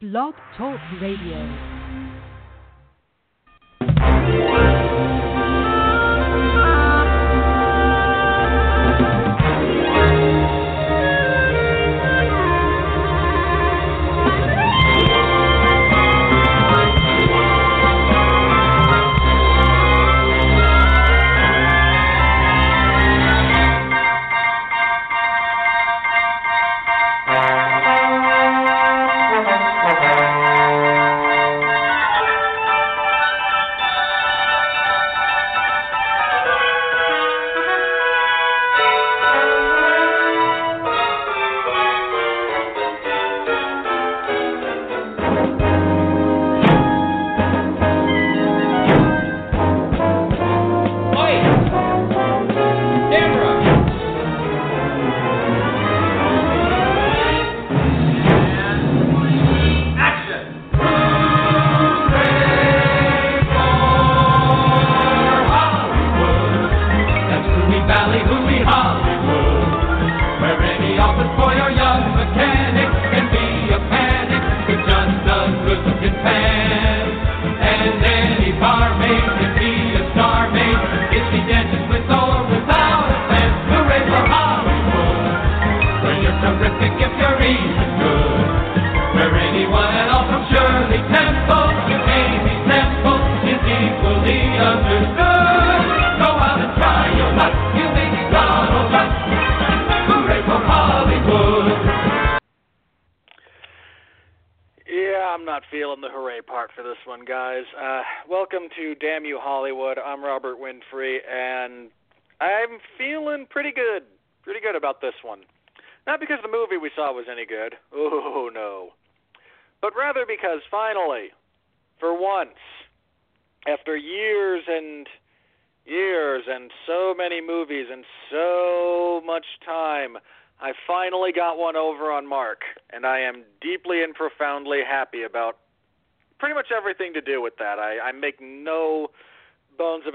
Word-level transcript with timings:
Blog 0.00 0.32
Talk 0.56 0.80
Radio. 0.98 1.44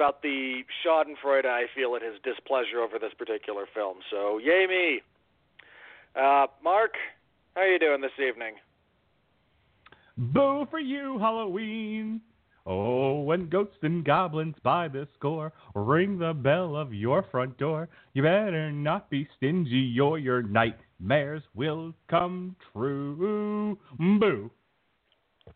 About 0.06 0.22
the 0.22 0.62
Schadenfreude 0.86 1.46
I 1.46 1.64
feel 1.74 1.96
at 1.96 2.02
his 2.02 2.22
displeasure 2.24 2.80
over 2.80 3.00
this 3.00 3.14
particular 3.18 3.66
film. 3.74 3.98
So, 4.12 4.38
yay 4.38 4.66
me. 4.70 5.02
Uh, 6.16 6.48
Mark, 6.64 6.92
how 7.56 7.62
are 7.62 7.68
you 7.68 7.80
doing 7.80 8.02
this 8.02 8.12
evening? 8.20 8.56
Boo 10.18 10.68
for 10.70 10.80
you, 10.80 11.18
Halloween. 11.20 12.22
Oh, 12.68 13.22
when 13.22 13.50
ghosts 13.50 13.78
and 13.82 14.04
goblins 14.04 14.56
by 14.64 14.88
the 14.88 15.08
score 15.18 15.54
ring 15.76 16.18
the 16.18 16.34
bell 16.34 16.76
of 16.76 16.94
your 16.94 17.24
front 17.32 17.58
door, 17.58 17.90
you 18.14 18.24
better 18.24 18.72
not 18.72 19.10
be 19.10 19.28
stingy 19.38 20.00
or 20.00 20.18
your 20.18 20.42
nightmares 20.42 21.44
will 21.54 21.94
come 22.10 22.56
true. 22.74 23.78
Boo. 23.98 24.52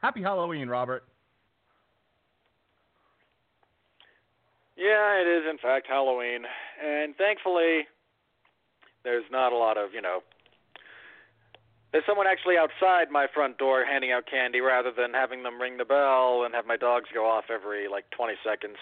Happy 0.01 0.21
Halloween, 0.21 0.69
Robert. 0.69 1.03
Yeah, 4.79 5.19
it 5.19 5.27
is 5.27 5.43
in 5.49 5.57
fact 5.57 5.87
Halloween, 5.89 6.43
and 6.81 7.13
thankfully, 7.17 7.83
there's 9.03 9.25
not 9.29 9.51
a 9.51 9.57
lot 9.57 9.77
of 9.77 9.93
you 9.93 10.01
know. 10.01 10.21
There's 11.91 12.05
someone 12.07 12.27
actually 12.27 12.55
outside 12.55 13.11
my 13.11 13.27
front 13.33 13.57
door 13.57 13.83
handing 13.83 14.13
out 14.13 14.23
candy 14.29 14.61
rather 14.61 14.91
than 14.95 15.11
having 15.13 15.43
them 15.43 15.59
ring 15.59 15.77
the 15.77 15.85
bell 15.85 16.43
and 16.45 16.53
have 16.53 16.65
my 16.65 16.77
dogs 16.77 17.09
go 17.13 17.25
off 17.25 17.45
every 17.53 17.89
like 17.89 18.05
20 18.11 18.35
seconds. 18.45 18.77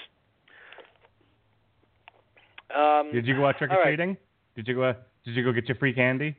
Um, 2.75 3.11
Did 3.13 3.25
you 3.25 3.35
go 3.35 3.47
out 3.47 3.57
trick 3.57 3.71
or 3.71 3.81
treating? 3.81 4.17
Did 4.55 4.67
you 4.67 4.75
go? 4.75 4.93
Did 5.25 5.35
you 5.35 5.43
go 5.43 5.51
get 5.51 5.67
your 5.67 5.77
free 5.77 5.93
candy? 5.93 6.35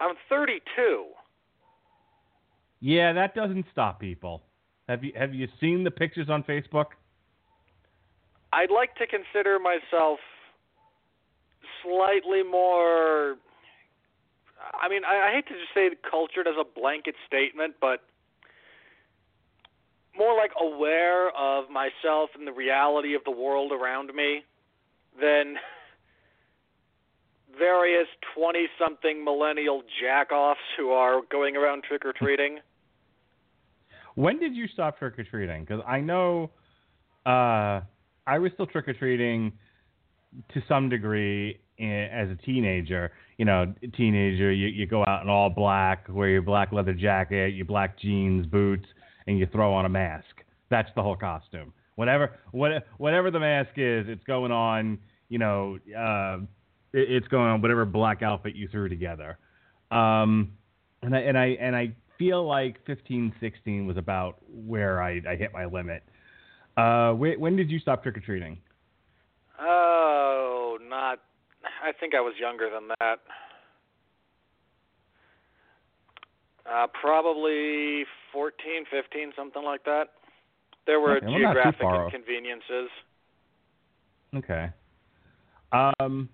I'm 0.00 0.14
32. 0.30 1.06
Yeah, 2.80 3.12
that 3.12 3.34
doesn't 3.34 3.66
stop 3.72 4.00
people. 4.00 4.42
Have 4.88 5.04
you 5.04 5.12
Have 5.16 5.34
you 5.34 5.48
seen 5.60 5.84
the 5.84 5.90
pictures 5.90 6.30
on 6.30 6.44
Facebook? 6.44 6.86
I'd 8.56 8.70
like 8.70 8.94
to 8.96 9.06
consider 9.06 9.58
myself 9.58 10.18
slightly 11.84 12.42
more. 12.42 13.36
I 14.80 14.88
mean, 14.88 15.02
I, 15.04 15.28
I 15.28 15.32
hate 15.34 15.46
to 15.48 15.52
just 15.52 15.74
say 15.74 15.90
cultured 16.10 16.46
as 16.48 16.54
a 16.58 16.64
blanket 16.64 17.16
statement, 17.26 17.74
but 17.82 18.00
more 20.16 20.34
like 20.34 20.52
aware 20.58 21.28
of 21.36 21.68
myself 21.68 22.30
and 22.34 22.46
the 22.46 22.52
reality 22.52 23.14
of 23.14 23.24
the 23.24 23.30
world 23.30 23.72
around 23.72 24.10
me 24.14 24.42
than 25.20 25.56
various 27.58 28.08
20 28.34 28.66
something 28.78 29.22
millennial 29.22 29.82
jackoffs 30.02 30.64
who 30.78 30.90
are 30.90 31.20
going 31.30 31.56
around 31.56 31.84
trick 31.84 32.06
or 32.06 32.14
treating. 32.14 32.60
When 34.14 34.38
did 34.40 34.56
you 34.56 34.66
stop 34.68 34.98
trick 34.98 35.18
or 35.18 35.24
treating? 35.24 35.66
Because 35.66 35.82
I 35.86 36.00
know 36.00 36.50
uh, 37.26 37.82
I 38.26 38.38
was 38.38 38.52
still 38.52 38.66
trick 38.66 38.88
or 38.88 38.94
treating 38.94 39.52
to 40.52 40.62
some 40.68 40.88
degree 40.88 41.60
in, 41.78 41.88
as 41.88 42.28
a 42.30 42.36
teenager. 42.36 43.12
You 43.38 43.44
know, 43.44 43.74
teenager, 43.96 44.52
you, 44.52 44.68
you 44.68 44.86
go 44.86 45.04
out 45.06 45.22
in 45.22 45.28
all 45.28 45.50
black, 45.50 46.06
wear 46.08 46.28
your 46.28 46.42
black 46.42 46.72
leather 46.72 46.94
jacket, 46.94 47.54
your 47.54 47.66
black 47.66 47.98
jeans, 47.98 48.46
boots, 48.46 48.86
and 49.26 49.38
you 49.38 49.46
throw 49.46 49.74
on 49.74 49.84
a 49.84 49.88
mask. 49.88 50.24
That's 50.70 50.88
the 50.96 51.02
whole 51.02 51.16
costume. 51.16 51.72
Whatever, 51.94 52.38
what, 52.52 52.86
whatever 52.98 53.30
the 53.30 53.40
mask 53.40 53.70
is, 53.76 54.06
it's 54.08 54.24
going 54.24 54.52
on. 54.52 54.98
You 55.28 55.38
know, 55.38 55.78
uh, 55.96 56.38
it, 56.92 57.10
it's 57.10 57.28
going 57.28 57.48
on 57.48 57.62
whatever 57.62 57.84
black 57.84 58.22
outfit 58.22 58.54
you 58.54 58.68
threw 58.68 58.88
together. 58.88 59.38
Um, 59.90 60.52
and 61.02 61.14
I 61.14 61.20
and 61.20 61.38
I 61.38 61.46
and 61.60 61.76
I 61.76 61.94
feel 62.18 62.46
like 62.46 62.84
15, 62.86 63.34
16 63.40 63.86
was 63.86 63.96
about 63.96 64.38
where 64.48 65.02
I, 65.02 65.20
I 65.28 65.36
hit 65.36 65.52
my 65.52 65.66
limit. 65.66 66.02
Uh, 66.76 67.12
wh- 67.12 67.40
when 67.40 67.56
did 67.56 67.70
you 67.70 67.78
stop 67.78 68.02
trick 68.02 68.16
or 68.16 68.20
treating? 68.20 68.58
Oh, 69.60 70.78
not. 70.82 71.20
I 71.82 71.92
think 71.98 72.14
I 72.14 72.20
was 72.20 72.34
younger 72.38 72.68
than 72.70 72.88
that. 73.00 73.18
Uh, 76.70 76.86
probably 77.00 78.04
14, 78.32 78.84
15, 78.90 79.32
something 79.36 79.62
like 79.62 79.84
that. 79.84 80.08
There 80.86 81.00
were 81.00 81.16
Okay, 81.16 81.26
well, 81.26 81.38
not 81.38 81.54
too 81.54 81.72
geographic 81.72 82.14
inconveniences. 82.14 82.90
Okay. 84.34 84.70
Um. 85.72 86.28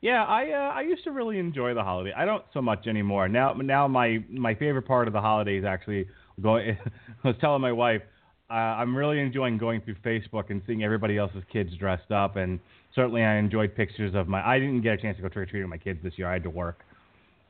Yeah, 0.00 0.24
I 0.24 0.50
uh, 0.52 0.72
I 0.72 0.80
used 0.82 1.04
to 1.04 1.10
really 1.10 1.38
enjoy 1.38 1.74
the 1.74 1.82
holiday. 1.82 2.12
I 2.16 2.24
don't 2.24 2.44
so 2.54 2.62
much 2.62 2.86
anymore. 2.86 3.28
Now 3.28 3.52
now 3.52 3.86
my 3.86 4.24
my 4.30 4.54
favorite 4.54 4.86
part 4.86 5.08
of 5.08 5.12
the 5.12 5.20
holiday 5.20 5.58
is 5.58 5.64
actually 5.64 6.08
going. 6.40 6.78
I 7.24 7.28
was 7.28 7.36
telling 7.40 7.60
my 7.60 7.72
wife 7.72 8.00
uh, 8.50 8.54
I'm 8.54 8.96
really 8.96 9.20
enjoying 9.20 9.58
going 9.58 9.80
through 9.80 9.96
Facebook 10.04 10.50
and 10.50 10.60
seeing 10.66 10.82
everybody 10.82 11.16
else's 11.16 11.42
kids 11.52 11.70
dressed 11.78 12.10
up, 12.10 12.36
and 12.36 12.58
certainly 12.94 13.22
I 13.22 13.36
enjoyed 13.36 13.76
pictures 13.76 14.14
of 14.14 14.26
my. 14.26 14.44
I 14.46 14.58
didn't 14.58 14.82
get 14.82 14.94
a 14.94 14.96
chance 14.96 15.16
to 15.18 15.22
go 15.22 15.28
trick 15.28 15.48
or 15.48 15.50
treating 15.50 15.70
with 15.70 15.78
my 15.78 15.82
kids 15.82 16.00
this 16.02 16.14
year. 16.16 16.28
I 16.28 16.34
had 16.34 16.42
to 16.42 16.50
work. 16.50 16.80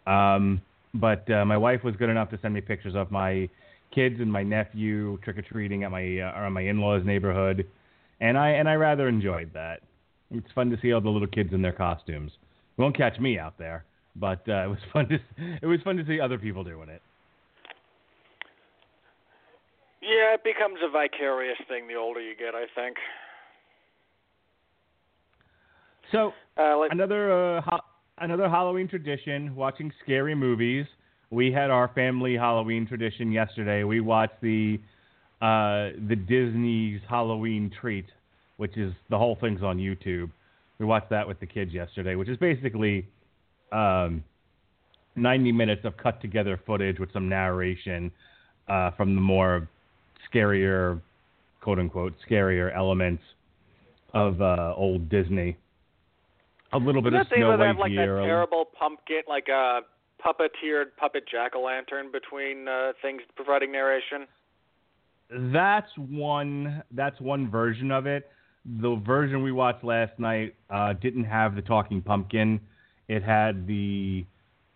Um, 0.06 0.61
but 0.93 1.31
uh, 1.31 1.44
my 1.44 1.56
wife 1.56 1.85
was 1.85 1.97
good 1.97 2.11
enough 2.11 2.31
to 2.31 2.38
send 2.43 2.52
me 2.52 2.61
pictures 2.61 2.94
of 2.94 3.11
my 3.11 3.49
kids 3.94 4.17
and 4.20 4.31
my 4.31 4.43
nephew 4.43 5.19
trick 5.25 5.38
or 5.38 5.43
treating 5.43 5.85
at 5.85 5.91
my 5.91 6.20
uh, 6.20 6.38
or 6.38 6.50
my 6.50 6.62
in-laws' 6.62 7.05
neighborhood, 7.06 7.67
and 8.20 8.37
I 8.37 8.50
and 8.50 8.69
I 8.69 8.75
rather 8.75 9.08
enjoyed 9.08 9.53
that. 9.55 9.81
It's 10.31 10.53
fun 10.55 10.70
to 10.70 10.79
see 10.82 10.93
all 10.93 11.00
the 11.00 11.08
little 11.08 11.29
kids 11.29 11.53
in 11.53 11.62
their 11.62 11.73
costumes. 11.73 12.32
Won't 12.76 12.96
catch 12.96 13.19
me 13.19 13.38
out 13.38 13.58
there, 13.58 13.85
but 14.17 14.46
uh, 14.49 14.64
it 14.64 14.69
was 14.69 14.79
fun 14.93 15.08
to 15.08 15.19
it 15.62 15.67
was 15.67 15.81
fun 15.82 15.96
to 15.96 16.06
see 16.06 16.20
other 16.20 16.38
people 16.38 16.62
doing 16.62 16.91
it. 16.91 17.00
Yeah, 20.11 20.35
it 20.35 20.43
becomes 20.43 20.79
a 20.83 20.91
vicarious 20.91 21.59
thing 21.69 21.87
the 21.87 21.95
older 21.95 22.21
you 22.21 22.35
get, 22.35 22.53
I 22.53 22.67
think. 22.75 22.97
So 26.11 26.33
Uh, 26.59 26.77
like, 26.79 26.91
another 26.91 27.31
uh, 27.31 27.61
ho- 27.61 27.85
another 28.19 28.49
Halloween 28.49 28.89
tradition: 28.89 29.55
watching 29.55 29.93
scary 30.03 30.35
movies. 30.35 30.87
We 31.31 31.53
had 31.53 31.71
our 31.71 31.87
family 31.95 32.35
Halloween 32.35 32.89
tradition 32.89 33.31
yesterday. 33.31 33.85
We 33.85 34.01
watched 34.01 34.41
the 34.43 34.81
uh, 35.41 35.95
the 36.09 36.17
Disney's 36.17 37.01
Halloween 37.09 37.71
Treat, 37.81 38.06
which 38.56 38.77
is 38.77 38.93
the 39.11 39.17
whole 39.17 39.37
thing's 39.41 39.63
on 39.63 39.79
YouTube. 39.79 40.33
We 40.81 40.87
watched 40.87 41.11
that 41.11 41.29
with 41.29 41.39
the 41.39 41.47
kids 41.47 41.73
yesterday, 41.73 42.17
which 42.17 42.29
is 42.29 42.37
basically 42.37 43.06
um, 43.71 44.25
90 45.15 45.53
minutes 45.53 45.85
of 45.85 45.97
cut 45.97 46.21
together 46.21 46.61
footage 46.67 46.99
with 46.99 47.13
some 47.13 47.29
narration 47.29 48.11
uh, 48.67 48.91
from 48.97 49.15
the 49.15 49.21
more 49.21 49.69
scarier, 50.32 51.00
quote 51.61 51.79
unquote, 51.79 52.15
scarier 52.29 52.75
elements 52.75 53.23
of 54.15 54.41
uh, 54.41 54.75
old 54.77 55.09
Disney. 55.09 55.56
A 56.73 56.79
little 56.79 57.03
bit 57.03 57.12
Isn't 57.12 57.21
of 57.23 57.29
that 57.29 57.37
Snow 57.37 57.50
White 57.56 57.67
have 57.67 57.79
like 57.79 57.91
that 57.93 58.03
here. 58.03 58.19
a- 58.19 58.25
terrible 58.25 58.65
pumpkin, 58.79 59.23
like 59.29 59.49
a 59.49 59.81
puppeteered 60.25 60.97
puppet 60.99 61.25
jack 61.31 61.56
o' 61.56 61.62
lantern 61.62 62.11
between 62.12 62.69
uh, 62.69 62.93
things 63.03 63.23
providing 63.35 63.73
narration? 63.73 64.27
That's 65.53 65.91
one. 65.97 66.82
That's 66.93 67.21
one 67.21 67.50
version 67.50 67.91
of 67.91 68.06
it. 68.06 68.29
The 68.81 68.97
version 69.06 69.43
we 69.43 69.53
watched 69.53 69.85
last 69.85 70.19
night 70.19 70.55
uh, 70.69 70.93
didn't 70.94 71.25
have 71.25 71.55
the 71.55 71.62
talking 71.62 72.03
pumpkin. 72.03 72.61
It 73.09 73.23
had 73.23 73.67
the 73.67 74.25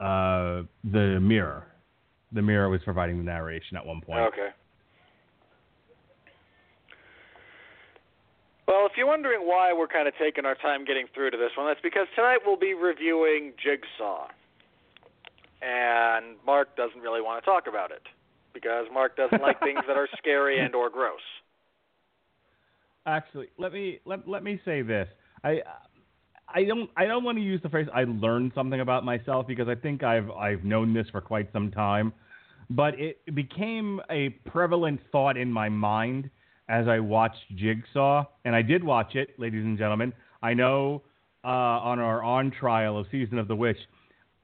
uh, 0.01 0.62
the 0.85 1.19
mirror. 1.21 1.67
The 2.33 2.43
mirror 2.43 2.69
was 2.69 2.81
providing 2.85 3.19
the 3.19 3.25
narration 3.25 3.77
at 3.77 3.85
one 3.87 4.01
point. 4.01 4.21
Okay. 4.21 4.49
Well, 8.67 8.87
if 8.87 8.93
you're 8.97 9.07
wondering 9.07 9.41
why 9.47 9.73
we're 9.73 9.89
kind 9.89 10.09
of 10.09 10.15
taking 10.19 10.47
our 10.47 10.55
time 10.55 10.85
getting 10.85 11.07
through 11.15 11.31
to 11.33 11.37
this 11.37 11.51
one, 11.57 11.67
that's 11.67 11.81
because 11.83 12.07
tonight 12.17 12.39
we'll 12.47 12.57
be 12.57 12.73
reviewing 12.73 13.53
Jigsaw. 13.63 14.29
And 15.61 16.37
Mark 16.47 16.77
doesn't 16.77 17.01
really 17.01 17.21
want 17.21 17.43
to 17.43 17.51
talk 17.51 17.65
about 17.69 17.91
it 17.91 18.03
because 18.53 18.87
Mark 18.93 19.17
doesn't 19.17 19.43
like 19.43 19.61
things 19.61 19.81
that 19.87 19.97
are 19.97 20.09
scary 20.17 20.61
and 20.61 20.75
or 20.75 20.89
gross. 20.89 21.21
Actually, 23.07 23.49
let 23.59 23.73
me 23.73 24.01
let, 24.07 24.27
let 24.27 24.43
me 24.43 24.59
say 24.65 24.81
this. 24.81 25.09
I 25.43 25.61
I 26.49 26.65
don't 26.65 26.89
I 26.97 27.05
don't 27.05 27.23
want 27.23 27.37
to 27.37 27.45
use 27.45 27.61
the 27.63 27.69
phrase 27.69 27.87
I 27.95 28.05
learned 28.05 28.53
something 28.55 28.81
about 28.81 29.05
myself 29.05 29.47
because 29.47 29.69
I 29.69 29.75
think 29.75 30.03
I've 30.03 30.31
I've 30.31 30.65
known 30.65 30.95
this 30.95 31.07
for 31.11 31.21
quite 31.21 31.53
some 31.53 31.71
time, 31.71 32.15
but 32.71 32.99
it 32.99 33.19
became 33.35 34.01
a 34.11 34.31
prevalent 34.47 35.01
thought 35.13 35.37
in 35.37 35.53
my 35.53 35.69
mind 35.69 36.31
as 36.69 36.89
I 36.89 36.99
watched 36.99 37.45
Jigsaw, 37.55 38.25
and 38.45 38.55
I 38.55 38.63
did 38.63 38.83
watch 38.83 39.15
it, 39.15 39.39
ladies 39.39 39.65
and 39.65 39.77
gentlemen. 39.77 40.13
I 40.43 40.55
know 40.55 41.03
uh, 41.45 41.49
on 41.49 41.99
our 41.99 42.23
on 42.23 42.51
trial 42.51 42.99
of 42.99 43.07
Season 43.11 43.39
of 43.39 43.49
the 43.49 43.57
Witch, 43.57 43.79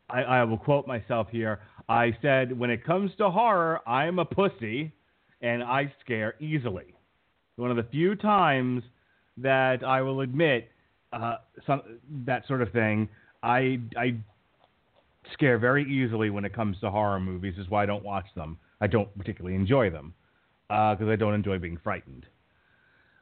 I, 0.09 0.23
I 0.23 0.45
will 0.45 0.59
quote 0.59 0.87
myself 0.87 1.29
here. 1.31 1.61
I 1.89 2.17
said, 2.21 2.57
"When 2.59 2.71
it 2.71 2.85
comes 2.85 3.11
to 3.19 3.31
horror, 3.31 3.81
I'm 3.89 4.19
a 4.19 4.25
pussy, 4.25 4.93
and 5.41 5.63
I 5.63 5.93
scare 6.05 6.35
easily." 6.41 6.95
One 7.57 7.71
of 7.71 7.77
the 7.77 7.91
few 7.91 8.15
times 8.15 8.83
that 9.39 9.83
I 9.85 10.03
will 10.03 10.21
admit 10.21 10.69
uh, 11.13 11.37
some 11.67 11.83
that 12.27 12.47
sort 12.47 12.63
of 12.63 12.71
thing. 12.73 13.09
I 13.43 13.81
I 13.97 14.17
scare 15.33 15.59
very 15.59 15.85
easily 15.85 16.29
when 16.29 16.45
it 16.45 16.53
comes 16.53 16.79
to 16.81 16.91
horror 16.91 17.21
movies. 17.21 17.55
Is 17.59 17.69
why 17.71 17.83
I 17.83 17.87
don't 17.87 18.05
watch 18.05 18.27
them. 18.35 18.59
I 18.83 18.87
don't 18.87 19.17
particularly 19.17 19.57
enjoy 19.57 19.89
them 19.91 20.13
Uh, 20.71 20.95
because 20.95 21.09
I 21.09 21.17
don't 21.17 21.35
enjoy 21.35 21.59
being 21.59 21.79
frightened. 21.83 22.27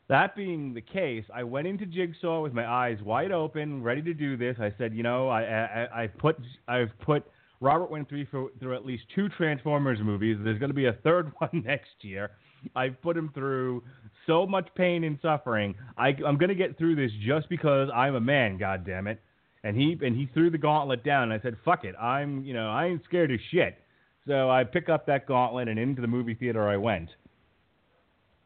That 0.08 0.36
being 0.36 0.72
the 0.72 0.80
case, 0.80 1.24
I 1.34 1.42
went 1.42 1.66
into 1.66 1.86
Jigsaw 1.86 2.42
with 2.42 2.52
my 2.54 2.66
eyes 2.66 2.98
wide 3.02 3.32
open, 3.32 3.82
ready 3.82 4.02
to 4.02 4.14
do 4.14 4.36
this. 4.36 4.56
I 4.60 4.72
said, 4.78 4.94
you 4.94 5.02
know, 5.02 5.28
I 5.28 5.42
I, 5.42 6.02
I 6.02 6.06
put 6.06 6.36
I've 6.66 6.90
put 7.00 7.24
Robert 7.60 7.90
Winfree 7.90 8.28
through, 8.30 8.52
through 8.60 8.74
at 8.74 8.86
least 8.86 9.04
two 9.14 9.28
Transformers 9.30 9.98
movies. 10.00 10.38
There's 10.42 10.58
going 10.58 10.70
to 10.70 10.74
be 10.74 10.86
a 10.86 10.92
third 11.04 11.32
one 11.38 11.62
next 11.66 11.90
year. 12.02 12.30
I've 12.74 13.00
put 13.02 13.16
him 13.16 13.30
through 13.34 13.82
so 14.26 14.46
much 14.46 14.68
pain 14.76 15.04
and 15.04 15.18
suffering. 15.22 15.74
I, 15.96 16.08
I'm 16.26 16.38
going 16.38 16.48
to 16.48 16.54
get 16.54 16.76
through 16.76 16.96
this 16.96 17.12
just 17.24 17.48
because 17.48 17.88
I'm 17.94 18.14
a 18.14 18.20
man. 18.20 18.58
God 18.58 18.84
damn 18.84 19.06
it! 19.06 19.20
And 19.64 19.76
he 19.76 19.96
and 20.02 20.16
he 20.16 20.28
threw 20.32 20.50
the 20.50 20.58
gauntlet 20.58 21.04
down. 21.04 21.24
And 21.24 21.32
I 21.32 21.42
said, 21.42 21.56
"Fuck 21.64 21.84
it. 21.84 21.94
I'm 21.96 22.44
you 22.44 22.54
know 22.54 22.70
I 22.70 22.86
ain't 22.86 23.04
scared 23.04 23.30
of 23.30 23.40
shit." 23.50 23.78
So 24.26 24.50
I 24.50 24.64
pick 24.64 24.88
up 24.88 25.06
that 25.06 25.26
gauntlet 25.26 25.68
and 25.68 25.78
into 25.78 26.02
the 26.02 26.08
movie 26.08 26.34
theater 26.34 26.68
I 26.68 26.76
went. 26.76 27.08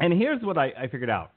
And 0.01 0.13
here's 0.13 0.43
what 0.43 0.59
I, 0.59 0.73
I 0.79 0.89
figured 0.89 1.11
out. 1.11 1.33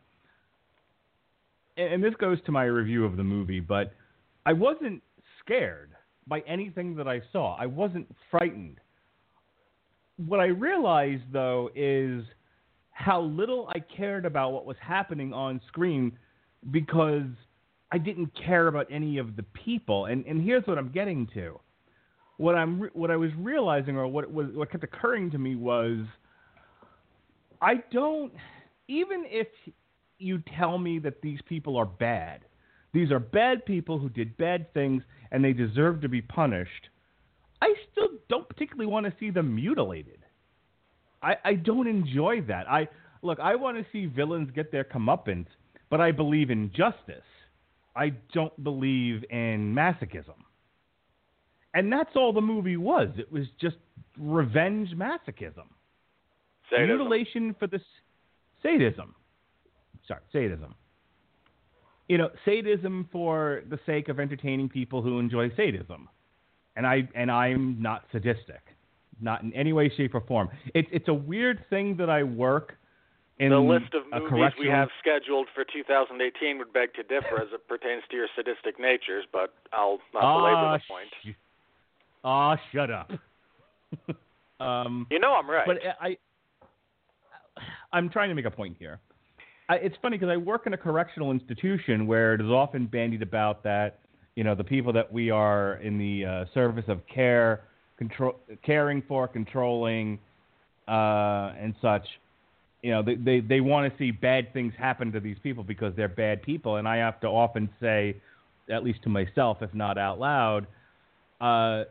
And, 1.77 1.95
and 1.95 2.03
this 2.03 2.13
goes 2.15 2.39
to 2.45 2.51
my 2.51 2.63
review 2.63 3.05
of 3.05 3.17
the 3.17 3.23
movie, 3.23 3.59
but 3.59 3.93
I 4.45 4.53
wasn't 4.53 5.01
scared 5.39 5.91
by 6.27 6.41
anything 6.47 6.95
that 6.95 7.07
I 7.07 7.21
saw. 7.31 7.55
I 7.55 7.65
wasn't 7.65 8.07
frightened. 8.31 8.79
What 10.17 10.39
I 10.39 10.45
realized 10.45 11.23
though 11.31 11.69
is 11.75 12.23
how 12.91 13.21
little 13.21 13.69
I 13.75 13.79
cared 13.79 14.25
about 14.25 14.53
what 14.53 14.65
was 14.65 14.77
happening 14.79 15.33
on 15.33 15.59
screen 15.67 16.17
because 16.71 17.27
I 17.91 17.97
didn't 17.97 18.31
care 18.35 18.67
about 18.67 18.87
any 18.89 19.17
of 19.17 19.35
the 19.35 19.43
people. 19.43 20.05
And 20.05 20.25
and 20.25 20.41
here's 20.41 20.65
what 20.65 20.77
I'm 20.77 20.89
getting 20.89 21.27
to. 21.33 21.59
What 22.37 22.55
I'm 22.55 22.89
what 22.93 23.11
I 23.11 23.17
was 23.17 23.31
realizing 23.37 23.97
or 23.97 24.07
what 24.07 24.31
was 24.31 24.47
what 24.53 24.71
kept 24.71 24.83
occurring 24.83 25.31
to 25.31 25.37
me 25.37 25.55
was 25.55 25.99
I 27.61 27.75
don't 27.91 28.33
even 28.87 29.25
if 29.27 29.47
you 30.17 30.41
tell 30.57 30.77
me 30.77 30.99
that 30.99 31.21
these 31.21 31.39
people 31.47 31.77
are 31.77 31.85
bad. 31.85 32.41
These 32.93 33.11
are 33.11 33.19
bad 33.19 33.65
people 33.65 33.99
who 33.99 34.09
did 34.09 34.37
bad 34.37 34.73
things 34.73 35.03
and 35.31 35.43
they 35.43 35.53
deserve 35.53 36.01
to 36.01 36.09
be 36.09 36.21
punished. 36.21 36.89
I 37.61 37.73
still 37.91 38.09
don't 38.29 38.47
particularly 38.47 38.89
want 38.89 39.05
to 39.05 39.13
see 39.19 39.31
them 39.31 39.55
mutilated. 39.55 40.19
I, 41.21 41.35
I 41.43 41.53
don't 41.55 41.87
enjoy 41.87 42.41
that. 42.43 42.69
I 42.69 42.87
look, 43.21 43.39
I 43.39 43.55
want 43.55 43.77
to 43.77 43.85
see 43.91 44.05
villains 44.05 44.51
get 44.53 44.71
their 44.71 44.83
comeuppance, 44.83 45.47
but 45.89 45.99
I 45.99 46.11
believe 46.11 46.51
in 46.51 46.69
justice. 46.69 47.23
I 47.95 48.13
don't 48.33 48.63
believe 48.63 49.23
in 49.29 49.73
masochism. 49.73 50.35
And 51.73 51.91
that's 51.91 52.15
all 52.15 52.31
the 52.31 52.41
movie 52.41 52.77
was. 52.77 53.09
It 53.17 53.31
was 53.31 53.45
just 53.59 53.77
revenge 54.17 54.91
masochism. 54.91 55.67
Sadism. 56.69 56.97
Mutilation 56.97 57.55
for 57.59 57.67
the 57.67 57.79
sadism. 58.63 59.15
Sorry, 60.07 60.21
sadism. 60.31 60.75
You 62.07 62.17
know, 62.19 62.29
sadism 62.45 63.09
for 63.11 63.63
the 63.69 63.79
sake 63.85 64.09
of 64.09 64.19
entertaining 64.19 64.69
people 64.69 65.01
who 65.01 65.19
enjoy 65.19 65.49
sadism. 65.55 66.07
And 66.75 66.85
I 66.85 67.07
and 67.15 67.31
I'm 67.31 67.81
not 67.81 68.03
sadistic. 68.11 68.61
Not 69.21 69.43
in 69.43 69.53
any 69.53 69.71
way, 69.71 69.89
shape, 69.95 70.13
or 70.13 70.21
form. 70.21 70.49
It's 70.73 70.89
it's 70.91 71.07
a 71.07 71.13
weird 71.13 71.65
thing 71.69 71.95
that 71.97 72.09
I 72.09 72.23
work 72.23 72.75
in 73.39 73.49
the 73.49 73.59
list 73.59 73.93
of 73.93 74.03
movies 74.11 74.51
we 74.59 74.67
have 74.67 74.89
scheduled 74.99 75.47
for 75.55 75.63
2018 75.65 76.57
would 76.57 76.71
beg 76.73 76.93
to 76.93 77.03
differ 77.03 77.41
as 77.41 77.47
it 77.53 77.67
pertains 77.67 78.03
to 78.09 78.15
your 78.15 78.27
sadistic 78.35 78.79
natures, 78.79 79.25
but 79.31 79.53
I'll 79.73 79.99
not 80.13 80.21
belabor 80.21 80.55
Ah, 80.57 80.73
the 80.77 80.83
point. 80.87 81.07
sh- 81.23 81.39
Ah, 82.23 82.57
shut 82.71 82.89
up. 82.91 83.11
um, 84.59 85.07
You 85.09 85.19
know 85.19 85.33
I'm 85.33 85.49
right. 85.49 85.65
But 85.67 85.77
I, 85.99 86.17
I'm 87.93 88.09
trying 88.09 88.29
to 88.29 88.35
make 88.35 88.45
a 88.45 88.51
point 88.51 88.75
here. 88.77 88.99
I, 89.69 89.75
it's 89.75 89.95
funny 90.01 90.17
because 90.17 90.31
I 90.31 90.37
work 90.37 90.67
in 90.67 90.73
a 90.73 90.77
correctional 90.77 91.31
institution 91.31 92.05
where 92.07 92.33
it 92.33 92.41
is 92.41 92.47
often 92.47 92.85
bandied 92.85 93.21
about 93.21 93.63
that 93.63 93.99
you 94.35 94.43
know 94.43 94.53
the 94.53 94.63
people 94.63 94.93
that 94.93 95.11
we 95.11 95.29
are 95.31 95.75
in 95.75 95.97
the 95.97 96.25
uh, 96.25 96.45
service 96.53 96.85
of 96.87 97.01
care, 97.07 97.63
control, 97.97 98.35
caring 98.63 99.01
for, 99.07 99.27
controlling, 99.27 100.19
uh, 100.87 101.53
and 101.59 101.73
such. 101.81 102.05
You 102.83 102.91
know, 102.91 103.01
they 103.01 103.15
they, 103.15 103.39
they 103.39 103.61
want 103.61 103.91
to 103.91 103.97
see 103.97 104.11
bad 104.11 104.53
things 104.53 104.73
happen 104.77 105.11
to 105.13 105.19
these 105.19 105.37
people 105.41 105.63
because 105.63 105.93
they're 105.95 106.09
bad 106.09 106.43
people, 106.43 106.75
and 106.75 106.87
I 106.87 106.97
have 106.97 107.19
to 107.21 107.27
often 107.27 107.69
say, 107.79 108.17
at 108.69 108.83
least 108.83 109.01
to 109.03 109.09
myself, 109.09 109.57
if 109.61 109.73
not 109.73 109.97
out 109.97 110.19
loud, 110.19 110.67
uh, 111.39 111.85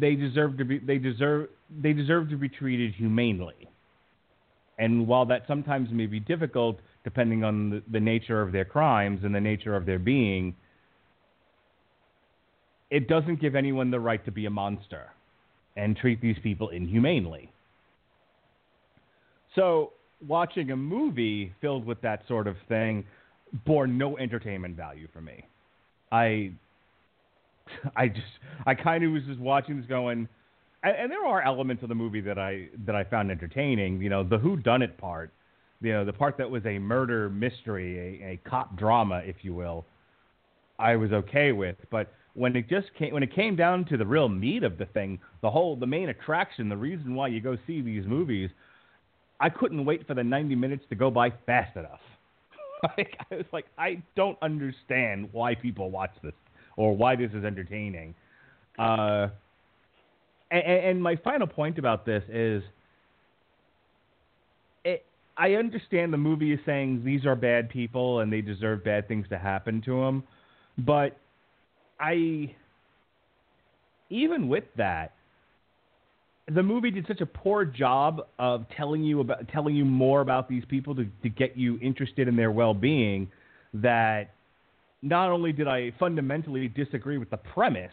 they 0.00 0.16
deserve 0.16 0.58
to 0.58 0.64
be 0.64 0.78
they 0.78 0.98
deserve 0.98 1.48
they 1.80 1.92
deserve 1.92 2.28
to 2.30 2.36
be 2.36 2.48
treated 2.48 2.92
humanely. 2.94 3.68
And 4.78 5.06
while 5.06 5.24
that 5.26 5.42
sometimes 5.48 5.90
may 5.90 6.06
be 6.06 6.20
difficult, 6.20 6.78
depending 7.04 7.44
on 7.44 7.70
the, 7.70 7.82
the 7.90 8.00
nature 8.00 8.42
of 8.42 8.52
their 8.52 8.64
crimes 8.64 9.20
and 9.24 9.34
the 9.34 9.40
nature 9.40 9.74
of 9.74 9.86
their 9.86 9.98
being, 9.98 10.54
it 12.90 13.08
doesn't 13.08 13.40
give 13.40 13.54
anyone 13.54 13.90
the 13.90 14.00
right 14.00 14.24
to 14.24 14.30
be 14.30 14.46
a 14.46 14.50
monster 14.50 15.06
and 15.76 15.96
treat 15.96 16.20
these 16.20 16.36
people 16.42 16.68
inhumanely. 16.70 17.52
So, 19.54 19.92
watching 20.26 20.70
a 20.70 20.76
movie 20.76 21.52
filled 21.60 21.84
with 21.84 22.00
that 22.02 22.22
sort 22.28 22.46
of 22.46 22.56
thing 22.68 23.04
bore 23.64 23.86
no 23.86 24.18
entertainment 24.18 24.76
value 24.76 25.08
for 25.12 25.20
me. 25.20 25.44
I 26.12 26.52
I 27.96 28.08
just 28.08 28.26
I 28.66 28.74
kind 28.74 29.04
of 29.04 29.12
was 29.12 29.22
just 29.26 29.40
watching 29.40 29.78
this 29.78 29.86
going 29.86 30.28
and, 30.90 31.10
there 31.10 31.24
are 31.24 31.42
elements 31.42 31.82
of 31.82 31.88
the 31.88 31.94
movie 31.94 32.20
that 32.22 32.38
I 32.38 32.68
that 32.84 32.94
I 32.94 33.04
found 33.04 33.30
entertaining, 33.30 34.00
you 34.00 34.08
know, 34.08 34.22
the 34.22 34.38
who 34.38 34.56
done 34.56 34.82
it 34.82 34.96
part, 34.98 35.32
you 35.80 35.92
know, 35.92 36.04
the 36.04 36.12
part 36.12 36.36
that 36.38 36.50
was 36.50 36.64
a 36.66 36.78
murder 36.78 37.30
mystery, 37.30 38.20
a, 38.22 38.32
a 38.32 38.48
cop 38.48 38.76
drama, 38.76 39.22
if 39.24 39.36
you 39.42 39.54
will. 39.54 39.86
I 40.78 40.96
was 40.96 41.12
okay 41.12 41.52
with, 41.52 41.76
but 41.90 42.12
when 42.34 42.54
it 42.54 42.68
just 42.68 42.88
came 42.98 43.14
when 43.14 43.22
it 43.22 43.34
came 43.34 43.56
down 43.56 43.84
to 43.86 43.96
the 43.96 44.04
real 44.04 44.28
meat 44.28 44.62
of 44.62 44.76
the 44.76 44.86
thing, 44.86 45.18
the 45.40 45.50
whole 45.50 45.76
the 45.76 45.86
main 45.86 46.10
attraction, 46.10 46.68
the 46.68 46.76
reason 46.76 47.14
why 47.14 47.28
you 47.28 47.40
go 47.40 47.56
see 47.66 47.80
these 47.80 48.04
movies, 48.06 48.50
I 49.40 49.48
couldn't 49.48 49.84
wait 49.84 50.06
for 50.06 50.14
the 50.14 50.24
90 50.24 50.54
minutes 50.54 50.84
to 50.90 50.94
go 50.94 51.10
by 51.10 51.30
fast 51.46 51.76
enough. 51.76 52.00
like 52.98 53.16
I 53.30 53.36
was 53.36 53.46
like 53.52 53.66
I 53.78 54.02
don't 54.14 54.38
understand 54.42 55.30
why 55.32 55.54
people 55.54 55.90
watch 55.90 56.12
this 56.22 56.34
or 56.76 56.94
why 56.94 57.16
this 57.16 57.30
is 57.32 57.44
entertaining. 57.44 58.14
Uh, 58.78 59.28
and, 60.50 60.62
and 60.62 61.02
my 61.02 61.16
final 61.16 61.46
point 61.46 61.78
about 61.78 62.06
this 62.06 62.22
is 62.28 62.62
it, 64.84 65.04
I 65.36 65.54
understand 65.54 66.12
the 66.12 66.18
movie 66.18 66.52
is 66.52 66.60
saying 66.64 67.02
these 67.04 67.26
are 67.26 67.36
bad 67.36 67.68
people 67.68 68.20
and 68.20 68.32
they 68.32 68.40
deserve 68.40 68.84
bad 68.84 69.08
things 69.08 69.26
to 69.30 69.38
happen 69.38 69.82
to 69.82 70.00
them, 70.00 70.24
but 70.78 71.18
I 71.98 72.54
even 74.08 74.48
with 74.48 74.64
that, 74.76 75.12
the 76.48 76.62
movie 76.62 76.92
did 76.92 77.06
such 77.08 77.20
a 77.20 77.26
poor 77.26 77.64
job 77.64 78.20
of 78.38 78.66
telling 78.76 79.02
you 79.02 79.20
about 79.20 79.48
telling 79.48 79.74
you 79.74 79.84
more 79.84 80.20
about 80.20 80.48
these 80.48 80.64
people 80.68 80.94
to, 80.94 81.06
to 81.22 81.28
get 81.28 81.56
you 81.56 81.78
interested 81.80 82.28
in 82.28 82.36
their 82.36 82.52
well 82.52 82.74
being 82.74 83.28
that 83.74 84.30
not 85.02 85.30
only 85.30 85.52
did 85.52 85.66
I 85.66 85.92
fundamentally 85.98 86.68
disagree 86.68 87.18
with 87.18 87.30
the 87.30 87.36
premise, 87.36 87.92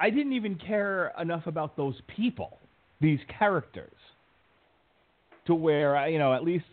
I 0.00 0.10
didn't 0.10 0.32
even 0.32 0.56
care 0.56 1.12
enough 1.20 1.46
about 1.46 1.76
those 1.76 1.94
people, 2.16 2.58
these 3.00 3.20
characters, 3.38 3.92
to 5.46 5.54
where 5.54 5.96
I, 5.96 6.08
you 6.08 6.18
know, 6.18 6.34
at 6.34 6.42
least 6.42 6.64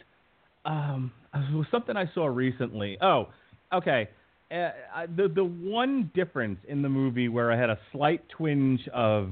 um, 0.66 1.12
it 1.34 1.54
was 1.54 1.68
something 1.70 1.96
I 1.98 2.10
saw 2.14 2.26
recently. 2.26 2.98
Oh, 3.02 3.28
okay 3.74 4.10
uh, 4.52 4.70
the 5.16 5.28
the 5.28 5.44
one 5.44 6.10
difference 6.14 6.60
in 6.68 6.82
the 6.82 6.90
movie 6.90 7.28
where 7.28 7.52
I 7.52 7.60
had 7.60 7.70
a 7.70 7.78
slight 7.92 8.22
twinge 8.30 8.88
of 8.94 9.30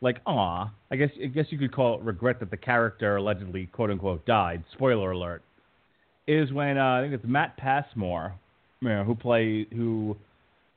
like, 0.00 0.18
ah, 0.26 0.72
I 0.90 0.96
guess 0.96 1.10
I 1.22 1.26
guess 1.26 1.46
you 1.50 1.58
could 1.58 1.72
call 1.72 1.98
it 1.98 2.02
regret 2.02 2.40
that 2.40 2.50
the 2.50 2.56
character 2.56 3.16
allegedly 3.16 3.66
quote 3.66 3.90
unquote 3.90 4.24
died. 4.24 4.64
Spoiler 4.72 5.10
alert. 5.10 5.42
Is 6.26 6.50
when 6.52 6.78
uh, 6.78 6.82
I 6.82 7.02
think 7.02 7.12
it's 7.12 7.24
Matt 7.26 7.58
Passmore, 7.58 8.34
you 8.80 8.88
know, 8.88 9.04
who 9.04 9.14
play 9.14 9.66
who 9.70 10.16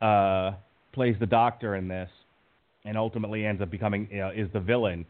uh, 0.01 0.51
plays 0.91 1.15
the 1.19 1.25
doctor 1.25 1.75
in 1.75 1.87
this, 1.87 2.09
and 2.87 2.97
ultimately 2.97 3.45
ends 3.45 3.61
up 3.61 3.69
becoming 3.69 4.07
is 4.35 4.47
the 4.53 4.59
villain. 4.59 5.05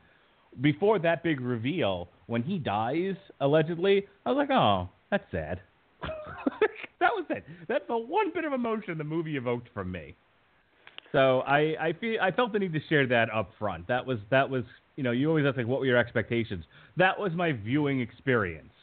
Before 0.62 0.98
that 1.00 1.24
big 1.24 1.40
reveal, 1.40 2.10
when 2.26 2.42
he 2.42 2.58
dies 2.58 3.16
allegedly, 3.40 4.08
I 4.26 4.32
was 4.32 4.38
like, 4.38 4.50
oh, 4.50 4.90
that's 5.12 5.24
sad. 5.32 5.62
that 6.02 7.12
was 7.14 7.26
it. 7.30 7.44
That's 7.68 7.86
the 7.88 7.98
one 7.98 8.32
bit 8.34 8.46
of 8.46 8.54
emotion 8.54 8.98
the 8.98 9.04
movie 9.04 9.38
evoked 9.38 9.70
from 9.74 9.92
me. 9.92 10.16
So 11.12 11.42
I, 11.42 11.76
I 11.80 11.94
feel 12.00 12.20
I 12.22 12.32
felt 12.32 12.52
the 12.52 12.60
need 12.60 12.74
to 12.74 12.82
share 12.90 13.08
that 13.08 13.34
up 13.34 13.52
front. 13.58 13.88
That 13.88 14.06
was 14.06 14.20
that 14.30 14.50
was 14.50 14.64
you 14.96 15.04
know 15.04 15.12
you 15.12 15.30
always 15.30 15.46
ask 15.46 15.58
like 15.58 15.68
what 15.68 15.80
were 15.80 15.86
your 15.86 15.98
expectations. 15.98 16.66
That 16.98 17.18
was 17.18 17.32
my 17.34 17.54
viewing 17.54 18.02
experience. 18.02 18.74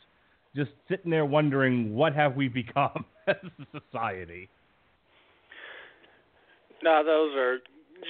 Just 0.57 0.71
sitting 0.89 1.11
there 1.11 1.27
wondering 1.27 1.95
what 1.95 2.15
have 2.15 2.37
we 2.37 2.49
become 2.49 3.05
as 3.27 3.37
a 3.59 3.81
society. 3.81 4.49
No, 6.83 7.03
those 7.05 7.35
are 7.37 7.59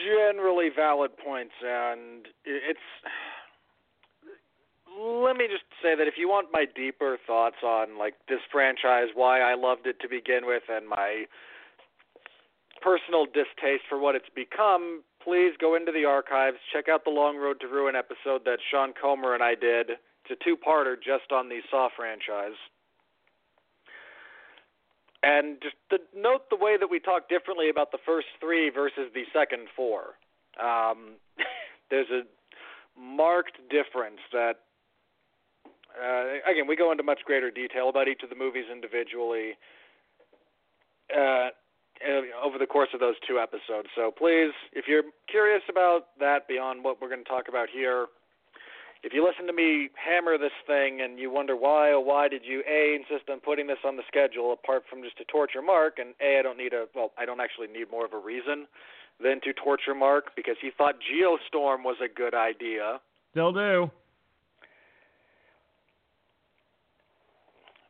generally 0.06 0.68
valid 0.74 1.16
points, 1.16 1.54
and 1.62 2.26
it's 2.44 2.78
let 4.94 5.36
me 5.36 5.46
just 5.50 5.64
say 5.82 5.96
that 5.96 6.06
if 6.06 6.14
you 6.16 6.28
want 6.28 6.48
my 6.52 6.64
deeper 6.64 7.18
thoughts 7.26 7.56
on 7.64 7.98
like 7.98 8.14
this 8.28 8.40
franchise, 8.52 9.08
why 9.14 9.40
I 9.40 9.54
loved 9.54 9.86
it 9.86 9.98
to 10.00 10.08
begin 10.08 10.46
with, 10.46 10.62
and 10.68 10.88
my 10.88 11.24
personal 12.80 13.26
distaste 13.26 13.84
for 13.88 13.98
what 13.98 14.14
it's 14.14 14.28
become, 14.34 15.02
please 15.22 15.54
go 15.60 15.74
into 15.74 15.90
the 15.90 16.04
archives, 16.04 16.58
check 16.72 16.88
out 16.88 17.04
the 17.04 17.10
Long 17.10 17.36
Road 17.36 17.60
to 17.60 17.66
Ruin 17.66 17.96
episode 17.96 18.44
that 18.44 18.58
Sean 18.70 18.92
Comer 18.92 19.34
and 19.34 19.42
I 19.42 19.54
did. 19.54 19.90
It's 19.90 20.40
a 20.40 20.44
two-parter 20.44 20.96
just 20.96 21.32
on 21.32 21.48
the 21.48 21.60
Saw 21.70 21.88
franchise. 21.96 22.56
And 25.24 25.56
just 25.62 25.76
note 26.14 26.50
the 26.50 26.56
way 26.56 26.76
that 26.78 26.90
we 26.90 27.00
talk 27.00 27.30
differently 27.30 27.70
about 27.70 27.92
the 27.92 27.98
first 28.04 28.26
three 28.40 28.68
versus 28.68 29.08
the 29.14 29.24
second 29.32 29.68
four. 29.74 30.20
Um, 30.60 31.16
there's 31.90 32.10
a 32.10 32.22
marked 33.00 33.56
difference 33.70 34.20
that 34.32 34.60
uh, 35.94 36.42
again, 36.50 36.66
we 36.66 36.76
go 36.76 36.90
into 36.90 37.02
much 37.02 37.20
greater 37.24 37.50
detail 37.50 37.88
about 37.88 38.08
each 38.08 38.22
of 38.22 38.30
the 38.30 38.36
movies 38.36 38.64
individually 38.70 39.54
uh, 41.14 41.48
over 42.42 42.58
the 42.58 42.66
course 42.66 42.88
of 42.92 43.00
those 43.00 43.14
two 43.26 43.38
episodes. 43.38 43.88
So 43.94 44.10
please, 44.10 44.52
if 44.72 44.86
you're 44.88 45.04
curious 45.28 45.62
about 45.70 46.18
that 46.18 46.48
beyond 46.48 46.82
what 46.82 47.00
we're 47.00 47.08
going 47.08 47.22
to 47.22 47.30
talk 47.30 47.48
about 47.48 47.68
here, 47.72 48.06
if 49.04 49.12
you 49.12 49.24
listen 49.24 49.46
to 49.46 49.52
me 49.52 49.90
hammer 49.94 50.38
this 50.38 50.56
thing 50.66 51.00
and 51.00 51.18
you 51.18 51.30
wonder 51.30 51.54
why, 51.54 51.92
oh, 51.92 52.00
why 52.00 52.28
did 52.28 52.42
you 52.44 52.62
A, 52.68 52.96
insist 52.96 53.30
on 53.30 53.40
putting 53.40 53.66
this 53.66 53.78
on 53.84 53.96
the 53.96 54.02
schedule 54.08 54.52
apart 54.52 54.84
from 54.88 55.02
just 55.02 55.16
to 55.18 55.24
torture 55.24 55.62
Mark, 55.62 55.98
and 55.98 56.14
A, 56.20 56.38
I 56.38 56.42
don't 56.42 56.58
need 56.58 56.72
a, 56.72 56.86
well, 56.94 57.12
I 57.18 57.24
don't 57.24 57.40
actually 57.40 57.68
need 57.68 57.90
more 57.90 58.04
of 58.04 58.12
a 58.12 58.18
reason 58.18 58.66
than 59.22 59.40
to 59.42 59.52
torture 59.52 59.94
Mark 59.94 60.34
because 60.34 60.56
he 60.60 60.70
thought 60.76 60.96
Geostorm 60.98 61.84
was 61.84 61.96
a 62.02 62.08
good 62.08 62.34
idea. 62.34 63.00
Still 63.32 63.52
do. 63.52 63.90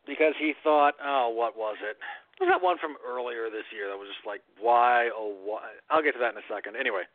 because 0.07 0.35
he 0.39 0.53
thought, 0.63 0.95
oh, 1.03 1.33
what 1.35 1.57
was 1.57 1.77
it? 1.83 1.97
Was 2.41 2.49
that 2.51 2.63
one 2.63 2.79
from 2.79 2.97
earlier 3.07 3.49
this 3.49 3.65
year 3.73 3.89
that 3.89 3.97
was 3.97 4.09
just 4.09 4.27
like, 4.27 4.43
why, 4.61 5.09
oh, 5.15 5.35
why? 5.45 5.71
I'll 5.91 6.03
get 6.03 6.13
to 6.13 6.21
that 6.21 6.35
in 6.35 6.39
a 6.39 6.49
second. 6.51 6.77
Anyway, 6.77 7.07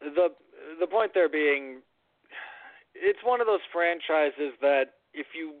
the 0.00 0.32
the 0.78 0.86
point 0.86 1.12
there 1.14 1.28
being, 1.28 1.84
it's 2.94 3.20
one 3.24 3.40
of 3.40 3.46
those 3.46 3.64
franchises 3.72 4.54
that 4.60 4.94
if 5.14 5.26
you, 5.34 5.54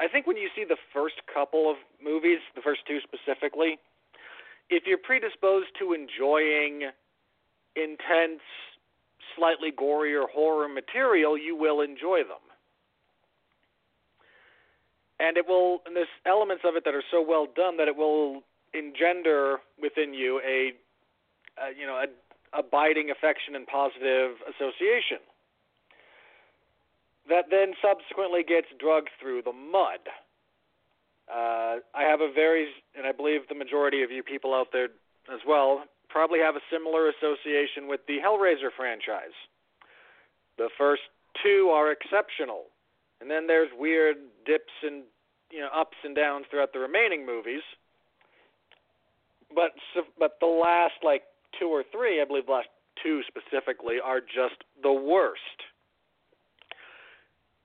I 0.00 0.08
think 0.08 0.26
when 0.26 0.36
you 0.36 0.48
see 0.54 0.64
the 0.64 0.76
first 0.92 1.16
couple 1.32 1.70
of 1.70 1.76
movies, 2.02 2.38
the 2.54 2.62
first 2.62 2.80
two 2.86 2.98
specifically, 3.00 3.78
if 4.68 4.84
you're 4.86 4.98
predisposed 4.98 5.68
to 5.78 5.92
enjoying 5.92 6.90
intense, 7.76 8.42
slightly 9.36 9.70
gorier 9.70 10.28
horror 10.32 10.68
material, 10.68 11.38
you 11.38 11.56
will 11.56 11.80
enjoy 11.80 12.18
them. 12.24 12.42
And 15.18 15.36
it 15.36 15.46
will 15.48 15.80
and 15.86 15.96
there's 15.96 16.12
elements 16.26 16.62
of 16.66 16.76
it 16.76 16.84
that 16.84 16.94
are 16.94 17.04
so 17.10 17.24
well 17.26 17.46
done 17.46 17.78
that 17.78 17.88
it 17.88 17.96
will 17.96 18.42
engender 18.74 19.58
within 19.80 20.12
you 20.12 20.40
a, 20.44 20.72
a 21.56 21.72
you 21.72 21.86
know 21.86 21.96
a 21.96 22.06
abiding 22.58 23.10
affection 23.10 23.56
and 23.56 23.66
positive 23.66 24.36
association 24.44 25.24
that 27.28 27.46
then 27.50 27.74
subsequently 27.82 28.42
gets 28.42 28.68
drugged 28.78 29.10
through 29.20 29.42
the 29.42 29.52
mud. 29.52 30.00
Uh, 31.26 31.82
I 31.94 32.06
have 32.06 32.20
a 32.20 32.30
very, 32.32 32.68
and 32.96 33.06
I 33.06 33.12
believe 33.12 33.48
the 33.48 33.54
majority 33.54 34.02
of 34.02 34.10
you 34.10 34.22
people 34.22 34.54
out 34.54 34.68
there 34.72 34.88
as 35.32 35.40
well 35.46 35.82
probably 36.08 36.38
have 36.38 36.54
a 36.54 36.64
similar 36.70 37.08
association 37.10 37.88
with 37.88 38.00
the 38.06 38.18
Hellraiser 38.24 38.70
franchise. 38.76 39.34
The 40.56 40.70
first 40.78 41.02
two 41.42 41.70
are 41.74 41.90
exceptional, 41.90 42.64
and 43.20 43.30
then 43.30 43.46
there's 43.46 43.68
weird 43.76 44.16
dips 44.46 44.72
and 44.82 45.02
you 45.50 45.60
know 45.60 45.68
ups 45.74 45.96
and 46.04 46.14
downs 46.14 46.46
throughout 46.50 46.72
the 46.72 46.78
remaining 46.78 47.26
movies. 47.26 47.62
But 49.54 49.72
but 50.18 50.38
the 50.40 50.46
last 50.46 51.02
like 51.02 51.22
two 51.58 51.66
or 51.68 51.84
three, 51.92 52.22
I 52.22 52.24
believe 52.24 52.46
the 52.46 52.52
last 52.52 52.68
two 53.02 53.22
specifically, 53.26 53.96
are 54.02 54.20
just 54.20 54.64
the 54.82 54.92
worst. 54.92 55.66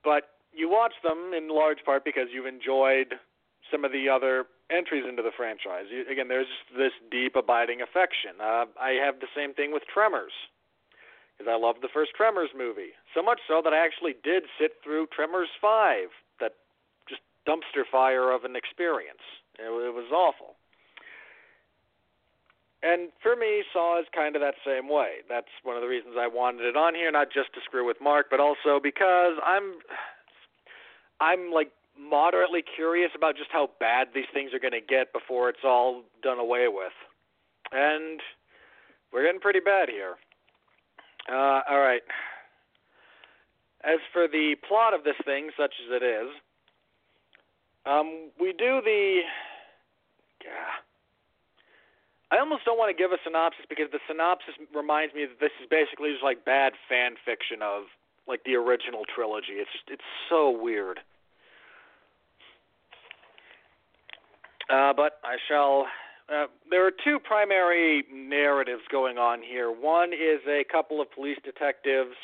But 0.03 0.29
you 0.53 0.69
watch 0.69 0.93
them 1.03 1.33
in 1.35 1.49
large 1.49 1.83
part 1.85 2.03
because 2.03 2.27
you've 2.33 2.45
enjoyed 2.45 3.15
some 3.71 3.85
of 3.85 3.91
the 3.91 4.09
other 4.09 4.45
entries 4.69 5.05
into 5.07 5.21
the 5.21 5.31
franchise. 5.35 5.85
You, 5.89 6.05
again, 6.11 6.27
there's 6.27 6.51
this 6.75 6.91
deep, 7.09 7.35
abiding 7.35 7.81
affection. 7.81 8.39
Uh, 8.41 8.65
I 8.79 8.99
have 9.03 9.19
the 9.19 9.31
same 9.35 9.53
thing 9.53 9.71
with 9.71 9.83
Tremors 9.91 10.33
because 11.37 11.49
I 11.49 11.57
loved 11.57 11.81
the 11.81 11.91
first 11.93 12.11
Tremors 12.15 12.49
movie 12.55 12.93
so 13.15 13.21
much 13.23 13.39
so 13.47 13.61
that 13.63 13.73
I 13.73 13.83
actually 13.83 14.15
did 14.23 14.43
sit 14.59 14.77
through 14.83 15.07
Tremors 15.15 15.49
Five, 15.61 16.09
that 16.39 16.53
just 17.07 17.21
dumpster 17.47 17.83
fire 17.89 18.31
of 18.31 18.43
an 18.43 18.55
experience. 18.55 19.23
It, 19.57 19.69
it 19.69 19.93
was 19.93 20.11
awful. 20.11 20.55
And 22.83 23.09
for 23.21 23.35
me, 23.35 23.63
Saw 23.71 23.99
is 23.99 24.05
kind 24.13 24.35
of 24.35 24.41
that 24.41 24.55
same 24.65 24.89
way. 24.89 25.21
That's 25.29 25.51
one 25.63 25.75
of 25.75 25.81
the 25.81 25.87
reasons 25.87 26.15
I 26.17 26.27
wanted 26.27 26.65
it 26.65 26.75
on 26.75 26.95
here, 26.95 27.11
not 27.11 27.27
just 27.31 27.53
to 27.53 27.61
screw 27.63 27.85
with 27.85 27.97
Mark, 28.01 28.27
but 28.29 28.39
also 28.39 28.79
because 28.81 29.37
I'm, 29.45 29.75
I'm 31.19 31.51
like 31.51 31.71
moderately 31.99 32.63
curious 32.75 33.11
about 33.15 33.37
just 33.37 33.49
how 33.51 33.69
bad 33.79 34.09
these 34.15 34.25
things 34.33 34.51
are 34.53 34.59
going 34.59 34.73
to 34.73 34.81
get 34.81 35.13
before 35.13 35.49
it's 35.49 35.63
all 35.63 36.03
done 36.23 36.39
away 36.39 36.67
with, 36.67 36.93
and 37.71 38.19
we're 39.13 39.25
getting 39.25 39.41
pretty 39.41 39.59
bad 39.59 39.89
here. 39.89 40.15
Uh, 41.29 41.61
all 41.69 41.79
right. 41.79 42.01
As 43.83 43.99
for 44.13 44.27
the 44.27 44.55
plot 44.67 44.93
of 44.93 45.03
this 45.03 45.15
thing, 45.25 45.49
such 45.57 45.73
as 45.85 46.01
it 46.01 46.03
is, 46.03 46.29
um, 47.85 48.29
we 48.39 48.53
do 48.53 48.81
the. 48.83 49.21
Yeah. 50.43 50.90
I 52.31 52.39
almost 52.39 52.63
don't 52.63 52.79
want 52.79 52.95
to 52.95 52.97
give 52.97 53.11
a 53.11 53.19
synopsis 53.25 53.65
because 53.67 53.91
the 53.91 53.99
synopsis 54.07 54.55
reminds 54.73 55.13
me 55.13 55.27
that 55.27 55.39
this 55.43 55.51
is 55.61 55.67
basically 55.69 56.11
just 56.11 56.23
like 56.23 56.45
bad 56.45 56.73
fan 56.87 57.15
fiction 57.25 57.59
of 57.61 57.91
like 58.25 58.39
the 58.45 58.55
original 58.55 59.03
trilogy. 59.03 59.59
It's 59.59 59.69
just, 59.71 59.99
it's 59.99 60.09
so 60.29 60.49
weird. 60.49 60.99
Uh, 64.71 64.93
but 64.93 65.19
I 65.23 65.35
shall. 65.47 65.87
Uh, 66.31 66.47
there 66.69 66.87
are 66.87 66.91
two 67.03 67.19
primary 67.19 68.05
narratives 68.13 68.83
going 68.89 69.17
on 69.17 69.41
here. 69.43 69.69
One 69.69 70.13
is 70.13 70.39
a 70.47 70.63
couple 70.71 71.01
of 71.01 71.11
police 71.11 71.37
detectives 71.43 72.15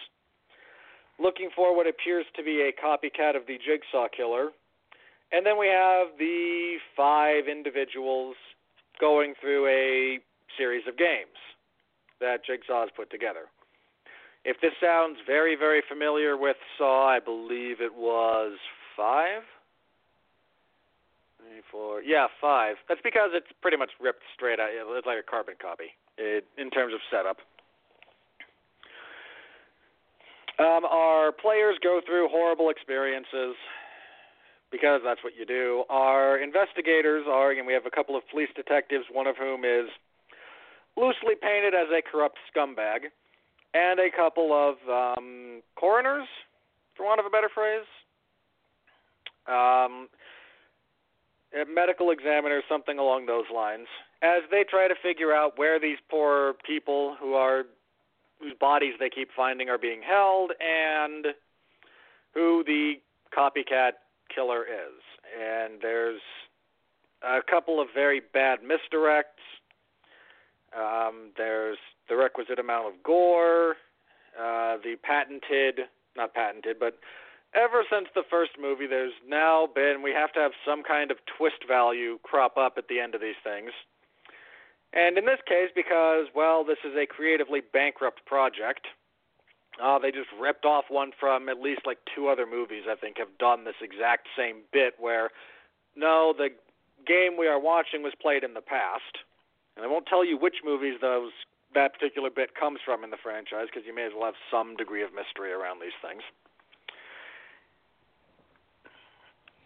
looking 1.19 1.49
for 1.53 1.75
what 1.75 1.87
appears 1.87 2.25
to 2.37 2.43
be 2.43 2.61
a 2.61 2.71
copycat 2.71 3.35
of 3.35 3.45
the 3.47 3.57
Jigsaw 3.57 4.07
Killer, 4.15 4.51
and 5.33 5.45
then 5.45 5.59
we 5.59 5.67
have 5.67 6.07
the 6.17 6.77
five 6.95 7.49
individuals 7.51 8.35
going 8.99 9.33
through 9.39 9.67
a 9.67 10.19
series 10.57 10.83
of 10.87 10.97
games 10.97 11.37
that 12.19 12.45
Jigsaw 12.45 12.81
has 12.81 12.89
put 12.95 13.09
together. 13.11 13.45
If 14.45 14.61
this 14.61 14.71
sounds 14.81 15.17
very, 15.25 15.55
very 15.55 15.81
familiar 15.87 16.37
with 16.37 16.55
Saw, 16.77 17.07
I 17.07 17.19
believe 17.19 17.81
it 17.81 17.93
was 17.93 18.57
five. 18.95 19.43
Four, 21.71 22.01
yeah, 22.01 22.27
five. 22.41 22.75
That's 22.89 23.01
because 23.03 23.31
it's 23.33 23.47
pretty 23.61 23.77
much 23.77 23.91
ripped 24.01 24.23
straight 24.35 24.59
out. 24.59 24.69
It's 24.71 25.07
like 25.07 25.17
a 25.19 25.23
carbon 25.23 25.55
copy 25.61 25.95
it, 26.17 26.45
in 26.57 26.69
terms 26.69 26.93
of 26.93 26.99
setup. 27.09 27.37
Um, 30.59 30.85
our 30.85 31.31
players 31.31 31.77
go 31.83 32.01
through 32.05 32.29
horrible 32.29 32.69
experiences 32.69 33.55
because 34.71 35.01
that's 35.03 35.23
what 35.23 35.33
you 35.37 35.45
do. 35.45 35.83
Our 35.89 36.37
investigators 36.37 37.25
are, 37.29 37.51
and 37.51 37.65
we 37.65 37.73
have 37.73 37.85
a 37.85 37.91
couple 37.91 38.15
of 38.15 38.23
police 38.29 38.49
detectives, 38.55 39.05
one 39.11 39.27
of 39.27 39.37
whom 39.37 39.63
is 39.63 39.89
loosely 40.95 41.35
painted 41.41 41.73
as 41.73 41.87
a 41.91 42.01
corrupt 42.01 42.37
scumbag, 42.49 43.11
and 43.73 43.99
a 43.99 44.09
couple 44.15 44.51
of 44.51 44.75
um, 44.89 45.61
coroners, 45.75 46.27
for 46.95 47.05
want 47.05 47.19
of 47.19 47.25
a 47.25 47.29
better 47.29 47.49
phrase. 47.53 47.85
Um, 49.47 50.09
medical 51.73 52.11
examiners, 52.11 52.63
something 52.67 52.99
along 52.99 53.27
those 53.27 53.45
lines, 53.53 53.87
as 54.21 54.41
they 54.51 54.65
try 54.69 54.87
to 54.87 54.95
figure 55.01 55.33
out 55.33 55.57
where 55.57 55.79
these 55.79 55.97
poor 56.09 56.55
people 56.65 57.15
who 57.19 57.33
are 57.33 57.63
whose 58.39 58.53
bodies 58.59 58.93
they 58.99 59.09
keep 59.09 59.29
finding 59.35 59.69
are 59.69 59.77
being 59.79 60.01
held 60.01 60.51
and 60.59 61.27
who 62.33 62.63
the 62.65 62.93
copycat 63.35 63.93
killer 64.33 64.63
is. 64.63 65.01
And 65.39 65.81
there's 65.81 66.21
a 67.23 67.39
couple 67.49 67.81
of 67.81 67.87
very 67.93 68.21
bad 68.33 68.59
misdirects. 68.59 69.43
Um, 70.77 71.31
there's 71.37 71.77
the 72.09 72.15
requisite 72.15 72.59
amount 72.59 72.87
of 72.87 73.03
gore, 73.03 73.75
uh, 74.39 74.77
the 74.83 74.95
patented, 75.01 75.81
not 76.15 76.33
patented, 76.33 76.77
but 76.79 76.99
ever 77.53 77.83
since 77.91 78.07
the 78.13 78.23
first 78.29 78.51
movie, 78.59 78.87
there's 78.87 79.13
now 79.27 79.67
been, 79.73 80.01
we 80.03 80.11
have 80.11 80.31
to 80.33 80.39
have 80.39 80.51
some 80.65 80.83
kind 80.83 81.11
of 81.11 81.17
twist 81.37 81.63
value 81.67 82.19
crop 82.23 82.57
up 82.57 82.75
at 82.77 82.87
the 82.87 82.99
end 82.99 83.15
of 83.15 83.21
these 83.21 83.39
things. 83.43 83.71
And 84.93 85.17
in 85.17 85.25
this 85.25 85.39
case, 85.47 85.69
because, 85.75 86.27
well, 86.35 86.63
this 86.63 86.77
is 86.85 86.95
a 86.95 87.05
creatively 87.05 87.61
bankrupt 87.61 88.25
project, 88.25 88.87
uh, 89.81 89.99
they 89.99 90.11
just 90.11 90.29
ripped 90.39 90.65
off 90.65 90.85
one 90.89 91.11
from 91.19 91.49
at 91.49 91.59
least 91.59 91.81
like 91.85 91.99
two 92.15 92.27
other 92.27 92.45
movies, 92.45 92.83
I 92.89 92.95
think, 92.95 93.17
have 93.17 93.37
done 93.39 93.63
this 93.63 93.79
exact 93.81 94.27
same 94.37 94.61
bit 94.71 94.95
where, 94.99 95.29
no, 95.95 96.33
the 96.37 96.49
game 97.05 97.37
we 97.37 97.47
are 97.47 97.59
watching 97.59 98.03
was 98.03 98.13
played 98.19 98.43
in 98.43 98.53
the 98.53 98.61
past. 98.61 99.23
And 99.75 99.85
I 99.85 99.87
won't 99.87 100.07
tell 100.07 100.25
you 100.25 100.37
which 100.37 100.65
movies 100.65 100.97
those 101.01 101.31
that 101.75 101.93
particular 101.93 102.29
bit 102.29 102.55
comes 102.55 102.79
from 102.83 103.03
in 103.03 103.11
the 103.11 103.21
franchise 103.21 103.67
because 103.69 103.85
you 103.85 103.93
may 103.93 104.05
as 104.05 104.11
well 104.15 104.25
have 104.25 104.39
some 104.49 104.75
degree 104.75 105.03
of 105.03 105.09
mystery 105.13 105.51
around 105.51 105.79
these 105.81 105.95
things. 106.01 106.23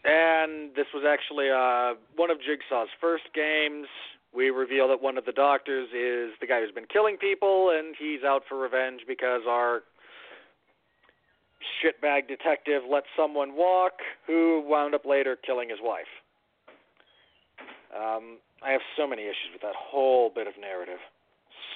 And 0.04 0.74
this 0.76 0.88
was 0.94 1.06
actually 1.08 1.50
uh, 1.54 1.94
one 2.16 2.32
of 2.32 2.40
Jigsaw's 2.42 2.90
first 3.00 3.30
games 3.36 3.88
we 4.34 4.50
reveal 4.50 4.88
that 4.88 5.02
one 5.02 5.18
of 5.18 5.26
the 5.26 5.32
doctors 5.32 5.90
is 5.90 6.34
the 6.40 6.48
guy 6.48 6.62
who's 6.62 6.72
been 6.72 6.88
killing 6.88 7.18
people, 7.18 7.70
and 7.70 7.96
he's 8.00 8.24
out 8.24 8.44
for 8.48 8.58
revenge 8.58 9.02
because 9.08 9.42
our 9.48 9.84
shitbag 11.80 12.28
detective 12.28 12.84
let 12.90 13.04
someone 13.16 13.56
walk 13.56 13.94
who 14.28 14.64
wound 14.66 14.96
up 14.96 15.06
later 15.06 15.38
killing 15.46 15.70
his 15.70 15.80
wife. 15.82 16.10
Um, 17.96 18.38
I 18.64 18.72
have 18.72 18.82
so 18.96 19.08
many 19.08 19.24
issues 19.24 19.52
with 19.54 19.62
that 19.62 19.76
whole 19.76 20.32
bit 20.34 20.48
of 20.48 20.54
narrative. 20.60 21.00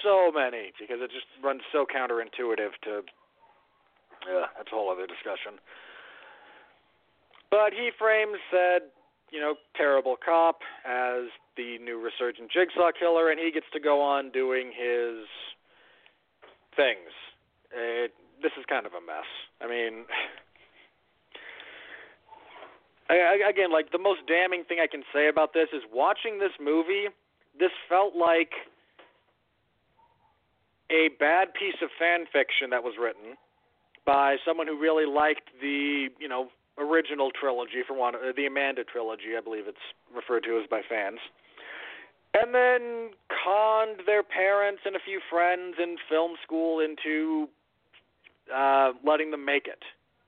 So 0.03 0.31
many, 0.31 0.71
because 0.79 1.01
it 1.01 1.11
just 1.11 1.25
runs 1.43 1.61
so 1.71 1.85
counterintuitive 1.85 2.77
to. 2.83 3.01
Yeah, 4.25 4.49
that's 4.57 4.69
a 4.71 4.75
whole 4.75 4.91
other 4.91 5.05
discussion. 5.05 5.59
But 7.51 7.73
he 7.73 7.89
frames 7.97 8.37
said 8.49 8.89
you 9.31 9.39
know, 9.39 9.55
terrible 9.75 10.15
cop 10.23 10.59
as 10.85 11.27
the 11.57 11.77
new 11.83 11.99
resurgent 11.99 12.51
jigsaw 12.51 12.91
killer, 12.97 13.29
and 13.29 13.39
he 13.39 13.51
gets 13.51 13.65
to 13.73 13.79
go 13.79 14.01
on 14.01 14.31
doing 14.31 14.67
his 14.67 15.27
things. 16.75 17.11
It, 17.73 18.13
this 18.41 18.51
is 18.57 18.65
kind 18.67 18.85
of 18.85 18.93
a 18.93 19.01
mess. 19.01 19.27
I 19.61 19.67
mean, 19.67 20.05
I, 23.09 23.37
again, 23.49 23.71
like 23.71 23.91
the 23.91 23.99
most 23.99 24.21
damning 24.27 24.63
thing 24.63 24.79
I 24.81 24.87
can 24.87 25.03
say 25.13 25.27
about 25.27 25.53
this 25.53 25.69
is 25.73 25.83
watching 25.93 26.39
this 26.39 26.53
movie. 26.59 27.07
This 27.57 27.71
felt 27.87 28.15
like 28.15 28.51
a 30.91 31.09
bad 31.19 31.53
piece 31.53 31.81
of 31.81 31.89
fan 31.97 32.25
fiction 32.31 32.69
that 32.71 32.83
was 32.83 32.95
written 32.99 33.37
by 34.05 34.37
someone 34.45 34.67
who 34.67 34.79
really 34.79 35.05
liked 35.05 35.49
the, 35.61 36.09
you 36.19 36.27
know, 36.27 36.49
original 36.77 37.31
trilogy 37.31 37.81
for 37.87 37.95
one, 37.95 38.15
uh, 38.15 38.31
the 38.35 38.45
Amanda 38.45 38.83
trilogy, 38.83 39.37
I 39.37 39.41
believe 39.41 39.67
it's 39.67 39.77
referred 40.13 40.43
to 40.43 40.59
as 40.61 40.69
by 40.69 40.81
fans. 40.87 41.19
And 42.33 42.53
then 42.53 43.11
conned 43.31 44.01
their 44.05 44.21
parents 44.21 44.81
and 44.85 44.95
a 44.95 44.99
few 44.99 45.21
friends 45.29 45.75
in 45.81 45.95
film 46.09 46.35
school 46.43 46.79
into 46.81 47.47
uh, 48.53 48.91
letting 49.05 49.31
them 49.31 49.45
make 49.45 49.67
it. 49.67 49.83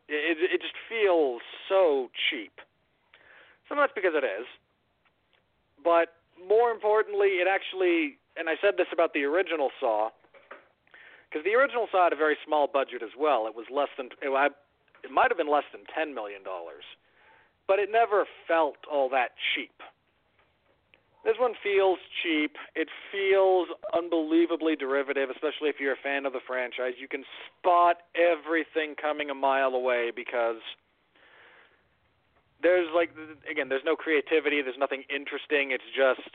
It, 0.10 0.38
it 0.40 0.62
just 0.62 0.76
feels 0.88 1.42
so 1.68 2.10
cheap. 2.30 2.54
Some 3.68 3.78
of 3.78 3.84
that's 3.84 3.94
because 3.94 4.16
it 4.16 4.24
is, 4.24 4.48
but 5.84 6.16
more 6.48 6.72
importantly, 6.72 7.44
it 7.44 7.48
actually. 7.48 8.18
And 8.38 8.48
I 8.48 8.54
said 8.62 8.78
this 8.78 8.88
about 8.94 9.14
the 9.14 9.24
original 9.26 9.72
Saw, 9.80 10.10
because 11.28 11.44
the 11.44 11.56
original 11.58 11.88
Saw 11.92 12.06
had 12.06 12.14
a 12.14 12.16
very 12.16 12.38
small 12.46 12.68
budget 12.68 13.02
as 13.04 13.12
well. 13.18 13.48
It 13.48 13.56
was 13.56 13.66
less 13.74 13.90
than. 13.98 14.10
It, 14.22 14.32
it 15.04 15.12
might 15.12 15.30
have 15.30 15.38
been 15.38 15.52
less 15.52 15.64
than 15.72 15.82
$10 15.88 16.14
million, 16.14 16.42
but 17.68 17.80
it 17.80 17.90
never 17.92 18.26
felt 18.48 18.78
all 18.92 19.10
that 19.10 19.32
cheap. 19.54 19.72
This 21.28 21.36
one 21.38 21.56
feels 21.62 22.00
cheap. 22.24 22.56
It 22.74 22.88
feels 23.12 23.68
unbelievably 23.94 24.78
derivative, 24.78 25.30
especially 25.30 25.68
if 25.68 25.76
you're 25.78 25.92
a 25.92 26.02
fan 26.02 26.26
of 26.26 26.32
the 26.32 26.40
franchise. 26.40 26.94
You 26.98 27.10
can 27.10 27.26
spot 27.60 27.98
everything 28.16 28.96
coming 28.96 29.30
a 29.30 29.36
mile 29.36 29.76
away 29.76 30.14
because 30.16 30.64
there's 32.64 32.88
like 32.96 33.12
again, 33.52 33.68
there's 33.68 33.84
no 33.84 33.98
creativity, 33.98 34.62
there's 34.62 34.80
nothing 34.80 35.04
interesting. 35.14 35.72
It's 35.72 35.84
just 35.92 36.32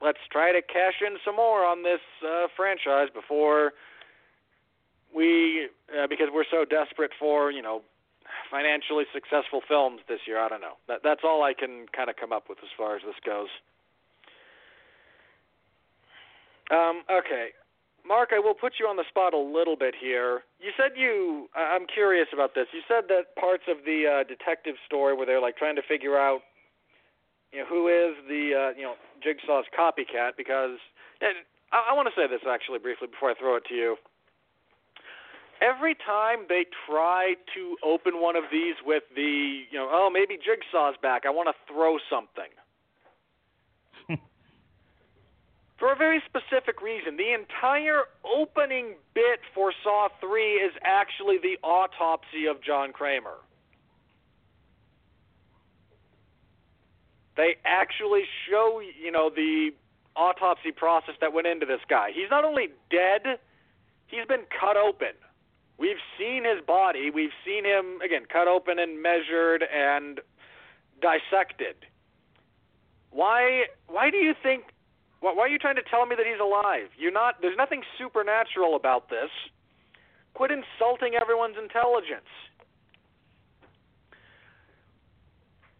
let's 0.00 0.24
try 0.30 0.52
to 0.52 0.62
cash 0.62 1.04
in 1.06 1.18
some 1.22 1.36
more 1.36 1.62
on 1.62 1.82
this 1.82 2.00
uh, 2.24 2.48
franchise 2.56 3.08
before 3.12 3.72
we 5.14 5.68
uh, 5.92 6.06
because 6.08 6.28
we're 6.32 6.48
so 6.50 6.64
desperate 6.64 7.12
for 7.20 7.52
you 7.52 7.60
know 7.60 7.82
financially 8.50 9.04
successful 9.12 9.60
films 9.68 10.00
this 10.08 10.20
year. 10.26 10.40
I 10.40 10.48
don't 10.48 10.62
know. 10.62 10.80
That 10.88 11.00
that's 11.04 11.20
all 11.24 11.42
I 11.42 11.52
can 11.52 11.88
kind 11.94 12.08
of 12.08 12.16
come 12.16 12.32
up 12.32 12.48
with 12.48 12.56
as 12.64 12.72
far 12.74 12.96
as 12.96 13.02
this 13.04 13.20
goes. 13.22 13.48
Um, 16.72 17.04
okay, 17.12 17.52
Mark, 18.06 18.30
I 18.32 18.40
will 18.40 18.54
put 18.54 18.74
you 18.80 18.86
on 18.86 18.96
the 18.96 19.04
spot 19.08 19.34
a 19.34 19.38
little 19.38 19.76
bit 19.76 19.94
here. 19.94 20.42
You 20.58 20.72
said 20.76 20.96
you. 20.96 21.48
I'm 21.54 21.86
curious 21.86 22.28
about 22.32 22.54
this. 22.54 22.66
You 22.72 22.80
said 22.88 23.06
that 23.08 23.36
parts 23.36 23.64
of 23.68 23.84
the 23.84 24.08
uh, 24.08 24.24
detective 24.24 24.76
story 24.86 25.14
where 25.14 25.26
they're 25.26 25.40
like 25.40 25.56
trying 25.56 25.76
to 25.76 25.82
figure 25.86 26.18
out, 26.18 26.40
you 27.52 27.60
know, 27.60 27.66
who 27.66 27.88
is 27.88 28.16
the 28.26 28.72
uh, 28.72 28.76
you 28.76 28.82
know 28.82 28.94
Jigsaw's 29.22 29.66
copycat 29.76 30.32
because 30.36 30.80
I, 31.72 31.90
I 31.90 31.94
want 31.94 32.08
to 32.08 32.14
say 32.18 32.26
this 32.26 32.42
actually 32.48 32.78
briefly 32.78 33.08
before 33.08 33.30
I 33.30 33.34
throw 33.34 33.56
it 33.56 33.64
to 33.68 33.74
you. 33.74 33.96
Every 35.60 35.94
time 35.94 36.46
they 36.48 36.66
try 36.88 37.34
to 37.54 37.76
open 37.84 38.20
one 38.20 38.34
of 38.34 38.44
these 38.50 38.74
with 38.84 39.04
the, 39.14 39.62
you 39.70 39.78
know, 39.78 39.88
oh 39.92 40.10
maybe 40.12 40.34
Jigsaw's 40.34 40.96
back, 41.00 41.22
I 41.24 41.30
want 41.30 41.54
to 41.54 41.72
throw 41.72 41.98
something. 42.10 42.50
For 45.82 45.92
a 45.92 45.96
very 45.96 46.22
specific 46.24 46.80
reason. 46.80 47.16
The 47.16 47.32
entire 47.34 48.02
opening 48.24 48.94
bit 49.14 49.40
for 49.52 49.72
Saw 49.82 50.06
3 50.20 50.40
is 50.40 50.72
actually 50.84 51.38
the 51.38 51.58
autopsy 51.66 52.46
of 52.46 52.62
John 52.62 52.92
Kramer. 52.92 53.38
They 57.36 57.56
actually 57.64 58.22
show, 58.48 58.80
you 58.80 59.10
know, 59.10 59.28
the 59.28 59.70
autopsy 60.14 60.70
process 60.70 61.14
that 61.20 61.32
went 61.32 61.48
into 61.48 61.66
this 61.66 61.80
guy. 61.88 62.10
He's 62.14 62.30
not 62.30 62.44
only 62.44 62.68
dead, 62.88 63.40
he's 64.06 64.24
been 64.28 64.44
cut 64.60 64.76
open. 64.76 65.14
We've 65.78 65.96
seen 66.16 66.44
his 66.44 66.64
body. 66.64 67.10
We've 67.10 67.34
seen 67.44 67.64
him 67.64 68.00
again 68.04 68.26
cut 68.32 68.46
open 68.46 68.78
and 68.78 69.02
measured 69.02 69.64
and 69.64 70.20
dissected. 71.00 71.74
Why 73.10 73.64
why 73.88 74.10
do 74.10 74.18
you 74.18 74.34
think 74.40 74.71
why, 75.22 75.32
why 75.32 75.42
are 75.44 75.48
you 75.48 75.58
trying 75.58 75.76
to 75.76 75.86
tell 75.88 76.04
me 76.04 76.16
that 76.16 76.26
he's 76.26 76.40
alive? 76.40 76.90
You're 76.98 77.14
not 77.14 77.40
there's 77.40 77.56
nothing 77.56 77.82
supernatural 77.96 78.76
about 78.76 79.08
this. 79.08 79.30
Quit 80.34 80.50
insulting 80.50 81.14
everyone's 81.14 81.56
intelligence. 81.56 82.28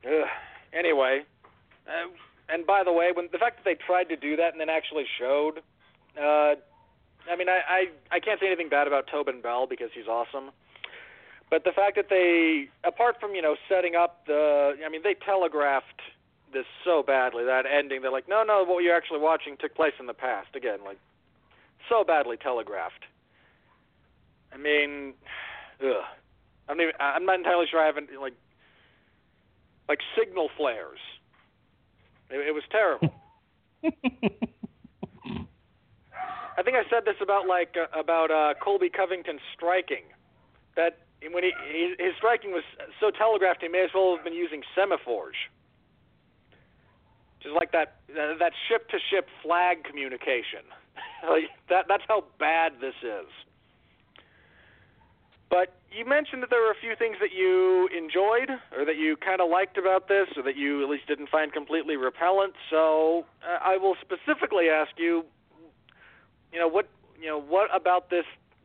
Ugh. 0.07 0.29
Anyway, 0.73 1.23
uh, 1.87 2.09
and 2.49 2.67
by 2.67 2.83
the 2.85 2.93
way, 2.93 3.11
when 3.15 3.29
the 3.31 3.39
fact 3.39 3.59
that 3.59 3.65
they 3.65 3.75
tried 3.75 4.09
to 4.09 4.17
do 4.17 4.37
that 4.37 4.53
and 4.53 4.61
then 4.61 4.71
actually 4.71 5.05
showed, 5.19 5.59
uh, 6.17 6.55
I 7.31 7.37
mean, 7.37 7.49
I, 7.49 7.61
I 7.69 8.17
I 8.17 8.21
can't 8.21 8.41
say 8.41 8.47
anything 8.47 8.69
bad 8.69 8.87
about 8.87 9.07
Tobin 9.11 9.43
Bell 9.43 9.67
because 9.67 9.91
he's 9.95 10.07
awesome. 10.07 10.51
But 11.51 11.65
the 11.65 11.73
fact 11.73 11.97
that 11.97 12.09
they, 12.09 12.69
apart 12.85 13.17
from 13.21 13.35
you 13.35 13.43
know 13.43 13.57
setting 13.69 13.95
up 13.95 14.27
the, 14.27 14.75
I 14.85 14.89
mean, 14.89 15.03
they 15.03 15.15
telegraphed 15.15 16.01
this 16.53 16.67
so 16.85 17.03
badly 17.03 17.45
that 17.45 17.65
ending. 17.67 18.03
They're 18.03 18.13
like, 18.13 18.29
no, 18.29 18.43
no, 18.43 18.65
what 18.65 18.85
you're 18.85 18.97
actually 18.97 19.21
watching 19.21 19.57
took 19.59 19.75
place 19.75 19.95
in 19.99 20.07
the 20.07 20.15
past. 20.15 20.49
Again, 20.55 20.79
like 20.85 20.99
so 21.89 22.05
badly 22.05 22.37
telegraphed. 22.37 23.05
I 24.53 24.57
mean, 24.57 25.15
ugh. 25.83 26.05
I'm 26.69 26.77
not 26.77 26.83
even, 26.85 26.95
I'm 27.01 27.27
not 27.27 27.35
entirely 27.37 27.67
sure 27.71 27.81
I 27.81 27.87
haven't 27.87 28.11
like 28.21 28.35
like 29.89 29.99
signal 30.19 30.49
flares. 30.57 31.01
It, 32.31 32.49
it 32.49 32.55
was 32.55 32.63
terrible. 32.71 33.13
I 36.57 36.63
think 36.63 36.77
I 36.77 36.85
said 36.89 37.05
this 37.05 37.17
about 37.21 37.49
like 37.49 37.75
uh, 37.77 37.99
about 37.99 38.31
uh, 38.31 38.55
Colby 38.63 38.91
Covington 38.91 39.39
striking. 39.55 40.05
That 40.77 40.99
when 41.31 41.43
he, 41.43 41.53
he 41.71 41.95
his 41.99 42.15
striking 42.17 42.53
was 42.53 42.63
so 43.01 43.11
telegraphed, 43.11 43.63
he 43.63 43.69
may 43.69 43.85
as 43.85 43.91
well 43.95 44.15
have 44.17 44.25
been 44.25 44.35
using 44.35 44.63
semaphores. 44.77 45.37
Just 47.43 47.55
like 47.55 47.73
that 47.73 47.97
uh, 48.11 48.39
that 48.39 48.53
ship 48.69 48.89
to 48.91 48.99
ship 49.11 49.29
flag 49.43 49.85
communication. 49.85 50.63
that 51.69 51.87
that's 51.89 52.05
how 52.09 52.25
bad 52.39 52.75
this 52.81 52.95
is. 53.03 53.29
But 55.51 55.77
you 55.93 56.07
mentioned 56.07 56.43
that 56.43 56.49
there 56.49 56.63
were 56.63 56.71
a 56.71 56.81
few 56.81 56.97
things 56.97 57.19
that 57.21 57.33
you 57.37 57.87
enjoyed 57.95 58.49
or 58.75 58.87
that 58.87 58.97
you 58.97 59.17
kind 59.19 59.43
of 59.43 59.51
liked 59.51 59.77
about 59.77 60.09
this 60.09 60.29
or 60.35 60.43
that 60.45 60.57
you 60.57 60.83
at 60.83 60.89
least 60.89 61.07
didn't 61.07 61.29
find 61.29 61.53
completely 61.53 61.97
repellent. 61.97 62.55
So 62.71 63.27
uh, 63.45 63.59
I 63.63 63.77
will 63.77 63.95
specifically 64.01 64.71
ask 64.71 64.93
you, 64.97 65.27
you 66.53 66.59
know, 66.59 66.69
what 66.69 66.89
you 67.21 67.29
know, 67.29 67.39
what 67.41 67.69
about 67.75 68.09
this 68.09 68.25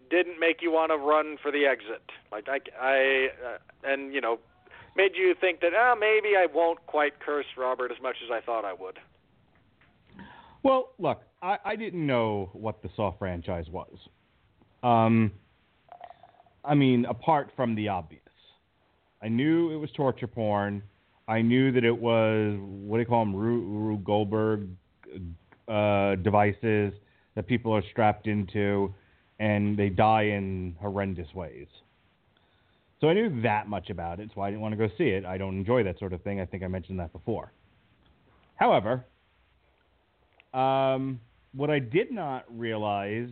didn't 0.09 0.39
make 0.39 0.61
you 0.61 0.71
want 0.71 0.91
to 0.91 0.97
run 0.97 1.37
for 1.41 1.51
the 1.51 1.65
exit? 1.65 2.03
Like 2.31 2.47
I, 2.47 2.59
I 2.79 3.27
uh, 3.45 3.57
and 3.83 4.13
you 4.13 4.21
know, 4.21 4.39
made 4.97 5.11
you 5.15 5.35
think 5.39 5.61
that 5.61 5.71
ah, 5.75 5.93
oh, 5.93 5.99
maybe 5.99 6.35
I 6.35 6.47
won't 6.53 6.85
quite 6.87 7.19
curse 7.19 7.45
Robert 7.55 7.91
as 7.91 8.01
much 8.01 8.15
as 8.25 8.31
I 8.31 8.43
thought 8.45 8.65
I 8.65 8.73
would. 8.73 8.97
Well, 10.63 10.89
look, 10.99 11.21
I, 11.41 11.57
I 11.63 11.75
didn't 11.75 12.05
know 12.05 12.49
what 12.53 12.81
the 12.81 12.89
Saw 12.95 13.15
franchise 13.17 13.67
was. 13.71 13.95
Um, 14.83 15.31
I 16.65 16.73
mean, 16.75 17.05
apart 17.05 17.51
from 17.55 17.75
the 17.75 17.87
obvious. 17.87 18.21
I 19.21 19.29
knew 19.29 19.71
it 19.71 19.77
was 19.77 19.89
torture 19.95 20.27
porn. 20.27 20.83
I 21.27 21.41
knew 21.41 21.71
that 21.71 21.83
it 21.83 21.97
was 21.97 22.57
what 22.59 22.97
do 22.97 23.01
you 23.01 23.05
call 23.05 23.25
them, 23.25 23.35
Rube 23.35 24.03
Goldberg 24.03 24.67
uh, 25.67 26.15
devices 26.15 26.93
that 27.35 27.47
people 27.47 27.73
are 27.73 27.83
strapped 27.91 28.27
into, 28.27 28.93
and 29.39 29.77
they 29.77 29.89
die 29.89 30.23
in 30.23 30.75
horrendous 30.79 31.27
ways. 31.33 31.67
So 32.99 33.09
I 33.09 33.13
knew 33.13 33.41
that 33.41 33.67
much 33.67 33.89
about 33.89 34.19
it, 34.19 34.31
so 34.33 34.41
I 34.41 34.49
didn't 34.49 34.61
want 34.61 34.73
to 34.73 34.77
go 34.77 34.87
see 34.97 35.09
it. 35.09 35.25
I 35.25 35.37
don't 35.37 35.55
enjoy 35.57 35.83
that 35.83 35.99
sort 35.99 36.13
of 36.13 36.21
thing. 36.23 36.41
I 36.41 36.45
think 36.45 36.63
I 36.63 36.67
mentioned 36.67 36.99
that 36.99 37.13
before. 37.13 37.51
However, 38.55 39.05
um, 40.53 41.19
what 41.53 41.69
I 41.69 41.77
did 41.79 42.11
not 42.11 42.45
realize 42.49 43.29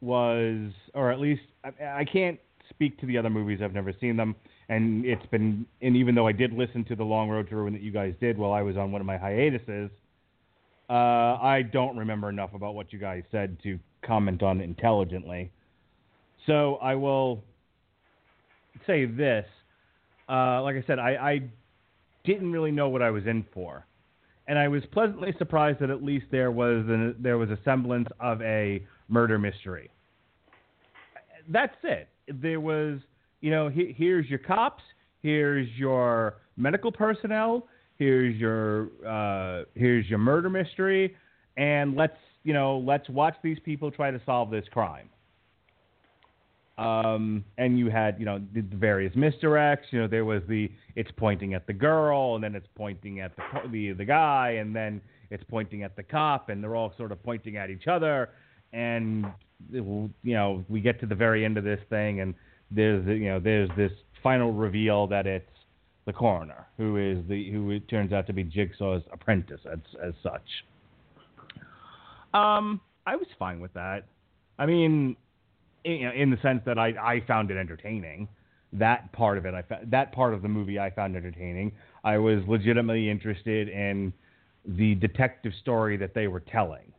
was, 0.00 0.72
or 0.94 1.12
at 1.12 1.20
least 1.20 1.42
I, 1.64 2.00
I 2.00 2.04
can't 2.04 2.40
speak 2.70 2.98
to 3.00 3.06
the 3.06 3.16
other 3.18 3.30
movies. 3.30 3.60
I've 3.62 3.72
never 3.72 3.92
seen 4.00 4.16
them, 4.16 4.34
and 4.68 5.04
it's 5.04 5.24
been. 5.26 5.64
And 5.80 5.96
even 5.96 6.16
though 6.16 6.26
I 6.26 6.32
did 6.32 6.52
listen 6.52 6.84
to 6.86 6.96
the 6.96 7.04
Long 7.04 7.28
Road 7.28 7.48
to 7.50 7.56
Ruin 7.56 7.72
that 7.74 7.82
you 7.82 7.92
guys 7.92 8.14
did 8.20 8.36
while 8.36 8.52
I 8.52 8.62
was 8.62 8.76
on 8.76 8.90
one 8.90 9.00
of 9.00 9.06
my 9.06 9.16
hiatuses, 9.16 9.90
uh, 10.90 10.92
I 10.92 11.62
don't 11.72 11.96
remember 11.96 12.28
enough 12.28 12.52
about 12.54 12.74
what 12.74 12.92
you 12.92 12.98
guys 12.98 13.22
said 13.30 13.58
to 13.62 13.78
comment 14.04 14.42
on 14.42 14.60
intelligently. 14.60 15.52
So 16.46 16.76
I 16.82 16.96
will 16.96 17.44
say 18.86 19.06
this. 19.06 19.46
Uh, 20.28 20.62
like 20.62 20.76
I 20.76 20.84
said, 20.86 20.98
I, 20.98 21.10
I 21.10 21.40
didn't 22.24 22.52
really 22.52 22.70
know 22.70 22.88
what 22.88 23.02
I 23.02 23.10
was 23.10 23.26
in 23.26 23.44
for, 23.52 23.86
and 24.46 24.58
I 24.58 24.68
was 24.68 24.82
pleasantly 24.92 25.34
surprised 25.38 25.80
that 25.80 25.90
at 25.90 26.02
least 26.02 26.26
there 26.30 26.50
was 26.50 26.84
an, 26.88 27.16
there 27.18 27.38
was 27.38 27.50
a 27.50 27.58
semblance 27.64 28.08
of 28.20 28.40
a 28.42 28.84
murder 29.08 29.38
mystery. 29.38 29.90
That's 31.48 31.74
it. 31.82 32.08
There 32.28 32.60
was, 32.60 33.00
you 33.40 33.50
know, 33.50 33.68
he, 33.68 33.94
here's 33.96 34.28
your 34.30 34.38
cops, 34.38 34.82
here's 35.20 35.68
your 35.76 36.36
medical 36.56 36.92
personnel, 36.92 37.66
here's 37.98 38.36
your 38.36 38.88
uh, 39.06 39.64
here's 39.74 40.08
your 40.08 40.18
murder 40.18 40.48
mystery, 40.48 41.16
and 41.56 41.96
let's 41.96 42.16
you 42.44 42.54
know 42.54 42.78
let's 42.78 43.08
watch 43.08 43.34
these 43.42 43.58
people 43.64 43.90
try 43.90 44.10
to 44.10 44.20
solve 44.24 44.50
this 44.50 44.64
crime. 44.72 45.08
Um, 46.78 47.44
and 47.58 47.78
you 47.78 47.90
had 47.90 48.18
you 48.18 48.24
know 48.24 48.40
the, 48.54 48.62
various 48.62 49.14
misdirects. 49.14 49.90
You 49.90 50.00
know 50.00 50.08
there 50.08 50.24
was 50.24 50.42
the 50.48 50.70
it's 50.96 51.10
pointing 51.16 51.54
at 51.54 51.66
the 51.66 51.72
girl, 51.72 52.34
and 52.34 52.42
then 52.42 52.54
it's 52.54 52.68
pointing 52.74 53.20
at 53.20 53.36
the 53.36 53.68
the 53.70 53.92
the 53.92 54.04
guy, 54.04 54.56
and 54.58 54.74
then 54.74 55.00
it's 55.30 55.44
pointing 55.44 55.82
at 55.82 55.96
the 55.96 56.02
cop, 56.02 56.48
and 56.48 56.62
they're 56.62 56.76
all 56.76 56.92
sort 56.96 57.12
of 57.12 57.22
pointing 57.22 57.56
at 57.56 57.70
each 57.70 57.86
other 57.86 58.30
and 58.72 59.26
you 59.70 60.10
know 60.24 60.64
we 60.68 60.80
get 60.80 60.98
to 61.00 61.06
the 61.06 61.14
very 61.14 61.44
end 61.44 61.56
of 61.58 61.64
this 61.64 61.80
thing, 61.90 62.20
and 62.20 62.34
there's 62.70 63.06
you 63.06 63.28
know 63.28 63.38
there's 63.38 63.70
this 63.76 63.92
final 64.22 64.52
reveal 64.52 65.06
that 65.06 65.26
it's 65.26 65.46
the 66.06 66.12
coroner 66.12 66.66
who 66.76 66.96
is 66.96 67.18
the 67.28 67.50
who 67.50 67.70
it 67.70 67.88
turns 67.88 68.12
out 68.12 68.26
to 68.26 68.32
be 68.32 68.44
Jigsaw's 68.44 69.02
apprentice 69.12 69.60
as 69.70 69.78
as 70.02 70.14
such. 70.22 70.42
Um, 72.34 72.80
I 73.06 73.16
was 73.16 73.26
fine 73.38 73.60
with 73.60 73.74
that. 73.74 74.04
I 74.58 74.66
mean, 74.66 75.16
in, 75.84 76.12
in 76.14 76.30
the 76.30 76.38
sense 76.42 76.62
that 76.66 76.78
I 76.78 76.88
I 76.88 77.22
found 77.26 77.50
it 77.50 77.56
entertaining. 77.56 78.28
That 78.74 79.12
part 79.12 79.36
of 79.36 79.44
it, 79.44 79.54
I 79.54 79.62
that 79.86 80.12
part 80.12 80.34
of 80.34 80.42
the 80.42 80.48
movie 80.48 80.78
I 80.78 80.90
found 80.90 81.16
entertaining. 81.16 81.72
I 82.04 82.18
was 82.18 82.42
legitimately 82.46 83.10
interested 83.10 83.68
in 83.68 84.12
the 84.64 84.94
detective 84.96 85.52
story 85.60 85.96
that 85.98 86.14
they 86.14 86.28
were 86.28 86.40
telling. 86.40 86.92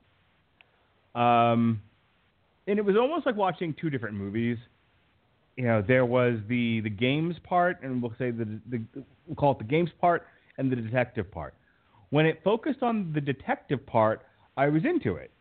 Um, 1.16 1.82
and 2.68 2.80
it 2.80 2.86
was 2.86 2.96
almost 2.96 3.26
like 3.26 3.36
watching 3.36 3.76
two 3.80 3.90
different 3.90 4.16
movies. 4.16 4.58
You 5.58 5.66
know, 5.66 5.84
there 5.86 6.06
was 6.06 6.40
the 6.48 6.82
the 6.82 6.90
games 6.90 7.36
part, 7.44 7.82
and 7.84 8.02
we'll 8.02 8.14
say 8.18 8.32
the, 8.32 8.60
the 8.70 8.84
we'll 9.28 9.36
call 9.36 9.52
it 9.52 9.58
the 9.58 9.64
games 9.64 9.90
part 10.00 10.28
and 10.58 10.72
the 10.72 10.76
detective 10.76 11.32
part. 11.32 11.54
When 12.10 12.26
it 12.26 12.42
focused 12.44 12.84
on 12.84 13.12
the 13.14 13.22
detective 13.22 13.86
part, 13.86 14.22
I 14.56 14.68
was 14.68 14.84
into 14.86 15.16
it. 15.16 15.32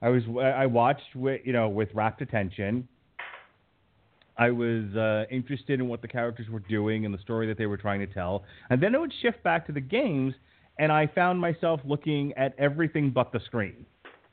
I 0.00 0.08
was 0.08 0.22
I 0.40 0.66
watched 0.66 1.14
with 1.14 1.40
you 1.44 1.52
know 1.52 1.68
with 1.68 1.88
rapt 1.94 2.22
attention. 2.22 2.88
I 4.36 4.50
was 4.50 4.84
uh, 4.94 5.24
interested 5.32 5.80
in 5.80 5.88
what 5.88 6.00
the 6.00 6.06
characters 6.06 6.48
were 6.48 6.60
doing 6.60 7.04
and 7.04 7.12
the 7.12 7.18
story 7.18 7.48
that 7.48 7.58
they 7.58 7.66
were 7.66 7.76
trying 7.76 7.98
to 8.00 8.06
tell, 8.06 8.44
and 8.70 8.80
then 8.80 8.94
it 8.94 9.00
would 9.00 9.12
shift 9.20 9.42
back 9.42 9.66
to 9.66 9.72
the 9.72 9.80
games, 9.80 10.34
and 10.78 10.92
I 10.92 11.08
found 11.08 11.40
myself 11.40 11.80
looking 11.84 12.32
at 12.34 12.54
everything 12.56 13.10
but 13.10 13.32
the 13.32 13.40
screen. 13.46 13.84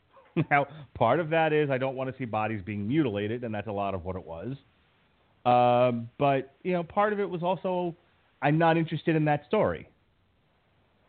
now, 0.51 0.67
part 0.93 1.19
of 1.19 1.31
that 1.31 1.53
is 1.53 1.71
I 1.71 1.79
don't 1.79 1.95
want 1.95 2.11
to 2.11 2.17
see 2.19 2.25
bodies 2.25 2.61
being 2.63 2.87
mutilated, 2.87 3.43
and 3.43 3.53
that's 3.53 3.67
a 3.67 3.71
lot 3.71 3.95
of 3.95 4.05
what 4.05 4.15
it 4.15 4.23
was. 4.23 4.55
Uh, 5.43 6.03
but 6.19 6.53
you 6.63 6.73
know, 6.73 6.83
part 6.83 7.11
of 7.11 7.19
it 7.19 7.29
was 7.29 7.41
also 7.41 7.95
I'm 8.41 8.59
not 8.59 8.77
interested 8.77 9.15
in 9.15 9.25
that 9.25 9.45
story. 9.47 9.89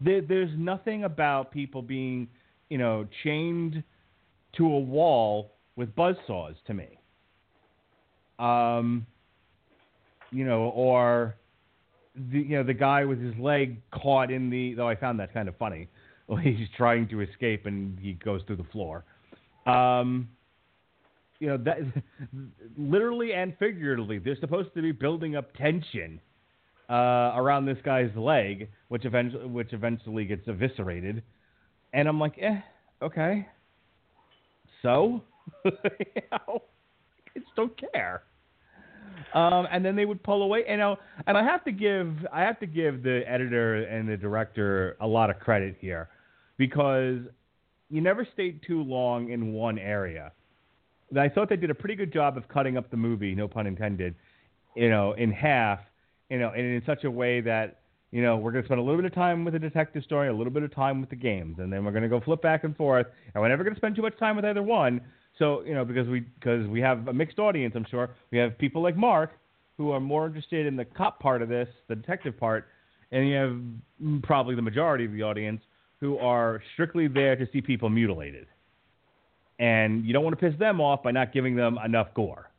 There, 0.01 0.23
there's 0.23 0.51
nothing 0.57 1.05
about 1.05 1.51
people 1.51 1.83
being, 1.83 2.29
you 2.71 2.79
know, 2.79 3.07
chained 3.23 3.83
to 4.57 4.65
a 4.67 4.79
wall 4.79 5.53
with 5.77 5.95
buzz 5.95 6.17
saws 6.27 6.55
to 6.67 6.75
me. 6.75 6.99
Um, 8.39 9.07
you 10.31 10.45
know, 10.45 10.71
or 10.75 11.37
the 12.31 12.39
you 12.39 12.57
know 12.57 12.63
the 12.63 12.75
guy 12.75 13.05
with 13.05 13.21
his 13.21 13.35
leg 13.39 13.81
caught 13.91 14.31
in 14.31 14.51
the. 14.51 14.75
Though 14.75 14.89
I 14.89 14.97
found 14.97 15.21
that 15.21 15.33
kind 15.33 15.49
of 15.49 15.57
funny. 15.57 15.89
Well, 16.29 16.39
he's 16.39 16.67
trying 16.77 17.07
to 17.11 17.21
escape 17.21 17.67
and 17.67 17.97
he 18.01 18.15
goes 18.15 18.41
through 18.49 18.57
the 18.57 18.67
floor. 18.73 19.05
Um, 19.65 20.29
you 21.39 21.47
know 21.47 21.57
that 21.59 21.79
literally 22.77 23.33
and 23.33 23.57
figuratively, 23.61 24.19
they're 24.19 24.37
supposed 24.41 24.75
to 24.75 24.83
be 24.83 24.91
building 24.91 25.37
up 25.37 25.55
tension 25.55 26.21
uh, 26.91 27.33
around 27.37 27.67
this 27.67 27.79
guy's 27.85 28.11
leg, 28.17 28.69
which 28.89 29.05
eventually 29.05 29.47
which 29.47 29.73
eventually 29.73 30.25
gets 30.25 30.49
eviscerated. 30.49 31.23
And 31.93 32.09
I'm 32.09 32.19
like, 32.19 32.35
eh, 32.41 32.61
okay. 33.03 33.47
So, 34.87 35.21
you 35.65 36.23
know, 36.31 36.63
just 37.35 37.49
don't 37.57 37.73
care. 37.77 38.23
Um, 39.35 39.67
and 39.73 39.85
then 39.85 39.97
they 39.97 40.05
would 40.05 40.23
pull 40.23 40.45
away. 40.45 40.63
You 40.69 40.77
know, 40.77 40.97
and 41.27 41.37
I 41.37 41.43
have 41.43 41.65
to 41.65 41.73
give 41.73 42.15
I 42.33 42.43
have 42.43 42.61
to 42.61 42.67
give 42.67 43.03
the 43.03 43.23
editor 43.27 43.83
and 43.83 44.09
the 44.09 44.17
director 44.17 44.97
a 45.01 45.07
lot 45.07 45.29
of 45.29 45.41
credit 45.41 45.77
here 45.81 46.09
because 46.57 47.19
you 47.91 48.01
never 48.01 48.25
stayed 48.33 48.61
too 48.65 48.81
long 48.81 49.33
in 49.33 49.53
one 49.53 49.77
area. 49.77 50.31
And 51.11 51.19
I 51.19 51.31
thought 51.31 51.49
they 51.49 51.57
did 51.57 51.71
a 51.71 51.75
pretty 51.75 51.97
good 51.97 52.13
job 52.13 52.37
of 52.37 52.47
cutting 52.47 52.77
up 52.77 52.89
the 52.89 52.97
movie, 52.97 53.35
no 53.35 53.49
pun 53.49 53.67
intended, 53.67 54.15
you 54.77 54.89
know, 54.89 55.15
in 55.15 55.33
half, 55.33 55.81
you 56.31 56.39
know, 56.39 56.51
and 56.51 56.65
in 56.65 56.83
such 56.87 57.03
a 57.03 57.11
way 57.11 57.41
that 57.41 57.81
you 58.13 58.23
know, 58.23 58.37
we're 58.37 58.53
going 58.53 58.63
to 58.63 58.69
spend 58.69 58.81
a 58.81 58.83
little 58.83 59.01
bit 59.01 59.05
of 59.05 59.15
time 59.15 59.45
with 59.45 59.55
the 59.55 59.59
detective 59.59 60.03
story, 60.05 60.29
a 60.29 60.33
little 60.33 60.53
bit 60.53 60.63
of 60.63 60.75
time 60.75 61.01
with 61.01 61.11
the 61.11 61.17
games, 61.17 61.57
and 61.59 61.73
then 61.73 61.85
we're 61.85 61.91
going 61.91 62.03
to 62.03 62.09
go 62.09 62.21
flip 62.21 62.41
back 62.41 62.65
and 62.65 62.77
forth. 62.77 63.07
And 63.35 63.43
we're 63.43 63.49
never 63.49 63.65
going 63.65 63.75
to 63.75 63.81
spend 63.81 63.97
too 63.97 64.03
much 64.03 64.19
time 64.19 64.37
with 64.37 64.45
either 64.45 64.63
one. 64.63 65.01
So, 65.39 65.63
you 65.63 65.75
know, 65.75 65.85
because 65.85 66.09
we 66.09 66.21
because 66.21 66.67
we 66.69 66.81
have 66.81 67.09
a 67.09 67.13
mixed 67.13 67.39
audience, 67.39 67.75
I'm 67.77 67.87
sure 67.91 68.11
we 68.31 68.39
have 68.39 68.57
people 68.59 68.83
like 68.83 68.97
Mark 68.97 69.33
who 69.77 69.91
are 69.91 70.01
more 70.01 70.27
interested 70.27 70.67
in 70.67 70.77
the 70.77 70.85
cop 70.85 71.21
part 71.21 71.43
of 71.43 71.49
this, 71.49 71.69
the 71.89 71.95
detective 71.95 72.39
part, 72.39 72.67
and 73.13 73.29
you 73.29 73.35
have 73.35 74.23
probably 74.23 74.55
the 74.55 74.63
majority 74.63 75.05
of 75.05 75.13
the 75.13 75.23
audience 75.23 75.61
who 76.01 76.17
are 76.19 76.63
strictly 76.73 77.09
there 77.09 77.37
to 77.37 77.47
see 77.53 77.61
people 77.61 77.91
mutilated. 77.91 78.47
And 79.59 80.05
you 80.05 80.13
don't 80.13 80.25
want 80.25 80.39
to 80.39 80.51
piss 80.51 80.59
them 80.59 80.81
off 80.81 81.03
by 81.03 81.11
not 81.11 81.33
giving 81.33 81.57
them 81.57 81.79
enough 81.85 82.09
gore. 82.15 82.51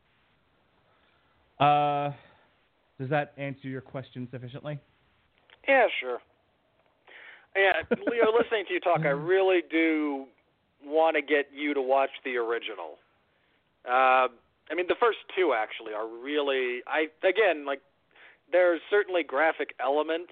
Uh, 1.59 2.11
does 2.99 3.09
that 3.09 3.33
answer 3.37 3.67
your 3.67 3.81
question 3.81 4.27
sufficiently? 4.31 4.79
Yeah, 5.67 5.87
sure. 5.99 6.19
Yeah, 7.55 7.81
Leo, 8.05 8.31
listening 8.37 8.65
to 8.67 8.73
you 8.73 8.79
talk, 8.79 9.01
I 9.01 9.09
really 9.09 9.61
do 9.69 10.25
want 10.85 11.15
to 11.15 11.21
get 11.21 11.49
you 11.53 11.73
to 11.73 11.81
watch 11.81 12.11
the 12.23 12.37
original. 12.37 12.99
Uh, 13.85 14.27
I 14.69 14.75
mean, 14.75 14.85
the 14.87 14.95
first 14.99 15.19
two 15.35 15.53
actually 15.57 15.93
are 15.93 16.07
really. 16.07 16.81
I 16.87 17.07
again 17.27 17.65
like. 17.65 17.81
There's 18.49 18.79
certainly 18.89 19.23
graphic 19.23 19.73
elements. 19.79 20.31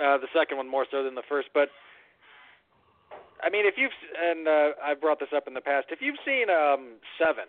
Uh, 0.00 0.18
the 0.18 0.28
second 0.34 0.56
one 0.56 0.68
more 0.68 0.86
so 0.90 1.02
than 1.04 1.14
the 1.14 1.22
first, 1.28 1.48
but 1.54 1.68
I 3.42 3.50
mean, 3.50 3.66
if 3.66 3.74
you've 3.76 3.92
and 4.16 4.48
uh, 4.48 4.70
I've 4.82 5.00
brought 5.00 5.20
this 5.20 5.30
up 5.34 5.46
in 5.46 5.54
the 5.54 5.60
past, 5.60 5.88
if 5.90 6.00
you've 6.00 6.18
seen 6.24 6.50
um, 6.50 6.98
Seven, 7.18 7.46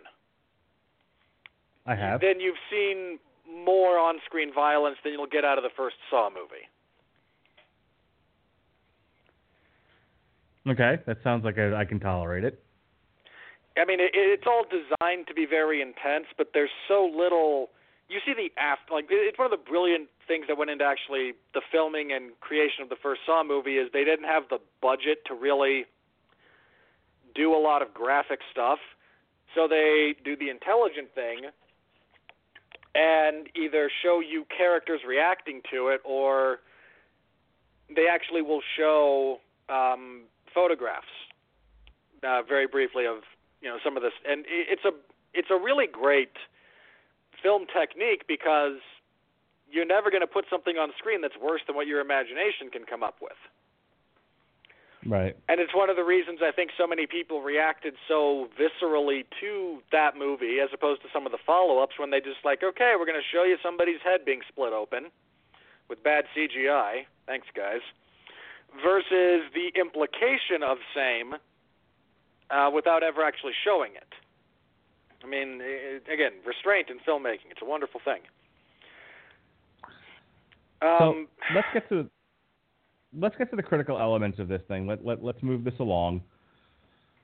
I 1.85 1.95
have. 1.95 2.21
then 2.21 2.39
you've 2.39 2.61
seen 2.69 3.19
more 3.65 3.97
on-screen 3.97 4.53
violence 4.53 4.97
than 5.03 5.13
you'll 5.13 5.27
get 5.27 5.43
out 5.43 5.57
of 5.57 5.63
the 5.63 5.69
first 5.75 5.95
Saw 6.09 6.29
movie. 6.29 6.67
Okay, 10.67 11.01
that 11.07 11.17
sounds 11.23 11.43
like 11.43 11.57
I, 11.57 11.81
I 11.81 11.85
can 11.85 11.99
tolerate 11.99 12.43
it. 12.43 12.61
I 13.77 13.85
mean, 13.85 13.99
it, 13.99 14.11
it's 14.13 14.43
all 14.45 14.65
designed 14.69 15.27
to 15.27 15.33
be 15.33 15.45
very 15.45 15.81
intense, 15.81 16.25
but 16.37 16.49
there's 16.53 16.69
so 16.87 17.05
little. 17.05 17.69
You 18.09 18.19
see 18.25 18.33
the 18.33 18.49
after, 18.59 18.93
like 18.93 19.05
it's 19.09 19.37
one 19.37 19.45
of 19.45 19.57
the 19.57 19.63
brilliant 19.69 20.09
things 20.27 20.45
that 20.47 20.57
went 20.57 20.69
into 20.69 20.83
actually 20.83 21.33
the 21.53 21.61
filming 21.71 22.11
and 22.11 22.37
creation 22.39 22.83
of 22.83 22.89
the 22.89 22.97
first 23.01 23.21
Saw 23.25 23.43
movie 23.43 23.77
is 23.77 23.89
they 23.93 24.03
didn't 24.03 24.25
have 24.25 24.43
the 24.49 24.59
budget 24.81 25.25
to 25.27 25.33
really 25.33 25.85
do 27.35 27.53
a 27.55 27.61
lot 27.61 27.81
of 27.81 27.93
graphic 27.93 28.39
stuff, 28.51 28.79
so 29.55 29.67
they 29.67 30.15
do 30.25 30.35
the 30.35 30.49
intelligent 30.49 31.13
thing 31.13 31.49
and 32.99 33.47
either 33.55 33.89
show 34.03 34.19
you 34.19 34.45
characters 34.55 35.01
reacting 35.07 35.61
to 35.71 35.87
it 35.87 36.01
or 36.03 36.59
they 37.95 38.07
actually 38.11 38.41
will 38.41 38.61
show 38.77 39.39
um, 39.69 40.23
photographs 40.53 41.07
uh, 42.23 42.41
very 42.47 42.67
briefly 42.67 43.05
of 43.05 43.19
you 43.61 43.69
know 43.69 43.77
some 43.83 43.95
of 43.95 44.03
this 44.03 44.11
and 44.27 44.43
it's 44.47 44.83
a 44.83 44.91
it's 45.33 45.47
a 45.49 45.55
really 45.55 45.87
great 45.87 46.35
film 47.41 47.65
technique 47.71 48.25
because 48.27 48.81
you're 49.71 49.85
never 49.85 50.09
going 50.09 50.21
to 50.21 50.27
put 50.27 50.45
something 50.49 50.75
on 50.77 50.89
screen 50.97 51.21
that's 51.21 51.37
worse 51.41 51.61
than 51.67 51.75
what 51.75 51.87
your 51.87 52.01
imagination 52.01 52.69
can 52.71 52.83
come 52.83 53.03
up 53.03 53.17
with. 53.21 53.37
Right. 55.05 55.35
And 55.47 55.61
it's 55.61 55.73
one 55.73 55.89
of 55.89 55.95
the 55.95 56.03
reasons 56.03 56.39
I 56.43 56.51
think 56.51 56.71
so 56.77 56.85
many 56.85 57.07
people 57.07 57.41
reacted 57.41 57.93
so 58.07 58.49
viscerally 58.59 59.23
to 59.39 59.79
that 59.91 60.17
movie 60.17 60.59
as 60.61 60.69
opposed 60.73 61.01
to 61.03 61.07
some 61.13 61.25
of 61.25 61.31
the 61.31 61.37
follow 61.45 61.79
ups 61.79 61.95
when 61.97 62.11
they 62.11 62.19
just 62.19 62.43
like, 62.43 62.63
okay, 62.63 62.93
we're 62.99 63.05
going 63.05 63.19
to 63.19 63.29
show 63.31 63.43
you 63.43 63.55
somebody's 63.63 64.01
head 64.03 64.25
being 64.25 64.41
split 64.47 64.73
open 64.73 65.07
with 65.87 66.03
bad 66.03 66.25
CGI. 66.35 67.05
Thanks, 67.25 67.47
guys. 67.55 67.79
Versus 68.83 69.47
the 69.55 69.71
implication 69.79 70.63
of 70.67 70.77
same 70.93 71.35
uh, 72.51 72.69
without 72.73 73.01
ever 73.01 73.23
actually 73.23 73.53
showing 73.63 73.93
it. 73.95 74.13
I 75.23 75.27
mean, 75.27 75.59
it, 75.61 76.03
again, 76.11 76.33
restraint 76.45 76.89
in 76.89 76.99
filmmaking. 76.99 77.51
It's 77.51 77.61
a 77.61 77.65
wonderful 77.65 78.01
thing. 78.03 78.21
Um, 80.81 81.27
so 81.49 81.55
let's 81.55 81.67
get 81.73 81.89
to 81.89 82.09
let's 83.17 83.35
get 83.37 83.49
to 83.51 83.55
the 83.55 83.63
critical 83.63 83.99
elements 83.99 84.39
of 84.39 84.47
this 84.47 84.61
thing. 84.67 84.87
Let 84.87 85.03
let 85.05 85.23
let's 85.23 85.41
move 85.43 85.63
this 85.63 85.73
along. 85.79 86.21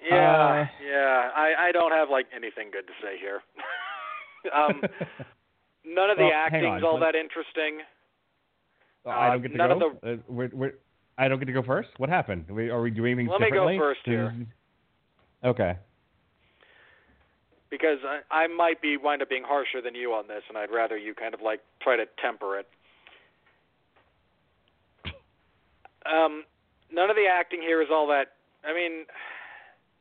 Yeah, 0.08 0.16
Uh, 0.16 0.68
yeah. 0.88 1.30
I 1.36 1.68
I 1.70 1.72
don't 1.72 1.92
have 1.92 2.10
like 2.10 2.28
anything 2.36 2.70
good 2.72 2.86
to 2.88 2.94
say 3.02 3.18
here. 3.20 3.42
um, 4.56 4.82
none 5.86 6.10
of 6.10 6.18
the 6.18 6.24
Well, 6.26 6.34
acting's 6.34 6.84
all 6.84 7.00
that 7.00 7.16
interesting. 7.16 7.80
I 9.06 9.28
Uh, 9.28 9.32
don't 9.32 9.42
get 9.42 9.52
to 9.52 9.58
none 9.58 9.80
go. 9.80 9.90
of 9.92 9.98
Uh, 10.04 10.22
we're, 10.28 10.50
we're, 10.54 10.74
I 11.18 11.28
don't 11.28 11.40
get 11.40 11.46
to 11.46 11.54
go 11.54 11.64
first. 11.64 11.90
What 11.98 12.10
happened? 12.10 12.46
Are 12.50 12.54
we, 12.54 12.70
are 12.70 12.82
we 12.82 12.92
doing 12.92 13.14
anything 13.14 13.32
Let 13.32 13.42
me 13.42 13.52
go 13.52 13.68
first 13.78 14.02
here. 14.04 14.34
Okay. 15.44 15.78
because 17.70 18.00
I, 18.04 18.44
I 18.44 18.48
might 18.48 18.82
be 18.82 18.98
wind 18.98 19.22
up 19.22 19.30
being 19.30 19.44
harsher 19.46 19.82
than 19.82 19.96
you 19.96 20.14
on 20.14 20.28
this, 20.28 20.42
and 20.50 20.58
I'd 20.58 20.72
rather 20.72 20.98
you 20.98 21.14
kind 21.14 21.34
of 21.34 21.42
like 21.42 21.62
try 21.82 21.96
to 21.98 22.06
temper 22.22 22.58
it. 22.60 22.68
Um, 26.06 26.44
none 26.92 27.10
of 27.10 27.16
the 27.16 27.26
acting 27.28 27.62
here 27.62 27.82
is 27.82 27.90
all 27.92 28.08
that. 28.08 28.34
I 28.64 28.74
mean, 28.74 29.06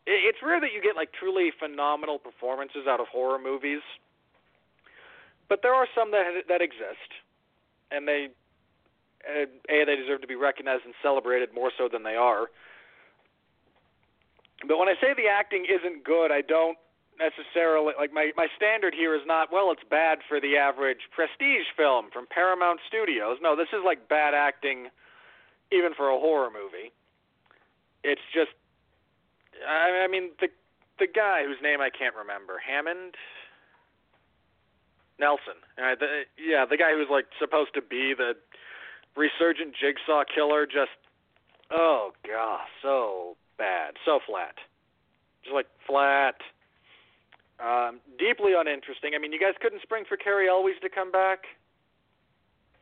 it, 0.06 0.20
it's 0.28 0.38
rare 0.42 0.60
that 0.60 0.72
you 0.74 0.82
get 0.82 0.96
like 0.96 1.10
truly 1.12 1.50
phenomenal 1.58 2.18
performances 2.18 2.86
out 2.88 3.00
of 3.00 3.08
horror 3.08 3.38
movies, 3.38 3.80
but 5.48 5.60
there 5.62 5.74
are 5.74 5.86
some 5.94 6.10
that 6.12 6.44
that 6.48 6.60
exist, 6.60 7.10
and 7.90 8.06
they 8.06 8.28
a 9.28 9.46
they 9.66 9.96
deserve 9.96 10.20
to 10.20 10.26
be 10.26 10.36
recognized 10.36 10.84
and 10.84 10.94
celebrated 11.02 11.50
more 11.54 11.72
so 11.76 11.88
than 11.90 12.02
they 12.02 12.16
are. 12.16 12.48
But 14.66 14.78
when 14.78 14.88
I 14.88 14.94
say 15.00 15.12
the 15.16 15.28
acting 15.28 15.66
isn't 15.68 16.04
good, 16.04 16.30
I 16.30 16.40
don't 16.40 16.78
necessarily 17.18 17.94
like 17.98 18.12
my 18.12 18.32
my 18.36 18.48
standard 18.56 18.94
here 18.94 19.14
is 19.14 19.22
not 19.26 19.52
well 19.52 19.70
it's 19.70 19.84
bad 19.88 20.18
for 20.28 20.40
the 20.40 20.56
average 20.56 21.08
prestige 21.14 21.66
film 21.76 22.10
from 22.12 22.26
Paramount 22.26 22.80
Studios. 22.88 23.38
No, 23.40 23.56
this 23.56 23.68
is 23.72 23.80
like 23.84 24.08
bad 24.08 24.34
acting 24.34 24.88
even 25.74 25.94
for 25.94 26.08
a 26.08 26.18
horror 26.18 26.50
movie. 26.50 26.92
It's 28.02 28.22
just 28.32 28.52
I, 29.66 30.04
I 30.04 30.08
mean 30.08 30.30
the 30.40 30.48
the 30.98 31.06
guy 31.06 31.44
whose 31.44 31.58
name 31.62 31.80
I 31.80 31.90
can't 31.90 32.14
remember, 32.14 32.60
Hammond 32.62 33.16
Nelson. 35.18 35.58
Uh, 35.78 35.94
the, 35.98 36.22
yeah, 36.38 36.64
the 36.68 36.76
guy 36.76 36.92
who's 36.94 37.10
like 37.10 37.26
supposed 37.38 37.74
to 37.74 37.82
be 37.82 38.14
the 38.16 38.34
resurgent 39.16 39.74
jigsaw 39.74 40.22
killer 40.24 40.66
just 40.66 40.94
oh 41.70 42.12
god, 42.26 42.66
so 42.82 43.36
bad, 43.58 43.94
so 44.04 44.20
flat. 44.26 44.56
Just 45.42 45.54
like 45.54 45.66
flat. 45.86 46.36
Um, 47.62 48.00
deeply 48.18 48.52
uninteresting. 48.58 49.12
I 49.14 49.18
mean, 49.18 49.32
you 49.32 49.38
guys 49.38 49.54
couldn't 49.62 49.82
spring 49.82 50.04
for 50.08 50.16
Cary 50.16 50.48
Elwes 50.48 50.74
to 50.82 50.88
come 50.88 51.12
back. 51.12 51.46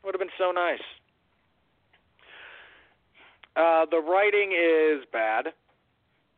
Would 0.03 0.15
have 0.15 0.21
been 0.21 0.35
so 0.39 0.51
nice. 0.51 0.83
Uh, 3.57 3.87
the 3.91 4.01
writing 4.01 4.53
is 4.53 5.05
bad. 5.13 5.53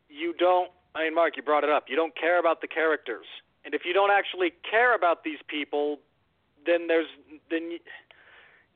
You 0.09 0.35
don't. 0.38 0.70
I 0.94 1.05
mean, 1.05 1.14
Mark, 1.14 1.37
you 1.37 1.42
brought 1.42 1.64
it 1.64 1.70
up. 1.70 1.85
You 1.88 1.96
don't 1.96 2.14
care 2.16 2.38
about 2.38 2.61
the 2.61 2.68
characters, 2.68 3.27
and 3.64 3.74
if 3.74 3.83
you 3.85 3.92
don't 3.92 4.11
actually 4.11 4.53
care 4.68 4.94
about 4.94 5.24
these 5.24 5.38
people, 5.46 5.98
then 6.66 6.87
there's 6.87 7.09
then 7.50 7.70
you, 7.72 7.79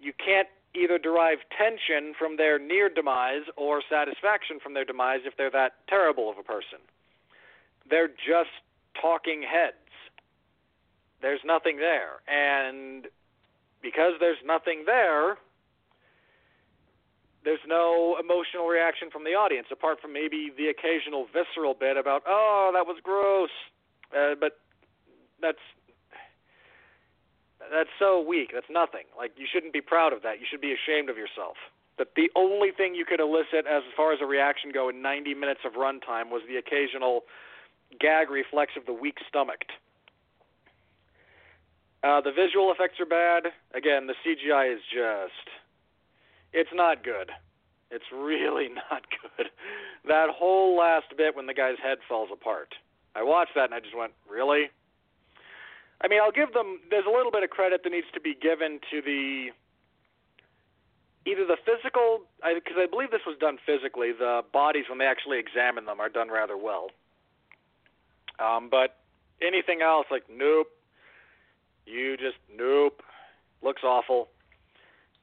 you 0.01 0.13
can't 0.13 0.49
either 0.75 0.99
derive 0.99 1.39
tension 1.57 2.15
from 2.19 2.37
their 2.37 2.59
near 2.59 2.89
demise 2.89 3.43
or 3.57 3.83
satisfaction 3.89 4.59
from 4.63 4.75
their 4.75 4.85
demise 4.85 5.21
if 5.25 5.37
they're 5.37 5.51
that 5.51 5.73
terrible 5.89 6.31
of 6.31 6.39
a 6.39 6.43
person. 6.43 6.79
they're 7.91 8.09
just 8.09 8.51
talking 9.01 9.43
heads. 9.43 9.75
There's 11.21 11.41
nothing 11.45 11.79
there. 11.79 12.21
And 12.29 13.07
because 13.83 14.13
there's 14.21 14.39
nothing 14.45 14.85
there, 14.87 15.39
there's 17.45 17.63
no 17.67 18.17
emotional 18.19 18.67
reaction 18.67 19.11
from 19.11 19.25
the 19.25 19.35
audience 19.35 19.69
apart 19.71 20.01
from 20.01 20.13
maybe 20.13 20.51
the 20.57 20.69
occasional 20.69 21.27
visceral 21.33 21.75
bit 21.75 21.97
about, 21.97 22.23
"Oh, 22.27 22.71
that 22.75 22.87
was 22.87 22.99
gross." 23.03 23.51
Uh, 24.15 24.35
but 24.35 24.59
that's 25.41 25.63
that's 27.71 27.91
so 27.99 28.21
weak. 28.21 28.51
That's 28.53 28.71
nothing. 28.71 29.05
Like 29.17 29.33
you 29.37 29.47
shouldn't 29.51 29.73
be 29.73 29.81
proud 29.81 30.13
of 30.13 30.23
that. 30.23 30.41
You 30.41 30.47
should 30.49 30.61
be 30.61 30.73
ashamed 30.73 31.11
of 31.11 31.17
yourself. 31.17 31.57
But 31.97 32.15
the 32.15 32.31
only 32.37 32.71
thing 32.71 32.95
you 32.95 33.05
could 33.05 33.21
elicit 33.21 33.67
as 33.67 33.83
far 33.97 34.13
as 34.13 34.21
a 34.23 34.27
reaction 34.27 34.71
go 34.73 34.89
in 34.89 35.03
90 35.03 35.35
minutes 35.35 35.61
of 35.67 35.73
runtime 35.73 36.31
was 36.31 36.43
the 36.47 36.57
occasional 36.57 37.25
gag 37.99 38.31
reflex 38.31 38.73
of 38.77 38.87
the 38.87 38.93
weak 38.93 39.19
stomached. 39.29 39.73
Uh, 42.05 42.21
the 42.21 42.31
visual 42.31 42.71
effects 42.71 43.01
are 43.01 43.07
bad. 43.07 43.51
Again, 43.75 44.07
the 44.07 44.15
CGI 44.23 44.73
is 44.73 44.81
just. 44.95 45.51
It's 46.53 46.71
not 46.73 47.05
good. 47.05 47.31
It's 47.91 48.05
really 48.13 48.69
not 48.91 49.05
good. 49.23 49.47
That 50.07 50.29
whole 50.31 50.77
last 50.77 51.07
bit 51.17 51.37
when 51.37 51.47
the 51.47 51.55
guy's 51.55 51.79
head 51.83 51.99
falls 52.09 52.31
apart. 52.33 52.75
I 53.15 53.23
watched 53.23 53.53
that 53.55 53.65
and 53.65 53.75
I 53.75 53.81
just 53.81 53.97
went, 53.97 54.13
really? 54.29 54.71
I 56.01 56.09
mean, 56.09 56.21
I'll 56.23 56.33
give 56.33 56.53
them. 56.53 56.79
There's 56.91 57.07
a 57.07 57.11
little 57.11 57.33
bit 57.33 57.43
of 57.43 57.51
credit 57.51 57.83
that 57.83 57.91
needs 57.91 58.07
to 58.15 58.21
be 58.21 58.35
given 58.35 58.79
to 58.91 59.03
the 59.03 59.49
either 61.27 61.45
the 61.45 61.57
physical, 61.67 62.21
because 62.55 62.79
I, 62.79 62.85
I 62.85 62.87
believe 62.87 63.11
this 63.11 63.27
was 63.27 63.37
done 63.41 63.59
physically. 63.67 64.13
The 64.13 64.43
bodies, 64.53 64.85
when 64.89 64.99
they 64.99 65.07
actually 65.07 65.39
examine 65.39 65.85
them, 65.85 66.01
are 66.01 66.09
done 66.09 66.29
rather 66.31 66.57
well. 66.57 66.91
Um, 68.39 68.69
but 68.71 68.97
anything 69.43 69.83
else, 69.83 70.07
like 70.11 70.25
nope, 70.31 70.69
you 71.85 72.17
just 72.17 72.39
nope, 72.57 73.03
looks 73.61 73.83
awful. 73.83 74.29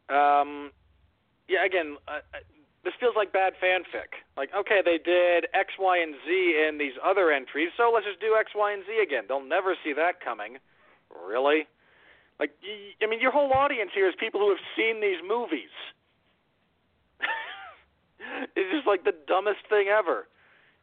Um, 0.09 0.71
yeah, 1.47 1.65
again, 1.65 1.97
uh, 2.07 2.21
uh 2.33 2.39
this 2.85 2.93
feels 2.99 3.15
like 3.17 3.33
bad 3.33 3.53
fanfic. 3.57 4.21
Like, 4.37 4.51
okay, 4.53 4.81
they 4.85 4.99
did 5.01 5.49
X, 5.57 5.73
Y, 5.79 5.97
and 5.97 6.13
Z 6.21 6.29
in 6.69 6.77
these 6.77 6.93
other 7.03 7.31
entries, 7.31 7.69
so 7.75 7.91
let's 7.91 8.05
just 8.05 8.21
do 8.21 8.37
X, 8.39 8.51
Y, 8.53 8.71
and 8.71 8.83
Z 8.85 9.01
again. 9.01 9.25
They'll 9.27 9.43
never 9.43 9.75
see 9.83 9.91
that 9.93 10.21
coming. 10.21 10.61
Really? 11.09 11.65
Like, 12.39 12.51
I 13.01 13.07
mean, 13.07 13.19
your 13.19 13.31
whole 13.31 13.51
audience 13.53 13.89
here 13.93 14.07
is 14.07 14.13
people 14.19 14.39
who 14.39 14.49
have 14.49 14.61
seen 14.77 15.01
these 15.01 15.17
movies. 15.27 15.73
it's 18.55 18.71
just 18.71 18.85
like 18.85 19.03
the 19.03 19.15
dumbest 19.27 19.65
thing 19.67 19.87
ever. 19.87 20.27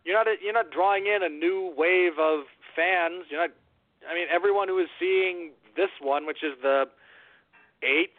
You're 0.04 0.18
not 0.18 0.26
you're 0.42 0.52
not 0.52 0.72
drawing 0.72 1.06
in 1.06 1.22
a 1.22 1.28
new 1.28 1.72
wave 1.76 2.18
of 2.18 2.50
fans. 2.74 3.30
You're 3.30 3.46
not. 3.46 3.54
I 4.10 4.14
mean, 4.14 4.26
everyone 4.32 4.66
who 4.66 4.78
is 4.78 4.88
seeing 4.98 5.52
this 5.76 5.90
one, 6.00 6.26
which 6.26 6.42
is 6.42 6.58
the 6.60 6.86
eighth 7.84 8.18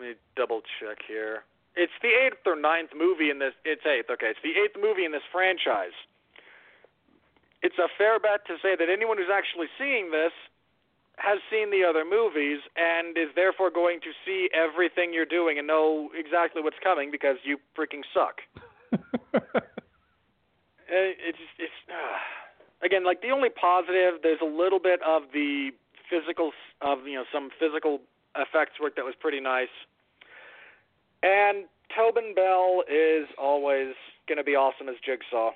let 0.00 0.08
me 0.08 0.14
double 0.34 0.62
check 0.80 0.98
here. 1.06 1.44
It's 1.76 1.92
the 2.00 2.08
eighth 2.08 2.40
or 2.46 2.56
ninth 2.56 2.90
movie 2.96 3.30
in 3.30 3.38
this. 3.38 3.52
It's 3.64 3.84
eighth. 3.84 4.10
Okay, 4.10 4.32
it's 4.32 4.42
the 4.42 4.56
eighth 4.56 4.80
movie 4.80 5.04
in 5.04 5.12
this 5.12 5.22
franchise. 5.30 5.94
It's 7.62 7.76
a 7.76 7.88
fair 7.98 8.18
bet 8.18 8.46
to 8.48 8.56
say 8.62 8.74
that 8.76 8.88
anyone 8.88 9.18
who's 9.18 9.30
actually 9.32 9.68
seeing 9.78 10.10
this 10.10 10.32
has 11.18 11.38
seen 11.52 11.70
the 11.70 11.84
other 11.84 12.04
movies 12.08 12.60
and 12.80 13.16
is 13.18 13.28
therefore 13.36 13.70
going 13.70 14.00
to 14.00 14.16
see 14.24 14.48
everything 14.56 15.12
you're 15.12 15.28
doing 15.28 15.58
and 15.58 15.66
know 15.66 16.08
exactly 16.16 16.62
what's 16.62 16.80
coming 16.82 17.10
because 17.12 17.36
you 17.44 17.58
freaking 17.76 18.00
suck. 18.16 18.40
it's 20.88 21.44
it's 21.60 21.80
uh, 21.92 22.16
again 22.82 23.04
like 23.04 23.20
the 23.20 23.30
only 23.30 23.50
positive. 23.50 24.24
There's 24.24 24.40
a 24.40 24.48
little 24.48 24.80
bit 24.80 25.00
of 25.04 25.28
the 25.34 25.70
physical 26.08 26.52
of 26.80 27.06
you 27.06 27.20
know 27.20 27.24
some 27.30 27.50
physical 27.60 28.00
effects 28.34 28.80
work 28.80 28.96
that 28.96 29.04
was 29.04 29.14
pretty 29.20 29.40
nice. 29.40 29.68
And 31.22 31.66
Tobin 31.94 32.34
Bell 32.34 32.82
is 32.88 33.28
always 33.36 33.94
going 34.28 34.38
to 34.38 34.44
be 34.44 34.56
awesome 34.56 34.88
as 34.88 34.96
Jigsaw. 35.04 35.52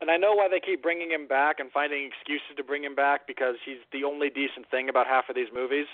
And 0.00 0.10
I 0.10 0.16
know 0.16 0.34
why 0.34 0.48
they 0.50 0.58
keep 0.58 0.82
bringing 0.82 1.10
him 1.10 1.26
back 1.26 1.60
and 1.60 1.70
finding 1.70 2.04
excuses 2.04 2.56
to 2.56 2.64
bring 2.64 2.82
him 2.82 2.94
back 2.94 3.26
because 3.26 3.54
he's 3.64 3.78
the 3.92 4.04
only 4.04 4.30
decent 4.30 4.68
thing 4.70 4.88
about 4.88 5.06
half 5.06 5.28
of 5.28 5.36
these 5.36 5.48
movies. 5.54 5.86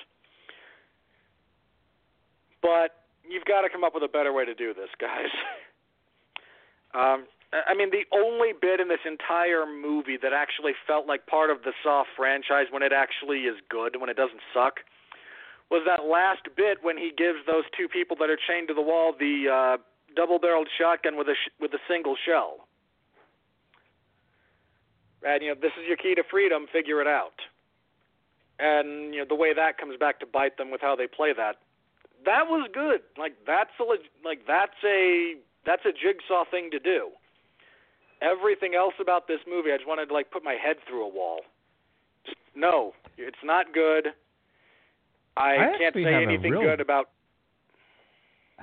But 2.62 3.04
you've 3.28 3.44
got 3.44 3.62
to 3.62 3.68
come 3.68 3.84
up 3.84 3.94
with 3.94 4.02
a 4.02 4.08
better 4.08 4.32
way 4.32 4.44
to 4.44 4.54
do 4.54 4.72
this, 4.72 4.88
guys. 4.98 5.28
um, 6.94 7.26
I 7.52 7.74
mean, 7.74 7.90
the 7.90 8.04
only 8.12 8.52
bit 8.52 8.80
in 8.80 8.88
this 8.88 9.04
entire 9.06 9.64
movie 9.64 10.18
that 10.20 10.32
actually 10.32 10.72
felt 10.86 11.06
like 11.06 11.26
part 11.26 11.50
of 11.50 11.62
the 11.62 11.72
Saw 11.82 12.04
franchise 12.16 12.66
when 12.70 12.82
it 12.82 12.92
actually 12.92 13.48
is 13.48 13.56
good, 13.70 14.00
when 14.00 14.10
it 14.10 14.16
doesn't 14.16 14.40
suck, 14.52 14.80
was 15.70 15.83
that 15.87 16.04
last 16.04 16.42
bit 16.57 16.78
when 16.83 16.96
he 16.96 17.12
gives 17.16 17.38
those 17.46 17.64
two 17.76 17.88
people 17.88 18.16
that 18.20 18.31
are 18.31 18.38
chained 18.48 18.68
to 18.68 18.74
the 18.74 18.83
wall 18.83 19.12
the 19.18 19.48
uh, 19.48 19.76
double-barreled 20.16 20.68
shotgun 20.78 21.16
with 21.16 21.28
a 21.28 21.35
sh- 21.35 21.52
with 21.61 21.72
a 21.74 21.83
single 21.88 22.16
shell. 22.16 22.66
And 25.22 25.42
you 25.42 25.50
know, 25.50 25.61
this 25.61 25.72
is 25.81 25.87
your 25.87 25.96
key 25.96 26.14
to 26.14 26.22
freedom. 26.31 26.66
Figure 26.72 27.00
it 27.00 27.07
out. 27.07 27.40
And 28.59 29.14
you 29.14 29.20
know, 29.20 29.26
the 29.28 29.35
way 29.35 29.52
that 29.52 29.78
comes 29.78 29.96
back 29.98 30.20
to 30.20 30.26
bite 30.26 30.57
them 30.57 30.70
with 30.70 30.81
how 30.81 30.96
they 30.96 31.07
play 31.07 31.33
that, 31.37 31.57
that 32.24 32.48
was 32.48 32.68
good. 32.72 33.02
Like 33.18 33.35
that's 33.46 33.70
a 33.81 33.85
like 34.24 34.46
that's 34.46 34.78
a 34.85 35.35
that's 35.66 35.85
a 35.85 35.92
jigsaw 35.92 36.44
thing 36.50 36.70
to 36.70 36.78
do. 36.78 37.11
Everything 38.22 38.74
else 38.74 38.94
about 39.00 39.28
this 39.28 39.38
movie, 39.46 39.70
I 39.70 39.76
just 39.76 39.87
wanted 39.87 40.07
to 40.07 40.14
like 40.14 40.31
put 40.31 40.42
my 40.42 40.54
head 40.54 40.76
through 40.88 41.04
a 41.04 41.09
wall. 41.09 41.42
Just 42.24 42.38
no, 42.57 42.94
it's 43.18 43.44
not 43.44 43.74
good 43.74 44.09
I, 45.38 45.74
I 45.74 45.79
can't 45.79 45.94
say 45.94 46.14
anything 46.14 46.53
real, 46.53 46.62
good 46.62 46.81
about. 46.81 47.11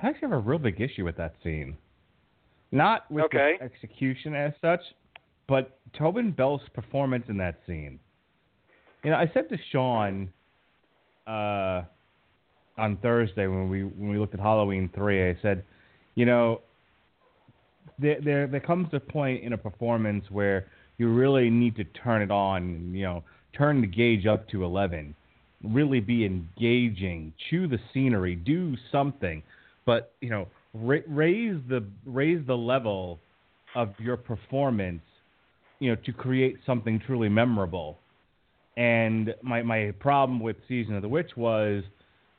I 0.00 0.08
actually 0.08 0.28
have 0.28 0.32
a 0.32 0.38
real 0.38 0.58
big 0.58 0.80
issue 0.80 1.04
with 1.04 1.16
that 1.16 1.34
scene. 1.42 1.76
Not 2.70 3.10
with 3.10 3.24
okay. 3.26 3.56
the 3.58 3.64
execution 3.64 4.34
as 4.34 4.52
such, 4.60 4.80
but 5.48 5.78
Tobin 5.96 6.32
Bell's 6.32 6.60
performance 6.74 7.24
in 7.28 7.38
that 7.38 7.60
scene. 7.66 7.98
You 9.04 9.10
know, 9.10 9.16
I 9.16 9.30
said 9.32 9.48
to 9.48 9.56
Sean 9.70 10.30
uh, 11.26 11.82
on 12.76 12.98
Thursday 13.00 13.46
when 13.46 13.70
we 13.70 13.84
when 13.84 14.10
we 14.10 14.18
looked 14.18 14.34
at 14.34 14.40
Halloween 14.40 14.90
three, 14.94 15.30
I 15.30 15.38
said, 15.40 15.64
you 16.14 16.26
know, 16.26 16.60
there 17.98 18.20
there 18.22 18.46
there 18.46 18.60
comes 18.60 18.88
a 18.92 19.00
point 19.00 19.42
in 19.42 19.54
a 19.54 19.58
performance 19.58 20.24
where 20.30 20.66
you 20.98 21.12
really 21.12 21.48
need 21.48 21.76
to 21.76 21.84
turn 21.84 22.20
it 22.20 22.30
on, 22.30 22.92
you 22.92 23.04
know, 23.04 23.24
turn 23.56 23.80
the 23.80 23.86
gauge 23.86 24.26
up 24.26 24.48
to 24.50 24.64
eleven 24.64 25.14
really 25.62 26.00
be 26.00 26.24
engaging, 26.24 27.32
chew 27.50 27.66
the 27.66 27.78
scenery, 27.92 28.36
do 28.36 28.76
something, 28.92 29.42
but 29.84 30.12
you 30.20 30.30
know, 30.30 30.48
ra- 30.74 30.98
raise 31.08 31.56
the 31.68 31.84
raise 32.04 32.46
the 32.46 32.56
level 32.56 33.18
of 33.74 33.90
your 33.98 34.16
performance, 34.16 35.02
you 35.78 35.90
know, 35.90 35.96
to 36.04 36.12
create 36.12 36.56
something 36.64 37.00
truly 37.06 37.28
memorable. 37.28 37.98
And 38.76 39.34
my 39.42 39.62
my 39.62 39.92
problem 39.98 40.40
with 40.40 40.56
Season 40.68 40.94
of 40.94 41.02
the 41.02 41.08
Witch 41.08 41.30
was, 41.36 41.82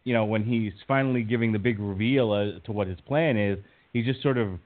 you 0.03 0.13
know, 0.13 0.25
when 0.25 0.43
he's 0.43 0.73
finally 0.87 1.23
giving 1.23 1.51
the 1.51 1.59
big 1.59 1.79
reveal 1.79 2.33
as 2.35 2.61
to 2.65 2.71
what 2.71 2.87
his 2.87 2.99
plan 3.01 3.37
is, 3.37 3.57
he's 3.93 4.05
just 4.05 4.21
sort 4.21 4.37
of 4.37 4.59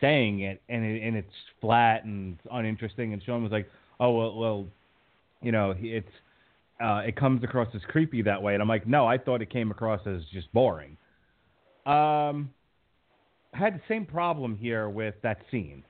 saying 0.00 0.40
it, 0.40 0.62
and 0.70 0.84
it, 0.84 1.02
and 1.02 1.16
it's 1.16 1.28
flat 1.60 2.04
and 2.04 2.38
uninteresting. 2.50 3.12
And 3.12 3.22
Sean 3.22 3.42
was 3.42 3.52
like, 3.52 3.68
"Oh 3.98 4.16
well, 4.16 4.34
well, 4.36 4.66
you 5.42 5.52
know, 5.52 5.74
it's." 5.78 6.08
Uh, 6.80 7.02
it 7.06 7.16
comes 7.16 7.44
across 7.44 7.68
as 7.74 7.82
creepy 7.88 8.22
that 8.22 8.42
way. 8.42 8.54
And 8.54 8.62
I'm 8.62 8.68
like, 8.68 8.86
no, 8.86 9.06
I 9.06 9.18
thought 9.18 9.42
it 9.42 9.50
came 9.50 9.70
across 9.70 10.00
as 10.06 10.22
just 10.32 10.52
boring. 10.52 10.96
Um, 11.86 12.50
I 13.52 13.58
had 13.58 13.74
the 13.74 13.82
same 13.88 14.06
problem 14.06 14.56
here 14.56 14.88
with 14.88 15.14
that 15.22 15.38
scene 15.50 15.82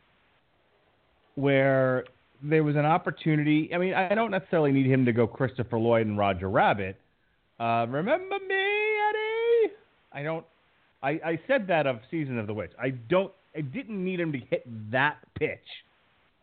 where 1.35 2.05
there 2.43 2.65
was 2.65 2.77
an 2.77 2.87
opportunity. 2.87 3.71
I 3.75 3.79
mean, 3.79 3.95
I 3.95 4.15
don't 4.15 4.31
necessarily 4.31 4.73
need 4.73 4.87
him 4.87 5.05
to 5.05 5.13
go 5.13 5.27
Christopher 5.27 5.79
Lloyd 5.79 6.07
and 6.07 6.17
Roger 6.19 6.49
Rabbit. 6.49 6.97
Uh, 7.59 7.87
remember 7.89 8.39
me, 8.49 8.55
Eddie? 9.09 9.75
I 10.13 10.23
don't. 10.23 10.45
I, 11.03 11.11
I 11.11 11.41
said 11.47 11.67
that 11.69 11.87
of 11.87 12.01
Season 12.11 12.39
of 12.39 12.47
the 12.47 12.55
Witch. 12.55 12.73
I 12.81 12.91
don't. 12.91 13.33
I 13.57 13.61
didn't 13.61 14.03
need 14.03 14.21
him 14.21 14.33
to 14.33 14.39
hit 14.39 14.65
that 14.91 15.19
pitch 15.39 15.59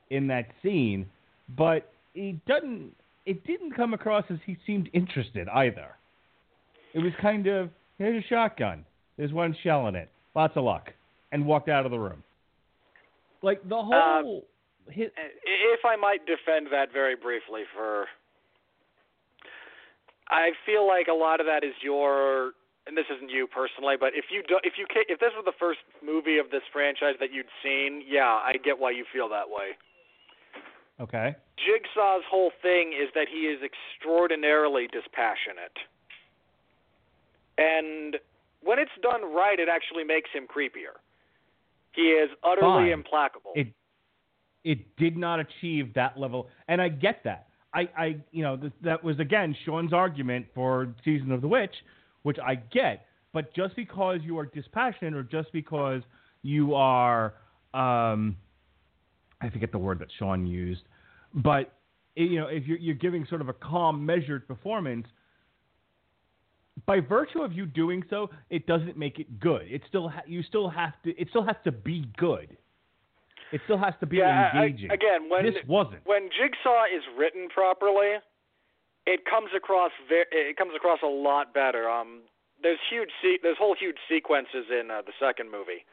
in 0.10 0.28
that 0.28 0.48
scene, 0.62 1.08
but 1.58 1.92
he 2.14 2.40
doesn't 2.48 2.94
it 3.28 3.46
didn't 3.46 3.76
come 3.76 3.94
across 3.94 4.24
as 4.30 4.38
he 4.46 4.58
seemed 4.66 4.90
interested 4.94 5.48
either. 5.50 5.90
It 6.94 7.00
was 7.00 7.12
kind 7.22 7.46
of 7.46 7.70
here's 7.98 8.24
a 8.24 8.28
shotgun. 8.28 8.86
There's 9.18 9.34
one 9.34 9.56
shell 9.64 9.88
in 9.88 9.96
it. 9.96 10.10
Lots 10.34 10.56
of 10.56 10.64
luck, 10.64 10.90
and 11.32 11.46
walked 11.46 11.68
out 11.68 11.86
of 11.86 11.92
the 11.92 12.00
room. 12.00 12.24
Like 13.44 13.62
the 13.68 13.76
whole. 13.76 14.44
Uh, 14.88 14.92
hit, 14.92 15.14
if 15.44 15.82
I 15.86 15.98
might 15.98 16.26
defend 16.26 16.68
that 16.72 16.94
very 16.94 17.16
briefly, 17.16 17.64
for 17.76 18.06
I 20.30 20.52
feel 20.66 20.88
like 20.88 21.08
a 21.08 21.14
lot 21.14 21.42
of 21.42 21.46
that 21.48 21.64
is 21.64 21.74
your, 21.84 22.54
and 22.88 22.96
this 22.96 23.06
isn't 23.14 23.30
you 23.30 23.48
personally, 23.48 23.96
but 24.00 24.14
if 24.16 24.26
you 24.32 24.42
do, 24.48 24.58
if 24.64 24.74
you 24.78 24.86
if 25.10 25.20
this 25.20 25.32
was 25.36 25.44
the 25.44 25.58
first 25.60 25.80
movie 26.04 26.38
of 26.38 26.50
this 26.50 26.64
franchise 26.72 27.16
that 27.20 27.34
you'd 27.34 27.52
seen, 27.62 28.04
yeah, 28.08 28.40
I 28.40 28.54
get 28.64 28.80
why 28.80 28.92
you 28.92 29.04
feel 29.12 29.28
that 29.30 29.50
way. 29.50 29.76
Okay. 31.00 31.36
Jigsaw's 31.58 32.24
whole 32.30 32.52
thing 32.62 32.94
is 32.94 33.10
that 33.14 33.28
he 33.32 33.42
is 33.42 33.60
extraordinarily 33.62 34.88
dispassionate. 34.88 35.78
And 37.58 38.18
when 38.64 38.80
it's 38.80 38.92
done 39.02 39.22
right, 39.34 39.60
it 39.60 39.70
actually 39.70 40.04
makes 40.04 40.30
him 40.34 40.46
creepier. 40.48 40.98
He 41.94 42.10
is 42.10 42.30
utterly 42.44 42.90
Fine. 42.90 42.92
implacable. 42.92 43.52
It 43.56 43.74
it 44.64 44.98
did 44.98 45.16
not 45.16 45.40
achieve 45.40 45.94
that 45.94 46.18
level, 46.20 46.50
and 46.68 46.82
I 46.82 46.90
get 46.90 47.24
that. 47.24 47.48
I, 47.74 47.90
I 47.98 48.18
you 48.32 48.44
know, 48.44 48.58
th- 48.58 48.74
that 48.82 49.04
was 49.04 49.20
again 49.20 49.56
Sean's 49.66 49.94
argument 49.94 50.48
for 50.54 50.94
Season 51.04 51.32
of 51.32 51.42
the 51.42 51.48
Witch, 51.48 51.74
which 52.24 52.38
I 52.46 52.56
get. 52.56 53.06
But 53.34 53.54
just 53.56 53.76
because 53.76 54.20
you 54.24 54.38
are 54.38 54.46
dispassionate, 54.46 55.14
or 55.14 55.24
just 55.24 55.52
because 55.54 56.02
you 56.42 56.76
are, 56.76 57.34
um, 57.74 58.36
I 59.42 59.50
forget 59.50 59.72
the 59.72 59.78
word 59.78 60.00
that 60.00 60.08
Sean 60.18 60.46
used, 60.48 60.84
but 61.34 61.74
you 62.16 62.40
know, 62.40 62.48
if 62.48 62.66
you're, 62.66 62.80
you're 62.80 62.96
giving 62.96 63.26
sort 63.28 63.42
of 63.42 63.50
a 63.50 63.54
calm, 63.54 64.04
measured 64.06 64.48
performance, 64.48 65.06
by 66.86 67.00
virtue 67.00 67.42
of 67.42 67.54
you 67.54 67.66
doing 67.66 68.04
so, 68.10 68.30
it 68.50 68.66
doesn't 68.68 68.98
make 68.98 69.20
it 69.20 69.40
good. 69.40 69.64
It 69.70 69.82
still 69.88 70.10
ha- 70.10 70.24
you 70.28 70.42
still 70.44 70.70
have 70.70 70.94
to. 71.04 71.10
It 71.20 71.28
still 71.30 71.44
has 71.46 71.56
to 71.64 71.72
be 71.72 72.06
good. 72.18 72.56
It 73.52 73.62
still 73.66 73.78
has 73.78 73.94
to 74.02 74.06
be 74.06 74.18
yeah, 74.18 74.52
I- 74.54 74.58
I- 74.58 74.64
engaging. 74.66 74.92
again, 74.92 75.30
when 75.30 75.46
this 75.46 75.56
wasn't. 75.68 76.06
when 76.06 76.30
Jigsaw 76.30 76.84
is 76.86 77.04
written 77.18 77.50
properly, 77.50 78.18
it 79.06 79.22
comes 79.26 79.50
across 79.56 79.92
ve- 80.10 80.26
it 80.32 80.58
comes 80.58 80.74
across 80.76 81.00
a 81.04 81.08
lot 81.08 81.54
better. 81.54 81.90
Um, 81.90 82.22
there's 82.62 82.80
huge 82.90 83.10
se- 83.22 83.40
there's 83.44 83.58
whole 83.58 83.76
huge 83.80 83.98
sequences 84.10 84.66
in 84.70 84.90
uh, 84.92 85.02
the 85.06 85.14
second 85.20 85.50
movie 85.52 85.86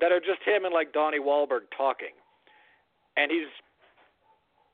that 0.00 0.12
are 0.12 0.20
just 0.20 0.40
him 0.44 0.64
and 0.64 0.72
like 0.74 0.92
Donnie 0.92 1.20
Wahlberg 1.20 1.68
talking, 1.76 2.12
and 3.16 3.30
he's 3.30 3.48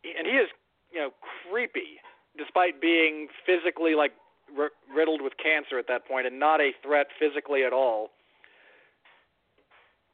and 0.05 0.26
he 0.26 0.34
is 0.34 0.49
you 0.93 1.01
know 1.01 1.11
creepy 1.51 2.01
despite 2.37 2.80
being 2.80 3.28
physically 3.45 3.95
like 3.95 4.12
r- 4.59 4.74
riddled 4.95 5.22
with 5.22 5.32
cancer 5.43 5.78
at 5.78 5.89
that 5.89 6.07
point 6.07 6.26
and 6.26 6.39
not 6.39 6.61
a 6.61 6.70
threat 6.82 7.09
physically 7.18 7.64
at 7.64 7.72
all. 7.72 8.11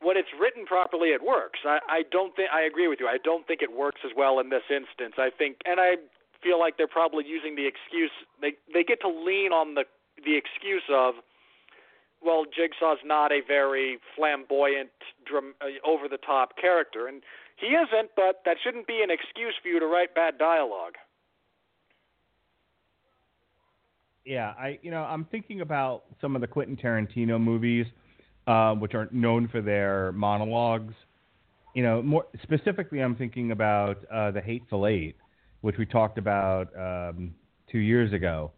When 0.01 0.17
it's 0.17 0.31
written 0.39 0.67
properly, 0.67 1.11
it 1.11 1.23
works. 1.23 1.61
I, 1.65 1.79
I 1.89 2.03
don't 2.11 2.35
think 2.35 2.51
I 2.53 2.63
agree 2.63 2.89
with 2.89 2.99
you. 2.99 3.07
I 3.07 3.19
don't 3.23 3.47
think 3.47 3.63
it 3.63 3.71
works 3.71 4.01
as 4.05 4.11
well 4.17 4.41
in 4.41 4.51
this 4.51 4.67
instance. 4.69 5.15
I 5.17 5.31
think, 5.31 5.59
and 5.65 5.79
I 5.79 5.95
feel 6.43 6.59
like 6.59 6.77
they're 6.77 6.91
probably 6.91 7.25
using 7.25 7.55
the 7.55 7.67
excuse. 7.67 8.11
They 8.41 8.55
they 8.75 8.83
get 8.83 9.01
to 9.03 9.09
lean 9.09 9.53
on 9.53 9.75
the 9.75 9.85
the 10.25 10.37
excuse 10.37 10.83
of, 10.91 11.15
well, 12.21 12.45
Jigsaw's 12.45 12.99
not 13.05 13.31
a 13.31 13.41
very 13.47 13.99
flamboyant, 14.17 14.91
dram, 15.25 15.55
uh, 15.61 15.79
over 15.87 16.09
the 16.09 16.19
top 16.19 16.57
character, 16.61 17.07
and 17.07 17.23
he 17.63 17.69
isn't. 17.69 18.11
But 18.17 18.43
that 18.45 18.57
shouldn't 18.63 18.87
be 18.87 19.01
an 19.03 19.11
excuse 19.11 19.55
for 19.63 19.69
you 19.69 19.81
to 19.81 19.87
write 19.87 20.15
bad 20.15 20.37
dialogue. 20.39 20.95
Yeah, 24.25 24.53
I 24.59 24.79
you 24.83 24.91
know 24.91 25.03
I'm 25.03 25.25
thinking 25.27 25.63
about 25.63 26.05
some 26.21 26.35
of 26.35 26.43
the 26.43 26.47
Quentin 26.47 26.77
Tarantino 26.77 27.41
movies, 27.41 27.87
uh, 28.47 28.75
which 28.75 28.95
are 28.95 29.09
known 29.11 29.49
for 29.49 29.61
their 29.61 30.13
monologues. 30.13 30.95
You 31.75 31.83
know, 31.83 32.03
more 32.03 32.27
specifically, 32.43 33.01
I'm 33.01 33.17
thinking 33.17 33.51
about 33.51 33.99
uh, 34.13 34.31
the 34.31 34.41
Hateful 34.41 34.87
Eight, 34.87 35.17
which 35.63 35.79
we 35.79 35.87
talked 35.87 36.19
about 36.19 36.69
um, 36.77 37.35
two 37.71 37.79
years 37.79 38.13
ago. 38.13 38.53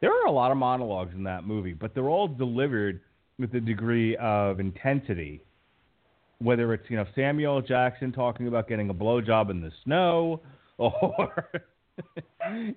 There 0.00 0.10
are 0.10 0.26
a 0.26 0.32
lot 0.32 0.50
of 0.50 0.56
monologues 0.56 1.14
in 1.14 1.24
that 1.24 1.44
movie, 1.44 1.74
but 1.74 1.94
they're 1.94 2.08
all 2.08 2.26
delivered 2.26 3.00
with 3.38 3.54
a 3.54 3.60
degree 3.60 4.16
of 4.16 4.58
intensity. 4.60 5.42
Whether 6.40 6.72
it's 6.74 6.84
you 6.88 6.96
know 6.96 7.06
Samuel 7.14 7.60
Jackson 7.62 8.12
talking 8.12 8.48
about 8.48 8.68
getting 8.68 8.90
a 8.90 8.94
blowjob 8.94 9.50
in 9.50 9.60
the 9.60 9.70
snow, 9.84 10.40
or 10.78 11.46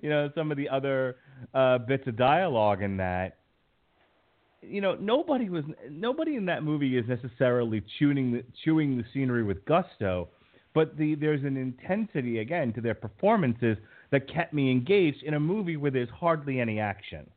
you 0.00 0.08
know 0.08 0.30
some 0.34 0.50
of 0.50 0.56
the 0.56 0.68
other 0.68 1.16
uh, 1.54 1.78
bits 1.78 2.06
of 2.06 2.16
dialogue 2.16 2.82
in 2.82 2.96
that. 2.98 3.38
You 4.62 4.80
know, 4.80 4.94
nobody 4.94 5.50
was 5.50 5.64
nobody 5.90 6.36
in 6.36 6.46
that 6.46 6.62
movie 6.62 6.96
is 6.96 7.04
necessarily 7.06 7.82
chewing 7.98 8.32
the, 8.32 8.44
chewing 8.64 8.96
the 8.96 9.04
scenery 9.12 9.42
with 9.42 9.62
gusto, 9.66 10.28
but 10.74 10.96
the, 10.96 11.14
there's 11.16 11.44
an 11.44 11.56
intensity 11.56 12.38
again 12.38 12.72
to 12.72 12.80
their 12.80 12.94
performances 12.94 13.76
that 14.10 14.32
kept 14.32 14.54
me 14.54 14.70
engaged 14.70 15.22
in 15.22 15.34
a 15.34 15.40
movie 15.40 15.76
where 15.76 15.90
there's 15.90 16.08
hardly 16.08 16.60
any 16.60 16.80
action. 16.80 17.28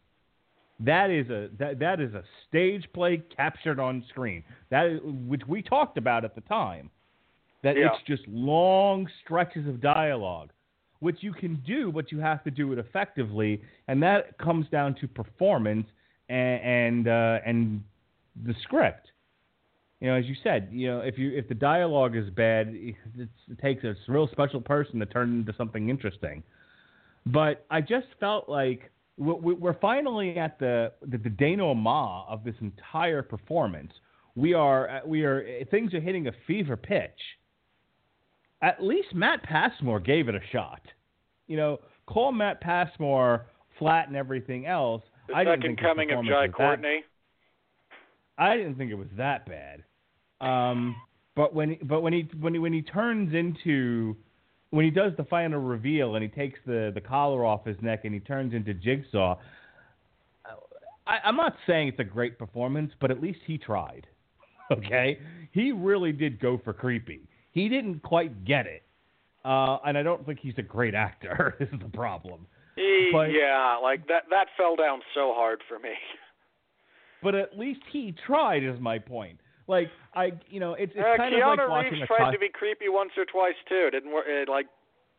That 0.80 1.10
is 1.10 1.30
a 1.30 1.50
that, 1.58 1.80
that 1.80 2.00
is 2.00 2.14
a 2.14 2.24
stage 2.48 2.88
play 2.94 3.22
captured 3.36 3.80
on 3.80 4.04
screen. 4.10 4.44
That 4.70 4.86
is, 4.88 5.00
which 5.04 5.42
we 5.48 5.62
talked 5.62 5.98
about 5.98 6.24
at 6.24 6.36
the 6.36 6.42
time. 6.42 6.90
That 7.64 7.76
Yeah. 7.76 7.88
it's 7.94 8.04
just 8.06 8.28
long 8.28 9.08
stretches 9.24 9.68
of 9.68 9.82
dialogue 9.82 10.52
which 11.00 11.18
you 11.22 11.34
can 11.34 11.62
do, 11.66 11.92
but 11.92 12.12
you 12.12 12.20
have 12.20 12.44
to 12.44 12.52
do 12.52 12.74
it 12.74 12.80
effectively, 12.80 13.62
and 13.88 14.02
that 14.02 14.38
comes 14.38 14.68
down 14.70 14.96
to 14.96 15.08
performance 15.08 15.88
and 16.30 16.62
and, 16.62 17.08
uh, 17.08 17.40
and 17.46 17.84
the 18.46 18.54
script. 18.64 19.12
You 20.00 20.10
know, 20.10 20.16
as 20.16 20.26
you 20.26 20.36
said, 20.44 20.70
you 20.72 20.88
know, 20.88 21.00
if 21.00 21.18
you 21.18 21.36
if 21.36 21.48
the 21.48 21.56
dialogue 21.56 22.16
is 22.16 22.30
bad, 22.30 22.70
it's, 22.74 23.32
it 23.50 23.60
takes 23.60 23.84
a 23.84 23.96
real 24.08 24.28
special 24.32 24.62
person 24.62 25.00
to 25.00 25.06
turn 25.06 25.30
it 25.30 25.40
into 25.40 25.54
something 25.58 25.90
interesting. 25.90 26.44
But 27.26 27.66
I 27.70 27.82
just 27.82 28.08
felt 28.20 28.48
like 28.48 28.92
we're 29.18 29.80
finally 29.80 30.38
at 30.38 30.60
the 30.60 30.94
the, 31.02 31.18
the 31.18 31.30
denouement 31.30 32.26
of 32.30 32.44
this 32.44 32.56
entire 32.62 33.22
performance. 33.22 33.92
We 34.36 34.54
are 34.54 35.02
we 35.06 35.24
are 35.24 35.66
things 35.72 35.94
are 35.94 36.00
hitting 36.00 36.28
a 36.28 36.32
fever 36.46 36.78
pitch 36.78 37.20
at 38.62 38.82
least 38.84 39.14
Matt 39.14 39.44
Passmore 39.44 40.00
gave 40.00 40.28
it 40.30 40.36
a 40.36 40.42
shot. 40.52 40.82
You 41.48 41.58
know, 41.58 41.78
call 42.08 42.32
Matt 42.32 42.62
Passmore 42.62 43.48
flat 43.80 44.08
and 44.08 44.18
everything 44.18 44.66
else. 44.66 45.04
The 45.28 45.36
I 45.36 45.44
didn't 45.44 45.62
second 45.62 45.80
coming 45.80 46.12
of 46.12 46.26
Jai 46.26 46.48
that- 46.48 46.54
Courtney. 46.54 47.04
I 48.38 48.56
didn't 48.56 48.76
think 48.76 48.92
it 48.92 48.96
was 48.96 49.08
that 49.18 49.48
bad. 49.48 49.84
Um, 50.42 50.96
but 51.36 51.54
when 51.56 51.78
but 51.84 52.02
when 52.02 52.14
he 52.14 52.30
when 52.40 52.54
he 52.54 52.60
when 52.60 52.74
he 52.74 52.82
turns 52.82 53.34
into 53.34 54.16
when 54.72 54.86
he 54.86 54.92
does 54.92 55.14
the 55.18 55.24
final 55.26 55.62
reveal 55.62 56.16
and 56.16 56.24
he 56.24 56.30
takes 56.30 56.60
the 56.66 56.92
the 56.94 57.02
collar 57.02 57.46
off 57.46 57.66
his 57.66 57.78
neck 57.82 58.02
and 58.04 58.14
he 58.14 58.20
turns 58.20 58.54
into 58.54 58.74
Jigsaw, 58.74 59.38
I, 61.06 61.18
I'm 61.24 61.36
not 61.36 61.56
saying 61.66 61.90
it's 61.90 62.00
a 62.00 62.04
great 62.04 62.38
performance, 62.38 62.92
but 63.00 63.12
at 63.12 63.22
least 63.22 63.40
he 63.46 63.58
tried. 63.58 64.08
Okay, 64.70 65.18
he 65.54 65.72
really 65.72 66.12
did 66.12 66.42
go 66.42 66.60
for 66.62 66.74
creepy. 66.74 67.22
He 67.54 67.70
didn't 67.70 68.02
quite 68.04 68.44
get 68.44 68.66
it, 68.68 68.84
uh, 69.46 69.78
and 69.86 69.98
I 69.98 70.04
don't 70.04 70.26
think 70.26 70.40
he's 70.42 70.58
a 70.58 70.62
great 70.62 70.94
actor. 70.94 71.56
is 71.62 71.70
the 71.82 71.88
problem. 71.88 72.46
He, 72.76 73.10
But- 73.14 73.32
yeah, 73.32 73.78
like 73.82 74.06
that 74.10 74.24
that 74.30 74.48
fell 74.58 74.76
down 74.76 75.00
so 75.16 75.32
hard 75.34 75.62
for 75.70 75.80
me. 75.80 75.94
But 77.24 77.34
at 77.34 77.58
least 77.58 77.80
he 77.94 78.14
tried. 78.26 78.62
Is 78.62 78.78
my 78.82 79.00
point. 79.00 79.40
Like 79.68 79.90
I, 80.16 80.32
you 80.50 80.60
know, 80.60 80.74
it's 80.74 80.94
it's 80.96 81.04
Uh, 81.04 81.18
kind 81.18 81.34
Keanu 81.36 81.54
of 81.54 81.60
like 81.60 81.70
watching 81.70 81.92
Reeves 82.00 82.04
a 82.04 82.08
tried 82.08 82.32
to 82.32 82.40
be 82.40 82.50
creepy 82.50 82.88
once 82.90 83.12
or 83.18 83.26
twice 83.26 83.56
too. 83.68 83.88
It 83.88 83.92
didn't 83.92 84.12
work. 84.14 84.26
It, 84.28 84.48
like, 84.48 84.68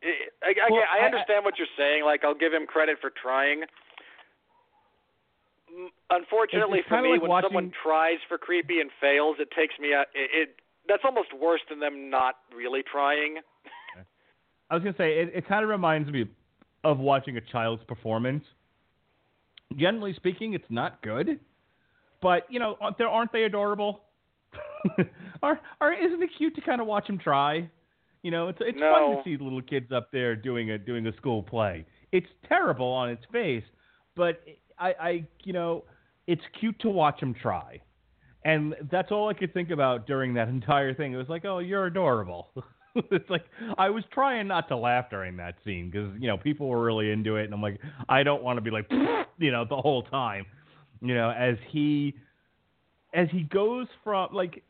it, 0.01 0.33
I, 0.43 0.51
I, 0.57 0.69
Well, 0.73 0.83
I 0.89 1.03
I- 1.03 1.05
understand 1.05 1.45
what 1.45 1.59
you're 1.59 1.69
saying. 1.77 2.05
Like, 2.05 2.25
I'll 2.25 2.35
give 2.35 2.53
him 2.53 2.67
credit 2.67 2.97
for 3.01 3.11
trying. 3.11 3.65
Unfortunately 6.11 6.79
it's 6.81 6.89
for 6.89 7.03
me, 7.03 7.11
like 7.13 7.21
when 7.23 7.31
watching- 7.31 7.49
someone 7.51 7.73
tries 7.83 8.19
for 8.29 8.39
creepy 8.39 8.81
and 8.81 8.91
fails, 9.01 9.37
it 9.39 9.51
takes 9.51 9.79
me 9.79 9.93
out. 9.93 10.07
It, 10.15 10.31
it 10.33 10.57
that's 10.89 11.03
almost 11.05 11.29
worse 11.39 11.61
than 11.69 11.79
them 11.81 12.09
not 12.09 12.37
really 12.57 12.83
trying. 12.83 13.37
I 14.71 14.75
was 14.75 14.83
gonna 14.83 14.97
say 14.97 15.21
it, 15.21 15.31
it 15.35 15.47
kind 15.47 15.63
of 15.63 15.69
reminds 15.69 16.11
me 16.11 16.27
of 16.85 16.99
watching 16.99 17.37
a 17.37 17.41
child's 17.43 17.85
performance. 17.85 18.45
Generally 19.77 20.15
speaking, 20.15 20.55
it's 20.55 20.71
not 20.71 21.03
good, 21.03 21.39
but 22.23 22.47
you 22.51 22.59
know, 22.59 22.77
there, 22.97 23.09
aren't 23.09 23.33
they 23.33 23.45
adorable? 23.45 24.01
are, 25.43 25.61
are 25.81 25.93
isn't 25.93 26.23
it 26.23 26.31
cute 26.37 26.55
to 26.57 26.61
kind 26.61 26.81
of 26.81 26.87
watch 26.87 27.07
them 27.07 27.19
try? 27.19 27.69
You 28.23 28.31
know, 28.31 28.49
it's 28.49 28.59
it's 28.61 28.79
fun 28.79 29.17
to 29.17 29.23
see 29.25 29.37
little 29.43 29.63
kids 29.63 29.93
up 29.93 30.11
there 30.13 30.35
doing 30.35 30.71
a 30.71 30.79
doing 30.79 31.07
a 31.07 31.17
school 31.17 31.43
play. 31.43 31.87
It's 32.13 32.27
terrible 32.49 32.89
on 32.89 33.11
its 33.11 33.23
face, 33.31 33.65
but 34.17 34.43
I, 34.79 34.93
I 35.01 35.27
you 35.45 35.53
know, 35.53 35.85
it's 36.27 36.43
cute 36.59 36.79
to 36.81 36.89
watch 36.89 37.21
them 37.21 37.35
try. 37.41 37.81
And 38.45 38.75
that's 38.91 39.11
all 39.11 39.29
I 39.29 39.35
could 39.35 39.53
think 39.53 39.71
about 39.71 40.07
during 40.07 40.35
that 40.35 40.49
entire 40.49 40.95
thing. 40.95 41.13
It 41.13 41.17
was 41.17 41.29
like, 41.29 41.45
oh, 41.45 41.59
you're 41.59 41.87
adorable. 41.87 42.49
it's 42.95 43.29
like 43.31 43.45
I 43.77 43.91
was 43.91 44.05
trying 44.13 44.49
not 44.49 44.69
to 44.69 44.77
laugh 44.77 45.11
during 45.11 45.37
that 45.37 45.55
scene 45.65 45.91
because 45.91 46.11
you 46.19 46.27
know 46.27 46.37
people 46.37 46.67
were 46.69 46.83
really 46.83 47.11
into 47.11 47.37
it, 47.37 47.45
and 47.45 47.55
I'm 47.55 47.63
like, 47.63 47.81
I 48.09 48.23
don't 48.23 48.43
want 48.43 48.57
to 48.57 48.61
be 48.61 48.71
like, 48.71 48.87
you 49.39 49.53
know, 49.53 49.65
the 49.69 49.77
whole 49.77 50.03
time, 50.03 50.45
you 51.01 51.15
know, 51.15 51.31
as 51.31 51.57
he 51.71 52.15
as 53.15 53.29
he 53.31 53.43
goes 53.43 53.87
from 54.05 54.29
like 54.33 54.63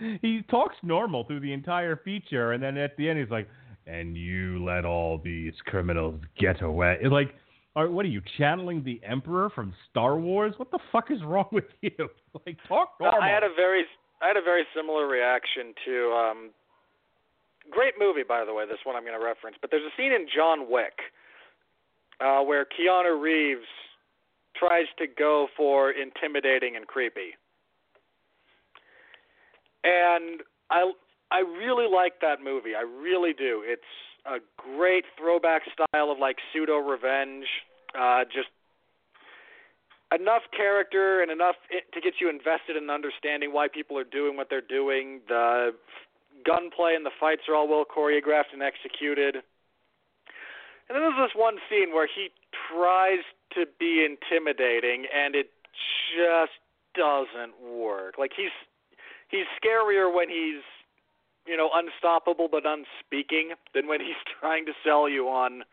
he 0.22 0.42
talks 0.50 0.76
normal 0.82 1.24
through 1.24 1.40
the 1.40 1.52
entire 1.52 1.96
feature, 1.96 2.52
and 2.52 2.62
then 2.62 2.76
at 2.76 2.96
the 2.96 3.08
end 3.08 3.18
he's 3.18 3.30
like, 3.30 3.48
and 3.86 4.16
you 4.16 4.64
let 4.64 4.84
all 4.84 5.18
these 5.18 5.54
criminals 5.66 6.20
get 6.38 6.62
away. 6.62 6.98
It's 7.00 7.10
like, 7.10 7.34
are, 7.74 7.90
what 7.90 8.04
are 8.04 8.08
you 8.08 8.22
channeling 8.36 8.84
the 8.84 9.00
Emperor 9.02 9.50
from 9.50 9.72
Star 9.90 10.18
Wars? 10.18 10.54
What 10.56 10.70
the 10.70 10.78
fuck 10.92 11.10
is 11.10 11.22
wrong 11.24 11.48
with 11.52 11.64
you? 11.80 12.08
Like, 12.46 12.58
talk 12.68 12.90
normal. 13.00 13.20
I 13.22 13.28
had 13.28 13.42
a 13.42 13.54
very 13.54 13.84
I 14.20 14.28
had 14.28 14.36
a 14.36 14.42
very 14.42 14.64
similar 14.74 15.06
reaction 15.06 15.74
to 15.86 16.12
um 16.12 16.50
great 17.70 17.94
movie, 17.98 18.24
by 18.26 18.44
the 18.44 18.52
way. 18.52 18.64
This 18.66 18.78
one 18.84 18.96
I'm 18.96 19.04
going 19.04 19.18
to 19.18 19.24
reference, 19.24 19.56
but 19.60 19.70
there's 19.70 19.84
a 19.84 19.94
scene 19.96 20.12
in 20.12 20.26
John 20.34 20.70
Wick 20.70 20.98
uh, 22.20 22.40
where 22.42 22.64
Keanu 22.64 23.20
Reeves 23.20 23.68
tries 24.58 24.86
to 24.98 25.06
go 25.06 25.46
for 25.56 25.90
intimidating 25.90 26.76
and 26.76 26.86
creepy, 26.86 27.36
and 29.84 30.40
I 30.70 30.92
I 31.30 31.40
really 31.40 31.86
like 31.92 32.20
that 32.20 32.42
movie. 32.42 32.74
I 32.74 32.82
really 32.82 33.32
do. 33.32 33.62
It's 33.64 33.82
a 34.26 34.38
great 34.56 35.04
throwback 35.18 35.62
style 35.72 36.10
of 36.10 36.18
like 36.18 36.36
pseudo 36.52 36.78
revenge. 36.78 37.46
Uh, 37.98 38.24
just 38.24 38.48
enough 40.14 40.42
character 40.56 41.22
and 41.22 41.30
enough 41.30 41.56
to 41.92 42.00
get 42.00 42.14
you 42.20 42.30
invested 42.30 42.76
in 42.76 42.88
understanding 42.90 43.52
why 43.52 43.68
people 43.68 43.98
are 43.98 44.08
doing 44.08 44.36
what 44.36 44.48
they're 44.48 44.60
doing. 44.60 45.20
The 45.28 45.74
gunplay 46.46 46.94
and 46.94 47.04
the 47.04 47.14
fights 47.20 47.42
are 47.48 47.54
all 47.54 47.68
well 47.68 47.84
choreographed 47.84 48.52
and 48.52 48.62
executed. 48.62 49.36
And 50.88 50.96
then 50.96 51.02
there's 51.04 51.28
this 51.28 51.36
one 51.36 51.56
scene 51.68 51.92
where 51.92 52.08
he 52.08 52.28
tries 52.72 53.20
to 53.54 53.64
be 53.78 54.04
intimidating 54.04 55.06
and 55.14 55.34
it 55.34 55.50
just 56.16 56.52
doesn't 56.94 57.54
work. 57.62 58.14
Like 58.18 58.32
he's 58.36 58.54
he's 59.28 59.46
scarier 59.62 60.12
when 60.12 60.28
he's 60.28 60.62
you 61.46 61.56
know 61.56 61.70
unstoppable 61.72 62.48
but 62.50 62.64
unspeaking 62.66 63.52
than 63.74 63.86
when 63.86 64.00
he's 64.00 64.20
trying 64.40 64.66
to 64.66 64.72
sell 64.84 65.08
you 65.08 65.28
on 65.28 65.64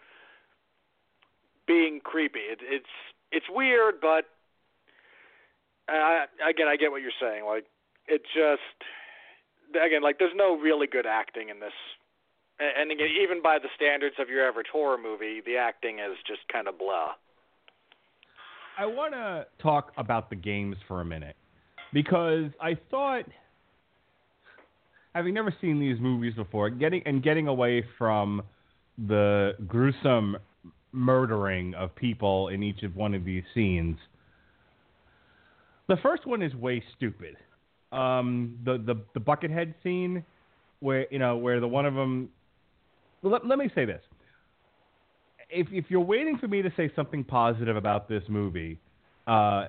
being 1.67 1.99
creepy. 2.03 2.39
It, 2.39 2.59
it's 2.61 2.93
it's 3.31 3.47
weird, 3.49 3.95
but 4.01 4.25
I, 5.87 6.25
again, 6.47 6.67
I 6.67 6.77
get 6.77 6.91
what 6.91 7.01
you're 7.01 7.11
saying. 7.19 7.45
Like, 7.45 7.65
it 8.07 8.23
just 8.33 8.61
again, 9.73 10.01
like, 10.01 10.19
there's 10.19 10.35
no 10.35 10.57
really 10.57 10.87
good 10.87 11.05
acting 11.05 11.49
in 11.49 11.59
this. 11.59 11.73
And 12.57 12.89
again, 12.89 13.09
even 13.21 13.41
by 13.41 13.59
the 13.59 13.67
standards 13.75 14.15
of 14.17 14.29
your 14.29 14.47
average 14.47 14.67
horror 14.71 14.97
movie, 14.97 15.41
the 15.45 15.57
acting 15.57 15.99
is 15.99 16.15
just 16.25 16.47
kind 16.47 16.69
of 16.69 16.79
blah. 16.79 17.11
I 18.77 18.85
want 18.85 19.13
to 19.13 19.45
talk 19.61 19.91
about 19.97 20.29
the 20.29 20.35
games 20.35 20.75
for 20.87 21.01
a 21.01 21.05
minute 21.05 21.35
because 21.93 22.51
I 22.61 22.77
thought, 22.91 23.23
having 25.13 25.33
never 25.33 25.53
seen 25.61 25.79
these 25.79 25.97
movies 25.99 26.33
before, 26.35 26.69
getting 26.69 27.01
and 27.05 27.23
getting 27.23 27.47
away 27.47 27.85
from 27.97 28.41
the 29.07 29.53
gruesome 29.67 30.37
murdering 30.91 31.73
of 31.75 31.95
people 31.95 32.49
in 32.49 32.63
each 32.63 32.83
of 32.83 32.95
one 32.95 33.13
of 33.13 33.23
these 33.23 33.43
scenes. 33.53 33.97
The 35.87 35.97
first 35.97 36.25
one 36.25 36.41
is 36.41 36.53
way 36.55 36.83
stupid. 36.97 37.37
Um, 37.91 38.57
the 38.65 38.77
the 38.77 38.95
the 39.13 39.21
buckethead 39.21 39.73
scene, 39.83 40.25
where 40.79 41.05
you 41.11 41.19
know 41.19 41.37
where 41.37 41.59
the 41.59 41.67
one 41.67 41.85
of 41.85 41.93
them. 41.93 42.29
Let, 43.21 43.45
let 43.47 43.57
me 43.57 43.69
say 43.73 43.85
this. 43.85 44.01
If 45.49 45.67
if 45.71 45.85
you're 45.89 46.01
waiting 46.01 46.37
for 46.37 46.47
me 46.47 46.61
to 46.61 46.71
say 46.75 46.91
something 46.95 47.23
positive 47.23 47.75
about 47.75 48.09
this 48.09 48.23
movie, 48.27 48.79
uh, 49.27 49.67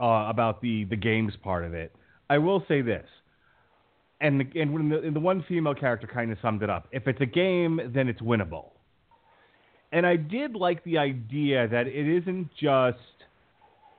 uh, 0.00 0.26
about 0.28 0.60
the 0.60 0.84
the 0.84 0.96
games 0.96 1.32
part 1.42 1.64
of 1.64 1.74
it, 1.74 1.94
I 2.30 2.38
will 2.38 2.64
say 2.68 2.82
this. 2.82 3.06
And 4.20 4.40
the, 4.40 4.60
and 4.60 4.72
when 4.72 4.88
the, 4.88 5.00
and 5.00 5.14
the 5.14 5.20
one 5.20 5.44
female 5.48 5.74
character 5.74 6.08
kind 6.12 6.32
of 6.32 6.38
summed 6.42 6.62
it 6.62 6.70
up. 6.70 6.88
If 6.90 7.06
it's 7.06 7.20
a 7.20 7.26
game, 7.26 7.80
then 7.94 8.08
it's 8.08 8.20
winnable 8.20 8.70
and 9.92 10.06
I 10.06 10.16
did 10.16 10.54
like 10.54 10.84
the 10.84 10.98
idea 10.98 11.66
that 11.68 11.86
it 11.86 12.22
isn't 12.22 12.50
just 12.60 12.98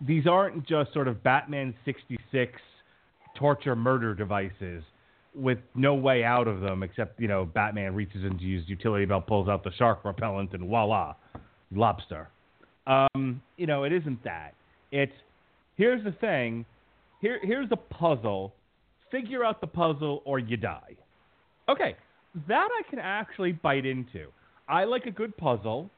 these 0.01 0.27
aren't 0.27 0.67
just 0.67 0.93
sort 0.93 1.07
of 1.07 1.23
Batman 1.23 1.73
66 1.83 2.53
torture 3.37 3.75
murder 3.75 4.13
devices 4.13 4.83
with 5.35 5.59
no 5.75 5.93
way 5.93 6.23
out 6.23 6.47
of 6.47 6.61
them 6.61 6.83
except, 6.83 7.19
you 7.19 7.27
know, 7.27 7.45
Batman 7.45 7.93
reaches 7.93 8.23
into 8.23 8.43
his 8.45 8.67
utility 8.67 9.05
belt, 9.05 9.27
pulls 9.27 9.47
out 9.47 9.63
the 9.63 9.71
shark 9.77 10.03
repellent, 10.03 10.53
and 10.53 10.67
voila, 10.67 11.15
lobster. 11.71 12.29
Um, 12.87 13.41
you 13.57 13.67
know, 13.67 13.83
it 13.83 13.93
isn't 13.93 14.23
that. 14.23 14.53
It's 14.91 15.13
here's 15.75 16.03
the 16.03 16.11
thing, 16.11 16.65
here 17.21 17.39
here's 17.43 17.69
the 17.69 17.77
puzzle. 17.77 18.53
Figure 19.11 19.43
out 19.43 19.59
the 19.59 19.67
puzzle 19.67 20.21
or 20.23 20.37
you 20.37 20.55
die. 20.55 20.95
Okay, 21.67 21.95
that 22.47 22.67
I 22.71 22.89
can 22.89 22.99
actually 22.99 23.51
bite 23.51 23.85
into. 23.85 24.27
I 24.67 24.83
like 24.83 25.05
a 25.05 25.11
good 25.11 25.35
puzzle. 25.35 25.89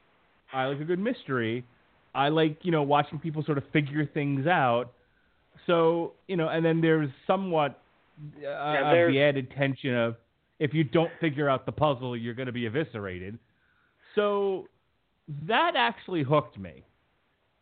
I 0.52 0.66
like 0.66 0.80
a 0.80 0.84
good 0.84 0.98
mystery. 0.98 1.64
I 2.14 2.28
like, 2.28 2.58
you 2.62 2.72
know, 2.72 2.82
watching 2.82 3.18
people 3.18 3.42
sort 3.44 3.58
of 3.58 3.64
figure 3.72 4.06
things 4.06 4.46
out. 4.46 4.92
So, 5.66 6.12
you 6.26 6.36
know, 6.36 6.48
and 6.48 6.64
then 6.64 6.80
there's 6.80 7.10
somewhat 7.26 7.81
uh, 8.18 8.40
yeah, 8.40 8.92
of 8.92 9.12
the 9.12 9.20
added 9.20 9.50
tension 9.56 9.94
of 9.94 10.16
if 10.58 10.72
you 10.74 10.84
don't 10.84 11.10
figure 11.20 11.48
out 11.48 11.66
the 11.66 11.72
puzzle, 11.72 12.16
you're 12.16 12.34
going 12.34 12.46
to 12.46 12.52
be 12.52 12.66
eviscerated. 12.66 13.38
So 14.14 14.68
that 15.46 15.72
actually 15.76 16.22
hooked 16.22 16.58
me. 16.58 16.84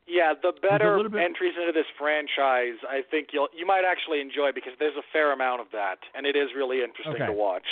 Yeah, 0.06 0.34
the 0.42 0.52
better 0.60 1.08
bit... 1.08 1.22
entries 1.22 1.54
into 1.58 1.72
this 1.72 1.86
franchise, 1.98 2.78
I 2.88 3.02
think 3.10 3.28
you'll 3.32 3.48
you 3.56 3.64
might 3.66 3.84
actually 3.86 4.20
enjoy 4.20 4.50
because 4.52 4.72
there's 4.78 4.96
a 4.96 5.06
fair 5.12 5.32
amount 5.32 5.60
of 5.60 5.68
that, 5.72 5.98
and 6.14 6.26
it 6.26 6.34
is 6.36 6.48
really 6.56 6.82
interesting 6.82 7.14
okay. 7.14 7.26
to 7.26 7.32
watch. 7.32 7.66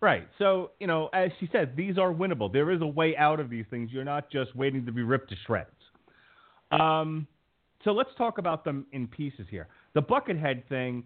Right. 0.00 0.28
So, 0.38 0.70
you 0.78 0.86
know, 0.86 1.08
as 1.12 1.30
she 1.40 1.48
said, 1.50 1.74
these 1.76 1.98
are 1.98 2.12
winnable. 2.12 2.52
There 2.52 2.70
is 2.70 2.80
a 2.82 2.86
way 2.86 3.16
out 3.16 3.40
of 3.40 3.50
these 3.50 3.64
things. 3.68 3.90
You're 3.92 4.04
not 4.04 4.30
just 4.30 4.54
waiting 4.54 4.86
to 4.86 4.92
be 4.92 5.02
ripped 5.02 5.30
to 5.30 5.36
shreds. 5.44 5.70
Um, 6.70 7.26
so 7.82 7.90
let's 7.92 8.10
talk 8.16 8.38
about 8.38 8.64
them 8.64 8.86
in 8.92 9.08
pieces 9.08 9.46
here. 9.50 9.66
The 9.94 10.02
Buckethead 10.02 10.68
thing, 10.68 11.04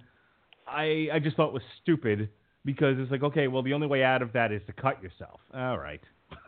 I, 0.66 1.08
I 1.12 1.18
just 1.18 1.36
thought 1.36 1.52
was 1.52 1.62
stupid 1.82 2.28
because 2.64 2.96
it's 2.98 3.10
like, 3.10 3.22
okay, 3.22 3.48
well, 3.48 3.62
the 3.62 3.72
only 3.72 3.86
way 3.86 4.04
out 4.04 4.22
of 4.22 4.32
that 4.32 4.52
is 4.52 4.62
to 4.66 4.72
cut 4.72 5.02
yourself. 5.02 5.40
All 5.54 5.78
right. 5.78 6.00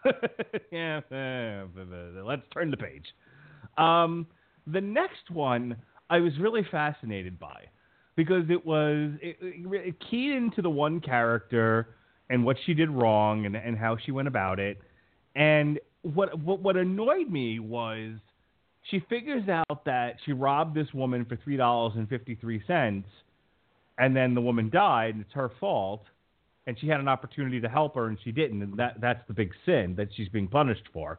yeah, 0.72 1.00
let's 1.10 2.42
turn 2.52 2.70
the 2.70 2.76
page. 2.76 3.04
Um, 3.76 4.26
the 4.66 4.80
next 4.80 5.30
one 5.30 5.76
I 6.08 6.20
was 6.20 6.32
really 6.38 6.66
fascinated 6.70 7.38
by 7.38 7.64
because 8.16 8.44
it 8.48 8.64
was 8.64 9.10
it, 9.20 9.36
it 9.40 9.96
keyed 10.10 10.32
into 10.32 10.62
the 10.62 10.70
one 10.70 11.00
character– 11.00 11.88
and 12.30 12.44
what 12.44 12.56
she 12.64 12.74
did 12.74 12.90
wrong 12.90 13.46
and, 13.46 13.56
and 13.56 13.76
how 13.76 13.96
she 14.04 14.12
went 14.12 14.28
about 14.28 14.58
it. 14.58 14.78
And 15.34 15.78
what, 16.02 16.38
what 16.38 16.60
what 16.60 16.76
annoyed 16.76 17.30
me 17.30 17.58
was 17.58 18.12
she 18.90 19.00
figures 19.08 19.48
out 19.48 19.84
that 19.84 20.16
she 20.24 20.32
robbed 20.32 20.74
this 20.74 20.92
woman 20.94 21.24
for 21.24 21.36
three 21.36 21.56
dollars 21.56 21.94
and 21.96 22.08
fifty 22.08 22.34
three 22.34 22.62
cents, 22.66 23.08
and 23.98 24.14
then 24.16 24.34
the 24.34 24.40
woman 24.40 24.70
died, 24.70 25.14
and 25.14 25.24
it's 25.24 25.32
her 25.32 25.50
fault. 25.60 26.04
And 26.66 26.78
she 26.80 26.88
had 26.88 26.98
an 26.98 27.08
opportunity 27.08 27.60
to 27.60 27.68
help 27.68 27.94
her, 27.94 28.06
and 28.06 28.16
she 28.24 28.32
didn't, 28.32 28.62
and 28.62 28.78
that 28.78 29.00
that's 29.00 29.20
the 29.28 29.34
big 29.34 29.52
sin 29.66 29.94
that 29.96 30.08
she's 30.16 30.28
being 30.28 30.48
punished 30.48 30.84
for. 30.92 31.18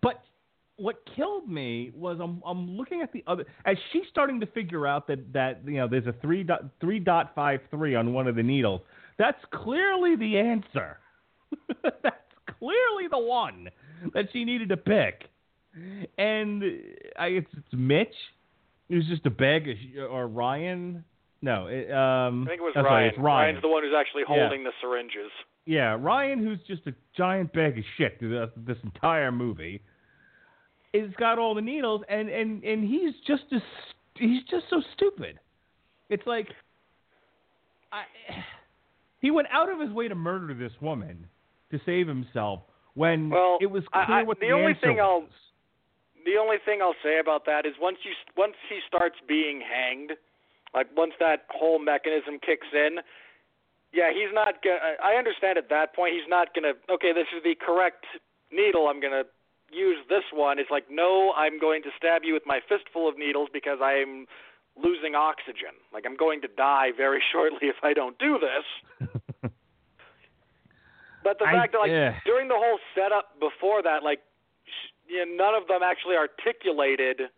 But 0.00 0.22
what 0.76 0.96
killed 1.14 1.48
me 1.48 1.92
was 1.94 2.18
I'm 2.20 2.42
I'm 2.44 2.76
looking 2.76 3.02
at 3.02 3.12
the 3.12 3.22
other 3.26 3.44
as 3.64 3.76
she's 3.92 4.04
starting 4.10 4.40
to 4.40 4.46
figure 4.46 4.86
out 4.86 5.06
that 5.08 5.32
that 5.32 5.60
you 5.66 5.74
know 5.74 5.88
there's 5.88 6.06
a 6.06 6.14
three 6.20 6.46
three 6.80 6.98
dot 6.98 7.32
five 7.34 7.60
three 7.70 7.94
on 7.94 8.12
one 8.12 8.26
of 8.26 8.34
the 8.34 8.42
needles. 8.42 8.80
That's 9.18 9.38
clearly 9.52 10.16
the 10.16 10.38
answer. 10.38 10.98
That's 11.82 12.16
clearly 12.58 13.08
the 13.10 13.18
one 13.18 13.68
that 14.12 14.26
she 14.32 14.44
needed 14.44 14.70
to 14.70 14.76
pick. 14.76 15.24
And 16.18 16.62
I 17.18 17.30
guess 17.30 17.44
it's 17.56 17.72
Mitch. 17.72 18.14
It 18.88 18.96
was 18.96 19.06
just 19.06 19.24
a 19.26 19.30
bag 19.30 19.68
of, 19.68 20.10
or 20.10 20.28
Ryan. 20.28 21.04
No, 21.40 21.66
it, 21.66 21.90
um, 21.90 22.44
I 22.44 22.50
think 22.50 22.60
it 22.60 22.64
was 22.64 22.74
Ryan. 22.76 22.84
Sorry, 22.84 23.08
Ryan. 23.08 23.24
Ryan's 23.24 23.62
the 23.62 23.68
one 23.68 23.82
who's 23.82 23.94
actually 23.96 24.22
holding 24.26 24.62
yeah. 24.62 24.68
the 24.68 24.72
syringes. 24.80 25.30
Yeah, 25.66 25.96
Ryan, 25.98 26.44
who's 26.44 26.58
just 26.66 26.86
a 26.86 26.94
giant 27.16 27.52
bag 27.52 27.78
of 27.78 27.84
shit 27.96 28.18
through 28.18 28.48
this 28.66 28.76
entire 28.82 29.32
movie, 29.32 29.80
is 30.92 31.10
got 31.18 31.38
all 31.38 31.54
the 31.54 31.62
needles, 31.62 32.02
and 32.08 32.28
and 32.28 32.62
and 32.62 32.84
he's 32.86 33.14
just 33.26 33.44
a, 33.52 33.60
he's 34.18 34.42
just 34.50 34.66
so 34.70 34.82
stupid. 34.94 35.38
It's 36.10 36.26
like, 36.26 36.48
I 37.92 38.02
he 39.20 39.30
went 39.30 39.48
out 39.52 39.70
of 39.70 39.80
his 39.80 39.90
way 39.90 40.08
to 40.08 40.14
murder 40.14 40.54
this 40.54 40.72
woman 40.80 41.26
to 41.70 41.80
save 41.86 42.06
himself 42.06 42.60
when 42.94 43.30
well, 43.30 43.58
it 43.60 43.66
was 43.66 43.82
clear 43.92 44.18
I, 44.18 44.22
what 44.22 44.38
the, 44.38 44.48
the, 44.48 44.52
only 44.52 44.72
answer 44.72 44.86
thing 44.86 44.96
was. 44.96 45.22
I'll 45.24 45.28
the 46.24 46.36
only 46.40 46.56
thing 46.64 46.80
I'll 46.82 46.98
say 47.02 47.18
about 47.18 47.44
that 47.46 47.66
is 47.66 47.74
once 47.80 47.98
you 48.02 48.12
once 48.36 48.54
he 48.68 48.80
starts 48.86 49.16
being 49.28 49.60
hanged, 49.60 50.12
like 50.72 50.88
once 50.96 51.12
that 51.20 51.46
whole 51.50 51.78
mechanism 51.78 52.40
kicks 52.40 52.68
in, 52.72 52.98
yeah, 53.92 54.10
he's 54.10 54.32
not 54.32 54.62
gonna. 54.64 54.98
I 55.02 55.14
understand 55.14 55.58
at 55.58 55.68
that 55.70 55.94
point 55.94 56.14
he's 56.14 56.28
not 56.28 56.54
gonna. 56.54 56.72
Okay, 56.90 57.12
this 57.12 57.28
is 57.36 57.42
the 57.44 57.54
correct 57.54 58.04
needle. 58.50 58.88
I'm 58.88 59.00
gonna 59.00 59.24
use 59.70 59.98
this 60.08 60.24
one. 60.32 60.58
It's 60.58 60.70
like 60.70 60.90
no, 60.90 61.32
I'm 61.36 61.60
going 61.60 61.82
to 61.82 61.90
stab 61.96 62.22
you 62.24 62.34
with 62.34 62.44
my 62.46 62.60
fistful 62.68 63.08
of 63.08 63.18
needles 63.18 63.48
because 63.52 63.78
I'm 63.82 64.26
losing 64.76 65.14
oxygen. 65.14 65.78
Like 65.92 66.04
I'm 66.06 66.16
going 66.16 66.40
to 66.42 66.48
die 66.48 66.90
very 66.96 67.22
shortly 67.32 67.68
if 67.68 67.76
I 67.82 67.92
don't 67.92 68.18
do 68.18 68.38
this. 68.40 68.66
but 71.22 71.38
the 71.38 71.46
I, 71.46 71.52
fact 71.52 71.72
that 71.72 71.78
like 71.78 71.90
yeah. 71.90 72.18
during 72.24 72.48
the 72.48 72.58
whole 72.58 72.78
setup 72.94 73.38
before 73.38 73.82
that, 73.82 74.02
like 74.02 74.20
you 75.06 75.24
know, 75.24 75.44
none 75.44 75.54
of 75.54 75.68
them 75.68 75.82
actually 75.82 76.16
articulated. 76.16 77.28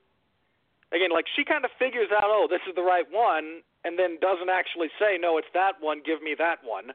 Again, 0.92 1.10
like 1.10 1.26
she 1.34 1.44
kind 1.44 1.64
of 1.64 1.70
figures 1.78 2.08
out, 2.14 2.30
oh, 2.30 2.46
this 2.48 2.62
is 2.68 2.74
the 2.74 2.82
right 2.82 3.06
one, 3.10 3.62
and 3.84 3.98
then 3.98 4.18
doesn't 4.20 4.50
actually 4.50 4.88
say, 4.98 5.18
"No, 5.18 5.38
it's 5.38 5.50
that 5.54 5.78
one. 5.80 6.02
Give 6.04 6.22
me 6.22 6.34
that 6.38 6.62
one." 6.62 6.94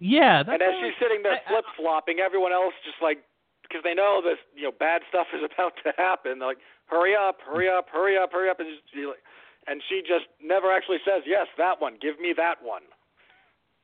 Yeah, 0.00 0.42
that's 0.42 0.60
and 0.60 0.62
as 0.62 0.74
she's 0.80 0.96
sitting 1.00 1.22
there 1.22 1.40
flip 1.48 1.64
flopping, 1.76 2.20
everyone 2.20 2.52
else 2.52 2.74
just 2.84 3.00
like 3.00 3.24
because 3.62 3.82
they 3.82 3.94
know 3.94 4.20
this, 4.22 4.36
you 4.54 4.64
know, 4.64 4.72
bad 4.72 5.02
stuff 5.08 5.28
is 5.32 5.40
about 5.48 5.72
to 5.84 5.92
happen. 5.96 6.38
They're 6.40 6.48
like, 6.48 6.64
"Hurry 6.86 7.16
up, 7.16 7.40
hurry 7.40 7.68
up, 7.68 7.88
hurry 7.88 8.16
up, 8.16 8.32
hurry 8.32 8.50
up!" 8.50 8.60
And, 8.60 8.68
just, 8.68 8.84
like- 8.96 9.24
and 9.66 9.80
she 9.88 10.00
just 10.00 10.28
never 10.42 10.72
actually 10.72 10.98
says, 11.04 11.22
"Yes, 11.26 11.46
that 11.56 11.80
one. 11.80 11.96
Give 12.00 12.20
me 12.20 12.34
that 12.36 12.62
one," 12.62 12.82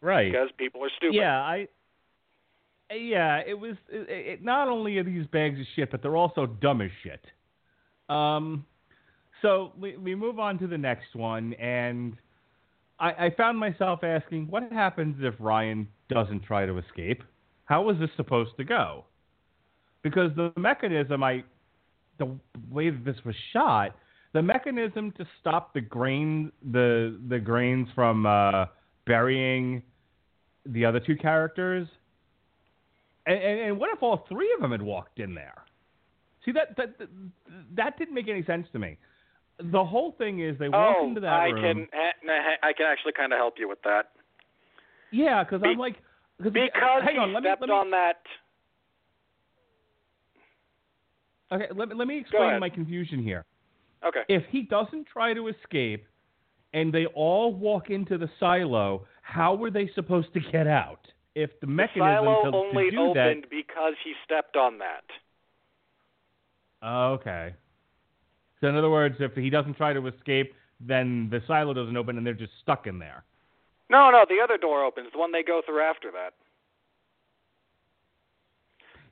right. 0.01 0.31
because 0.31 0.51
people 0.57 0.85
are 0.85 0.91
stupid. 0.97 1.17
Yeah, 1.17 1.41
I. 1.41 1.69
Yeah, 2.91 3.41
it 3.47 3.55
was. 3.59 3.77
It, 3.89 4.09
it, 4.09 4.45
not 4.45 4.69
only 4.69 4.99
are 4.99 5.05
these 5.05 5.27
bags 5.27 5.61
of 5.61 5.67
shit, 5.77 5.91
but 5.91 6.03
they're 6.03 6.17
also 6.17 6.47
dumb 6.47 6.81
as 6.81 6.91
shit. 7.03 7.25
Um, 8.09 8.67
so 9.43 9.73
we 9.79 9.97
we 9.97 10.15
move 10.15 10.39
on 10.39 10.59
to 10.59 10.67
the 10.67 10.79
next 10.79 11.15
one, 11.15 11.55
and 11.55 12.17
I, 12.99 13.27
I 13.27 13.35
found 13.37 13.59
myself 13.59 14.05
asking, 14.05 14.49
what 14.49 14.71
happens 14.71 15.17
if 15.21 15.35
Ryan 15.39 15.89
doesn't 16.09 16.45
try 16.45 16.67
to 16.67 16.79
escape? 16.79 17.23
How 17.65 17.89
is 17.91 17.99
this 17.99 18.11
supposed 18.17 18.57
to 18.59 18.65
go? 18.65 19.05
Because 20.03 20.31
the 20.37 20.53
mechanism, 20.57 21.23
I, 21.23 21.45
the 22.19 22.37
way 22.71 22.91
that 22.91 23.05
this 23.05 23.17
was 23.25 23.35
shot, 23.53 23.95
the 24.33 24.43
mechanism 24.43 25.13
to 25.13 25.27
stop 25.41 25.75
the 25.75 25.81
grain, 25.81 26.53
the 26.73 27.19
the 27.29 27.39
grains 27.39 27.89
from 27.95 28.27
uh, 28.27 28.67
burying 29.07 29.83
the 30.67 30.85
other 30.85 31.01
two 31.01 31.17
characters. 31.17 31.89
And, 33.27 33.37
and, 33.37 33.61
and 33.61 33.79
what 33.79 33.91
if 33.93 34.03
all 34.03 34.25
three 34.29 34.53
of 34.55 34.61
them 34.61 34.73
had 34.73 34.83
walked 34.83 35.19
in 35.19 35.35
there? 35.35 35.65
See 36.45 36.53
that 36.53 36.77
that 36.77 36.99
that, 36.99 37.09
that 37.77 37.99
didn't 37.99 38.15
make 38.15 38.29
any 38.29 38.45
sense 38.45 38.67
to 38.73 38.79
me. 38.79 38.97
The 39.59 39.85
whole 39.85 40.13
thing 40.13 40.41
is 40.41 40.59
they 40.59 40.69
walk 40.71 40.97
Oh, 41.01 41.09
into 41.09 41.21
that 41.21 41.29
I 41.29 41.49
room. 41.49 41.87
can 41.93 42.01
I 42.63 42.73
can 42.73 42.87
actually 42.87 43.13
kind 43.13 43.33
of 43.33 43.39
help 43.39 43.55
you 43.59 43.69
with 43.69 43.83
that 43.85 44.13
Yeah, 45.11 45.45
because 45.45 45.61
Be- 45.61 45.69
I'm 45.69 45.79
like, 45.79 45.97
cause 46.43 46.53
because 46.53 47.03
hang 47.05 47.15
he 47.15 47.19
on, 47.19 47.33
let 47.35 47.43
me, 47.43 47.51
let 47.51 47.61
me, 47.61 47.75
on 47.75 47.91
that. 47.91 48.23
Okay, 51.53 51.67
let 51.75 51.89
me 51.89 51.95
let 51.95 52.09
me 52.09 52.19
explain 52.19 52.59
my 52.59 52.71
confusion 52.71 53.23
here. 53.23 53.45
Okay. 54.07 54.23
If 54.29 54.45
he 54.51 54.63
doesn't 54.63 55.07
try 55.13 55.35
to 55.35 55.49
escape, 55.49 56.07
and 56.73 56.93
they 56.93 57.07
all 57.07 57.53
walk 57.53 57.91
into 57.91 58.17
the 58.17 58.31
silo, 58.39 59.07
how 59.23 59.55
were 59.55 59.71
they 59.71 59.91
supposed 59.95 60.33
to 60.35 60.41
get 60.53 60.67
out? 60.67 61.07
If 61.35 61.51
the 61.61 61.67
The 61.67 61.73
mechanism 61.73 62.25
silo 62.25 62.45
to, 62.45 62.51
to 62.51 62.57
only 62.57 62.91
do 62.91 63.01
opened 63.11 63.47
because 63.51 63.95
he 64.05 64.13
stepped 64.25 64.57
on 64.57 64.79
that. 64.79 65.03
that. 66.83 66.89
Okay. 66.89 67.55
So 68.61 68.69
in 68.69 68.77
other 68.77 68.91
words, 68.91 69.17
if 69.21 69.35
he 69.35 69.49
doesn't 69.49 69.75
try 69.75 69.93
to 69.93 70.07
escape, 70.07 70.55
then 70.81 71.29
the 71.31 71.41
silo 71.47 71.73
doesn't 71.73 71.97
open, 71.97 72.17
and 72.19 72.27
they're 72.27 72.35
just 72.35 72.53
stuck 72.63 72.87
in 72.87 72.99
there. 72.99 73.25
No, 73.91 74.11
no, 74.11 74.25
the 74.29 74.41
other 74.43 74.57
door 74.57 74.85
opens, 74.85 75.09
the 75.13 75.19
one 75.19 75.33
they 75.33 75.43
go 75.43 75.63
through 75.65 75.81
after 75.83 76.11
that. 76.13 76.33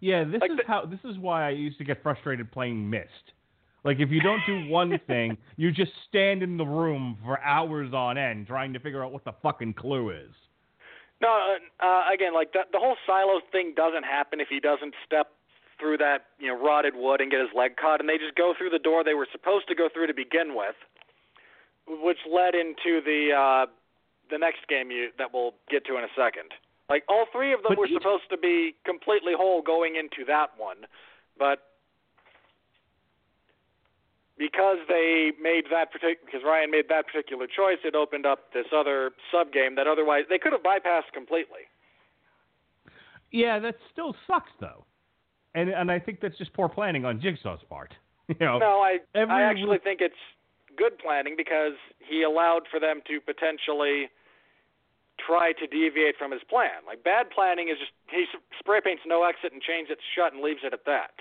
Yeah, 0.01 0.25
this 0.25 0.41
Like 0.41 0.51
is 0.53 0.57
the- 0.59 0.65
how 0.67 0.87
this 0.87 1.01
is 1.05 1.19
why 1.19 1.47
I 1.47 1.51
used 1.51 1.79
to 1.79 1.85
get 1.85 2.03
frustrated 2.03 2.51
playing 2.53 2.89
Myst. 2.89 3.33
Like 3.85 3.99
if 4.01 4.11
you 4.11 4.21
don't 4.21 4.45
do 4.47 4.69
one 4.69 4.99
thing, 5.07 5.37
you 5.57 5.73
just 5.73 5.93
stand 6.09 6.43
in 6.43 6.57
the 6.57 6.65
room 6.67 7.19
for 7.25 7.41
hours 7.41 7.93
on 7.93 8.17
end 8.19 8.47
trying 8.47 8.73
to 8.75 8.79
figure 8.81 9.05
out 9.05 9.13
what 9.13 9.25
the 9.25 9.33
fucking 9.43 9.75
clue 9.75 10.11
is. 10.11 10.31
No, 11.21 11.29
uh, 11.29 11.85
uh, 11.85 12.03
again, 12.13 12.33
like 12.35 12.53
the, 12.53 12.61
the 12.71 12.79
whole 12.79 12.97
silo 13.07 13.41
thing 13.51 13.75
doesn't 13.77 14.05
happen 14.05 14.41
if 14.41 14.49
he 14.49 14.61
doesn't 14.61 14.95
step 15.05 15.29
through 15.81 15.99
that 15.99 16.27
you 16.39 16.49
know 16.49 16.59
rotted 16.59 16.95
wood 16.97 17.21
and 17.21 17.31
get 17.31 17.41
his 17.41 17.51
leg 17.55 17.77
caught, 17.77 18.01
and 18.01 18.09
they 18.09 18.19
just 18.19 18.35
go 18.37 18.55
through 18.57 18.71
the 18.71 18.79
door 18.79 19.03
they 19.05 19.15
were 19.15 19.29
supposed 19.31 19.67
to 19.69 19.75
go 19.75 19.89
through 19.93 20.07
to 20.07 20.15
begin 20.15 20.55
with, 20.55 20.75
which 21.87 22.19
led 22.31 22.55
into 22.55 23.01
the 23.05 23.31
uh, 23.35 23.67
the 24.31 24.39
next 24.39 24.67
game 24.69 24.91
you 24.91 25.09
that 25.19 25.33
we'll 25.33 25.55
get 25.71 25.85
to 25.87 25.97
in 25.99 26.05
a 26.05 26.13
second. 26.17 26.51
Like 26.89 27.05
all 27.09 27.27
three 27.33 27.53
of 27.53 27.63
them 27.63 27.73
But 27.73 27.79
were 27.79 27.87
each- 27.87 27.95
supposed 27.95 28.31
to 28.31 28.39
be 28.39 28.75
completely 28.85 29.33
whole 29.37 29.61
going 29.63 29.97
into 29.97 30.25
that 30.27 30.51
one, 30.57 30.87
but 31.39 31.68
because 34.39 34.79
they 34.89 35.33
made 35.41 35.65
that 35.71 35.91
particular 35.91 36.25
because 36.25 36.43
Ryan 36.45 36.71
made 36.71 36.89
that 36.89 37.07
particular 37.07 37.47
choice, 37.47 37.79
it 37.85 37.95
opened 37.95 38.27
up 38.27 38.53
this 38.55 38.67
other 38.75 39.11
sub 39.33 39.53
game 39.53 39.75
that 39.75 39.87
otherwise 39.87 40.25
they 40.31 40.39
could 40.39 40.53
have 40.53 40.63
bypassed 40.63 41.13
completely. 41.13 41.67
Yeah, 43.31 43.59
that 43.59 43.77
still 43.93 44.15
sucks 44.27 44.51
though, 44.61 44.85
and 45.55 45.69
and 45.69 45.91
I 45.91 45.99
think 45.99 46.21
that's 46.21 46.39
just 46.39 46.53
poor 46.55 46.69
planning 46.69 47.05
on 47.05 47.21
Jigsaw's 47.21 47.63
part. 47.69 47.95
You 48.29 48.37
know, 48.45 48.59
No, 48.59 48.81
I 48.85 48.99
every 49.15 49.35
I 49.35 49.43
actually 49.43 49.79
think 49.79 50.03
it's 50.03 50.21
good 50.77 50.99
planning 50.99 51.33
because 51.35 51.73
he 51.99 52.23
allowed 52.23 52.69
for 52.71 52.79
them 52.79 53.01
to 53.09 53.21
potentially 53.25 54.11
try 55.17 55.53
to 55.53 55.67
deviate 55.67 56.17
from 56.17 56.31
his 56.31 56.43
plan. 56.45 56.85
Like 56.87 57.03
bad 57.03 57.31
planning 57.31 57.69
is 57.69 57.79
just 57.79 57.93
he 58.11 58.27
spray 58.59 58.81
paints 58.85 59.03
no 59.07 59.25
exit 59.25 59.53
and 59.53 59.63
chains 59.63 59.89
it 59.91 59.99
shut 60.15 60.35
and 60.35 60.43
leaves 60.43 60.61
it 60.63 60.75
at 60.75 60.85
that. 60.85 61.13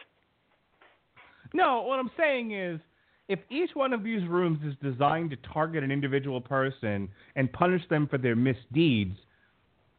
No, 1.54 1.82
what 1.84 1.98
I'm 1.98 2.12
saying 2.18 2.52
is, 2.52 2.80
if 3.28 3.40
each 3.50 3.72
one 3.74 3.94
of 3.94 4.04
these 4.04 4.26
rooms 4.28 4.60
is 4.66 4.74
designed 4.82 5.32
to 5.32 5.38
target 5.54 5.84
an 5.84 5.92
individual 5.92 6.40
person 6.40 7.10
and 7.36 7.52
punish 7.52 7.82
them 7.90 8.08
for 8.08 8.18
their 8.18 8.36
misdeeds, 8.36 9.18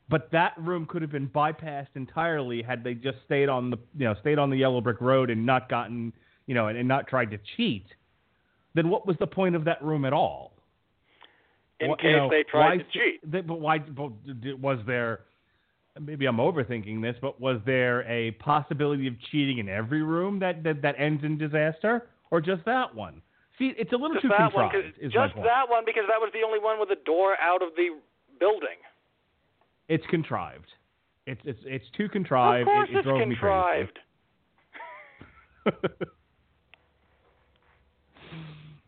but 0.08 0.30
that 0.32 0.54
room 0.58 0.86
could 0.86 1.02
have 1.02 1.12
been 1.12 1.28
bypassed 1.28 1.88
entirely 1.94 2.62
had 2.62 2.82
they 2.82 2.94
just 2.94 3.18
stayed 3.26 3.48
on 3.50 3.70
the 3.70 3.76
you 3.96 4.06
know 4.06 4.14
stayed 4.20 4.38
on 4.38 4.48
the 4.50 4.56
yellow 4.56 4.80
brick 4.80 5.00
road 5.00 5.28
and 5.28 5.44
not 5.44 5.68
gotten 5.68 6.12
you 6.46 6.54
know 6.54 6.68
and, 6.68 6.78
and 6.78 6.88
not 6.88 7.06
tried 7.06 7.30
to 7.30 7.38
cheat, 7.56 7.84
then 8.74 8.88
what 8.88 9.06
was 9.06 9.16
the 9.20 9.26
point 9.26 9.54
of 9.54 9.64
that 9.64 9.82
room 9.82 10.04
at 10.06 10.12
all? 10.14 10.52
In 11.80 11.90
What- 11.90 12.00
case 12.00 12.10
you 12.10 12.16
know, 12.16 12.30
they 12.30 12.42
tried 12.44 12.68
why 12.68 12.76
to 12.78 12.84
cheat. 12.84 13.30
they- 13.30 13.42
but 13.42 13.60
why? 13.60 13.78
But 13.78 14.12
was 14.58 14.78
there? 14.86 15.20
Maybe 16.00 16.26
I'm 16.26 16.36
overthinking 16.36 17.02
this, 17.02 17.16
but 17.20 17.40
was 17.40 17.60
there 17.66 18.02
a 18.08 18.30
possibility 18.32 19.08
of 19.08 19.14
cheating 19.30 19.58
in 19.58 19.68
every 19.68 20.02
room 20.02 20.38
that 20.38 20.62
that, 20.62 20.80
that 20.82 20.94
ends 20.96 21.24
in 21.24 21.36
disaster, 21.36 22.08
or 22.30 22.40
just 22.40 22.64
that 22.64 22.94
one? 22.94 23.22
See, 23.58 23.72
it's 23.76 23.92
a 23.92 23.96
little 23.96 24.14
Just 24.14 24.22
too 24.22 24.28
that 24.28 24.54
one, 24.54 24.70
is 25.00 25.12
just 25.12 25.34
that 25.34 25.68
one 25.68 25.84
because 25.84 26.04
that 26.08 26.20
was 26.20 26.30
the 26.32 26.46
only 26.46 26.60
one 26.60 26.78
with 26.78 26.90
a 26.90 27.04
door 27.04 27.36
out 27.40 27.62
of 27.62 27.70
the 27.76 27.90
building. 28.38 28.78
It's 29.88 30.06
contrived. 30.06 30.68
It's 31.26 31.40
it's 31.44 31.58
it's 31.64 31.84
too 31.96 32.08
contrived. 32.08 32.68
of 32.68 32.72
course, 32.72 32.88
it, 32.90 32.94
it 32.94 32.98
it's 32.98 33.06
contrived. 33.06 33.98
me 35.64 35.64
crazy. 35.64 35.94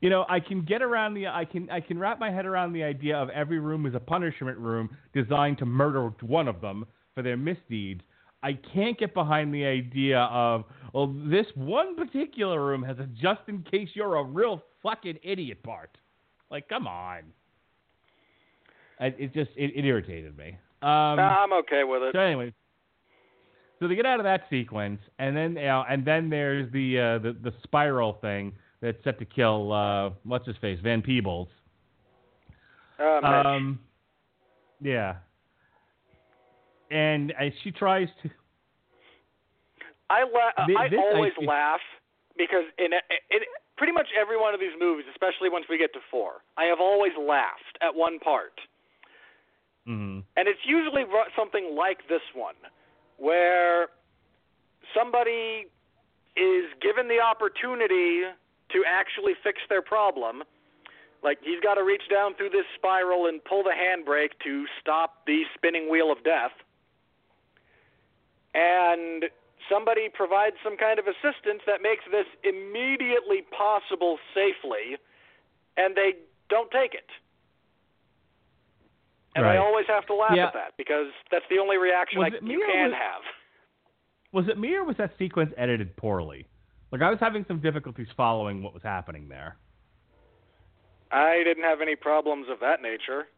you 0.01 0.09
know, 0.09 0.25
I 0.29 0.41
can 0.41 0.65
get 0.65 0.83
around 0.83 1.15
the 1.15 1.27
I 1.27 1.45
can 1.45 1.69
I 1.69 1.81
can 1.81 1.99
wrap 1.99 2.21
my 2.21 2.31
head 2.31 2.47
around 2.47 2.73
the 2.73 2.85
idea 2.85 3.17
of 3.17 3.29
every 3.31 3.59
room 3.59 3.87
is 3.87 3.95
a 3.95 4.01
punishment 4.01 4.59
room 4.59 4.97
designed 5.13 5.59
to 5.59 5.67
murder 5.67 6.13
one 6.21 6.49
of 6.49 6.61
them 6.61 6.87
for 7.15 7.23
their 7.23 7.37
misdeeds. 7.37 8.03
I 8.43 8.59
can't 8.75 8.99
get 8.99 9.13
behind 9.15 9.53
the 9.55 9.65
idea 9.65 10.21
of 10.21 10.65
well, 10.93 11.15
this 11.25 11.47
one 11.55 11.97
particular 11.97 12.65
room 12.65 12.83
has 12.83 12.99
a 12.99 13.07
just 13.21 13.41
in 13.49 13.63
case 13.63 13.91
you're 13.95 14.17
a 14.17 14.25
real 14.25 14.63
fucking 14.83 15.19
idiot 15.23 15.63
part. 15.63 15.97
Like, 16.51 16.69
come 16.69 16.87
on. 16.87 17.23
I, 18.99 19.07
it 19.07 19.33
just 19.33 19.51
it, 19.57 19.73
it 19.77 19.85
irritated 19.85 20.37
me. 20.37 20.59
Um, 20.83 21.19
I'm 21.19 21.53
okay 21.53 21.85
with 21.85 22.03
it. 22.03 22.13
so 22.13 22.21
anyway, 22.21 22.53
so 23.79 23.89
they 23.89 23.95
get 23.95 24.07
out 24.07 24.21
of 24.21 24.25
that 24.25 24.43
sequence, 24.51 25.01
and 25.19 25.37
then 25.37 25.57
you 25.57 25.63
know, 25.63 25.85
and 25.89 26.05
then 26.05 26.29
there's 26.29 26.71
the 26.73 26.99
uh, 26.99 27.19
the 27.19 27.37
the 27.43 27.53
spiral 27.63 28.19
thing 28.21 28.53
that's 28.81 29.03
set 29.05 29.19
to 29.19 29.25
kill 29.25 29.73
uh, 29.73 30.11
what's 30.25 30.47
his 30.47 30.57
face 30.59 30.79
Van 30.83 31.03
Peebles. 31.03 31.49
Uh, 32.99 33.21
Um, 33.25 33.79
yeah, 34.83 35.17
and 36.91 37.33
uh, 37.33 37.51
she 37.63 37.71
tries 37.71 38.09
to. 38.23 38.31
I 40.09 40.23
la- 40.25 40.67
Thi- 40.67 40.75
I 40.77 40.89
this 40.89 40.99
I 40.99 41.15
always 41.15 41.33
see- 41.39 41.47
laugh 41.47 41.81
because 42.37 42.65
in, 42.79 42.93
in 43.31 43.41
pretty 43.77 43.93
much 43.93 44.09
every 44.21 44.37
one 44.39 44.55
of 44.55 44.61
these 44.61 44.75
movies, 44.79 45.07
especially 45.11 45.49
once 45.49 45.67
we 45.71 45.79
get 45.79 45.93
to 45.95 46.01
four, 46.11 46.43
I 46.57 46.65
have 46.65 46.81
always 46.81 47.13
laughed 47.19 47.79
at 47.81 47.95
one 47.95 48.19
part, 48.19 48.61
mhm. 49.87 50.25
and 50.37 50.49
it's 50.49 50.61
usually 50.67 51.05
something 51.37 51.77
like 51.77 52.09
this 52.09 52.23
one, 52.35 52.57
where 53.19 53.89
somebody 54.95 55.67
is 56.37 56.65
given 56.83 57.07
the 57.09 57.21
opportunity 57.21 58.23
to 58.73 58.79
actually 58.87 59.35
fix 59.45 59.59
their 59.69 59.83
problem. 59.83 60.43
Like 61.23 61.39
he's 61.43 61.61
got 61.61 61.75
to 61.75 61.85
reach 61.85 62.09
down 62.11 62.35
through 62.35 62.51
this 62.51 62.65
spiral 62.77 63.27
and 63.27 63.45
pull 63.45 63.63
the 63.63 63.75
handbrake 63.77 64.31
to 64.45 64.65
stop 64.81 65.27
the 65.27 65.43
spinning 65.55 65.91
wheel 65.91 66.11
of 66.11 66.25
death. 66.25 66.53
And 68.55 69.25
somebody 69.69 70.09
provides 70.13 70.57
some 70.65 70.77
kind 70.77 70.99
of 70.99 71.07
assistance 71.07 71.63
that 71.67 71.83
makes 71.83 72.03
this 72.11 72.27
immediately 72.43 73.43
possible 73.57 74.19
safely, 74.35 74.97
and 75.77 75.95
they 75.97 76.15
don't 76.49 76.71
take 76.71 76.95
it. 76.95 77.07
And 79.37 79.45
Right. 79.45 79.55
I 79.55 79.59
always 79.59 79.87
have 79.87 80.07
to 80.07 80.15
laugh 80.15 80.35
Yeah. 80.35 80.49
at 80.49 80.55
that 80.55 80.77
because 80.77 81.13
that's 81.31 81.47
the 81.49 81.59
only 81.59 81.77
reaction 81.77 82.21
I, 82.23 82.29
you 82.43 82.67
can 82.67 82.91
was- 82.91 82.99
have. 82.99 83.23
Was 84.33 84.49
it 84.49 84.59
me 84.59 84.75
or 84.75 84.85
was 84.85 84.97
that 84.97 85.17
sequence 85.19 85.53
edited 85.57 85.97
poorly? 85.97 86.47
Like 86.93 87.03
I 87.03 87.11
was 87.11 87.21
having 87.21 87.45
some 87.47 87.61
difficulties 87.61 88.09
following 88.17 88.63
what 88.63 88.75
was 88.75 88.83
happening 88.83 89.29
there. 89.29 89.57
I 91.13 91.43
didn't 91.45 91.65
have 91.65 91.81
any 91.81 91.97
problems 91.97 92.49
of 92.49 92.61
that 92.61 92.83
nature. 92.83 93.29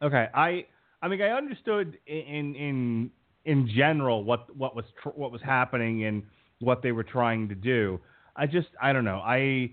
Okay, 0.00 0.28
I 0.34 0.66
I 1.00 1.08
mean 1.08 1.20
I 1.22 1.30
understood 1.30 1.98
in 2.06 2.16
in 2.22 2.54
in 2.56 3.10
general 3.44 4.24
what 4.24 4.54
what 4.56 4.74
was 4.74 4.84
tr- 5.02 5.10
what 5.10 5.32
was 5.32 5.42
happening 5.42 6.04
and 6.04 6.22
what 6.60 6.82
they 6.82 6.92
were 6.92 7.04
trying 7.04 7.48
to 7.48 7.54
do. 7.54 8.00
I 8.36 8.46
just 8.46 8.68
I 8.80 8.92
don't 8.92 9.04
know. 9.04 9.20
I 9.24 9.72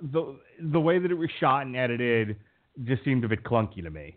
the 0.00 0.36
the 0.60 0.80
way 0.80 0.98
that 0.98 1.10
it 1.10 1.14
was 1.14 1.30
shot 1.40 1.66
and 1.66 1.76
edited 1.76 2.36
just 2.84 3.04
seemed 3.04 3.24
a 3.24 3.28
bit 3.28 3.44
clunky 3.44 3.82
to 3.82 3.90
me. 3.90 4.16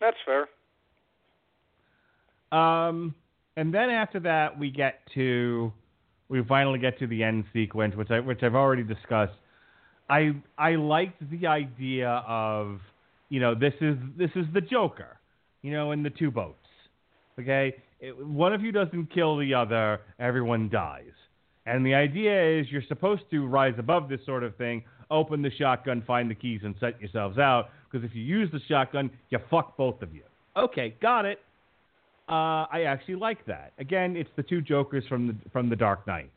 That's 0.00 0.16
fair. 0.26 0.48
Um, 2.52 3.14
and 3.56 3.72
then 3.72 3.88
after 3.88 4.20
that, 4.20 4.58
we 4.58 4.70
get 4.70 5.00
to 5.14 5.72
we 6.28 6.42
finally 6.44 6.78
get 6.78 6.98
to 6.98 7.06
the 7.06 7.22
end 7.22 7.44
sequence, 7.52 7.94
which 7.94 8.10
I 8.10 8.20
which 8.20 8.42
I've 8.42 8.54
already 8.54 8.82
discussed. 8.82 9.34
I 10.10 10.32
I 10.58 10.74
liked 10.74 11.22
the 11.30 11.46
idea 11.46 12.22
of 12.26 12.80
you 13.28 13.40
know 13.40 13.54
this 13.54 13.74
is 13.80 13.96
this 14.16 14.30
is 14.34 14.46
the 14.52 14.60
Joker, 14.60 15.18
you 15.62 15.72
know, 15.72 15.92
in 15.92 16.02
the 16.02 16.10
two 16.10 16.30
boats. 16.30 16.61
Okay, 17.38 17.74
it, 18.00 18.26
one 18.26 18.52
of 18.52 18.62
you 18.62 18.72
doesn't 18.72 19.12
kill 19.12 19.36
the 19.38 19.54
other, 19.54 20.00
everyone 20.18 20.68
dies. 20.68 21.12
And 21.66 21.86
the 21.86 21.94
idea 21.94 22.60
is 22.60 22.66
you're 22.70 22.82
supposed 22.88 23.22
to 23.30 23.46
rise 23.46 23.74
above 23.78 24.08
this 24.08 24.20
sort 24.26 24.42
of 24.42 24.56
thing, 24.56 24.82
open 25.10 25.42
the 25.42 25.50
shotgun, 25.50 26.02
find 26.06 26.30
the 26.30 26.34
keys, 26.34 26.60
and 26.64 26.74
set 26.80 27.00
yourselves 27.00 27.38
out. 27.38 27.70
Because 27.90 28.04
if 28.04 28.14
you 28.14 28.22
use 28.22 28.50
the 28.52 28.60
shotgun, 28.68 29.10
you 29.30 29.38
fuck 29.50 29.76
both 29.76 30.02
of 30.02 30.14
you. 30.14 30.22
Okay, 30.56 30.94
got 31.00 31.24
it. 31.24 31.38
Uh, 32.28 32.66
I 32.70 32.84
actually 32.86 33.16
like 33.16 33.44
that. 33.46 33.72
Again, 33.78 34.16
it's 34.16 34.30
the 34.36 34.42
two 34.42 34.60
Jokers 34.60 35.04
from 35.08 35.26
the 35.26 35.34
from 35.52 35.68
the 35.68 35.76
Dark 35.76 36.06
Knight. 36.06 36.30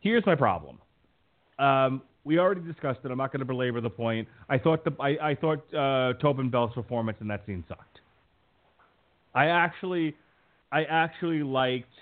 Here's 0.00 0.24
my 0.24 0.34
problem. 0.34 0.78
Um, 1.58 2.02
we 2.24 2.38
already 2.38 2.60
discussed 2.60 3.00
it. 3.04 3.10
I'm 3.10 3.18
not 3.18 3.32
going 3.32 3.40
to 3.40 3.46
belabor 3.46 3.80
the 3.80 3.90
point. 3.90 4.28
I 4.48 4.58
thought 4.58 4.84
the 4.84 4.92
I, 5.00 5.30
I 5.30 5.34
thought 5.34 5.74
uh, 5.74 6.14
Tobin 6.20 6.50
Bell's 6.50 6.72
performance 6.74 7.18
in 7.20 7.28
that 7.28 7.44
scene 7.46 7.64
sucked. 7.68 8.00
I 9.34 9.46
actually 9.46 10.14
I 10.72 10.84
actually 10.84 11.42
liked 11.42 11.92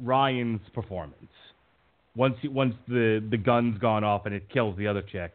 Ryan's 0.00 0.60
performance 0.74 1.14
once 2.14 2.36
he, 2.40 2.48
once 2.48 2.74
the 2.88 3.24
the 3.30 3.36
gun's 3.36 3.78
gone 3.78 4.04
off 4.04 4.26
and 4.26 4.34
it 4.34 4.48
kills 4.52 4.76
the 4.78 4.86
other 4.86 5.02
chick, 5.02 5.34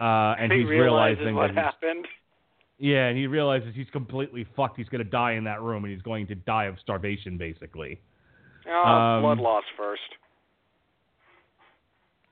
uh, 0.00 0.34
and 0.38 0.52
he 0.52 0.58
he's 0.60 0.68
realizing 0.68 1.34
what 1.34 1.54
happened. 1.54 2.06
yeah, 2.78 3.06
and 3.06 3.16
he 3.16 3.26
realizes 3.26 3.74
he's 3.74 3.90
completely 3.92 4.46
fucked. 4.56 4.76
He's 4.76 4.88
going 4.88 5.04
to 5.04 5.10
die 5.10 5.32
in 5.32 5.44
that 5.44 5.62
room, 5.62 5.84
and 5.84 5.92
he's 5.92 6.02
going 6.02 6.26
to 6.28 6.34
die 6.34 6.64
of 6.64 6.76
starvation, 6.80 7.38
basically. 7.38 8.00
Oh, 8.68 8.72
Um, 8.72 9.22
blood 9.22 9.38
loss 9.38 9.64
first. 9.76 10.00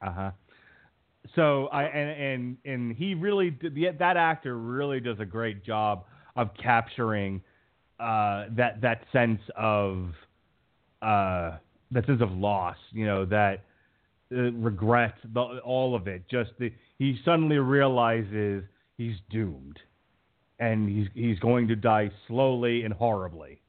Uh 0.00 0.12
huh. 0.12 0.30
So 1.36 1.68
I 1.68 1.84
and 1.84 2.20
and 2.20 2.56
and 2.64 2.96
he 2.96 3.14
really 3.14 3.50
did, 3.50 3.98
that 3.98 4.16
actor 4.16 4.58
really 4.58 5.00
does 5.00 5.20
a 5.20 5.24
great 5.24 5.64
job 5.64 6.04
of 6.36 6.50
capturing 6.60 7.40
uh, 8.02 8.46
that 8.56 8.80
that 8.80 9.04
sense 9.12 9.40
of 9.56 10.08
uh, 11.00 11.56
that 11.90 12.06
sense 12.06 12.20
of 12.20 12.32
loss. 12.32 12.76
You 12.92 13.06
know 13.06 13.24
that 13.26 13.64
uh, 14.32 14.52
regret, 14.52 15.14
the, 15.32 15.40
all 15.64 15.94
of 15.94 16.08
it. 16.08 16.24
Just 16.30 16.50
the 16.58 16.72
he 16.98 17.18
suddenly 17.24 17.58
realizes 17.58 18.64
he's 18.96 19.16
doomed, 19.30 19.78
and 20.58 20.88
he's 20.88 21.08
he's 21.14 21.38
going 21.38 21.68
to 21.68 21.76
die 21.76 22.10
slowly 22.26 22.82
and 22.82 22.92
horribly, 22.92 23.62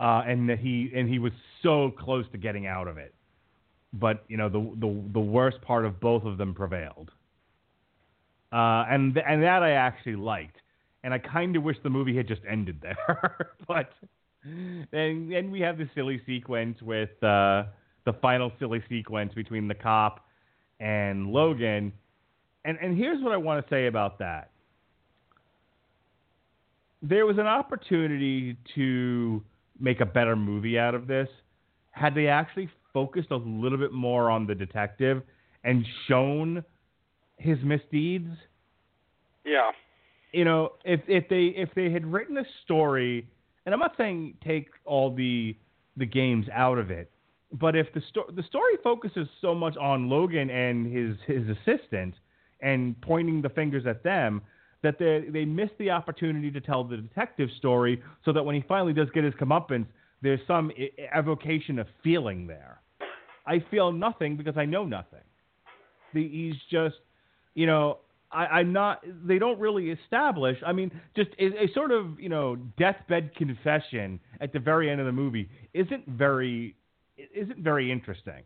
uh, 0.00 0.22
and 0.26 0.48
that 0.48 0.58
he 0.58 0.90
and 0.94 1.08
he 1.08 1.18
was 1.18 1.32
so 1.62 1.92
close 1.98 2.24
to 2.32 2.38
getting 2.38 2.66
out 2.66 2.88
of 2.88 2.98
it 2.98 3.14
but 3.92 4.24
you 4.28 4.36
know 4.36 4.48
the 4.48 4.60
the 4.78 5.02
the 5.12 5.20
worst 5.20 5.60
part 5.62 5.84
of 5.84 6.00
both 6.00 6.24
of 6.24 6.38
them 6.38 6.54
prevailed. 6.54 7.10
Uh, 8.52 8.84
and 8.88 9.16
and 9.16 9.42
that 9.42 9.62
I 9.62 9.72
actually 9.72 10.16
liked, 10.16 10.56
and 11.02 11.14
I 11.14 11.18
kind 11.18 11.56
of 11.56 11.62
wish 11.62 11.76
the 11.82 11.90
movie 11.90 12.16
had 12.16 12.28
just 12.28 12.42
ended 12.48 12.80
there. 12.82 13.48
but 13.68 13.90
then 14.44 15.28
then 15.30 15.50
we 15.50 15.60
have 15.60 15.78
the 15.78 15.88
silly 15.94 16.20
sequence 16.26 16.80
with 16.82 17.10
uh, 17.22 17.64
the 18.04 18.12
final 18.20 18.52
silly 18.58 18.82
sequence 18.88 19.32
between 19.34 19.68
the 19.68 19.74
cop 19.74 20.26
and 20.78 21.28
Logan, 21.28 21.92
and 22.64 22.78
and 22.80 22.96
here's 22.96 23.22
what 23.22 23.32
I 23.32 23.36
want 23.36 23.64
to 23.64 23.70
say 23.70 23.86
about 23.86 24.18
that. 24.18 24.50
There 27.02 27.24
was 27.24 27.38
an 27.38 27.46
opportunity 27.46 28.56
to 28.74 29.42
make 29.78 30.00
a 30.00 30.06
better 30.06 30.36
movie 30.36 30.78
out 30.78 30.94
of 30.94 31.06
this 31.06 31.28
had 31.92 32.14
they 32.14 32.28
actually 32.28 32.68
focused 32.92 33.30
a 33.30 33.36
little 33.36 33.78
bit 33.78 33.92
more 33.92 34.30
on 34.30 34.46
the 34.46 34.54
detective 34.54 35.22
and 35.64 35.84
shown 36.08 36.64
his 37.36 37.58
misdeeds. 37.64 38.28
Yeah. 39.44 39.70
You 40.32 40.44
know, 40.44 40.72
if 40.84 41.00
if 41.08 41.28
they 41.28 41.46
if 41.56 41.70
they 41.74 41.90
had 41.90 42.06
written 42.06 42.38
a 42.38 42.44
story, 42.64 43.26
and 43.66 43.74
I'm 43.74 43.80
not 43.80 43.96
saying 43.96 44.34
take 44.44 44.68
all 44.84 45.14
the 45.14 45.56
the 45.96 46.06
games 46.06 46.46
out 46.52 46.78
of 46.78 46.90
it, 46.90 47.10
but 47.52 47.74
if 47.76 47.92
the 47.94 48.02
sto- 48.08 48.30
the 48.34 48.42
story 48.44 48.74
focuses 48.82 49.28
so 49.40 49.54
much 49.54 49.76
on 49.76 50.08
Logan 50.08 50.50
and 50.50 50.86
his 50.86 51.16
his 51.26 51.48
assistant 51.48 52.14
and 52.60 53.00
pointing 53.00 53.42
the 53.42 53.48
fingers 53.48 53.86
at 53.86 54.02
them 54.02 54.42
that 54.82 54.98
they 54.98 55.26
they 55.30 55.44
miss 55.44 55.70
the 55.78 55.90
opportunity 55.90 56.50
to 56.50 56.60
tell 56.60 56.84
the 56.84 56.96
detective 56.96 57.48
story 57.58 58.02
so 58.24 58.32
that 58.32 58.44
when 58.44 58.54
he 58.54 58.64
finally 58.68 58.92
does 58.92 59.08
get 59.12 59.24
his 59.24 59.34
comeuppance, 59.34 59.86
there's 60.22 60.40
some 60.46 60.70
evocation 61.14 61.78
of 61.78 61.86
feeling 62.02 62.46
there. 62.46 62.80
I 63.46 63.64
feel 63.70 63.92
nothing 63.92 64.36
because 64.36 64.56
I 64.56 64.64
know 64.64 64.84
nothing. 64.84 65.20
The, 66.14 66.26
he's 66.26 66.54
just, 66.70 66.96
you 67.54 67.66
know, 67.66 67.98
I, 68.32 68.46
I'm 68.46 68.72
not. 68.72 69.04
They 69.24 69.38
don't 69.38 69.58
really 69.58 69.90
establish. 69.90 70.56
I 70.64 70.72
mean, 70.72 70.90
just 71.16 71.30
a, 71.38 71.64
a 71.64 71.72
sort 71.74 71.90
of, 71.90 72.20
you 72.20 72.28
know, 72.28 72.56
deathbed 72.78 73.34
confession 73.34 74.20
at 74.40 74.52
the 74.52 74.58
very 74.58 74.90
end 74.90 75.00
of 75.00 75.06
the 75.06 75.12
movie 75.12 75.48
isn't 75.74 76.06
very, 76.06 76.76
isn't 77.34 77.58
very 77.58 77.90
interesting. 77.90 78.42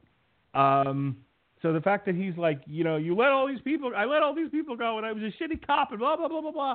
Um, 0.54 1.18
so 1.60 1.72
the 1.72 1.80
fact 1.80 2.06
that 2.06 2.14
he's 2.14 2.36
like, 2.36 2.62
you 2.66 2.84
know, 2.84 2.96
you 2.96 3.14
let 3.14 3.30
all 3.30 3.46
these 3.46 3.60
people, 3.60 3.92
I 3.96 4.04
let 4.04 4.22
all 4.22 4.34
these 4.34 4.50
people 4.50 4.76
go, 4.76 4.96
and 4.98 5.06
I 5.06 5.12
was 5.12 5.22
a 5.22 5.42
shitty 5.42 5.66
cop, 5.66 5.90
and 5.90 5.98
blah 5.98 6.16
blah 6.16 6.28
blah 6.28 6.40
blah 6.40 6.52
blah. 6.52 6.74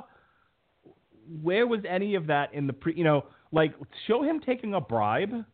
Where 1.42 1.66
was 1.66 1.80
any 1.88 2.14
of 2.14 2.26
that 2.28 2.54
in 2.54 2.66
the 2.66 2.72
pre? 2.72 2.94
You 2.94 3.04
know, 3.04 3.26
like 3.52 3.74
show 4.06 4.22
him 4.22 4.40
taking 4.40 4.74
a 4.74 4.80
bribe. 4.80 5.44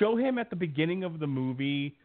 Show 0.00 0.16
him 0.16 0.38
at 0.38 0.50
the 0.50 0.56
beginning 0.56 1.04
of 1.04 1.20
the 1.20 1.28
movie 1.28 1.96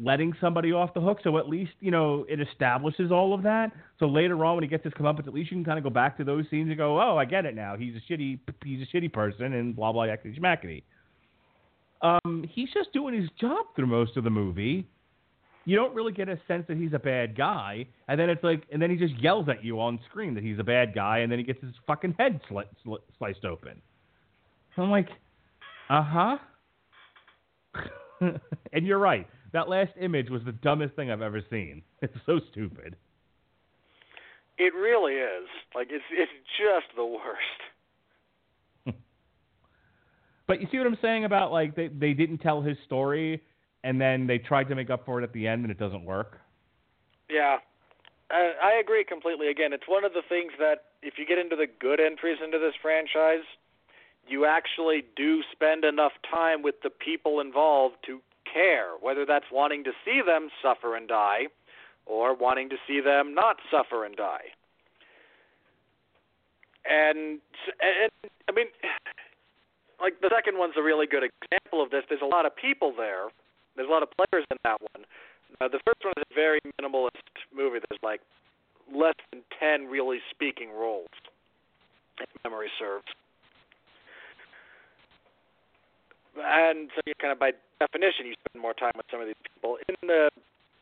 letting 0.00 0.32
somebody 0.40 0.72
off 0.72 0.94
the 0.94 1.00
hook, 1.00 1.18
so 1.22 1.38
at 1.38 1.48
least 1.48 1.72
you 1.80 1.90
know 1.90 2.24
it 2.28 2.40
establishes 2.40 3.10
all 3.12 3.34
of 3.34 3.42
that. 3.42 3.72
So 3.98 4.06
later 4.06 4.44
on, 4.44 4.56
when 4.56 4.64
he 4.64 4.68
gets 4.68 4.84
his 4.84 4.92
comeuppance, 4.94 5.26
at 5.26 5.34
least 5.34 5.50
you 5.50 5.56
can 5.56 5.64
kind 5.64 5.78
of 5.78 5.84
go 5.84 5.90
back 5.90 6.16
to 6.18 6.24
those 6.24 6.44
scenes 6.50 6.68
and 6.68 6.78
go, 6.78 7.00
"Oh, 7.00 7.16
I 7.16 7.24
get 7.24 7.44
it 7.44 7.54
now. 7.54 7.76
He's 7.76 7.94
a 7.94 8.12
shitty, 8.12 8.38
he's 8.64 8.86
a 8.86 8.96
shitty 8.96 9.12
person," 9.12 9.52
and 9.52 9.76
blah 9.76 9.92
blah 9.92 10.04
yakety 10.04 10.38
schmackety. 10.38 10.82
Um, 12.02 12.44
he's 12.48 12.68
just 12.72 12.92
doing 12.92 13.14
his 13.14 13.30
job 13.40 13.66
through 13.76 13.86
most 13.86 14.16
of 14.16 14.24
the 14.24 14.30
movie. 14.30 14.88
You 15.64 15.76
don't 15.76 15.94
really 15.94 16.12
get 16.12 16.28
a 16.28 16.40
sense 16.48 16.64
that 16.66 16.76
he's 16.76 16.92
a 16.92 16.98
bad 16.98 17.36
guy, 17.36 17.86
and 18.08 18.18
then 18.18 18.28
it's 18.28 18.42
like, 18.42 18.64
and 18.72 18.82
then 18.82 18.90
he 18.90 18.96
just 18.96 19.16
yells 19.22 19.48
at 19.48 19.64
you 19.64 19.80
on 19.80 20.00
screen 20.10 20.34
that 20.34 20.42
he's 20.42 20.58
a 20.58 20.64
bad 20.64 20.92
guy, 20.92 21.18
and 21.18 21.30
then 21.30 21.38
he 21.38 21.44
gets 21.44 21.62
his 21.62 21.72
fucking 21.86 22.16
head 22.18 22.40
sli- 22.50 22.64
sli- 22.84 22.98
sliced 23.18 23.44
open. 23.44 23.80
I'm 24.76 24.90
like, 24.90 25.08
uh 25.88 26.02
huh. 26.02 26.36
and 28.72 28.86
you're 28.86 28.98
right. 28.98 29.28
That 29.52 29.68
last 29.68 29.92
image 30.00 30.30
was 30.30 30.42
the 30.44 30.52
dumbest 30.52 30.94
thing 30.96 31.10
I've 31.10 31.22
ever 31.22 31.42
seen. 31.50 31.82
It's 32.02 32.14
so 32.26 32.40
stupid. 32.50 32.96
It 34.58 34.74
really 34.74 35.14
is. 35.14 35.48
Like 35.74 35.88
it's 35.90 36.04
it's 36.10 36.32
just 36.58 36.94
the 36.96 37.04
worst. 37.04 37.60
But 40.48 40.60
you 40.60 40.66
see 40.70 40.76
what 40.76 40.86
I'm 40.86 40.98
saying 41.00 41.24
about 41.24 41.52
like 41.52 41.76
they 41.76 41.88
they 41.88 42.12
didn't 42.12 42.38
tell 42.38 42.60
his 42.60 42.76
story 42.84 43.40
and 43.84 44.00
then 44.00 44.26
they 44.26 44.38
tried 44.38 44.68
to 44.68 44.74
make 44.74 44.90
up 44.90 45.06
for 45.06 45.20
it 45.20 45.24
at 45.24 45.32
the 45.32 45.46
end 45.46 45.62
and 45.62 45.70
it 45.70 45.78
doesn't 45.78 46.04
work. 46.04 46.40
Yeah. 47.30 47.58
I, 48.30 48.52
I 48.62 48.80
agree 48.80 49.04
completely. 49.04 49.48
Again, 49.48 49.72
it's 49.72 49.88
one 49.88 50.04
of 50.04 50.12
the 50.12 50.22
things 50.28 50.52
that 50.58 50.84
if 51.02 51.14
you 51.18 51.26
get 51.26 51.38
into 51.38 51.56
the 51.56 51.66
good 51.80 52.00
entries 52.00 52.38
into 52.42 52.58
this 52.58 52.74
franchise, 52.80 53.44
you 54.26 54.46
actually 54.46 55.04
do 55.16 55.42
spend 55.52 55.84
enough 55.84 56.12
time 56.30 56.62
with 56.62 56.76
the 56.82 56.90
people 56.90 57.40
involved 57.40 57.96
to 58.06 58.20
care, 58.52 58.90
whether 59.00 59.24
that's 59.26 59.46
wanting 59.52 59.84
to 59.84 59.92
see 60.04 60.20
them 60.24 60.48
suffer 60.62 60.96
and 60.96 61.08
die 61.08 61.46
or 62.06 62.34
wanting 62.34 62.68
to 62.70 62.76
see 62.86 63.00
them 63.00 63.34
not 63.34 63.56
suffer 63.70 64.04
and 64.04 64.16
die. 64.16 64.52
And 66.84 67.38
and 67.80 68.10
I 68.48 68.52
mean 68.52 68.66
like 70.00 70.20
the 70.20 70.30
second 70.34 70.58
one's 70.58 70.74
a 70.76 70.82
really 70.82 71.06
good 71.06 71.22
example 71.22 71.82
of 71.82 71.90
this. 71.90 72.02
There's 72.08 72.22
a 72.22 72.26
lot 72.26 72.44
of 72.44 72.54
people 72.56 72.92
there. 72.96 73.30
There's 73.76 73.88
a 73.88 73.92
lot 73.92 74.02
of 74.02 74.10
players 74.10 74.44
in 74.50 74.58
that 74.64 74.80
one. 74.80 75.06
Uh, 75.60 75.68
the 75.68 75.80
first 75.86 76.02
one 76.02 76.12
is 76.16 76.24
a 76.30 76.34
very 76.34 76.60
minimalist 76.80 77.22
movie. 77.54 77.78
There's 77.88 78.02
like 78.02 78.20
less 78.92 79.14
than 79.30 79.42
ten 79.58 79.86
really 79.86 80.18
speaking 80.30 80.70
roles, 80.72 81.12
if 82.18 82.28
memory 82.44 82.68
serves. 82.78 83.06
And 86.36 86.88
so 86.94 87.00
you 87.06 87.12
kind 87.20 87.32
of 87.32 87.38
by 87.38 87.52
definition 87.80 88.26
you 88.26 88.34
spend 88.46 88.60
more 88.60 88.74
time 88.74 88.92
with 88.96 89.06
some 89.10 89.20
of 89.20 89.26
these 89.26 89.42
people. 89.42 89.76
In 89.88 89.96
the 90.08 90.30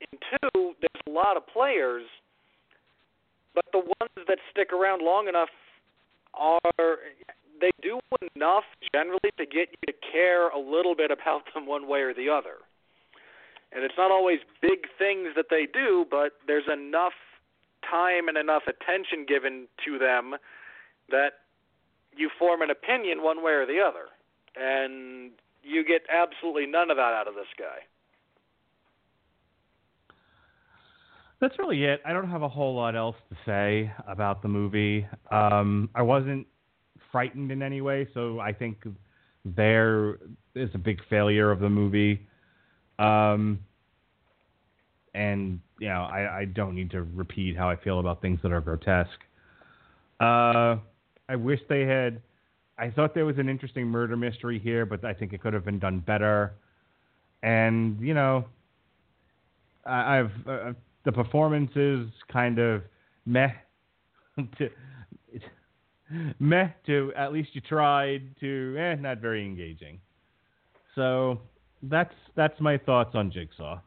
in 0.01 0.19
two, 0.19 0.75
there's 0.81 1.03
a 1.07 1.11
lot 1.11 1.37
of 1.37 1.47
players, 1.47 2.05
but 3.55 3.65
the 3.73 3.79
ones 3.79 4.27
that 4.29 4.39
stick 4.51 4.73
around 4.73 5.03
long 5.03 5.29
enough 5.29 5.51
are 6.35 6.61
they 7.61 7.71
do 7.83 8.01
enough 8.35 8.65
generally 8.95 9.31
to 9.37 9.45
get 9.45 9.69
you 9.71 9.93
to 9.93 9.95
care 10.13 10.49
a 10.49 10.59
little 10.59 10.95
bit 10.95 11.11
about 11.11 11.43
them 11.53 11.67
one 11.67 11.89
way 11.89 12.01
or 12.01 12.15
the 12.15 12.29
other. 12.29 12.65
And 13.73 13.85
it's 13.85 13.95
not 13.97 14.11
always 14.11 14.39
big 14.61 14.87
things 14.99 15.29
that 15.37 15.47
they 15.51 15.67
do, 15.73 16.07
but 16.11 16.33
there's 16.47 16.69
enough 16.73 17.13
time 17.89 18.29
and 18.29 18.37
enough 18.37 18.63
attention 18.67 19.27
given 19.27 19.67
to 19.85 19.99
them 19.99 20.35
that 21.11 21.45
you 22.17 22.31
form 22.39 22.63
an 22.63 22.71
opinion 22.71 23.23
one 23.23 23.43
way 23.45 23.53
or 23.53 23.67
the 23.67 23.81
other. 23.81 24.07
And 24.57 25.33
you 25.63 25.85
get 25.85 26.03
absolutely 26.13 26.67
none 26.67 26.91
of 26.91 26.97
that 26.97 27.13
out 27.13 27.29
of 27.29 27.35
this 27.35 27.47
guy. 27.59 27.79
That's 31.41 31.59
really 31.59 31.85
it. 31.85 32.03
I 32.05 32.13
don't 32.13 32.29
have 32.29 32.43
a 32.43 32.49
whole 32.49 32.75
lot 32.75 32.95
else 32.95 33.17
to 33.31 33.37
say 33.47 33.91
about 34.07 34.43
the 34.43 34.49
movie. 34.49 35.07
Um, 35.31 35.89
I 35.95 36.03
wasn't 36.03 36.47
frightened 37.11 37.51
in 37.51 37.63
any 37.63 37.81
way, 37.81 38.07
so 38.13 38.41
I 38.41 38.53
think 38.53 38.87
there 39.45 40.19
is 40.55 40.69
a 40.75 40.79
big 40.79 41.01
failure 41.09 41.51
of 41.51 41.61
the 41.61 41.71
movie. 41.71 42.27
Um, 42.99 43.61
and 45.15 45.61
you 45.79 45.89
know, 45.89 46.03
I, 46.03 46.41
I 46.41 46.45
don't 46.45 46.75
need 46.75 46.91
to 46.91 47.03
repeat 47.03 47.57
how 47.57 47.71
I 47.71 47.77
feel 47.77 48.01
about 48.01 48.21
things 48.21 48.39
that 48.43 48.53
are 48.53 48.61
grotesque. 48.61 49.09
Uh, 50.21 50.77
I 51.29 51.37
wish 51.37 51.61
they 51.69 51.83
had. 51.83 52.21
I 52.81 52.91
thought 52.91 53.14
there 53.14 53.26
was 53.26 53.37
an 53.37 53.51
interesting 53.51 53.87
murder 53.87 54.16
mystery 54.16 54.59
here, 54.59 54.87
but 54.87 55.05
I 55.05 55.12
think 55.12 55.35
it 55.35 55.43
could 55.43 55.53
have 55.53 55.66
been 55.66 55.78
done 55.78 55.99
better. 56.01 56.55
And 57.43 58.01
you 58.01 58.14
know, 58.14 58.47
I, 59.85 60.20
I've 60.20 60.49
uh, 60.49 60.72
the 61.05 61.12
performance 61.12 61.70
is 61.76 62.09
kind 62.33 62.59
of 62.59 62.83
meh. 63.26 63.51
to, 64.59 64.70
meh 66.39 66.68
to 66.87 67.12
at 67.16 67.33
least 67.35 67.51
you 67.53 67.61
tried 67.61 68.22
to 68.41 68.76
eh, 68.78 68.95
not 68.95 69.18
very 69.18 69.45
engaging. 69.45 70.01
So 70.95 71.41
that's 71.83 72.14
that's 72.35 72.59
my 72.61 72.78
thoughts 72.78 73.11
on 73.14 73.31
Jigsaw. 73.31 73.81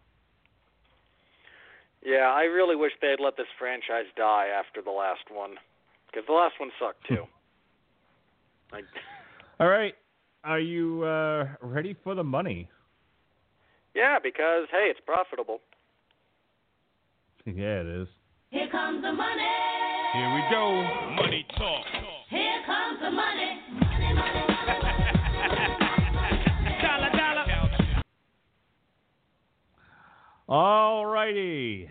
Yeah, 2.06 2.32
I 2.32 2.44
really 2.44 2.76
wish 2.76 2.92
they 3.02 3.10
had 3.10 3.20
let 3.20 3.38
this 3.38 3.48
franchise 3.58 4.06
die 4.16 4.48
after 4.54 4.82
the 4.82 4.92
last 4.92 5.32
one, 5.32 5.56
because 6.08 6.28
the 6.28 6.34
last 6.34 6.60
one 6.60 6.70
sucked 6.80 7.08
too. 7.08 7.26
I... 8.74 8.82
All 9.64 9.70
right, 9.70 9.94
are 10.44 10.60
you 10.60 11.04
uh, 11.04 11.48
ready 11.62 11.96
for 12.04 12.16
the 12.16 12.24
money? 12.24 12.68
Yeah, 13.96 14.18
because 14.22 14.68
hey, 14.72 14.88
it's 14.90 15.00
profitable. 15.06 15.60
yeah, 17.46 17.82
it 17.82 18.02
is. 18.02 18.08
Here 18.50 18.68
comes 18.72 19.02
the 19.02 19.12
money. 19.12 19.48
Here 20.14 20.34
we 20.34 20.42
go. 20.52 20.84
Money 21.16 21.46
talk. 21.58 21.86
Here 22.30 22.62
comes 22.66 23.00
the 23.02 23.12
money. 23.12 23.60
Money, 23.72 24.14
money, 24.14 24.46
money. 24.48 24.84
Dollar, 26.82 27.10
dollar. 27.12 27.46
All 30.48 31.06
righty. 31.06 31.90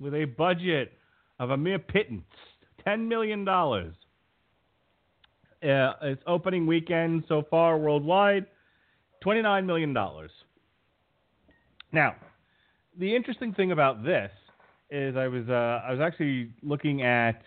With 0.00 0.14
a 0.14 0.24
budget 0.26 0.92
of 1.38 1.50
a 1.50 1.56
mere 1.56 1.78
pittance, 1.78 2.24
$10 2.86 3.08
million. 3.08 3.44
Uh, 5.64 5.94
its 6.02 6.22
opening 6.26 6.66
weekend 6.66 7.24
so 7.26 7.42
far 7.48 7.78
worldwide, 7.78 8.44
$29 9.24 9.64
million. 9.64 9.96
Now, 11.90 12.16
the 12.98 13.16
interesting 13.16 13.54
thing 13.54 13.72
about 13.72 14.04
this 14.04 14.30
is 14.90 15.16
I 15.16 15.26
was 15.26 15.48
uh, 15.48 15.80
I 15.86 15.90
was 15.90 16.00
actually 16.00 16.50
looking 16.62 17.02
at 17.02 17.40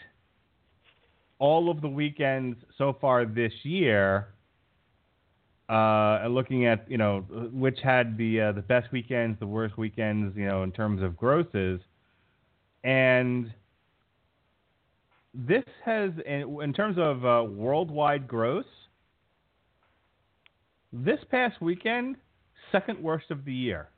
all 1.40 1.70
of 1.70 1.82
the 1.82 1.88
weekends 1.88 2.58
so 2.78 2.98
far 3.00 3.26
this 3.26 3.54
year, 3.64 4.30
uh, 5.70 6.26
looking 6.28 6.66
at 6.66 6.90
you 6.90 6.98
know 6.98 7.20
which 7.54 7.80
had 7.84 8.18
the 8.18 8.42
uh, 8.42 8.52
the 8.54 8.62
best 8.62 8.92
weekends, 8.92 9.40
the 9.40 9.48
worst 9.48 9.78
weekends, 9.78 10.36
you 10.36 10.48
know, 10.48 10.64
in 10.64 10.72
terms 10.72 11.04
of 11.04 11.16
grosses, 11.16 11.80
and 12.84 13.54
this 15.38 15.64
has 15.86 16.12
in, 16.26 16.60
in 16.64 16.74
terms 16.74 16.98
of 16.98 17.24
uh, 17.24 17.44
worldwide 17.48 18.28
gross. 18.28 18.66
This 20.92 21.20
past 21.30 21.62
weekend, 21.62 22.16
second 22.72 23.02
worst 23.02 23.30
of 23.30 23.46
the 23.46 23.54
year. 23.54 23.90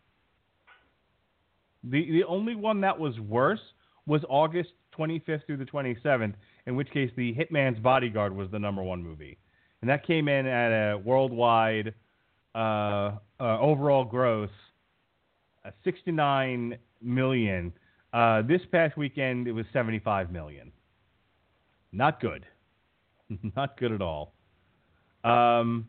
The 1.84 2.12
the 2.12 2.26
only 2.26 2.56
one 2.56 2.82
that 2.82 3.00
was 3.00 3.18
worse 3.22 3.62
was 4.06 4.22
August 4.28 4.72
25th 4.98 5.46
through 5.46 5.58
the 5.58 5.66
27th, 5.66 6.34
in 6.66 6.76
which 6.76 6.92
case 6.92 7.10
the 7.16 7.34
Hitman's 7.34 7.80
Bodyguard 7.80 8.36
was 8.36 8.50
the 8.52 8.60
number 8.60 8.84
one 8.84 9.02
movie, 9.02 9.38
and 9.82 9.90
that 9.90 10.06
came 10.06 10.28
in 10.28 10.46
at 10.46 10.72
a 10.72 10.98
worldwide 10.98 11.94
uh, 12.54 12.58
uh, 13.40 13.60
overall 13.60 14.04
gross, 14.04 14.50
uh, 15.64 15.70
69 15.86 16.78
million. 17.02 17.72
Uh, 18.12 18.42
this 18.42 18.62
past 18.72 18.98
weekend 18.98 19.48
it 19.48 19.54
was 19.54 19.66
75 19.72 20.32
million. 20.32 20.72
Not 21.92 22.20
good, 22.20 22.46
not 23.56 23.78
good 23.78 23.92
at 23.92 24.02
all. 24.02 24.34
Um, 25.24 25.88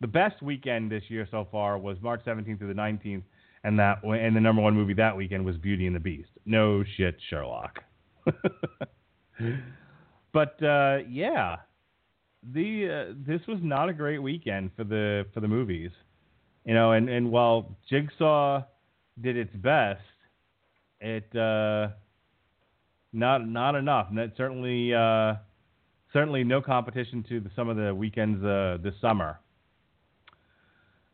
the 0.00 0.06
best 0.06 0.42
weekend 0.42 0.90
this 0.90 1.02
year 1.08 1.26
so 1.30 1.46
far 1.50 1.78
was 1.78 1.98
March 2.00 2.22
17th 2.24 2.58
through 2.58 2.68
the 2.68 2.80
19th 2.80 3.22
and 3.64 3.78
that 3.78 4.02
and 4.04 4.36
the 4.36 4.40
number 4.40 4.62
one 4.62 4.74
movie 4.74 4.94
that 4.94 5.16
weekend 5.16 5.44
was 5.44 5.56
Beauty 5.56 5.86
and 5.86 5.94
the 5.94 6.00
Beast. 6.00 6.30
No 6.44 6.84
shit, 6.96 7.16
Sherlock. 7.28 7.80
but 10.32 10.62
uh, 10.62 10.98
yeah, 11.08 11.56
the 12.42 13.08
uh, 13.10 13.14
this 13.26 13.40
was 13.48 13.58
not 13.62 13.88
a 13.88 13.92
great 13.92 14.18
weekend 14.18 14.70
for 14.76 14.84
the 14.84 15.26
for 15.34 15.40
the 15.40 15.48
movies, 15.48 15.90
you 16.64 16.74
know. 16.74 16.92
And 16.92 17.08
and 17.08 17.30
while 17.30 17.76
Jigsaw 17.90 18.62
did 19.20 19.36
its 19.36 19.54
best, 19.56 20.00
it 21.00 21.34
uh, 21.36 21.88
not 23.12 23.46
not 23.46 23.74
enough. 23.74 24.08
And 24.10 24.32
certainly 24.36 24.94
uh, 24.94 25.34
certainly 26.12 26.44
no 26.44 26.60
competition 26.60 27.24
to 27.28 27.40
the, 27.40 27.50
some 27.54 27.68
of 27.68 27.76
the 27.76 27.94
weekends 27.94 28.44
uh, 28.44 28.78
this 28.82 28.94
summer. 29.00 29.40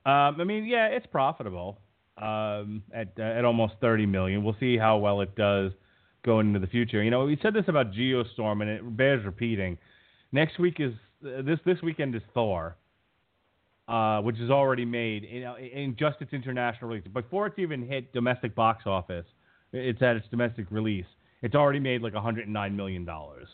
Um, 0.06 0.40
I 0.40 0.44
mean, 0.44 0.66
yeah, 0.66 0.86
it's 0.88 1.06
profitable 1.06 1.78
um, 2.18 2.82
at 2.92 3.18
at 3.18 3.44
almost 3.44 3.74
30 3.80 4.06
million. 4.06 4.44
We'll 4.44 4.56
see 4.60 4.76
how 4.76 4.98
well 4.98 5.20
it 5.20 5.34
does 5.34 5.72
going 6.24 6.48
into 6.48 6.58
the 6.58 6.66
future. 6.66 7.02
You 7.02 7.10
know, 7.10 7.24
we 7.24 7.38
said 7.42 7.54
this 7.54 7.64
about 7.68 7.92
Geostorm, 7.92 8.62
and 8.62 8.70
it 8.70 8.96
bears 8.96 9.24
repeating. 9.24 9.78
Next 10.32 10.58
week 10.58 10.76
is 10.78 10.92
this 11.22 11.58
this 11.64 11.80
weekend 11.82 12.14
is 12.14 12.22
Thor, 12.34 12.76
uh, 13.88 14.20
which 14.20 14.38
is 14.38 14.50
already 14.50 14.84
made 14.84 15.24
know, 15.40 15.56
in 15.56 15.96
just 15.98 16.20
its 16.20 16.32
international 16.32 16.90
release. 16.90 17.06
Before 17.12 17.46
it's 17.46 17.58
even 17.58 17.86
hit 17.86 18.12
domestic 18.12 18.54
box 18.54 18.84
office, 18.86 19.26
it's 19.72 20.02
at 20.02 20.16
its 20.16 20.26
domestic 20.28 20.66
release. 20.70 21.06
It's 21.44 21.54
already 21.54 21.78
made 21.78 22.00
like 22.00 22.14
109 22.14 22.74
million 22.74 23.04
dollars. 23.04 23.48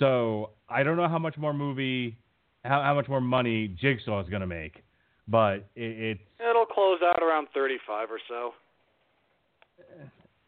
So 0.00 0.50
I 0.68 0.82
don't 0.82 0.96
know 0.96 1.06
how 1.06 1.20
much 1.20 1.38
more 1.38 1.54
movie, 1.54 2.18
how, 2.64 2.82
how 2.82 2.94
much 2.94 3.06
more 3.06 3.20
money 3.20 3.68
Jigsaw 3.80 4.20
is 4.24 4.28
going 4.28 4.40
to 4.40 4.48
make, 4.48 4.82
but 5.28 5.68
it, 5.76 6.18
it's 6.18 6.20
It'll 6.40 6.66
close 6.66 6.98
out 7.00 7.22
around 7.22 7.46
35 7.54 8.08
or 8.10 8.18
so. 8.28 8.54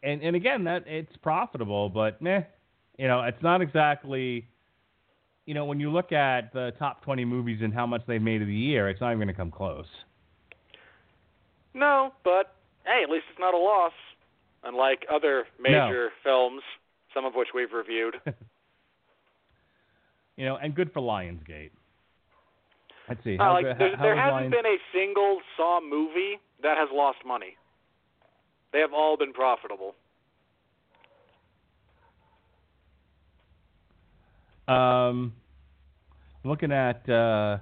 and 0.03 0.21
and 0.21 0.35
again 0.35 0.65
that 0.65 0.83
it's 0.85 1.15
profitable, 1.23 1.87
but 1.87 2.21
meh, 2.21 2.41
you 2.97 3.07
know, 3.07 3.21
it's 3.23 3.41
not 3.41 3.61
exactly. 3.61 4.45
You 5.45 5.53
know, 5.53 5.63
when 5.63 5.79
you 5.79 5.89
look 5.89 6.11
at 6.11 6.51
the 6.51 6.73
top 6.77 7.05
20 7.05 7.23
movies 7.23 7.59
and 7.63 7.73
how 7.73 7.87
much 7.87 8.01
they've 8.05 8.21
made 8.21 8.41
of 8.41 8.49
the 8.49 8.53
year, 8.53 8.89
it's 8.89 8.99
not 8.99 9.11
even 9.11 9.19
going 9.19 9.29
to 9.29 9.33
come 9.33 9.49
close. 9.49 9.85
No, 11.73 12.11
but 12.25 12.53
hey, 12.83 12.99
at 13.01 13.09
least 13.09 13.23
it's 13.31 13.39
not 13.39 13.53
a 13.53 13.57
loss. 13.57 13.93
Unlike 14.63 15.05
other 15.13 15.45
major 15.59 16.09
films, 16.23 16.61
some 17.13 17.25
of 17.25 17.33
which 17.35 17.49
we've 17.53 17.71
reviewed. 17.73 18.15
You 20.39 20.45
know, 20.45 20.57
and 20.57 20.75
good 20.75 20.93
for 20.93 21.01
Lionsgate. 21.01 21.71
Let's 23.09 23.23
see. 23.23 23.39
Uh, 23.39 23.53
like 23.53 23.65
there, 23.79 24.15
hasn't 24.15 24.51
Lions- 24.51 24.51
been 24.53 24.65
a 24.67 24.77
single 24.93 25.39
Saw 25.57 25.79
movie 25.81 26.39
that 26.61 26.77
has 26.77 26.89
lost 26.93 27.17
money. 27.25 27.57
They 28.71 28.79
have 28.79 28.93
all 28.93 29.17
been 29.17 29.33
profitable. 29.33 29.95
Um, 34.67 35.33
looking 36.43 36.71
at 36.71 37.07
uh, 37.09 37.57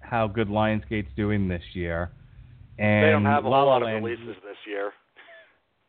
how 0.00 0.28
good 0.28 0.48
Lionsgate's 0.48 1.08
doing 1.16 1.48
this 1.48 1.62
year, 1.72 2.10
and 2.78 3.04
they 3.06 3.10
don't 3.10 3.24
have 3.24 3.44
a 3.44 3.48
La 3.48 3.56
whole 3.58 3.66
La 3.66 3.72
lot 3.72 3.82
of 3.82 3.88
Land- 3.88 4.04
releases 4.04 4.36
this 4.44 4.56
year. 4.66 4.92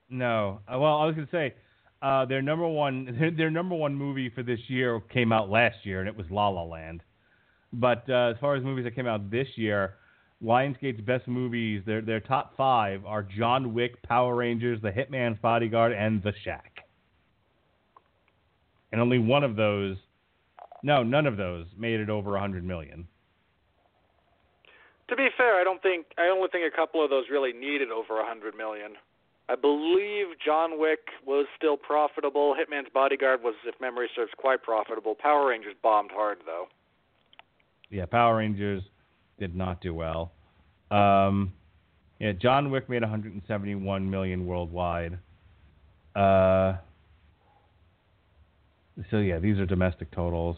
No. 0.09 0.61
Uh, 0.67 0.79
Well, 0.79 0.97
I 0.97 1.05
was 1.05 1.15
gonna 1.15 1.27
say 1.31 1.53
uh, 2.01 2.25
their 2.25 2.41
number 2.41 2.67
one 2.67 3.05
their, 3.19 3.31
their 3.31 3.51
number 3.51 3.75
one 3.75 3.95
movie 3.95 4.29
for 4.29 4.43
this 4.43 4.59
year 4.67 4.99
came 5.13 5.31
out 5.31 5.49
last 5.49 5.77
year, 5.85 5.99
and 5.99 6.07
it 6.07 6.15
was 6.15 6.25
La 6.29 6.49
La 6.49 6.63
Land. 6.63 7.01
But 7.71 8.09
uh, 8.09 8.31
as 8.33 8.35
far 8.41 8.55
as 8.55 8.63
movies 8.63 8.85
that 8.85 8.95
came 8.95 9.05
out 9.07 9.29
this 9.29 9.47
year, 9.55 9.95
Lionsgate's 10.43 11.01
best 11.01 11.27
movies, 11.27 11.83
their 11.85 12.01
their 12.01 12.19
top 12.19 12.55
five 12.57 13.05
are 13.05 13.21
John 13.23 13.73
Wick, 13.73 14.01
Power 14.03 14.35
Rangers, 14.35 14.81
The 14.81 14.89
Hitman's 14.91 15.37
Bodyguard, 15.41 15.91
and 15.93 16.23
The 16.23 16.33
Shack. 16.43 16.85
and 18.91 18.99
only 18.99 19.19
one 19.19 19.43
of 19.43 19.55
those, 19.55 19.97
no, 20.81 21.03
none 21.03 21.27
of 21.27 21.37
those 21.37 21.67
made 21.77 21.99
it 21.99 22.09
over 22.09 22.35
a 22.35 22.39
hundred 22.39 22.63
million. 22.63 23.07
To 25.09 25.15
be 25.15 25.27
fair, 25.37 25.59
I 25.59 25.63
don't 25.63 25.81
think 25.81 26.07
I 26.17 26.27
only 26.29 26.47
think 26.51 26.71
a 26.71 26.75
couple 26.75 27.03
of 27.03 27.09
those 27.11 27.25
really 27.29 27.53
needed 27.53 27.91
over 27.91 28.19
a 28.19 28.25
hundred 28.25 28.55
million. 28.55 28.93
I 29.49 29.55
believe 29.55 30.27
John 30.45 30.79
Wick 30.79 30.99
was 31.25 31.47
still 31.57 31.75
profitable. 31.75 32.55
Hitman's 32.55 32.89
Bodyguard 32.93 33.41
was, 33.41 33.55
if 33.65 33.73
memory 33.81 34.07
serves, 34.15 34.31
quite 34.37 34.61
profitable. 34.61 35.15
Power 35.15 35.49
Rangers 35.49 35.73
bombed 35.81 36.11
hard 36.13 36.37
though. 36.45 36.67
Yeah, 37.89 38.05
Power 38.05 38.37
Rangers 38.37 38.83
did 39.39 39.55
not 39.55 39.81
do 39.81 39.95
well. 39.95 40.31
Um, 40.91 41.53
yeah, 42.19 42.33
John 42.33 42.69
Wick 42.69 42.89
made 42.89 43.01
171 43.01 44.09
million 44.09 44.45
worldwide. 44.45 45.17
Uh, 46.15 46.73
so 49.09 49.17
yeah, 49.17 49.39
these 49.39 49.57
are 49.57 49.65
domestic 49.65 50.11
totals. 50.11 50.57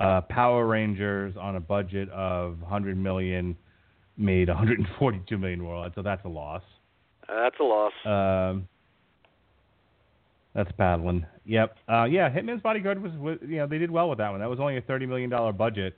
Uh, 0.00 0.22
Power 0.22 0.66
Rangers 0.66 1.34
on 1.40 1.54
a 1.54 1.60
budget 1.60 2.08
of 2.08 2.60
100 2.62 2.96
million 2.96 3.56
made 4.16 4.48
142 4.48 5.38
million 5.38 5.64
worldwide, 5.64 5.92
so 5.94 6.02
that's 6.02 6.24
a 6.24 6.28
loss. 6.28 6.62
That's 7.28 7.56
a 7.60 7.62
loss. 7.62 7.92
Um, 8.04 8.68
that's 10.54 10.70
paddling. 10.72 11.26
Yep. 11.46 11.76
Uh, 11.88 12.04
yeah, 12.04 12.30
Hitman's 12.30 12.62
Bodyguard 12.62 13.02
was, 13.02 13.12
was, 13.12 13.38
you 13.42 13.56
know, 13.56 13.66
they 13.66 13.78
did 13.78 13.90
well 13.90 14.08
with 14.08 14.18
that 14.18 14.30
one. 14.30 14.40
That 14.40 14.48
was 14.50 14.60
only 14.60 14.76
a 14.76 14.80
thirty 14.82 15.06
million 15.06 15.28
dollar 15.30 15.52
budget, 15.52 15.96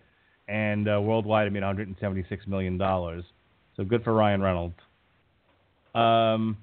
and 0.48 0.88
uh, 0.88 1.00
worldwide 1.00 1.46
it 1.46 1.50
made 1.52 1.60
one 1.60 1.68
hundred 1.68 1.88
and 1.88 1.96
seventy 2.00 2.24
six 2.28 2.46
million 2.46 2.78
dollars. 2.78 3.24
So 3.76 3.84
good 3.84 4.02
for 4.02 4.14
Ryan 4.14 4.40
Reynolds. 4.40 4.74
Um, 5.94 6.56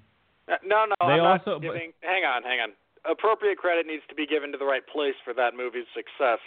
Uh, 0.47 0.55
no, 0.66 0.86
no, 0.86 0.95
They 1.01 1.14
I'm 1.22 1.39
also- 1.39 1.59
giving. 1.59 1.93
Hang 2.01 2.24
on, 2.26 2.43
hang 2.43 2.59
on. 2.59 2.70
Appropriate 3.09 3.57
credit 3.57 3.86
needs 3.86 4.03
to 4.09 4.16
be 4.16 4.26
given 4.26 4.51
to 4.53 4.57
the 4.57 4.66
right 4.66 4.86
place 4.88 5.16
for 5.24 5.34
that 5.34 5.53
movie's 5.55 5.86
success. 5.93 6.39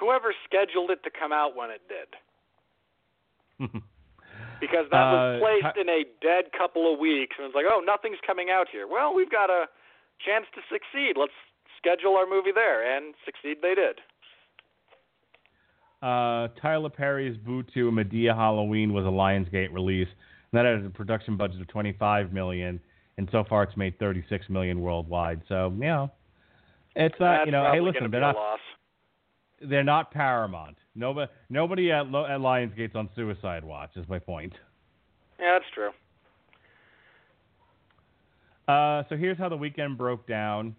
Whoever 0.00 0.32
scheduled 0.46 0.90
it 0.90 1.02
to 1.04 1.10
come 1.10 1.32
out 1.32 1.54
when 1.56 1.70
it 1.70 1.82
did, 1.88 2.08
because 4.60 4.86
that 4.90 5.12
was 5.12 5.36
Uh, 5.36 5.44
placed 5.44 5.76
in 5.78 5.88
a 5.88 6.04
dead 6.20 6.52
couple 6.56 6.92
of 6.92 6.98
weeks, 6.98 7.36
and 7.38 7.46
it's 7.46 7.54
like, 7.54 7.66
oh, 7.68 7.80
nothing's 7.84 8.18
coming 8.26 8.50
out 8.50 8.68
here. 8.70 8.86
Well, 8.86 9.14
we've 9.14 9.30
got 9.30 9.50
a 9.50 9.66
chance 10.24 10.46
to 10.54 10.60
succeed. 10.72 11.16
Let's 11.16 11.32
schedule 11.76 12.16
our 12.16 12.26
movie 12.26 12.52
there, 12.52 12.82
and 12.96 13.14
succeed 13.24 13.58
they 13.62 13.74
did. 13.74 14.00
uh, 16.02 16.48
Tyler 16.60 16.90
Perry's 16.90 17.36
Boo 17.36 17.62
2 17.74 17.90
Madea 17.90 18.34
Halloween 18.34 18.92
was 18.92 19.04
a 19.04 19.08
Lionsgate 19.08 19.72
release. 19.72 20.08
And 20.52 20.58
that 20.58 20.64
had 20.64 20.84
a 20.84 20.90
production 20.90 21.36
budget 21.36 21.60
of 21.60 21.68
25 21.68 22.32
million, 22.32 22.80
and 23.16 23.28
so 23.32 23.44
far 23.48 23.64
it's 23.64 23.76
made 23.76 23.98
36 23.98 24.48
million 24.48 24.80
worldwide. 24.80 25.42
So 25.48 25.70
you 25.74 25.80
know, 25.86 26.10
it's 26.96 27.14
not 27.20 27.38
That's 27.38 27.46
you 27.46 27.52
know. 27.52 27.70
Hey, 27.72 27.80
listen, 27.80 28.10
they're 28.10 28.20
not 28.20 28.34
loss. 28.36 28.60
they're 29.60 29.84
not 29.84 30.10
Paramount. 30.10 30.76
Nobody 30.98 31.30
nobody 31.48 31.92
at, 31.92 32.08
Lo- 32.08 32.26
at 32.26 32.40
Lionsgate's 32.40 32.96
on 32.96 33.08
Suicide 33.14 33.64
Watch. 33.64 33.90
Is 33.96 34.04
my 34.08 34.18
point. 34.18 34.52
Yeah, 35.38 35.58
that's 35.58 35.70
true. 35.72 35.90
Uh, 38.66 39.04
so 39.08 39.16
here's 39.16 39.38
how 39.38 39.48
the 39.48 39.56
weekend 39.56 39.96
broke 39.96 40.26
down. 40.26 40.74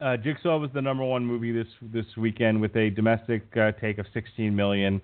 Uh, 0.00 0.16
Jigsaw 0.16 0.58
was 0.58 0.70
the 0.74 0.82
number 0.82 1.04
one 1.04 1.24
movie 1.24 1.52
this 1.52 1.68
this 1.92 2.04
weekend 2.16 2.60
with 2.60 2.74
a 2.76 2.90
domestic 2.90 3.44
uh, 3.56 3.72
take 3.80 3.98
of 3.98 4.06
16 4.12 4.54
million. 4.54 5.00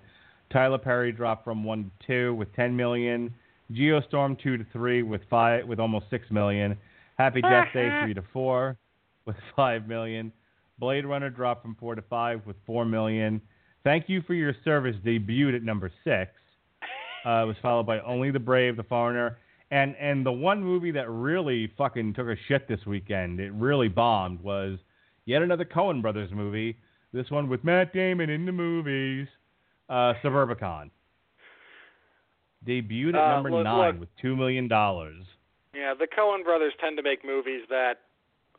Tyler 0.51 0.77
Perry 0.77 1.11
dropped 1.11 1.43
from 1.45 1.63
one 1.63 1.91
to 2.01 2.07
two 2.07 2.35
with 2.35 2.53
10 2.55 2.75
million. 2.75 3.33
Geostorm 3.71 4.37
two 4.41 4.57
to 4.57 4.65
three 4.71 5.01
with 5.01 5.21
five 5.29 5.65
with 5.65 5.79
almost 5.79 6.05
six 6.09 6.29
million. 6.29 6.77
Happy 7.17 7.41
Death 7.41 7.69
Day 7.73 7.89
three 8.03 8.13
to 8.13 8.23
four 8.33 8.77
with 9.25 9.37
five 9.55 9.87
million. 9.87 10.31
Blade 10.77 11.05
Runner 11.05 11.29
dropped 11.29 11.61
from 11.61 11.75
four 11.75 11.95
to 11.95 12.01
five 12.03 12.45
with 12.45 12.55
four 12.65 12.85
million. 12.85 13.41
Thank 13.83 14.09
you 14.09 14.21
for 14.23 14.33
your 14.33 14.53
service 14.63 14.95
debuted 15.05 15.55
at 15.55 15.63
number 15.63 15.91
six. 16.03 16.31
Uh, 17.25 17.43
it 17.43 17.47
was 17.47 17.55
followed 17.61 17.85
by 17.85 17.99
Only 18.01 18.31
the 18.31 18.39
Brave, 18.39 18.75
The 18.77 18.83
Foreigner, 18.83 19.37
and 19.71 19.95
and 19.99 20.25
the 20.25 20.31
one 20.31 20.63
movie 20.63 20.91
that 20.91 21.09
really 21.09 21.71
fucking 21.77 22.13
took 22.13 22.27
a 22.27 22.35
shit 22.47 22.67
this 22.67 22.85
weekend, 22.85 23.39
it 23.39 23.51
really 23.53 23.87
bombed, 23.87 24.41
was 24.41 24.77
yet 25.25 25.41
another 25.41 25.65
Coen 25.65 26.01
Brothers 26.01 26.31
movie. 26.31 26.77
This 27.13 27.29
one 27.31 27.47
with 27.49 27.63
Matt 27.63 27.93
Damon 27.93 28.29
in 28.29 28.45
the 28.45 28.51
movies, 28.51 29.27
uh, 29.89 30.13
Suburbicon. 30.23 30.89
Debuted 32.65 33.15
at 33.15 33.21
Uh, 33.21 33.33
number 33.35 33.51
look- 33.51 33.63
nine 33.63 33.91
look. 33.91 33.99
with 34.01 34.15
two 34.17 34.35
million 34.35 34.67
dollars. 34.67 35.23
Yeah, 35.73 35.93
the 35.93 36.07
Coen 36.07 36.43
brothers 36.43 36.73
tend 36.79 36.97
to 36.97 37.03
make 37.03 37.23
movies 37.23 37.65
that 37.69 38.01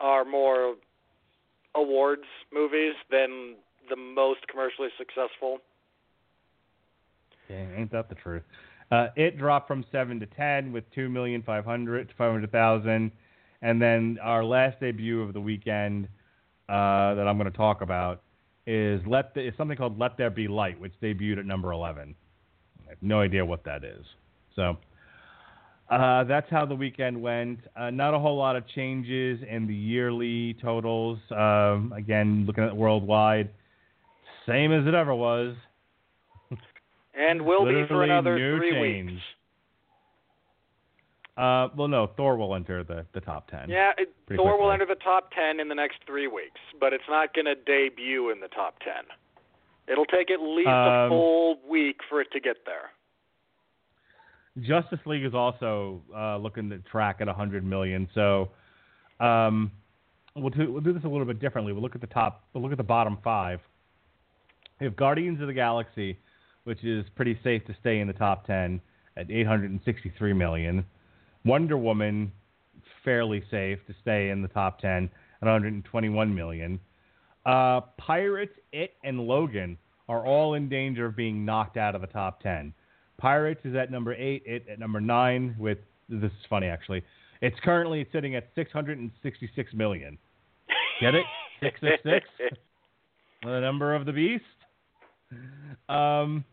are 0.01 0.25
more 0.25 0.77
awards 1.77 2.25
movies 2.53 2.95
than 3.11 3.57
the 3.89 3.97
most 3.97 4.41
commercially 4.49 4.89
successful. 4.99 5.59
Yeah, 7.49 7.67
ain't 7.77 7.93
that 7.93 8.09
the 8.09 8.15
truth? 8.17 8.43
Uh, 8.91 9.09
it 9.17 9.39
dropped 9.39 9.69
from 9.69 9.85
seven 9.91 10.21
to 10.21 10.27
ten 10.27 10.73
with 10.73 10.85
two 10.95 11.09
million 11.09 11.43
five 11.43 11.65
hundred 11.65 12.09
to 12.09 12.15
five 12.15 12.33
hundred 12.33 12.51
thousand, 12.53 13.13
and 13.63 13.81
then 13.81 14.19
our 14.23 14.45
last 14.45 14.81
debut 14.81 15.21
of 15.23 15.33
the 15.33 15.41
weekend 15.41 16.09
uh, 16.69 17.15
that 17.15 17.27
I'm 17.27 17.39
going 17.39 17.51
to 17.51 17.57
talk 17.57 17.83
about 17.83 18.23
is 18.67 19.01
let 19.07 19.35
the, 19.35 19.47
is 19.47 19.55
something 19.57 19.77
called 19.77 19.99
Let 19.99 20.17
There 20.17 20.31
Be 20.31 20.49
Light, 20.49 20.81
which 20.81 20.93
debuted 21.03 21.39
at 21.39 21.47
number 21.47 21.73
eleven. 21.73 22.15
I 22.87 22.91
have 22.91 22.99
no 23.03 23.21
idea 23.21 23.45
what 23.45 23.65
that 23.65 23.85
is. 23.85 24.05
So 24.55 24.77
uh, 25.91 26.25
that's 26.25 26.51
how 26.51 26.67
the 26.67 26.75
weekend 26.75 27.21
went. 27.21 27.61
Uh, 27.77 27.91
not 27.91 28.15
a 28.15 28.19
whole 28.19 28.37
lot 28.37 28.57
of 28.57 28.67
changes 28.69 29.41
in 29.49 29.67
the 29.67 29.75
yearly 29.75 30.55
totals. 30.63 31.19
Um, 31.31 31.93
again, 31.97 32.45
looking 32.47 32.65
at 32.65 32.77
worldwide, 32.77 33.51
same 34.47 34.73
as 34.73 34.87
it 34.87 34.95
ever 34.95 35.15
was. 35.15 35.55
And 37.19 37.43
will 37.43 37.65
be 37.65 37.87
for 37.89 38.03
another 38.05 38.39
no 38.39 38.59
three 38.59 38.73
change. 38.73 39.11
weeks. 39.13 39.23
Uh, 41.37 41.69
well, 41.77 41.89
no, 41.89 42.11
Thor 42.17 42.37
will 42.37 42.55
enter 42.55 42.83
the, 42.83 43.05
the 43.13 43.21
top 43.21 43.51
ten. 43.51 43.69
Yeah, 43.69 43.93
it, 43.99 44.15
Thor 44.35 44.59
will 44.61 44.73
enter 44.73 44.87
the 44.87 44.95
top 44.95 45.31
10 45.33 45.61
in 45.61 45.69
the 45.69 45.75
next 45.75 45.99
three 46.07 46.27
weeks, 46.29 46.61
but 46.81 46.95
it's 46.95 47.05
not 47.11 47.35
going 47.35 47.45
to 47.45 47.55
debut 47.55 48.31
in 48.31 48.41
the 48.41 48.49
top 48.49 48.79
10. 48.81 48.93
It'll 49.87 50.07
take 50.07 50.31
at 50.31 50.41
least 50.41 50.69
a 50.69 50.73
Um, 50.73 51.11
full 51.11 51.59
week 51.69 52.01
for 52.09 52.23
it 52.23 52.29
to 52.33 52.41
get 52.41 52.65
there. 52.65 52.91
Justice 54.61 55.01
League 55.05 55.25
is 55.25 55.35
also 55.35 56.01
uh, 56.17 56.37
looking 56.39 56.71
to 56.71 56.79
track 56.79 57.17
at 57.21 57.27
100 57.27 57.65
million. 57.65 58.09
So 58.15 58.51
um, 59.21 59.71
we'll 60.35 60.51
do 60.51 60.73
we'll 60.73 60.83
do 60.83 60.93
this 60.93 61.05
a 61.05 61.09
little 61.09 61.27
bit 61.27 61.41
differently. 61.41 61.73
We'll 61.73 61.83
look 61.83 61.95
at 61.95 62.01
the 62.01 62.07
top. 62.07 62.45
We'll 62.53 62.63
look 62.63 62.73
at 62.73 62.79
the 62.79 62.85
bottom 62.85 63.19
five. 63.23 63.61
We 64.81 64.85
have 64.85 64.97
Guardians 64.97 65.41
of 65.41 65.47
the 65.47 65.55
Galaxy, 65.55 66.19
which 66.65 66.85
is 66.85 67.05
pretty 67.15 67.39
safe 67.43 67.65
to 67.67 67.77
stay 67.81 68.01
in 68.01 68.07
the 68.07 68.13
top 68.13 68.47
10 68.47 68.81
at 69.17 69.31
863 69.31 70.33
million. 70.35 70.85
Wonder 71.45 71.79
Woman, 71.79 72.33
fairly 73.05 73.43
safe 73.51 73.79
to 73.87 73.95
stay 74.03 74.31
in 74.31 74.43
the 74.43 74.49
top 74.49 74.81
10 74.81 75.11
at 75.41 75.47
121 75.47 76.35
million. 76.35 76.79
Uh, 77.47 77.81
Pirates, 77.97 78.53
It, 78.73 78.95
and 79.05 79.21
Logan 79.21 79.79
are 80.09 80.27
all 80.27 80.55
in 80.55 80.69
danger 80.69 81.07
of 81.07 81.17
being 81.17 81.45
knocked 81.45 81.77
out 81.77 81.95
of 81.95 82.01
the 82.01 82.07
top 82.07 82.43
10. 82.43 82.75
Pirates 83.19 83.61
is 83.65 83.75
at 83.75 83.91
number 83.91 84.15
eight, 84.15 84.43
It 84.47 84.67
at 84.71 84.79
number 84.79 85.01
nine. 85.01 85.57
With 85.59 85.79
this 86.09 86.31
is 86.31 86.47
funny 86.49 86.67
actually. 86.67 87.03
It's 87.43 87.57
currently 87.63 88.07
sitting 88.13 88.35
at 88.35 88.49
666 88.55 89.75
million. 89.75 90.19
Get 91.01 91.15
it? 91.15 91.25
666. 91.61 92.59
the 93.43 93.61
number 93.61 93.95
of 93.95 94.07
the 94.07 94.13
beast. 94.13 94.45
Um, 95.89 96.45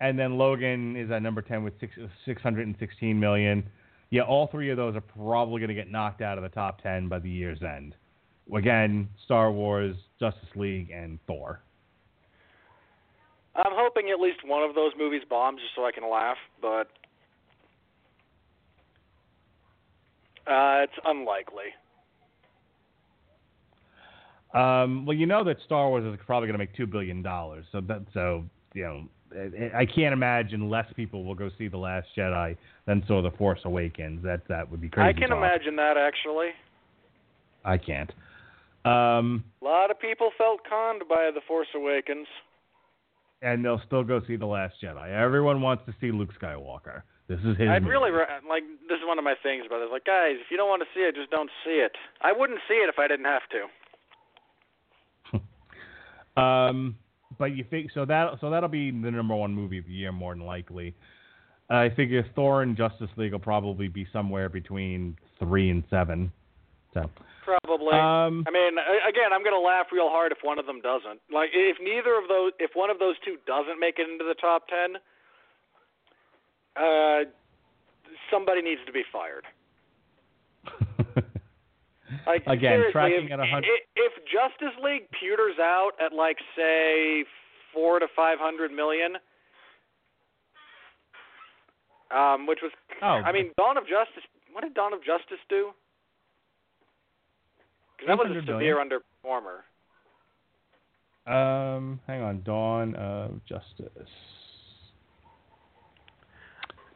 and 0.00 0.18
then 0.18 0.38
Logan 0.38 0.96
is 0.96 1.10
at 1.10 1.22
number 1.22 1.42
10 1.42 1.62
with 1.62 1.74
six, 1.80 1.92
616 2.24 3.18
million. 3.18 3.64
Yeah, 4.10 4.22
all 4.22 4.48
three 4.48 4.70
of 4.70 4.76
those 4.76 4.96
are 4.96 5.00
probably 5.00 5.60
going 5.60 5.68
to 5.68 5.74
get 5.74 5.90
knocked 5.90 6.20
out 6.20 6.36
of 6.38 6.42
the 6.42 6.48
top 6.48 6.82
10 6.82 7.08
by 7.08 7.18
the 7.18 7.30
year's 7.30 7.62
end. 7.62 7.94
Again, 8.54 9.08
Star 9.24 9.52
Wars, 9.52 9.94
Justice 10.18 10.48
League, 10.56 10.90
and 10.90 11.18
Thor. 11.26 11.62
I'm 13.56 13.72
hoping 13.72 14.10
at 14.10 14.20
least 14.20 14.38
one 14.44 14.62
of 14.62 14.74
those 14.74 14.92
movies 14.98 15.22
bombs 15.28 15.60
just 15.60 15.74
so 15.74 15.84
I 15.84 15.92
can 15.92 16.08
laugh, 16.08 16.36
but 16.62 16.88
uh, 20.46 20.84
it's 20.84 20.98
unlikely. 21.04 21.64
Um, 24.54 25.06
well, 25.06 25.16
you 25.16 25.26
know 25.26 25.44
that 25.44 25.58
Star 25.64 25.88
Wars 25.88 26.04
is 26.04 26.18
probably 26.26 26.48
going 26.48 26.58
to 26.58 26.64
make 26.64 26.74
two 26.74 26.86
billion 26.86 27.22
dollars, 27.22 27.64
so 27.70 27.80
that 27.82 28.02
so 28.12 28.44
you 28.74 28.82
know 28.82 29.04
I 29.32 29.80
I 29.80 29.86
can't 29.86 30.12
imagine 30.12 30.68
less 30.68 30.86
people 30.96 31.24
will 31.24 31.36
go 31.36 31.50
see 31.56 31.68
the 31.68 31.76
Last 31.76 32.08
Jedi 32.16 32.56
than 32.86 33.04
saw 33.06 33.22
the 33.22 33.30
Force 33.32 33.60
Awakens. 33.64 34.22
That 34.24 34.42
that 34.48 34.68
would 34.70 34.80
be 34.80 34.88
crazy. 34.88 35.08
I 35.08 35.12
can 35.12 35.28
talk. 35.28 35.38
imagine 35.38 35.76
that 35.76 35.96
actually. 35.96 36.50
I 37.64 37.78
can't. 37.78 38.10
Um, 38.84 39.44
A 39.60 39.64
lot 39.64 39.90
of 39.90 40.00
people 40.00 40.30
felt 40.38 40.60
conned 40.68 41.02
by 41.08 41.30
The 41.34 41.42
Force 41.46 41.68
Awakens. 41.76 42.26
And 43.42 43.64
they'll 43.64 43.80
still 43.86 44.04
go 44.04 44.20
see 44.26 44.36
The 44.36 44.46
Last 44.46 44.74
Jedi. 44.82 45.10
Everyone 45.10 45.60
wants 45.60 45.84
to 45.86 45.94
see 46.00 46.12
Luke 46.12 46.30
Skywalker. 46.40 47.02
This 47.28 47.38
is 47.40 47.56
his. 47.56 47.68
I'd 47.68 47.82
movie. 47.82 47.92
really 47.92 48.10
like. 48.10 48.64
This 48.88 48.96
is 48.96 49.06
one 49.06 49.18
of 49.18 49.24
my 49.24 49.34
things 49.42 49.64
about 49.66 49.82
it. 49.82 49.90
Like, 49.90 50.04
guys, 50.04 50.34
if 50.40 50.50
you 50.50 50.56
don't 50.56 50.68
want 50.68 50.82
to 50.82 50.88
see 50.94 51.00
it, 51.00 51.14
just 51.14 51.30
don't 51.30 51.50
see 51.64 51.78
it. 51.78 51.92
I 52.20 52.32
wouldn't 52.32 52.58
see 52.68 52.74
it 52.74 52.88
if 52.88 52.98
I 52.98 53.06
didn't 53.06 53.26
have 53.26 53.42
to. 53.52 55.40
Um, 56.36 56.96
but 57.38 57.56
you 57.56 57.64
think 57.68 57.90
so 57.92 58.04
that 58.04 58.34
so 58.40 58.50
that'll 58.50 58.68
be 58.68 58.92
the 58.92 59.10
number 59.10 59.34
one 59.34 59.52
movie 59.52 59.78
of 59.78 59.84
the 59.84 59.90
year 59.90 60.12
more 60.12 60.32
than 60.32 60.46
likely. 60.46 60.94
I 61.68 61.90
figure 61.90 62.24
Thor 62.34 62.62
and 62.62 62.76
Justice 62.76 63.10
League 63.16 63.32
will 63.32 63.40
probably 63.40 63.88
be 63.88 64.06
somewhere 64.12 64.48
between 64.48 65.16
three 65.38 65.70
and 65.70 65.84
seven. 65.90 66.32
So 66.94 67.08
Probably. 67.44 67.94
um, 67.94 68.44
I 68.46 68.50
mean, 68.50 68.74
again, 69.08 69.32
I'm 69.32 69.42
gonna 69.44 69.58
laugh 69.58 69.86
real 69.92 70.08
hard 70.08 70.32
if 70.32 70.38
one 70.42 70.58
of 70.58 70.66
them 70.66 70.80
doesn't. 70.80 71.20
Like, 71.32 71.50
if 71.52 71.78
neither 71.80 72.16
of 72.18 72.28
those, 72.28 72.52
if 72.58 72.72
one 72.74 72.90
of 72.90 72.98
those 72.98 73.14
two 73.24 73.36
doesn't 73.46 73.78
make 73.80 73.98
it 73.98 74.08
into 74.08 74.24
the 74.24 74.34
top 74.34 74.66
ten, 74.68 74.96
uh, 76.76 77.24
somebody 78.30 78.62
needs 78.62 78.80
to 78.86 78.92
be 78.92 79.02
fired. 79.12 79.44
Like 82.26 82.42
Again, 82.46 82.84
tracking 82.90 83.26
if, 83.26 83.32
at 83.32 83.38
a 83.40 83.46
hundred- 83.46 83.70
If 83.94 84.12
Justice 84.26 84.74
League 84.82 85.06
pewters 85.14 85.58
out 85.60 85.92
at 86.04 86.12
like 86.12 86.36
say 86.56 87.24
four 87.72 87.98
to 88.00 88.06
five 88.16 88.38
hundred 88.40 88.72
million, 88.72 89.14
um, 92.10 92.46
which 92.46 92.58
was, 92.62 92.72
Oh. 93.00 93.22
I 93.24 93.32
mean, 93.32 93.52
Dawn 93.56 93.76
of 93.78 93.84
Justice. 93.84 94.24
What 94.52 94.62
did 94.62 94.74
Dawn 94.74 94.92
of 94.92 95.00
Justice 95.04 95.38
do? 95.48 95.70
'Cause 98.00 98.06
that 98.06 98.18
was 98.18 98.30
a 98.34 98.40
severe 98.46 98.76
underperformer. 98.76 99.62
um, 101.26 102.00
hang 102.06 102.22
on, 102.22 102.42
Dawn 102.42 102.94
of 102.96 103.44
Justice. 103.44 104.08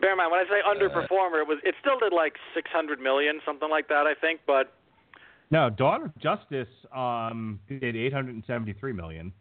Bear 0.00 0.12
in 0.12 0.18
mind, 0.18 0.30
when 0.32 0.40
I 0.40 0.44
Uh, 0.44 0.48
say 0.48 0.62
underperformer, 0.62 1.40
it 1.40 1.46
was 1.46 1.58
it 1.62 1.74
still 1.80 1.98
did 1.98 2.12
like 2.12 2.38
six 2.54 2.70
hundred 2.70 3.00
million, 3.00 3.40
something 3.44 3.68
like 3.68 3.88
that, 3.88 4.06
I 4.06 4.14
think. 4.14 4.40
But 4.46 4.72
No, 5.50 5.68
Dawn 5.70 6.02
of 6.02 6.16
Justice 6.18 6.68
um 6.90 7.60
did 7.68 7.96
eight 7.96 8.12
hundred 8.12 8.34
and 8.34 8.44
seventy 8.46 8.72
three 8.72 8.92
million. 8.92 9.32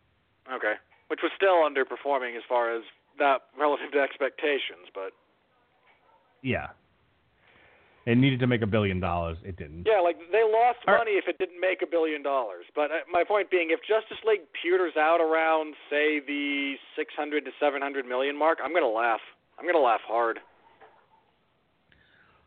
okay, 0.51 0.75
which 1.07 1.21
was 1.23 1.31
still 1.35 1.63
underperforming 1.63 2.35
as 2.35 2.43
far 2.43 2.71
as 2.71 2.83
that 3.17 3.43
relative 3.57 3.91
to 3.93 4.01
expectations. 4.01 4.89
But 4.93 5.13
Yeah. 6.41 6.71
It 8.05 8.17
needed 8.17 8.39
to 8.41 8.47
make 8.47 8.61
a 8.61 8.67
billion 8.67 8.99
dollars. 8.99 9.37
It 9.45 9.55
didn't. 9.55 9.87
yeah, 9.87 10.01
like 10.01 10.17
they 10.31 10.43
lost 10.43 10.79
All 10.87 10.93
right. 10.95 10.99
money 10.99 11.11
if 11.11 11.25
it 11.27 11.37
didn't 11.37 11.59
make 11.61 11.81
a 11.81 11.87
billion 11.87 12.21
dollars. 12.21 12.65
But 12.75 12.91
uh, 12.91 12.95
my 13.09 13.23
point 13.23 13.49
being, 13.49 13.69
if 13.71 13.79
Justice 13.79 14.17
League 14.27 14.41
peters 14.61 14.93
out 14.97 15.21
around 15.21 15.73
say 15.89 16.19
the 16.19 16.73
six 16.97 17.13
hundred 17.15 17.45
to 17.45 17.51
seven 17.61 17.81
hundred 17.81 18.05
million 18.05 18.37
mark, 18.37 18.59
I'm 18.63 18.73
gonna 18.73 18.87
laugh. 18.89 19.21
I'm 19.57 19.65
gonna 19.65 19.79
laugh 19.83 20.01
hard. 20.05 20.39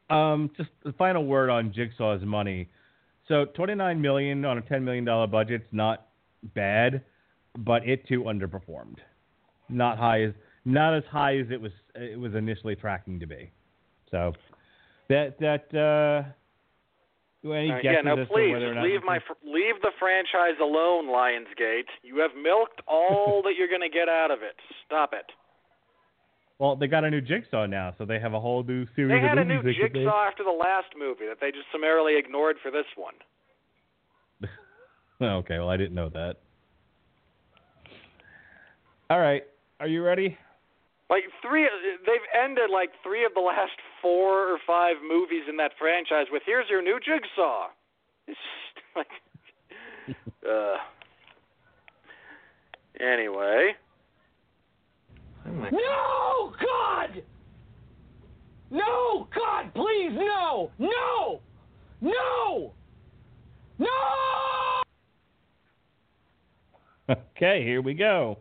Um, 0.09 0.51
just 0.57 0.69
the 0.85 0.93
final 0.93 1.25
word 1.25 1.51
on 1.51 1.73
Jigsaw's 1.73 2.23
money. 2.25 2.69
So 3.27 3.47
twenty 3.57 3.75
nine 3.75 4.01
million 4.01 4.45
on 4.45 4.59
a 4.59 4.63
ten 4.63 4.85
million 4.85 5.05
dollar 5.05 5.27
budget. 5.27 5.63
budget's 5.63 5.73
not 5.73 6.09
bad, 6.55 7.03
but 7.59 7.89
it 7.89 8.07
too 8.07 8.25
underperformed. 8.25 8.99
Not 9.69 9.99
high 9.99 10.23
as 10.23 10.33
not 10.65 10.95
as 10.95 11.03
high 11.11 11.39
as 11.39 11.47
it 11.51 11.61
was 11.61 11.73
it 11.95 12.19
was 12.19 12.35
initially 12.35 12.77
tracking 12.77 13.19
to 13.21 13.27
be. 13.27 13.51
So 14.11 14.33
that 15.09 15.39
that 15.41 15.75
uh 15.75 16.29
any 17.45 17.71
Uh, 17.71 17.79
yeah, 17.83 18.01
now 18.03 18.17
please 18.17 18.53
whether 18.53 18.73
or 18.73 18.75
not 18.75 18.85
leave 18.85 19.05
my 19.05 19.21
fr- 19.21 19.39
leave 19.45 19.81
the 19.83 19.93
franchise 19.99 20.59
alone, 20.61 21.07
Lionsgate. 21.07 21.87
You 22.03 22.19
have 22.19 22.33
milked 22.35 22.81
all 22.89 23.43
that 23.45 23.55
you're 23.57 23.69
gonna 23.69 23.89
get 23.89 24.09
out 24.09 24.31
of 24.31 24.43
it. 24.43 24.57
Stop 24.85 25.13
it. 25.13 25.27
Well, 26.59 26.75
they 26.75 26.87
got 26.87 27.05
a 27.05 27.11
new 27.11 27.21
Jigsaw 27.21 27.67
now, 27.67 27.95
so 27.99 28.07
they 28.07 28.19
have 28.19 28.33
a 28.33 28.41
whole 28.41 28.63
new 28.63 28.87
series 28.97 29.13
They 29.13 29.21
had 29.21 29.37
a 29.37 29.43
of 29.43 29.47
new 29.47 29.57
movies 29.57 29.77
they 29.79 29.89
jigsaw 30.01 30.25
after 30.27 30.43
the 30.43 30.51
last 30.51 30.89
movie 30.99 31.27
that 31.29 31.37
they 31.41 31.51
just 31.51 31.67
summarily 31.71 32.17
ignored 32.19 32.57
for 32.63 32.71
this 32.71 32.87
one. 32.97 33.15
Okay, 35.19 35.59
well 35.59 35.71
I 35.71 35.79
didn't 35.79 35.95
know 35.95 36.11
that. 36.11 36.37
All 39.09 39.19
right, 39.19 39.45
are 39.81 39.87
you 39.87 40.03
ready? 40.03 40.37
Like 41.09 41.25
three, 41.41 41.69
they've 42.05 42.29
ended 42.35 42.71
like 42.73 42.91
three 43.03 43.25
of 43.25 43.33
the 43.35 43.41
last 43.41 43.79
four 44.03 44.53
or 44.53 44.59
five 44.67 44.97
movies 45.09 45.43
in 45.49 45.57
that 45.59 45.73
franchise 45.79 46.27
with 46.33 46.43
"Here's 46.45 46.69
your 46.69 46.83
new 46.83 46.99
jigsaw." 46.99 47.69
It's 48.27 48.39
just 48.75 48.87
like, 48.97 49.07
uh. 50.49 50.77
Anyway, 52.99 53.73
No, 55.71 56.53
God! 56.59 57.23
No, 58.71 59.29
God, 59.35 59.73
please, 59.75 60.13
no! 60.13 60.71
No! 60.79 61.41
No! 62.01 62.73
No! 63.79 63.87
Okay, 67.09 67.63
here 67.63 67.83
we 67.83 67.95
go. 67.95 68.39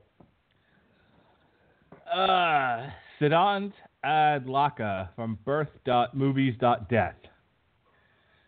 Uh, 2.16 2.90
Siddhant 3.20 3.74
Adlaka 4.06 5.10
from 5.18 5.38
birth.movies.death. 5.44 7.16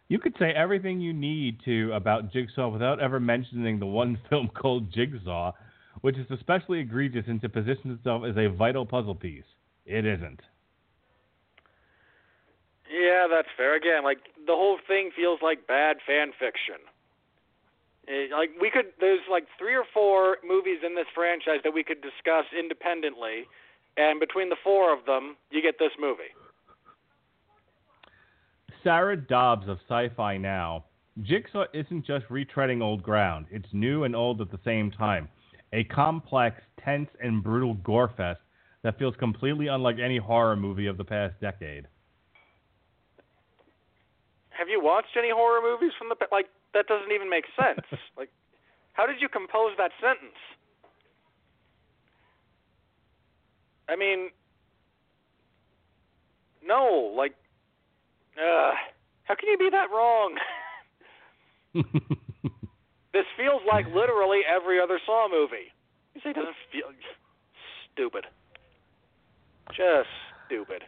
You 0.08 0.20
could 0.20 0.36
say 0.40 0.52
everything 0.52 1.02
you 1.02 1.12
need 1.12 1.58
to 1.66 1.92
about 1.92 2.32
Jigsaw 2.32 2.70
without 2.70 3.02
ever 3.02 3.20
mentioning 3.20 3.78
the 3.78 3.86
one 3.86 4.18
film 4.30 4.48
called 4.48 4.94
Jigsaw, 4.94 5.52
which 6.00 6.18
is 6.18 6.26
especially 6.32 6.80
egregious 6.80 7.26
since 7.26 7.44
it 7.44 7.52
positions 7.52 7.98
itself 8.00 8.24
as 8.24 8.38
a 8.38 8.48
vital 8.48 8.86
puzzle 8.86 9.16
piece. 9.16 9.44
It 9.86 10.06
isn't. 10.06 10.40
yeah, 12.90 13.28
that's 13.30 13.50
fair. 13.58 13.76
Again, 13.76 14.06
like 14.06 14.20
the 14.46 14.54
whole 14.54 14.78
thing 14.88 15.12
feels 15.14 15.40
like 15.42 15.68
bad 15.68 15.98
fan 16.08 16.32
fiction. 16.40 16.76
Eh, 18.08 18.28
Like 18.32 18.52
we 18.62 18.70
could, 18.70 18.88
there's 19.00 19.22
like 19.30 19.46
three 19.58 19.76
or 19.76 19.86
four 19.94 20.38
movies 20.48 20.80
in 20.86 20.96
this 20.96 21.08
franchise 21.14 21.60
that 21.64 21.74
we 21.74 21.84
could 21.84 22.02
discuss 22.02 22.46
independently, 22.58 23.46
and 23.98 24.20
between 24.20 24.50
the 24.50 24.56
four 24.64 24.94
of 24.94 25.06
them, 25.06 25.36
you 25.52 25.62
get 25.62 25.80
this 25.80 25.92
movie. 26.00 26.32
Sarah 28.84 29.18
Dobbs 29.18 29.68
of 29.68 29.80
Sci 29.90 30.10
Fi 30.16 30.38
Now. 30.38 30.86
Jigsaw 31.24 31.66
isn't 31.74 32.06
just 32.06 32.28
retreading 32.30 32.82
old 32.82 33.02
ground, 33.02 33.48
it's 33.50 33.68
new 33.74 34.04
and 34.04 34.16
old 34.16 34.40
at 34.40 34.52
the 34.52 34.60
same 34.64 34.92
time. 34.92 35.28
A 35.74 35.84
complex, 35.86 36.62
tense, 36.84 37.10
and 37.22 37.44
brutal 37.44 37.74
gore 37.74 38.12
fest 38.16 38.40
that 38.84 38.98
feels 39.00 39.16
completely 39.18 39.68
unlike 39.68 39.98
any 40.00 40.18
horror 40.18 40.56
movie 40.56 40.86
of 40.86 40.98
the 40.98 41.04
past 41.04 41.34
decade. 41.42 41.88
Have 44.52 44.70
you 44.70 44.82
watched 44.82 45.18
any 45.18 45.30
horror 45.30 45.62
movies 45.62 45.92
from 45.98 46.10
the 46.10 46.16
like? 46.32 46.46
That 46.78 46.86
doesn't 46.86 47.12
even 47.12 47.28
make 47.28 47.46
sense. 47.58 47.82
like, 48.18 48.30
how 48.94 49.08
did 49.08 49.18
you 49.20 49.28
compose 49.28 49.72
that 49.80 49.90
sentence? 50.00 50.38
I 53.90 53.96
mean, 53.96 54.30
no, 56.64 57.12
like, 57.18 57.34
uh, 58.38 58.74
how 59.24 59.34
can 59.34 59.50
you 59.50 59.58
be 59.58 59.70
that 59.72 59.90
wrong? 59.90 60.36
this 61.74 63.26
feels 63.36 63.62
like 63.68 63.88
literally 63.88 64.42
every 64.46 64.80
other 64.80 65.00
Saw 65.04 65.28
movie. 65.32 65.74
You 66.14 66.22
say 66.24 66.30
it 66.30 66.36
doesn't 66.36 66.56
feel 66.72 66.94
stupid. 67.92 68.26
Just 69.70 70.10
stupid. 70.46 70.84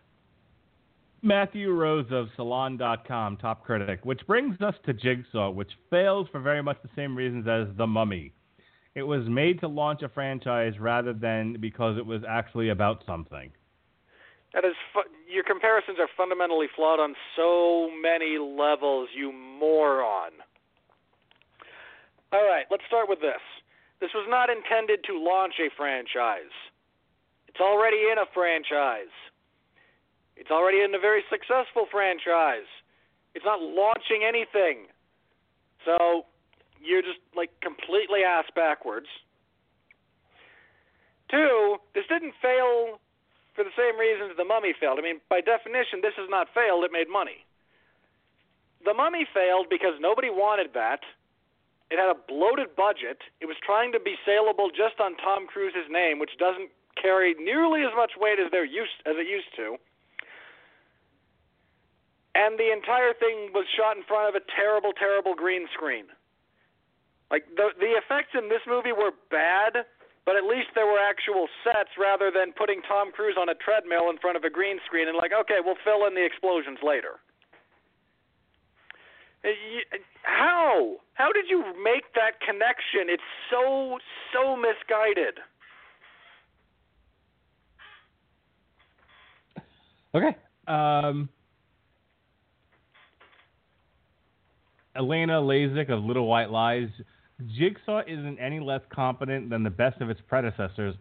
Matthew 1.22 1.72
Rozsa 1.72 2.16
of 2.16 2.30
Salon.com, 2.36 3.38
top 3.38 3.64
critic, 3.64 4.00
which 4.04 4.26
brings 4.26 4.60
us 4.62 4.76
to 4.86 4.94
Jigsaw, 4.94 5.52
which 5.52 5.72
fails 5.90 6.28
for 6.32 6.40
very 6.40 6.64
much 6.64 6.78
the 6.82 6.90
same 6.96 7.16
reasons 7.16 7.48
as 7.48 7.68
The 7.78 7.88
Mummy. 7.88 8.34
It 8.96 9.04
was 9.04 9.28
made 9.28 9.60
to 9.60 9.68
launch 9.68 10.02
a 10.02 10.10
franchise 10.10 10.74
rather 10.80 11.14
than 11.14 11.58
because 11.60 11.98
it 11.98 12.06
was 12.06 12.22
actually 12.28 12.70
about 12.70 13.04
something. 13.06 13.52
That 14.54 14.66
is, 14.66 14.74
fu- 14.94 15.10
your 15.32 15.44
comparisons 15.44 16.00
are 16.00 16.10
fundamentally 16.18 16.68
flawed 16.76 17.00
on 17.00 17.16
so 17.36 17.90
many 18.02 18.38
levels, 18.40 19.10
you 19.16 19.32
moron. 19.32 20.32
All 22.32 22.46
right, 22.46 22.66
let's 22.72 22.84
start 22.88 23.10
with 23.10 23.22
this. 23.22 23.42
This 24.02 24.10
was 24.16 24.26
not 24.30 24.50
intended 24.50 25.04
to 25.06 25.20
launch 25.20 25.54
a 25.60 25.70
franchise. 25.76 26.54
It's 27.48 27.60
already 27.60 28.10
in 28.12 28.18
a 28.18 28.26
franchise. 28.34 29.14
It's 30.40 30.50
already 30.50 30.80
in 30.80 30.96
a 30.96 31.00
very 31.00 31.22
successful 31.30 31.86
franchise. 31.92 32.72
It's 33.36 33.44
not 33.44 33.60
launching 33.60 34.24
anything. 34.24 34.88
So 35.84 36.24
you're 36.80 37.04
just 37.04 37.20
like 37.36 37.52
completely 37.60 38.24
ass 38.24 38.48
backwards. 38.56 39.12
Two, 41.30 41.78
this 41.94 42.08
didn't 42.08 42.34
fail 42.42 42.98
for 43.54 43.68
the 43.68 43.76
same 43.76 44.00
reasons 44.00 44.34
the 44.40 44.48
mummy 44.48 44.74
failed. 44.80 44.98
I 44.98 45.04
mean, 45.04 45.20
by 45.30 45.44
definition, 45.44 46.00
this 46.02 46.16
has 46.16 46.32
not 46.32 46.48
failed, 46.56 46.88
it 46.88 46.92
made 46.96 47.12
money. 47.12 47.44
The 48.88 48.96
mummy 48.96 49.28
failed 49.28 49.68
because 49.70 50.00
nobody 50.00 50.32
wanted 50.32 50.72
that. 50.74 51.04
It 51.92 52.00
had 52.00 52.08
a 52.08 52.16
bloated 52.16 52.80
budget. 52.80 53.20
It 53.44 53.46
was 53.46 53.60
trying 53.60 53.92
to 53.92 54.00
be 54.00 54.16
saleable 54.24 54.72
just 54.72 55.04
on 55.04 55.20
Tom 55.20 55.48
Cruise's 55.52 55.92
name, 55.92 56.18
which 56.18 56.40
doesn't 56.40 56.72
carry 56.96 57.36
nearly 57.36 57.82
as 57.82 57.92
much 57.96 58.16
weight 58.16 58.40
as 58.40 58.48
they're 58.52 58.66
used 58.66 59.04
as 59.06 59.20
it 59.20 59.28
used 59.28 59.52
to. 59.58 59.76
And 62.40 62.56
the 62.56 62.72
entire 62.72 63.12
thing 63.12 63.52
was 63.52 63.68
shot 63.76 63.98
in 64.00 64.04
front 64.08 64.32
of 64.32 64.36
a 64.40 64.44
terrible, 64.56 64.94
terrible 64.96 65.36
green 65.36 65.68
screen. 65.76 66.06
Like 67.30 67.44
the 67.60 67.76
the 67.78 68.00
effects 68.00 68.32
in 68.32 68.48
this 68.48 68.64
movie 68.66 68.96
were 68.96 69.12
bad, 69.30 69.84
but 70.26 70.40
at 70.40 70.48
least 70.48 70.72
there 70.74 70.88
were 70.88 71.04
actual 71.04 71.52
sets 71.68 72.00
rather 72.00 72.32
than 72.32 72.54
putting 72.56 72.82
Tom 72.88 73.12
Cruise 73.12 73.36
on 73.38 73.50
a 73.50 73.56
treadmill 73.56 74.10
in 74.10 74.18
front 74.18 74.38
of 74.38 74.44
a 74.46 74.50
green 74.50 74.80
screen 74.86 75.10
and 75.10 75.18
like, 75.18 75.32
okay, 75.36 75.60
we'll 75.60 75.78
fill 75.84 76.08
in 76.08 76.16
the 76.16 76.24
explosions 76.24 76.80
later. 76.82 77.20
Uh, 79.44 79.52
How? 80.24 80.96
How 81.14 81.34
did 81.34 81.46
you 81.50 81.60
make 81.84 82.14
that 82.16 82.40
connection? 82.40 83.12
It's 83.12 83.30
so 83.52 84.00
so 84.32 84.56
misguided. 84.56 85.44
Okay. 90.16 90.36
Um, 90.68 91.30
Elena 95.00 95.42
Lazic 95.42 95.90
of 95.90 96.04
Little 96.04 96.28
White 96.28 96.52
Lies. 96.52 96.90
Jigsaw 97.58 98.02
isn't 98.06 98.38
any 98.38 98.60
less 98.60 98.82
competent 98.94 99.50
than 99.50 99.64
the 99.64 99.70
best 99.70 100.02
of 100.02 100.10
its 100.10 100.20
predecessors, 100.28 100.94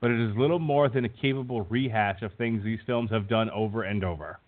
but 0.00 0.10
it 0.10 0.20
is 0.20 0.36
little 0.36 0.58
more 0.58 0.90
than 0.90 1.06
a 1.06 1.08
capable 1.08 1.62
rehash 1.62 2.20
of 2.20 2.32
things 2.34 2.62
these 2.62 2.80
films 2.86 3.10
have 3.10 3.28
done 3.28 3.48
over 3.50 3.84
and 3.84 4.04
over. 4.04 4.38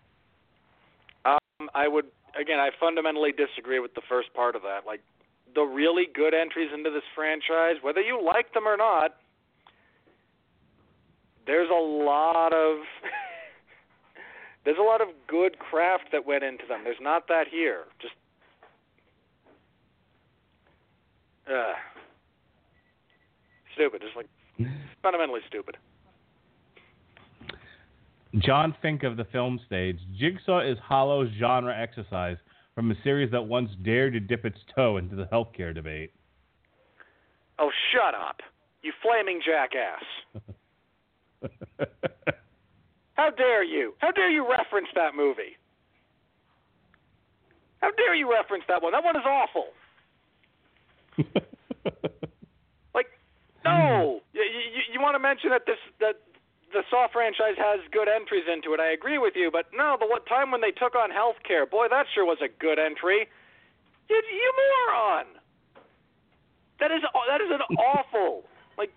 Um, 1.25 1.71
I 1.75 1.89
would 1.89 2.05
again. 2.39 2.59
I 2.59 2.69
fundamentally 2.79 3.33
disagree 3.33 3.81
with 3.81 3.95
the 3.95 4.03
first 4.11 4.33
part 4.35 4.55
of 4.55 4.63
that. 4.63 4.81
Like 4.87 5.01
the 5.55 5.63
really 5.63 6.05
good 6.15 6.35
entries 6.35 6.69
into 6.75 6.91
this 6.91 7.03
franchise, 7.15 7.77
whether 7.81 8.03
you 8.03 8.23
like 8.23 8.53
them 8.53 8.69
or 8.69 8.77
not, 8.77 9.17
there's 11.47 11.71
a 11.71 11.83
lot 11.83 12.53
of 12.53 12.85
there's 14.67 14.79
a 14.79 14.83
lot 14.83 15.01
of 15.01 15.09
good 15.27 15.59
craft 15.59 16.13
that 16.13 16.27
went 16.27 16.45
into 16.45 16.67
them. 16.69 16.81
There's 16.85 17.01
not 17.01 17.27
that 17.29 17.47
here. 17.51 17.85
Just 18.03 18.15
uh, 21.51 21.73
stupid. 23.75 24.03
Just 24.03 24.17
like 24.17 24.27
fundamentally 25.03 25.41
stupid. 25.49 25.77
John 28.39 28.75
Fink 28.83 29.05
of 29.05 29.17
the 29.17 29.25
film 29.25 29.59
stage. 29.67 29.99
Jigsaw 30.19 30.61
is 30.61 30.77
hollow 30.83 31.27
genre 31.39 31.75
exercise 31.77 32.37
from 32.75 32.91
a 32.91 32.95
series 33.03 33.31
that 33.33 33.43
once 33.43 33.71
dared 33.83 34.13
to 34.13 34.21
dip 34.21 34.45
its 34.45 34.59
toe 34.75 34.99
into 34.99 35.17
the 35.17 35.25
healthcare 35.33 35.75
debate. 35.75 36.13
Oh, 37.59 37.71
shut 37.93 38.15
up, 38.15 38.37
you 38.83 38.93
flaming 39.03 39.41
jackass! 39.45 40.05
How 43.15 43.31
dare 43.31 43.65
you? 43.65 43.95
How 43.99 44.13
dare 44.13 44.31
you 44.31 44.49
reference 44.49 44.87
that 44.95 45.17
movie? 45.17 45.57
How 47.81 47.91
dare 47.91 48.15
you 48.15 48.31
reference 48.31 48.65
that 48.69 48.81
one? 48.81 48.93
That 48.93 49.03
one 49.03 49.17
is 49.17 49.25
awful. 49.27 49.67
Like, 52.95 53.07
no. 53.65 54.21
You, 54.33 54.43
you, 54.43 54.83
you 54.95 55.01
want 55.01 55.15
to 55.15 55.19
mention 55.19 55.51
that 55.51 55.67
this 55.67 55.79
that 56.01 56.17
the 56.73 56.83
Saw 56.91 57.09
franchise 57.13 57.57
has 57.57 57.81
good 57.93 58.09
entries 58.09 58.45
into 58.51 58.75
it. 58.75 58.81
I 58.81 58.93
agree 58.93 59.19
with 59.19 59.35
you, 59.37 59.51
but 59.51 59.67
no, 59.73 59.97
the 59.99 60.07
one 60.07 60.25
time 60.25 60.51
when 60.51 60.61
they 60.61 60.71
took 60.71 60.95
on 60.95 61.11
healthcare, 61.11 61.69
boy, 61.69 61.87
that 61.91 62.07
sure 62.15 62.25
was 62.25 62.39
a 62.45 62.49
good 62.61 62.79
entry. 62.79 63.29
You, 64.09 64.17
you 64.17 64.53
moron. 64.57 65.27
That 66.81 66.91
is 66.91 67.03
that 67.03 67.41
is 67.41 67.51
an 67.51 67.63
awful. 67.79 68.45
Like, 68.77 68.93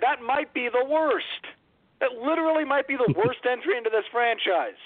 that 0.00 0.22
might 0.22 0.52
be 0.52 0.68
the 0.68 0.84
worst. 0.84 1.44
That 2.00 2.12
literally 2.16 2.64
might 2.64 2.88
be 2.88 2.96
the 2.96 3.12
worst 3.16 3.44
entry 3.44 3.76
into 3.76 3.90
this 3.90 4.04
franchise. 4.10 4.80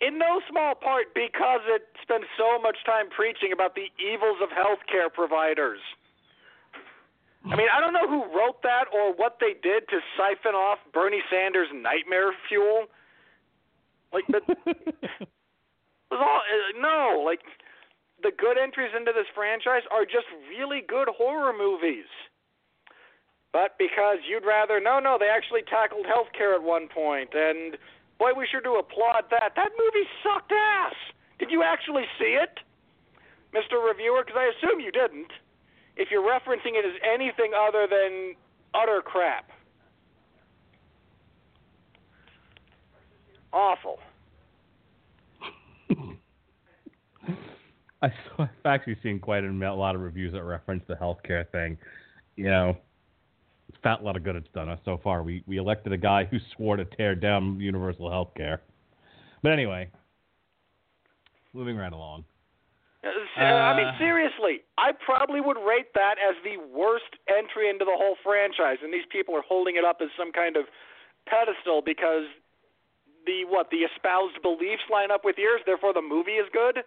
In 0.00 0.18
no 0.18 0.40
small 0.48 0.74
part 0.74 1.12
because 1.14 1.60
it 1.68 1.84
spends 2.00 2.24
so 2.38 2.58
much 2.58 2.78
time 2.86 3.10
preaching 3.10 3.52
about 3.52 3.74
the 3.74 3.92
evils 4.00 4.40
of 4.40 4.48
healthcare 4.48 5.12
providers. 5.12 5.80
I 7.44 7.56
mean, 7.56 7.68
I 7.72 7.80
don't 7.80 7.92
know 7.92 8.08
who 8.08 8.24
wrote 8.36 8.62
that 8.62 8.84
or 8.92 9.14
what 9.14 9.38
they 9.40 9.52
did 9.62 9.88
to 9.88 10.00
siphon 10.16 10.54
off 10.54 10.78
Bernie 10.92 11.22
Sanders' 11.30 11.68
nightmare 11.72 12.32
fuel. 12.48 12.86
Like 14.12 14.26
the 14.28 14.40
it 14.66 16.10
was 16.10 16.20
all 16.20 16.42
uh, 16.44 16.80
no, 16.80 17.22
like 17.24 17.40
the 18.22 18.32
good 18.36 18.58
entries 18.58 18.92
into 18.96 19.12
this 19.12 19.28
franchise 19.34 19.82
are 19.90 20.04
just 20.04 20.28
really 20.48 20.82
good 20.86 21.08
horror 21.08 21.52
movies. 21.56 22.08
But 23.52 23.76
because 23.78 24.18
you'd 24.28 24.44
rather 24.44 24.80
no, 24.80 24.98
no, 25.00 25.16
they 25.18 25.28
actually 25.28 25.62
tackled 25.62 26.06
healthcare 26.06 26.54
at 26.54 26.62
one 26.62 26.88
point, 26.88 27.30
and 27.32 27.76
boy, 28.20 28.30
we 28.36 28.46
sure 28.46 28.60
do 28.60 28.76
applaud 28.76 29.24
that. 29.30 29.56
That 29.56 29.70
movie 29.80 30.06
sucked 30.22 30.52
ass. 30.52 30.94
Did 31.40 31.50
you 31.50 31.64
actually 31.64 32.04
see 32.18 32.36
it, 32.36 32.60
Mr. 33.56 33.82
Reviewer? 33.82 34.22
Because 34.24 34.38
I 34.38 34.52
assume 34.54 34.78
you 34.78 34.92
didn't. 34.92 35.32
If 35.96 36.10
you're 36.10 36.22
referencing 36.22 36.76
it 36.76 36.84
as 36.84 37.00
anything 37.02 37.52
other 37.56 37.88
than 37.90 38.34
utter 38.74 39.00
crap, 39.02 39.50
awful. 43.52 43.98
I 48.02 48.08
saw, 48.08 48.44
I've 48.44 48.48
actually 48.66 48.98
seen 49.02 49.18
quite 49.18 49.44
a 49.44 49.50
lot 49.50 49.94
of 49.94 50.02
reviews 50.02 50.32
that 50.34 50.44
reference 50.44 50.84
the 50.86 50.94
healthcare 50.94 51.48
thing. 51.50 51.78
You 52.36 52.44
know, 52.44 52.76
fat 53.82 54.02
lot 54.02 54.16
of 54.16 54.24
good 54.24 54.36
it's 54.36 54.48
done 54.54 54.68
us 54.68 54.78
so 54.84 54.98
far. 55.02 55.22
We 55.22 55.42
we 55.46 55.56
elected 55.56 55.92
a 55.92 55.98
guy 55.98 56.24
who 56.24 56.38
swore 56.56 56.76
to 56.76 56.84
tear 56.84 57.14
down 57.14 57.60
universal 57.60 58.10
health 58.10 58.30
care. 58.36 58.60
But 59.42 59.52
anyway, 59.52 59.90
moving 61.52 61.76
right 61.76 61.92
along. 61.92 62.24
Uh, 63.02 63.40
I 63.40 63.76
mean, 63.76 63.86
Uh, 63.86 63.98
seriously, 63.98 64.60
I 64.76 64.92
probably 64.92 65.40
would 65.40 65.56
rate 65.56 65.94
that 65.94 66.16
as 66.18 66.36
the 66.44 66.58
worst 66.58 67.16
entry 67.28 67.70
into 67.70 67.86
the 67.86 67.96
whole 67.96 68.16
franchise, 68.22 68.76
and 68.82 68.92
these 68.92 69.06
people 69.08 69.34
are 69.34 69.42
holding 69.42 69.76
it 69.76 69.84
up 69.84 70.02
as 70.02 70.10
some 70.18 70.32
kind 70.32 70.56
of 70.56 70.66
pedestal 71.26 71.80
because 71.80 72.26
the 73.24 73.44
what 73.46 73.70
the 73.70 73.88
espoused 73.88 74.42
beliefs 74.42 74.82
line 74.90 75.10
up 75.10 75.24
with 75.24 75.38
yours, 75.38 75.62
therefore 75.64 75.94
the 75.94 76.02
movie 76.02 76.36
is 76.36 76.48
good. 76.52 76.84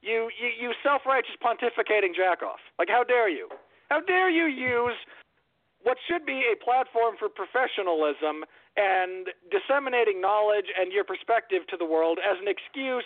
You 0.00 0.30
you, 0.40 0.48
you 0.68 0.72
self-righteous 0.82 1.36
pontificating 1.44 2.14
jackoff! 2.16 2.62
Like, 2.78 2.88
how 2.88 3.04
dare 3.04 3.28
you? 3.28 3.48
How 3.88 4.00
dare 4.00 4.30
you 4.30 4.46
use 4.46 4.96
what 5.82 5.96
should 6.08 6.26
be 6.26 6.42
a 6.52 6.56
platform 6.62 7.16
for 7.18 7.28
professionalism 7.28 8.44
and 8.76 9.28
disseminating 9.50 10.20
knowledge 10.20 10.66
and 10.78 10.92
your 10.92 11.04
perspective 11.04 11.62
to 11.70 11.76
the 11.76 11.84
world 11.84 12.18
as 12.18 12.36
an 12.40 12.48
excuse 12.48 13.04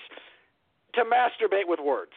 to 0.94 1.02
masturbate 1.04 1.66
with 1.66 1.80
words. 1.80 2.12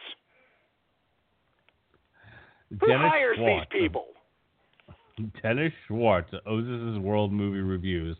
Who 2.80 2.86
Dennis 2.86 3.10
hires 3.10 3.36
Schwartz 3.36 3.66
these 3.72 3.80
people? 3.80 4.06
Dennis 5.42 5.72
Schwartz 5.86 6.32
of 6.32 6.44
Ozus' 6.44 7.00
World 7.00 7.32
Movie 7.32 7.60
Reviews. 7.60 8.16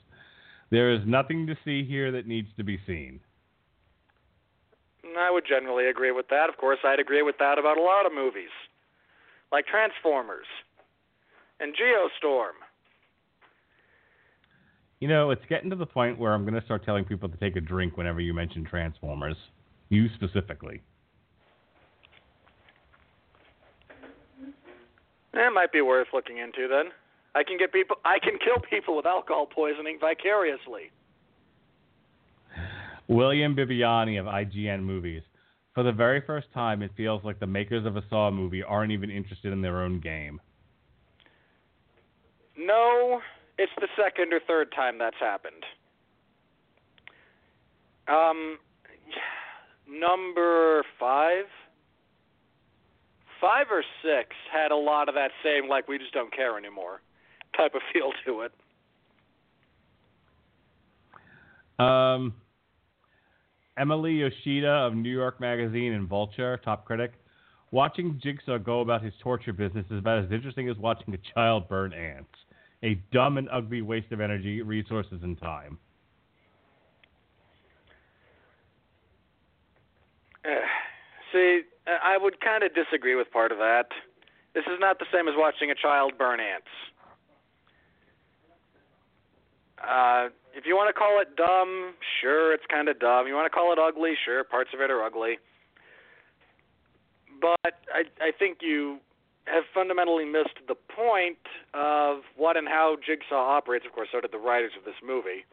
There 0.70 0.92
is 0.92 1.00
nothing 1.06 1.46
to 1.46 1.56
see 1.64 1.84
here 1.84 2.10
that 2.12 2.26
needs 2.26 2.48
to 2.56 2.64
be 2.64 2.78
seen. 2.86 3.20
I 5.18 5.30
would 5.30 5.44
generally 5.48 5.88
agree 5.88 6.12
with 6.12 6.28
that. 6.28 6.48
Of 6.48 6.58
course, 6.58 6.78
I'd 6.84 7.00
agree 7.00 7.22
with 7.22 7.36
that 7.38 7.58
about 7.58 7.78
a 7.78 7.82
lot 7.82 8.04
of 8.04 8.12
movies, 8.12 8.50
like 9.52 9.66
Transformers 9.66 10.46
and 11.60 11.74
Geostorm. 11.74 12.56
You 15.00 15.08
know, 15.08 15.30
it's 15.30 15.44
getting 15.48 15.70
to 15.70 15.76
the 15.76 15.86
point 15.86 16.18
where 16.18 16.32
I'm 16.32 16.44
going 16.44 16.58
to 16.58 16.64
start 16.64 16.84
telling 16.84 17.04
people 17.04 17.28
to 17.28 17.36
take 17.36 17.56
a 17.56 17.60
drink 17.60 17.96
whenever 17.96 18.20
you 18.20 18.32
mention 18.32 18.64
Transformers. 18.64 19.36
You 19.88 20.08
specifically. 20.14 20.82
That 25.34 25.52
might 25.52 25.70
be 25.70 25.82
worth 25.82 26.08
looking 26.14 26.38
into 26.38 26.66
then. 26.66 26.86
I 27.34 27.44
can 27.44 27.58
get 27.58 27.70
people 27.70 27.96
I 28.06 28.18
can 28.18 28.38
kill 28.42 28.62
people 28.70 28.96
with 28.96 29.04
alcohol 29.04 29.46
poisoning 29.46 29.98
vicariously. 30.00 30.90
William 33.08 33.54
Bibiani 33.54 34.18
of 34.18 34.24
IGN 34.24 34.82
Movies. 34.82 35.22
For 35.76 35.82
the 35.82 35.92
very 35.92 36.22
first 36.22 36.46
time, 36.54 36.80
it 36.80 36.90
feels 36.96 37.22
like 37.22 37.38
the 37.38 37.46
makers 37.46 37.84
of 37.84 37.98
a 37.98 38.02
Saw 38.08 38.30
movie 38.30 38.62
aren't 38.62 38.92
even 38.92 39.10
interested 39.10 39.52
in 39.52 39.60
their 39.60 39.82
own 39.82 40.00
game. 40.00 40.40
No, 42.56 43.20
it's 43.58 43.72
the 43.78 43.88
second 43.94 44.32
or 44.32 44.40
third 44.46 44.72
time 44.72 44.96
that's 44.98 45.18
happened. 45.20 45.62
Um 48.08 48.56
number 49.86 50.82
5 50.98 51.44
5 53.38 53.66
or 53.70 53.84
6 54.02 54.28
had 54.50 54.70
a 54.70 54.76
lot 54.76 55.10
of 55.10 55.14
that 55.14 55.30
same 55.44 55.68
like 55.68 55.88
we 55.88 55.98
just 55.98 56.14
don't 56.14 56.34
care 56.34 56.56
anymore 56.56 57.02
type 57.54 57.74
of 57.74 57.82
feel 57.92 58.12
to 58.24 58.40
it. 58.40 58.52
Um, 61.78 62.32
Emily 63.78 64.12
Yoshida 64.12 64.68
of 64.68 64.94
New 64.94 65.10
York 65.10 65.40
Magazine 65.40 65.92
and 65.92 66.08
Vulture, 66.08 66.58
top 66.64 66.84
critic. 66.84 67.12
Watching 67.70 68.18
Jigsaw 68.22 68.58
go 68.58 68.80
about 68.80 69.02
his 69.02 69.12
torture 69.22 69.52
business 69.52 69.84
is 69.90 69.98
about 69.98 70.24
as 70.24 70.32
interesting 70.32 70.68
as 70.68 70.76
watching 70.78 71.14
a 71.14 71.18
child 71.34 71.68
burn 71.68 71.92
ants. 71.92 72.30
a 72.82 72.94
dumb 73.10 73.38
and 73.38 73.48
ugly 73.50 73.80
waste 73.82 74.12
of 74.12 74.20
energy, 74.20 74.60
resources, 74.62 75.20
and 75.22 75.38
time. 75.40 75.78
Uh, 80.44 80.50
see, 81.32 81.62
I 81.86 82.18
would 82.18 82.40
kind 82.40 82.62
of 82.62 82.74
disagree 82.74 83.14
with 83.14 83.30
part 83.30 83.50
of 83.50 83.58
that. 83.58 83.86
This 84.54 84.64
is 84.64 84.78
not 84.78 84.98
the 84.98 85.06
same 85.12 85.26
as 85.28 85.34
watching 85.36 85.70
a 85.70 85.74
child 85.74 86.12
burn 86.18 86.38
ants. 86.40 86.68
Uh, 89.82 90.28
if 90.56 90.64
you 90.64 90.74
want 90.74 90.88
to 90.88 90.98
call 90.98 91.20
it 91.20 91.36
dumb, 91.36 91.94
sure, 92.20 92.54
it's 92.54 92.64
kind 92.70 92.88
of 92.88 92.98
dumb. 92.98 93.28
You 93.28 93.34
want 93.34 93.44
to 93.44 93.54
call 93.54 93.72
it 93.72 93.78
ugly, 93.78 94.14
sure, 94.24 94.42
parts 94.42 94.70
of 94.74 94.80
it 94.80 94.90
are 94.90 95.04
ugly. 95.04 95.38
But 97.40 97.74
I, 97.92 98.04
I 98.20 98.30
think 98.36 98.58
you 98.62 98.98
have 99.44 99.64
fundamentally 99.74 100.24
missed 100.24 100.58
the 100.66 100.74
point 100.74 101.38
of 101.74 102.20
what 102.36 102.56
and 102.56 102.66
how 102.66 102.96
Jigsaw 103.06 103.36
operates. 103.36 103.84
Of 103.86 103.92
course, 103.92 104.08
so 104.10 104.20
did 104.20 104.32
the 104.32 104.38
writers 104.38 104.72
of 104.78 104.84
this 104.84 104.94
movie. 105.06 105.44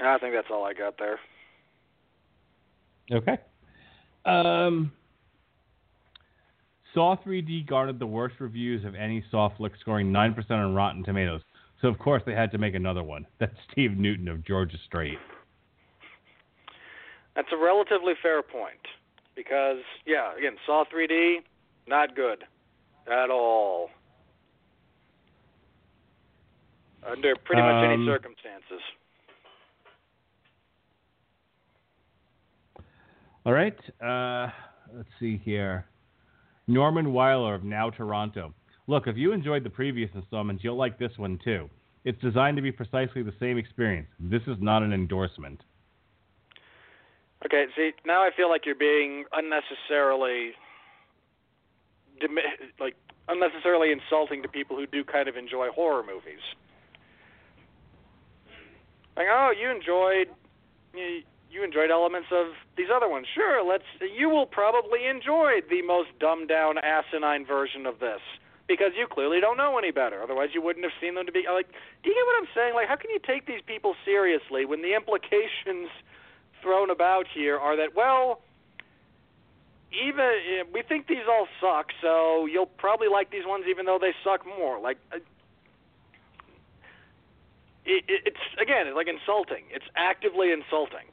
I 0.00 0.18
think 0.18 0.34
that's 0.34 0.48
all 0.50 0.64
I 0.64 0.72
got 0.74 0.98
there. 0.98 1.18
Okay. 3.12 3.38
Um, 4.24 4.92
Saw 6.94 7.16
3D 7.16 7.66
garnered 7.66 7.98
the 7.98 8.06
worst 8.06 8.36
reviews 8.38 8.84
of 8.84 8.94
any 8.94 9.24
Saw 9.30 9.48
flick, 9.56 9.72
scoring 9.80 10.12
9% 10.12 10.50
on 10.50 10.74
Rotten 10.74 11.02
Tomatoes. 11.04 11.40
So, 11.80 11.88
of 11.88 11.98
course, 11.98 12.22
they 12.26 12.34
had 12.34 12.50
to 12.52 12.58
make 12.58 12.74
another 12.74 13.02
one. 13.02 13.26
That's 13.40 13.54
Steve 13.70 13.92
Newton 13.96 14.28
of 14.28 14.44
Georgia 14.44 14.76
Straight. 14.86 15.18
That's 17.34 17.48
a 17.52 17.56
relatively 17.56 18.12
fair 18.22 18.42
point 18.42 18.80
because, 19.34 19.78
yeah, 20.06 20.36
again, 20.36 20.56
Saw 20.66 20.84
3D, 20.94 21.38
not 21.86 22.14
good 22.14 22.44
at 23.10 23.30
all. 23.30 23.88
Under 27.10 27.34
pretty 27.36 27.62
much 27.62 27.84
any 27.84 27.94
Um, 27.94 28.06
circumstances. 28.06 28.80
All 33.44 33.52
right. 33.52 33.76
Uh, 34.00 34.50
let's 34.94 35.08
see 35.18 35.36
here. 35.38 35.86
Norman 36.72 37.12
Weiler 37.12 37.54
of 37.54 37.64
Now 37.64 37.90
Toronto. 37.90 38.54
Look, 38.86 39.06
if 39.06 39.16
you 39.16 39.32
enjoyed 39.32 39.62
the 39.62 39.70
previous 39.70 40.10
installments, 40.14 40.64
you'll 40.64 40.76
like 40.76 40.98
this 40.98 41.12
one 41.18 41.38
too. 41.44 41.68
It's 42.04 42.20
designed 42.20 42.56
to 42.56 42.62
be 42.62 42.72
precisely 42.72 43.22
the 43.22 43.34
same 43.38 43.58
experience. 43.58 44.08
This 44.18 44.42
is 44.46 44.56
not 44.58 44.82
an 44.82 44.92
endorsement. 44.92 45.60
Okay, 47.44 47.66
see, 47.76 47.90
now 48.06 48.22
I 48.22 48.30
feel 48.34 48.48
like 48.48 48.64
you're 48.64 48.74
being 48.74 49.24
unnecessarily, 49.32 50.52
like, 52.80 52.94
unnecessarily 53.28 53.92
insulting 53.92 54.42
to 54.42 54.48
people 54.48 54.76
who 54.76 54.86
do 54.86 55.04
kind 55.04 55.28
of 55.28 55.36
enjoy 55.36 55.68
horror 55.74 56.02
movies. 56.02 56.40
Like, 59.16 59.26
oh, 59.30 59.52
you 59.60 59.70
enjoyed, 59.70 60.28
you 61.52 61.62
enjoyed 61.62 61.90
elements 61.90 62.28
of 62.32 62.46
these 62.76 62.88
other 62.94 63.08
ones. 63.08 63.26
Sure, 63.34 63.62
let's. 63.62 63.84
You 64.00 64.28
will 64.30 64.46
probably 64.46 65.06
enjoy 65.06 65.60
the 65.68 65.82
most 65.82 66.08
dumbed 66.18 66.48
down, 66.48 66.78
asinine 66.78 67.44
version 67.44 67.84
of 67.86 68.00
this 68.00 68.20
because 68.66 68.92
you 68.96 69.06
clearly 69.06 69.38
don't 69.40 69.58
know 69.58 69.76
any 69.76 69.90
better. 69.90 70.22
Otherwise, 70.22 70.48
you 70.54 70.62
wouldn't 70.62 70.84
have 70.84 70.96
seen 71.00 71.14
them 71.14 71.26
to 71.26 71.32
be 71.32 71.44
like. 71.52 71.68
Do 72.02 72.10
you 72.10 72.16
get 72.16 72.24
what 72.26 72.40
I'm 72.40 72.48
saying? 72.54 72.74
Like, 72.74 72.88
how 72.88 72.96
can 72.96 73.10
you 73.10 73.20
take 73.20 73.46
these 73.46 73.60
people 73.66 73.94
seriously 74.04 74.64
when 74.64 74.80
the 74.80 74.94
implications 74.94 75.90
thrown 76.62 76.90
about 76.90 77.26
here 77.32 77.58
are 77.58 77.76
that 77.76 77.94
well, 77.94 78.40
even 79.92 80.24
eh, 80.24 80.62
we 80.72 80.82
think 80.82 81.06
these 81.06 81.28
all 81.28 81.46
suck, 81.60 81.92
so 82.00 82.46
you'll 82.46 82.66
probably 82.66 83.08
like 83.08 83.30
these 83.30 83.46
ones 83.46 83.64
even 83.68 83.84
though 83.84 83.98
they 84.00 84.14
suck 84.24 84.46
more. 84.46 84.80
Like. 84.80 84.98
Uh, 85.12 85.18
it, 87.84 88.04
it, 88.06 88.22
it's 88.26 88.62
again, 88.62 88.86
it's 88.86 88.94
like 88.94 89.08
insulting. 89.08 89.64
It's 89.74 89.84
actively 89.96 90.52
insulting. 90.52 91.10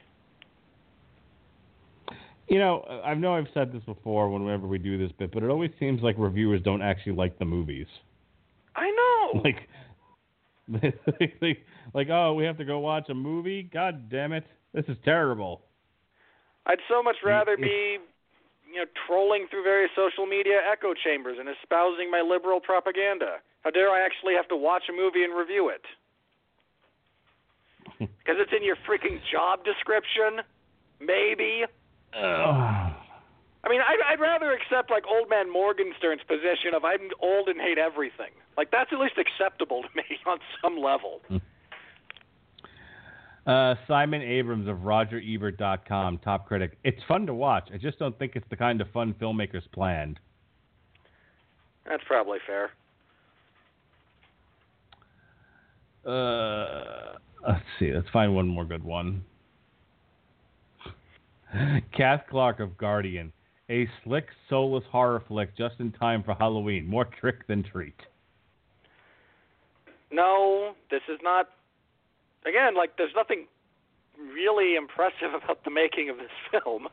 You 2.50 2.58
know, 2.58 2.82
I 3.04 3.14
know 3.14 3.36
I've 3.36 3.46
said 3.54 3.72
this 3.72 3.82
before 3.84 4.28
whenever 4.28 4.66
we 4.66 4.78
do 4.78 4.98
this 4.98 5.12
bit, 5.16 5.32
but 5.32 5.44
it 5.44 5.50
always 5.50 5.70
seems 5.78 6.02
like 6.02 6.16
reviewers 6.18 6.60
don't 6.62 6.82
actually 6.82 7.12
like 7.12 7.38
the 7.38 7.44
movies. 7.44 7.86
I 8.76 8.90
know. 8.90 9.40
Like, 9.44 9.68
like, 10.82 10.98
like, 11.40 11.58
like, 11.94 12.08
oh, 12.10 12.34
we 12.34 12.44
have 12.44 12.58
to 12.58 12.64
go 12.64 12.80
watch 12.80 13.08
a 13.08 13.14
movie? 13.14 13.70
God 13.72 14.10
damn 14.10 14.32
it. 14.32 14.44
This 14.74 14.84
is 14.88 14.96
terrible. 15.04 15.62
I'd 16.66 16.78
so 16.88 17.02
much 17.02 17.16
rather 17.24 17.56
mm, 17.56 17.62
be, 17.62 17.98
you 18.72 18.78
know, 18.78 18.86
trolling 19.06 19.46
through 19.50 19.62
various 19.62 19.90
social 19.94 20.26
media 20.26 20.58
echo 20.70 20.92
chambers 20.94 21.36
and 21.38 21.48
espousing 21.48 22.10
my 22.10 22.20
liberal 22.20 22.60
propaganda. 22.60 23.36
How 23.62 23.70
dare 23.70 23.90
I 23.90 24.04
actually 24.04 24.34
have 24.34 24.48
to 24.48 24.56
watch 24.56 24.82
a 24.90 24.92
movie 24.92 25.22
and 25.22 25.36
review 25.36 25.70
it? 25.70 25.82
Because 28.18 28.36
it's 28.40 28.52
in 28.56 28.64
your 28.64 28.76
freaking 28.88 29.20
job 29.30 29.64
description? 29.64 30.42
Maybe. 31.00 31.64
Ugh. 32.14 32.92
I 33.62 33.68
mean, 33.68 33.80
I'd, 33.82 34.14
I'd 34.14 34.20
rather 34.20 34.52
accept 34.52 34.90
like 34.90 35.04
old 35.06 35.28
man 35.28 35.52
Morgenstern's 35.52 36.22
position 36.26 36.72
of 36.74 36.82
I'm 36.82 37.10
old 37.20 37.48
and 37.48 37.60
hate 37.60 37.76
everything. 37.76 38.30
Like 38.56 38.70
that's 38.70 38.90
at 38.92 38.98
least 38.98 39.18
acceptable 39.18 39.82
to 39.82 39.88
me 39.94 40.04
on 40.26 40.38
some 40.62 40.78
level. 40.78 41.20
Uh, 43.46 43.74
Simon 43.86 44.22
Abrams 44.22 44.68
of 44.68 44.78
RogerEbert.com, 44.78 46.18
top 46.18 46.46
critic. 46.46 46.78
It's 46.84 47.00
fun 47.06 47.26
to 47.26 47.34
watch. 47.34 47.68
I 47.72 47.78
just 47.78 47.98
don't 47.98 48.18
think 48.18 48.32
it's 48.34 48.46
the 48.48 48.56
kind 48.56 48.80
of 48.80 48.88
fun 48.92 49.14
filmmakers 49.20 49.62
planned. 49.72 50.18
That's 51.86 52.02
probably 52.06 52.38
fair. 52.46 52.70
Uh, 56.06 57.18
let's 57.46 57.64
see. 57.78 57.92
Let's 57.92 58.08
find 58.10 58.34
one 58.34 58.48
more 58.48 58.64
good 58.64 58.84
one. 58.84 59.24
Cath 61.96 62.24
Clarke 62.30 62.60
of 62.60 62.76
Guardian. 62.76 63.32
A 63.68 63.88
slick, 64.02 64.26
soulless 64.48 64.84
horror 64.90 65.22
flick 65.28 65.56
just 65.56 65.76
in 65.78 65.92
time 65.92 66.22
for 66.24 66.34
Halloween. 66.34 66.86
More 66.86 67.04
trick 67.04 67.46
than 67.46 67.62
treat. 67.62 67.94
No, 70.10 70.74
this 70.90 71.02
is 71.08 71.20
not. 71.22 71.50
Again, 72.46 72.74
like 72.74 72.96
there's 72.96 73.14
nothing 73.14 73.46
really 74.18 74.74
impressive 74.74 75.34
about 75.44 75.64
the 75.64 75.70
making 75.70 76.10
of 76.10 76.16
this 76.16 76.34
film. 76.50 76.88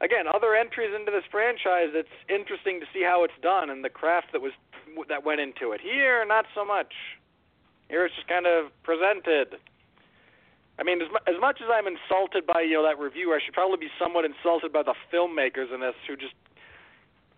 Again, 0.00 0.26
other 0.32 0.54
entries 0.54 0.90
into 0.98 1.12
this 1.12 1.22
franchise, 1.30 1.94
it's 1.94 2.08
interesting 2.28 2.80
to 2.80 2.86
see 2.92 3.02
how 3.02 3.22
it's 3.22 3.38
done 3.40 3.70
and 3.70 3.84
the 3.84 3.90
craft 3.90 4.28
that 4.32 4.42
was 4.42 4.52
that 5.08 5.24
went 5.24 5.40
into 5.40 5.72
it. 5.72 5.80
Here, 5.80 6.24
not 6.26 6.44
so 6.54 6.64
much. 6.64 6.92
Here, 7.88 8.04
it's 8.04 8.14
just 8.14 8.28
kind 8.28 8.46
of 8.46 8.70
presented. 8.82 9.58
I 10.82 10.84
mean, 10.84 11.00
as, 11.00 11.06
as 11.28 11.38
much 11.40 11.60
as 11.62 11.68
I'm 11.70 11.86
insulted 11.86 12.44
by 12.44 12.62
you 12.62 12.74
know 12.74 12.82
that 12.82 12.98
reviewer, 12.98 13.36
I 13.36 13.38
should 13.44 13.54
probably 13.54 13.86
be 13.86 13.92
somewhat 14.02 14.24
insulted 14.24 14.72
by 14.72 14.82
the 14.82 14.94
filmmakers 15.14 15.72
in 15.72 15.78
this, 15.78 15.94
who 16.08 16.16
just 16.16 16.34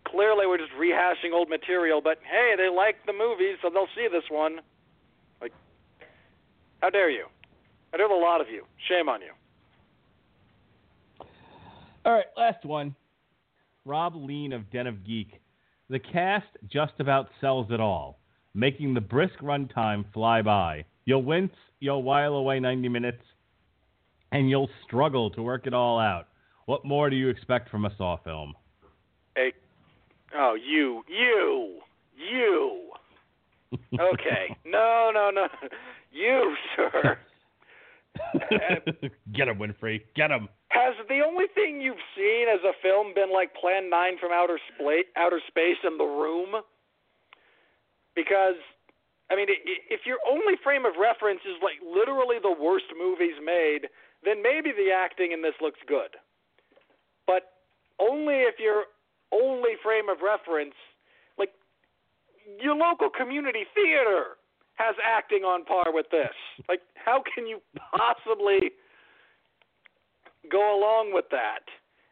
clearly 0.08 0.46
were 0.46 0.56
just 0.56 0.72
rehashing 0.80 1.34
old 1.34 1.50
material. 1.50 2.00
But 2.00 2.20
hey, 2.24 2.54
they 2.56 2.74
like 2.74 3.04
the 3.04 3.12
movie, 3.12 3.52
so 3.60 3.68
they'll 3.68 3.92
see 3.94 4.08
this 4.10 4.24
one. 4.30 4.60
Like, 5.42 5.52
how 6.80 6.88
dare 6.88 7.10
you? 7.10 7.26
I 7.92 7.98
dare 7.98 8.06
a 8.06 8.18
lot 8.18 8.40
of 8.40 8.48
you. 8.48 8.64
Shame 8.88 9.10
on 9.10 9.20
you. 9.20 9.32
All 12.06 12.12
right, 12.14 12.24
last 12.34 12.64
one. 12.64 12.94
Rob 13.84 14.14
Leane 14.16 14.54
of 14.54 14.70
Den 14.70 14.86
of 14.86 15.04
Geek. 15.04 15.38
The 15.90 15.98
cast 15.98 16.46
just 16.72 16.94
about 16.98 17.28
sells 17.42 17.66
it 17.70 17.80
all, 17.80 18.18
making 18.54 18.94
the 18.94 19.02
brisk 19.02 19.38
runtime 19.42 20.06
fly 20.14 20.40
by. 20.40 20.86
You'll 21.04 21.22
wince, 21.22 21.52
you'll 21.80 22.02
while 22.02 22.32
away 22.36 22.58
90 22.58 22.88
minutes, 22.88 23.20
and 24.34 24.50
you'll 24.50 24.70
struggle 24.84 25.30
to 25.30 25.42
work 25.42 25.66
it 25.66 25.72
all 25.72 25.98
out. 25.98 26.26
What 26.66 26.84
more 26.84 27.08
do 27.08 27.16
you 27.16 27.28
expect 27.28 27.70
from 27.70 27.84
a 27.84 27.94
Saw 27.96 28.16
film? 28.18 28.54
Hey, 29.36 29.52
oh, 30.36 30.54
you, 30.54 31.02
you, 31.08 31.78
you. 32.16 32.80
Okay. 33.98 34.54
no, 34.64 35.10
no, 35.12 35.30
no. 35.34 35.48
You, 36.12 36.54
sir. 36.76 37.18
Get 39.34 39.48
him, 39.48 39.58
Winfree. 39.58 40.02
Get 40.14 40.30
him. 40.30 40.48
Has 40.68 40.94
the 41.08 41.20
only 41.26 41.46
thing 41.56 41.80
you've 41.80 42.02
seen 42.16 42.46
as 42.46 42.60
a 42.62 42.70
film 42.82 43.14
been 43.14 43.32
like 43.32 43.52
Plan 43.54 43.90
9 43.90 44.18
from 44.20 44.30
Outer, 44.32 44.60
Spla- 44.70 45.10
outer 45.16 45.40
Space 45.48 45.78
and 45.82 45.98
The 45.98 46.04
Room? 46.04 46.62
Because, 48.14 48.54
I 49.30 49.34
mean, 49.34 49.48
if 49.90 50.06
your 50.06 50.18
only 50.28 50.54
frame 50.62 50.86
of 50.86 50.94
reference 50.94 51.40
is 51.42 51.58
like 51.60 51.82
literally 51.82 52.36
the 52.40 52.54
worst 52.54 52.86
movies 52.96 53.34
made, 53.44 53.90
then 54.24 54.42
maybe 54.42 54.72
the 54.72 54.90
acting 54.90 55.32
in 55.32 55.42
this 55.42 55.54
looks 55.60 55.80
good. 55.86 56.16
But 57.26 57.52
only 57.98 58.42
if 58.44 58.58
your 58.58 58.84
only 59.32 59.72
frame 59.82 60.08
of 60.08 60.18
reference, 60.22 60.74
like 61.38 61.50
your 62.60 62.74
local 62.74 63.10
community 63.10 63.64
theater, 63.74 64.36
has 64.74 64.94
acting 65.02 65.42
on 65.42 65.64
par 65.64 65.92
with 65.92 66.06
this. 66.10 66.34
Like, 66.68 66.80
how 66.94 67.22
can 67.22 67.46
you 67.46 67.60
possibly 67.96 68.72
go 70.50 70.76
along 70.76 71.14
with 71.14 71.24
that 71.30 71.64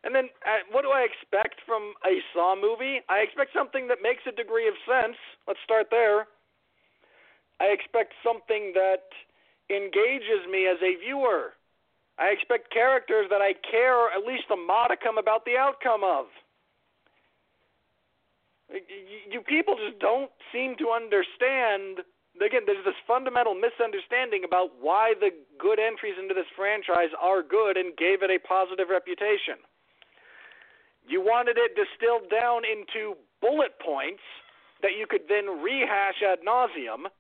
And 0.05 0.15
then, 0.15 0.31
uh, 0.47 0.67
what 0.71 0.83
do 0.83 0.91
I 0.91 1.07
expect 1.07 1.61
from 1.67 1.95
a 2.05 2.19
Saw 2.33 2.57
movie? 2.59 3.01
I 3.09 3.19
expect 3.19 3.51
something 3.55 3.87
that 3.87 3.99
makes 4.03 4.23
a 4.27 4.33
degree 4.35 4.67
of 4.67 4.75
sense. 4.83 5.17
Let's 5.47 5.61
start 5.63 5.89
there. 5.91 6.27
I 7.61 7.67
expect 7.71 8.15
something 8.25 8.73
that 8.75 9.07
engages 9.71 10.43
me 10.51 10.67
as 10.67 10.79
a 10.83 10.99
viewer. 10.99 11.55
I 12.19 12.29
expect 12.29 12.73
characters 12.73 13.27
that 13.31 13.41
I 13.41 13.55
care 13.55 14.13
at 14.13 14.27
least 14.27 14.45
a 14.53 14.57
modicum 14.57 15.19
about 15.19 15.45
the 15.45 15.57
outcome 15.57 16.05
of. 16.05 16.27
You 19.31 19.41
people 19.43 19.77
just 19.77 19.99
don't 19.99 20.31
seem 20.53 20.77
to 20.77 20.91
understand. 20.91 22.05
Again, 22.41 22.63
there's 22.65 22.85
this 22.85 22.97
fundamental 23.07 23.55
misunderstanding 23.55 24.45
about 24.45 24.71
why 24.81 25.13
the 25.21 25.31
good 25.59 25.79
entries 25.79 26.17
into 26.21 26.33
this 26.33 26.49
franchise 26.57 27.13
are 27.21 27.43
good 27.43 27.77
and 27.77 27.97
gave 27.97 28.23
it 28.23 28.31
a 28.31 28.39
positive 28.41 28.89
reputation. 28.89 29.61
You 31.07 31.21
wanted 31.21 31.59
it 31.59 31.77
distilled 31.77 32.31
down 32.31 32.63
into 32.65 33.17
bullet 33.41 33.79
points 33.85 34.23
that 34.81 34.97
you 34.99 35.07
could 35.07 35.29
then 35.29 35.63
rehash 35.63 36.23
ad 36.23 36.39
nauseum 36.47 37.11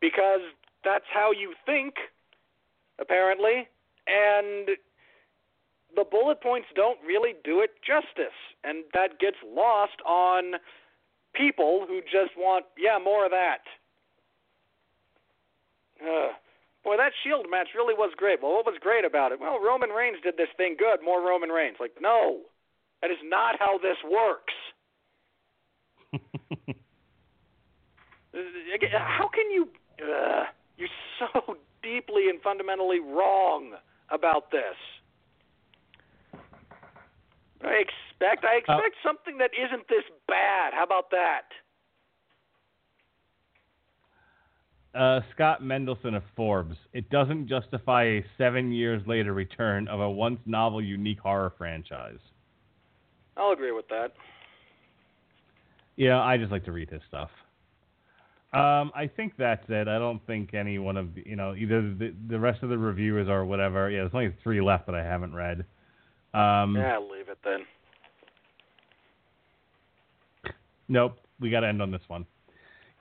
because 0.00 0.40
that's 0.84 1.04
how 1.12 1.32
you 1.32 1.54
think, 1.66 1.94
apparently, 3.00 3.68
and 4.06 4.76
the 5.96 6.04
bullet 6.08 6.40
points 6.40 6.68
don't 6.74 6.98
really 7.06 7.34
do 7.44 7.60
it 7.60 7.70
justice, 7.84 8.36
and 8.64 8.84
that 8.94 9.18
gets 9.18 9.36
lost 9.44 10.00
on 10.06 10.54
people 11.34 11.84
who 11.88 12.00
just 12.02 12.36
want, 12.36 12.66
yeah, 12.78 12.98
more 13.02 13.24
of 13.24 13.30
that. 13.30 13.62
Ugh. 16.02 16.32
Boy, 16.82 16.96
that 16.96 17.12
Shield 17.22 17.46
match 17.50 17.68
really 17.74 17.92
was 17.92 18.12
great. 18.16 18.40
Well, 18.42 18.52
what 18.52 18.64
was 18.64 18.76
great 18.80 19.04
about 19.04 19.32
it? 19.32 19.40
Well, 19.40 19.60
Roman 19.62 19.90
Reigns 19.90 20.16
did 20.22 20.38
this 20.38 20.48
thing 20.56 20.76
good. 20.78 21.04
More 21.04 21.20
Roman 21.20 21.50
Reigns. 21.50 21.76
Like, 21.78 21.92
no, 22.00 22.40
that 23.02 23.10
is 23.10 23.18
not 23.22 23.56
how 23.58 23.78
this 23.78 23.98
works. 24.10 24.54
How 28.92 29.28
can 29.28 29.50
you? 29.50 29.68
Uh, 30.00 30.44
you're 30.76 30.88
so 31.18 31.56
deeply 31.82 32.28
and 32.28 32.40
fundamentally 32.42 33.00
wrong 33.00 33.72
about 34.10 34.50
this. 34.50 34.76
I 37.62 37.82
expect. 37.84 38.44
I 38.44 38.56
expect 38.56 38.96
something 39.04 39.38
that 39.38 39.50
isn't 39.54 39.88
this 39.88 40.04
bad. 40.26 40.72
How 40.72 40.84
about 40.84 41.10
that? 41.10 41.42
Uh, 44.92 45.20
Scott 45.34 45.62
Mendelson 45.62 46.16
of 46.16 46.22
Forbes. 46.34 46.76
It 46.92 47.08
doesn't 47.10 47.48
justify 47.48 48.04
a 48.04 48.24
seven 48.36 48.72
years 48.72 49.02
later 49.06 49.32
return 49.32 49.86
of 49.86 50.00
a 50.00 50.10
once 50.10 50.40
novel, 50.46 50.82
unique 50.82 51.20
horror 51.20 51.52
franchise. 51.56 52.18
I'll 53.36 53.52
agree 53.52 53.72
with 53.72 53.88
that. 53.88 54.12
Yeah, 55.96 56.20
I 56.20 56.38
just 56.38 56.50
like 56.50 56.64
to 56.64 56.72
read 56.72 56.90
his 56.90 57.02
stuff. 57.08 57.30
Um, 58.52 58.90
I 58.96 59.08
think 59.14 59.34
that's 59.38 59.64
it. 59.68 59.86
I 59.86 59.98
don't 59.98 60.24
think 60.26 60.54
any 60.54 60.78
one 60.80 60.96
of 60.96 61.14
the, 61.14 61.22
you 61.24 61.36
know 61.36 61.54
either 61.54 61.82
the 61.94 62.12
the 62.28 62.38
rest 62.38 62.62
of 62.64 62.68
the 62.68 62.78
reviewers 62.78 63.28
or 63.28 63.44
whatever. 63.44 63.88
Yeah, 63.90 64.00
there's 64.00 64.10
only 64.14 64.34
three 64.42 64.60
left 64.60 64.86
that 64.86 64.94
I 64.96 65.04
haven't 65.04 65.34
read. 65.34 65.60
Um, 66.34 66.74
Yeah, 66.76 66.94
I'll 66.94 67.08
leave 67.10 67.28
it 67.28 67.38
then. 67.44 67.60
Nope, 70.88 71.18
we 71.38 71.50
got 71.50 71.60
to 71.60 71.68
end 71.68 71.80
on 71.80 71.90
this 71.90 72.02
one. 72.08 72.26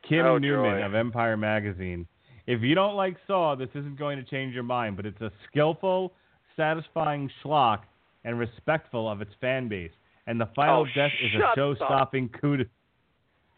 Kim 0.08 0.26
Oh, 0.26 0.38
Newman 0.38 0.80
joy. 0.80 0.86
of 0.86 0.94
Empire 0.94 1.36
Magazine. 1.38 2.06
If 2.48 2.62
you 2.62 2.76
don't 2.76 2.96
like 2.96 3.18
Saw, 3.28 3.56
this 3.56 3.70
isn't 3.76 3.98
going 3.98 4.18
to 4.18 4.24
change 4.24 4.54
your 4.54 4.64
mind, 4.64 4.96
but 4.96 5.06
it's 5.06 5.22
a 5.22 5.32
skillful, 5.48 6.14
satisfying 6.56 7.30
schlock 7.44 7.80
and 8.24 8.38
respectful 8.40 9.10
of 9.10 9.22
its 9.22 9.32
fan 9.42 9.68
base. 9.68 9.92
And 10.28 10.40
the 10.40 10.48
final 10.56 10.82
Oh, 10.82 10.86
death 10.96 11.12
is 11.24 11.32
a 11.42 11.56
show-stopping 11.56 12.30
coup 12.40 12.58
de. 12.58 12.66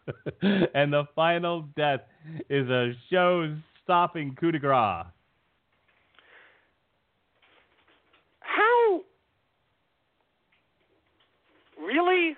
and 0.74 0.94
the 0.94 1.04
final 1.16 1.68
death 1.76 2.02
is 2.50 2.70
a 2.70 2.92
show-stopping 3.10 4.36
coup 4.40 4.52
de 4.52 4.60
grace. 4.60 5.06
How? 8.40 9.02
Really? 11.80 12.36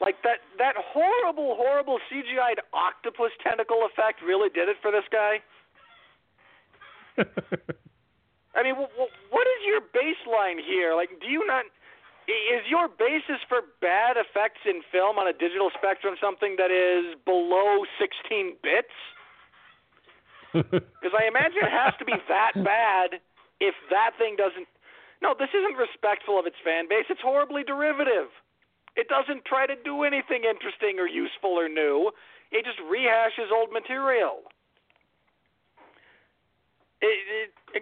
Like 0.00 0.16
that 0.24 0.38
that 0.58 0.74
horrible, 0.76 1.54
horrible 1.56 1.98
CGI'd 2.10 2.60
octopus 2.74 3.30
tentacle 3.42 3.86
effect 3.86 4.20
really 4.26 4.48
did 4.50 4.68
it 4.68 4.76
for 4.82 4.90
this 4.90 5.04
guy? 5.12 5.38
I 8.54 8.62
mean, 8.62 8.74
what 8.74 9.46
is 9.46 9.66
your 9.66 9.80
baseline 9.80 10.60
here? 10.60 10.94
Like, 10.94 11.10
do 11.20 11.28
you 11.28 11.46
not? 11.46 11.64
Is 12.30 12.62
your 12.70 12.86
basis 12.86 13.42
for 13.48 13.66
bad 13.80 14.14
effects 14.14 14.62
in 14.64 14.82
film 14.94 15.18
on 15.18 15.26
a 15.26 15.34
digital 15.34 15.70
spectrum 15.74 16.14
something 16.22 16.54
that 16.56 16.70
is 16.70 17.18
below 17.24 17.82
16 17.98 18.56
bits? 18.62 18.94
Because 20.52 21.16
I 21.16 21.26
imagine 21.26 21.64
it 21.64 21.72
has 21.72 21.96
to 21.98 22.04
be 22.04 22.12
that 22.28 22.52
bad 22.60 23.24
if 23.58 23.74
that 23.88 24.12
thing 24.20 24.36
doesn't. 24.36 24.68
No, 25.24 25.32
this 25.32 25.48
isn't 25.48 25.80
respectful 25.80 26.38
of 26.38 26.44
its 26.44 26.60
fan 26.62 26.92
base. 26.92 27.08
It's 27.08 27.24
horribly 27.24 27.64
derivative. 27.64 28.28
It 28.94 29.08
doesn't 29.08 29.46
try 29.48 29.66
to 29.66 29.74
do 29.80 30.04
anything 30.04 30.44
interesting 30.44 31.00
or 31.00 31.08
useful 31.08 31.56
or 31.56 31.72
new. 31.72 32.12
It 32.52 32.68
just 32.68 32.78
rehashes 32.84 33.48
old 33.48 33.72
material. 33.72 34.44
It, 37.00 37.16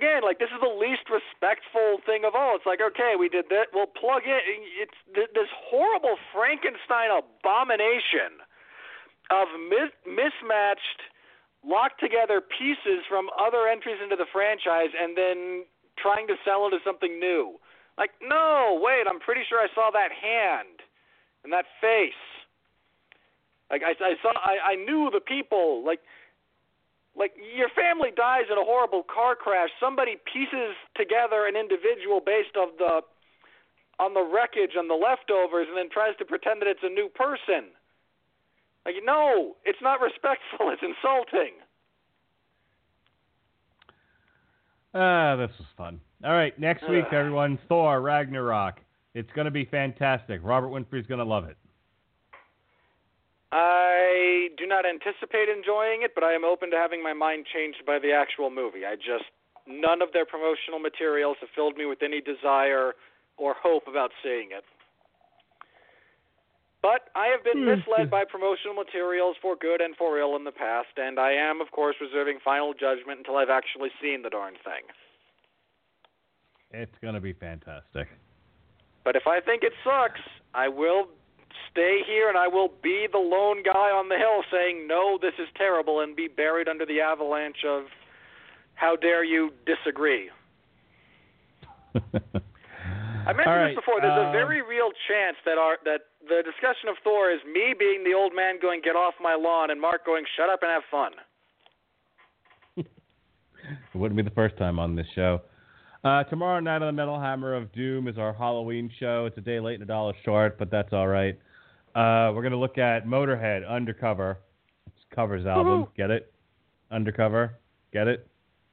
again, 0.01 0.25
like 0.25 0.41
this 0.41 0.49
is 0.49 0.61
the 0.65 0.73
least 0.73 1.05
respectful 1.13 2.01
thing 2.09 2.25
of 2.25 2.33
all. 2.33 2.57
It's 2.57 2.65
like, 2.65 2.81
okay, 2.81 3.21
we 3.21 3.29
did 3.29 3.53
that. 3.53 3.69
We'll 3.77 3.93
plug 3.93 4.25
in. 4.25 4.41
It's 4.81 4.97
th- 5.13 5.37
this 5.37 5.53
horrible 5.69 6.17
Frankenstein 6.33 7.13
abomination 7.13 8.41
of 9.29 9.53
mis- 9.69 10.01
mismatched, 10.09 11.05
locked 11.61 12.01
together 12.01 12.41
pieces 12.41 13.05
from 13.05 13.29
other 13.37 13.69
entries 13.69 14.01
into 14.01 14.17
the 14.17 14.27
franchise, 14.33 14.97
and 14.97 15.13
then 15.13 15.69
trying 16.01 16.25
to 16.33 16.41
sell 16.49 16.65
it 16.65 16.73
as 16.73 16.81
something 16.81 17.21
new. 17.21 17.61
Like, 18.01 18.17
no, 18.25 18.81
wait, 18.81 19.05
I'm 19.05 19.21
pretty 19.21 19.45
sure 19.45 19.61
I 19.61 19.69
saw 19.77 19.93
that 19.93 20.09
hand 20.09 20.81
and 21.45 21.53
that 21.53 21.69
face. 21.85 22.17
Like 23.69 23.85
I, 23.85 23.93
I 24.01 24.17
saw, 24.25 24.33
I, 24.41 24.73
I 24.73 24.75
knew 24.81 25.13
the 25.13 25.21
people. 25.21 25.85
Like, 25.85 26.01
like 27.21 27.37
your 27.37 27.69
family 27.77 28.09
dies 28.17 28.49
in 28.51 28.57
a 28.57 28.65
horrible 28.65 29.05
car 29.05 29.37
crash. 29.37 29.69
Somebody 29.79 30.17
pieces 30.25 30.73
together 30.97 31.45
an 31.45 31.55
individual 31.55 32.25
based 32.25 32.57
of 32.57 32.71
the 32.79 33.05
on 34.01 34.15
the 34.15 34.25
wreckage 34.25 34.75
on 34.79 34.89
the 34.89 34.95
leftovers, 34.95 35.69
and 35.69 35.77
then 35.77 35.91
tries 35.93 36.17
to 36.17 36.25
pretend 36.25 36.63
that 36.63 36.69
it's 36.69 36.81
a 36.83 36.89
new 36.89 37.11
person. 37.11 37.69
Like, 38.87 38.95
no, 39.05 39.57
it's 39.67 39.79
not 39.83 40.01
respectful. 40.09 40.73
It's 40.73 40.81
insulting. 40.81 41.61
Ah, 44.95 45.37
this 45.37 45.51
was 45.59 45.69
fun. 45.77 46.01
All 46.25 46.33
right, 46.33 46.59
next 46.59 46.89
week, 46.89 47.05
everyone, 47.13 47.59
Thor 47.69 48.01
Ragnarok. 48.01 48.81
It's 49.15 49.31
going 49.35 49.45
to 49.45 49.51
be 49.51 49.67
fantastic. 49.67 50.41
Robert 50.43 50.69
Winfree's 50.69 51.07
going 51.07 51.19
to 51.19 51.25
love 51.25 51.45
it. 51.45 51.57
I 53.53 54.49
do 54.57 54.67
not 54.67 54.87
anticipate 54.87 55.49
enjoying 55.49 56.03
it, 56.03 56.15
but 56.15 56.23
I 56.23 56.33
am 56.35 56.45
open 56.45 56.71
to 56.71 56.77
having 56.77 57.03
my 57.03 57.13
mind 57.13 57.47
changed 57.53 57.83
by 57.85 57.99
the 57.99 58.13
actual 58.13 58.51
movie. 58.51 58.87
I 58.87 58.95
just 58.95 59.27
none 59.67 60.03
of 60.03 60.13
their 60.13 60.25
promotional 60.25 60.79
materials 60.79 61.37
have 61.41 61.51
filled 61.55 61.77
me 61.77 61.87
with 61.87 62.03
any 62.03 62.21
desire 62.21 62.95
or 63.37 63.55
hope 63.55 63.89
about 63.89 64.11
seeing 64.23 64.51
it. 64.53 64.65
But 66.83 67.11
I 67.15 67.27
have 67.27 67.45
been 67.45 67.63
hmm. 67.63 67.77
misled 67.77 68.07
hmm. 68.07 68.11
by 68.11 68.25
promotional 68.25 68.75
materials 68.75 69.37
for 69.43 69.57
good 69.57 69.81
and 69.81 69.97
for 69.97 70.19
ill 70.19 70.37
in 70.37 70.45
the 70.45 70.53
past, 70.53 70.97
and 70.97 71.19
I 71.19 71.33
am, 71.33 71.61
of 71.61 71.71
course, 71.73 71.97
reserving 72.01 72.39
final 72.45 72.73
judgment 72.73 73.19
until 73.19 73.37
I've 73.37 73.51
actually 73.51 73.91
seen 74.01 74.23
the 74.23 74.31
darn 74.31 74.55
thing. 74.65 74.87
It's 76.73 76.97
going 77.03 77.15
to 77.15 77.21
be 77.21 77.33
fantastic. 77.33 78.09
But 79.05 79.17
if 79.17 79.27
I 79.27 79.41
think 79.41 79.63
it 79.63 79.73
sucks, 79.83 80.21
I 80.55 80.69
will 80.69 81.09
stay 81.71 82.01
here 82.07 82.29
and 82.29 82.39
I 82.39 82.49
will 82.49 82.71
be 82.83 83.07
the 83.11 83.19
lone 83.19 83.63
guy 83.63 83.91
on 83.91 84.09
the 84.09 84.17
hill 84.17 84.43
saying, 84.51 84.87
no, 84.87 85.19
this 85.21 85.35
is 85.39 85.49
terrible, 85.57 86.01
and 86.01 86.17
be 86.17 86.29
buried 86.29 86.69
under 86.69 86.87
the 86.87 87.01
avalanche 87.01 87.65
of, 87.67 87.85
how 88.81 88.97
dare 88.97 89.23
you 89.23 89.53
disagree. 89.67 90.31
I 91.95 93.33
mentioned 93.33 93.47
right, 93.47 93.69
this 93.69 93.77
before. 93.77 94.01
There's 94.01 94.17
uh, 94.17 94.31
a 94.31 94.33
very 94.33 94.63
real 94.63 94.91
chance 95.07 95.37
that 95.45 95.59
our 95.59 95.77
that 95.85 96.09
the 96.27 96.43
discussion 96.43 96.89
of 96.89 96.97
Thor 97.05 97.31
is 97.31 97.41
me 97.45 97.75
being 97.79 98.05
the 98.05 98.15
old 98.15 98.35
man 98.35 98.59
going, 98.61 98.81
get 98.83 98.97
off 98.97 99.15
my 99.21 99.35
lawn, 99.35 99.71
and 99.71 99.81
Mark 99.81 100.07
going, 100.07 100.25
shut 100.37 100.49
up 100.49 100.61
and 100.63 100.71
have 100.71 100.83
fun. 100.91 101.13
It 103.95 103.99
wouldn't 103.99 104.17
be 104.17 104.23
the 104.23 104.35
first 104.35 104.57
time 104.57 104.81
on 104.81 104.97
this 104.97 105.07
show. 105.15 105.43
Uh, 106.03 106.25
tomorrow 106.25 106.61
night 106.61 106.77
on 106.77 106.87
the 106.87 106.93
Metal 106.93 107.21
Hammer 107.21 107.55
of 107.55 107.71
Doom 107.73 108.09
is 108.09 108.17
our 108.17 108.33
Halloween 108.33 108.91
show. 108.99 109.27
It's 109.27 109.37
a 109.37 109.43
day 109.43 109.61
late 109.61 109.75
and 109.75 109.83
a 109.83 109.87
dollar 109.87 110.15
short, 110.25 110.59
but 110.59 110.71
that's 110.71 110.95
all 110.95 111.07
right. 111.07 111.39
Uh, 111.95 112.33
we're 112.33 112.41
going 112.41 112.53
to 112.53 112.59
look 112.59 112.79
at 112.79 113.05
Motorhead 113.07 113.69
Undercover. 113.69 114.39
It's 114.87 114.97
covers 115.15 115.45
album. 115.45 115.85
Woohoo. 115.85 115.97
Get 115.97 116.11
it? 116.11 116.33
Undercover. 116.91 117.59
Get 117.93 118.09
it? 118.09 118.27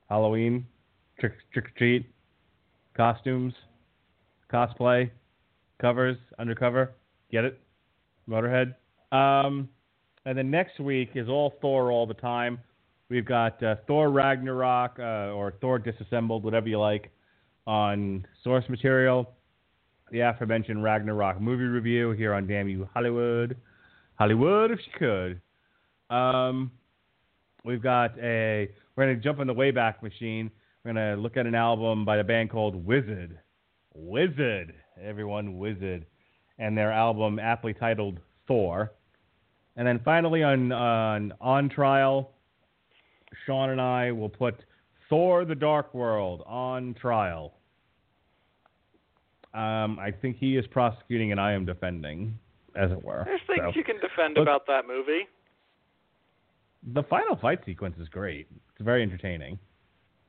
Halloween. 0.10 0.66
Trick 1.20 1.34
trick 1.52 1.66
or 1.66 1.72
treat. 1.78 2.10
Costumes. 2.96 3.54
cosplay 4.52 5.12
covers, 5.82 6.18
undercover. 6.40 6.96
Get 7.30 7.44
it? 7.44 7.60
Motorhead. 8.30 8.76
Um, 9.12 9.68
and 10.26 10.38
then 10.38 10.50
next 10.50 10.80
week 10.80 11.10
is 11.16 11.28
all 11.28 11.56
Thor 11.62 11.92
all 11.92 12.08
the 12.08 12.14
time. 12.14 12.60
We've 13.10 13.26
got 13.26 13.62
uh, 13.62 13.76
Thor 13.86 14.12
Ragnarok 14.12 14.98
uh, 15.00 15.34
or 15.34 15.54
Thor 15.62 15.78
Disassembled, 15.80 16.44
whatever 16.44 16.68
you 16.68 16.80
like, 16.80 17.12
on 17.68 18.26
source 18.44 18.68
material. 18.70 19.30
The 20.10 20.22
aforementioned 20.22 20.84
Ragnarok 20.84 21.42
movie 21.42 21.66
review 21.66 22.12
here 22.12 22.34
on 22.34 22.48
Damn 22.48 22.70
You 22.70 22.88
Hollywood. 22.94 23.58
Hollywood, 24.16 24.72
if 24.72 24.80
she 24.80 24.92
could. 24.98 25.42
Um, 26.10 26.72
we've 27.66 27.84
got 27.84 28.18
a. 28.18 28.70
We're 28.96 29.06
going 29.06 29.18
to 29.18 29.24
jump 29.24 29.40
in 29.42 29.48
the 29.48 29.54
Wayback 29.54 30.02
Machine. 30.02 30.50
We're 30.84 30.94
going 30.94 31.16
to 31.16 31.22
look 31.22 31.36
at 31.38 31.46
an 31.46 31.54
album 31.54 32.06
by 32.06 32.18
a 32.18 32.24
band 32.24 32.50
called 32.50 32.76
Wizard. 32.76 33.38
Wizard. 33.94 34.74
Everyone, 35.04 35.58
Wizard. 35.58 36.06
And 36.58 36.76
their 36.76 36.92
album, 36.92 37.38
aptly 37.38 37.74
titled 37.74 38.20
Thor. 38.48 38.94
And 39.76 39.86
then 39.86 40.00
finally 40.04 40.42
on, 40.42 40.72
on 40.72 41.34
On 41.42 41.70
Trial, 41.70 42.32
Sean 43.46 43.70
and 43.70 43.82
I 43.82 44.12
will 44.12 44.30
put 44.30 44.64
Thor 45.10 45.46
the 45.46 45.56
Dark 45.56 45.94
World 45.94 46.44
on 46.46 46.94
trial. 46.96 47.54
Um, 49.54 49.98
I 50.00 50.12
think 50.12 50.38
he 50.38 50.58
is 50.58 50.68
prosecuting 50.68 51.32
and 51.32 51.40
I 51.42 51.54
am 51.54 51.66
defending, 51.66 52.38
as 52.76 52.92
it 52.92 53.04
were. 53.04 53.24
There's 53.26 53.42
things 53.48 53.62
So, 53.62 53.72
you 53.78 53.84
can 53.84 54.00
defend 54.00 54.36
Look- 54.36 54.44
about 54.44 54.68
that 54.68 54.86
movie. 54.88 55.28
the 56.94 57.04
final 57.04 57.36
fight 57.36 57.60
sequence 57.66 57.98
is 57.98 58.08
great. 58.10 58.48
It's 58.76 58.82
very 58.84 59.02
entertaining. 59.02 59.58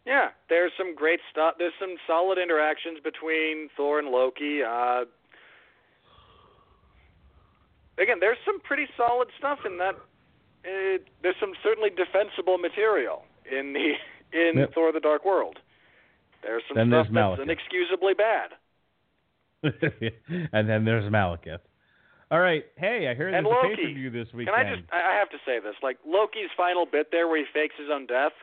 Yeah, 0.07 0.31
there's 0.49 0.73
some 0.79 0.95
great 0.95 1.21
stuff. 1.31 1.57
There's 1.59 1.75
some 1.79 1.97
solid 2.07 2.39
interactions 2.39 2.99
between 3.01 3.69
Thor 3.77 3.99
and 3.99 4.09
Loki. 4.09 4.63
Uh, 4.63 5.05
again, 7.99 8.19
there's 8.21 8.39
some 8.47 8.61
pretty 8.61 8.87
solid 8.97 9.29
stuff 9.37 9.59
in 9.67 9.77
that. 9.79 9.95
Uh, 10.65 10.99
there's 11.23 11.37
some 11.39 11.53
certainly 11.63 11.91
defensible 11.91 12.57
material 12.59 13.25
in 13.51 13.73
the 13.75 13.93
in 14.33 14.59
Yep. 14.59 14.75
Thor: 14.75 14.93
The 14.93 15.01
Dark 15.01 15.25
World. 15.25 15.59
There's 16.43 16.63
some 16.69 16.77
Then 16.77 16.89
stuff 16.89 17.09
there's 17.13 17.39
that's 17.39 17.43
inexcusably 17.43 18.15
bad. 18.15 18.51
and 20.53 20.69
then 20.69 20.85
there's 20.85 21.11
Malekith. 21.11 21.59
All 22.31 22.39
right. 22.39 22.65
Hey, 22.77 23.09
I 23.11 23.15
heard 23.15 23.35
And 23.35 23.47
there's 23.47 23.57
a 23.65 23.77
pay 23.77 23.83
per 23.83 23.95
view 23.95 24.11
this 24.11 24.29
weekend. 24.33 24.55
Can. 24.57 24.67
I 24.67 24.77
just? 24.77 24.87
I 24.93 25.19
have 25.19 25.31
to 25.31 25.39
say 25.45 25.59
this. 25.59 25.75
Like 25.83 25.99
Loki's 26.07 26.53
final 26.57 26.87
bit 26.87 27.09
there, 27.11 27.27
where 27.27 27.39
he 27.39 27.45
fakes 27.53 27.75
his 27.79 27.89
own 27.93 28.07
death. 28.07 28.37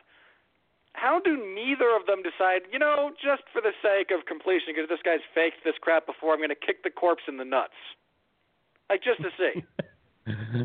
How 0.92 1.20
do 1.20 1.36
neither 1.36 1.94
of 1.94 2.06
them 2.06 2.22
decide? 2.22 2.62
You 2.72 2.78
know, 2.78 3.12
just 3.22 3.42
for 3.52 3.60
the 3.60 3.72
sake 3.82 4.10
of 4.10 4.26
completion, 4.26 4.72
because 4.74 4.88
this 4.88 5.00
guy's 5.04 5.20
faked 5.34 5.62
this 5.64 5.76
crap 5.80 6.06
before, 6.06 6.32
I'm 6.32 6.40
going 6.40 6.48
to 6.48 6.56
kick 6.56 6.82
the 6.82 6.90
corpse 6.90 7.22
in 7.28 7.36
the 7.36 7.44
nuts. 7.44 7.76
Like 8.88 9.02
just 9.02 9.20
to 9.20 9.30
see. 9.36 9.62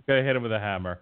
Gotta 0.07 0.23
hit 0.23 0.35
him 0.35 0.43
with 0.43 0.53
a 0.53 0.59
hammer. 0.59 0.99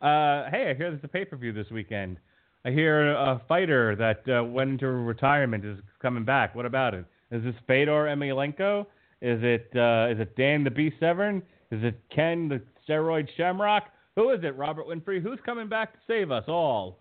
Uh, 0.00 0.50
hey, 0.50 0.70
I 0.70 0.74
hear 0.74 0.90
there's 0.90 1.04
a 1.04 1.08
pay 1.08 1.24
per 1.24 1.36
view 1.36 1.52
this 1.52 1.70
weekend. 1.70 2.18
I 2.64 2.70
hear 2.70 3.12
a 3.12 3.42
fighter 3.46 3.94
that 3.96 4.22
uh, 4.28 4.42
went 4.42 4.70
into 4.70 4.86
retirement 4.86 5.64
is 5.64 5.78
coming 6.00 6.24
back. 6.24 6.54
What 6.54 6.64
about 6.64 6.94
it? 6.94 7.04
Is 7.30 7.42
this 7.44 7.54
Fedor 7.66 8.06
Emelianenko? 8.06 8.86
Is 9.20 9.40
it 9.42 9.68
uh, 9.76 10.08
is 10.10 10.20
it 10.20 10.36
Dan 10.36 10.64
the 10.64 10.70
B 10.70 10.90
Severn? 10.98 11.42
Is 11.70 11.82
it 11.82 12.00
Ken 12.14 12.48
the 12.48 12.62
Steroid 12.88 13.28
Shamrock? 13.36 13.84
Who 14.16 14.30
is 14.30 14.40
it? 14.42 14.56
Robert 14.56 14.86
Winfree? 14.86 15.22
Who's 15.22 15.38
coming 15.44 15.68
back 15.68 15.92
to 15.92 15.98
save 16.06 16.30
us 16.30 16.44
all? 16.48 16.98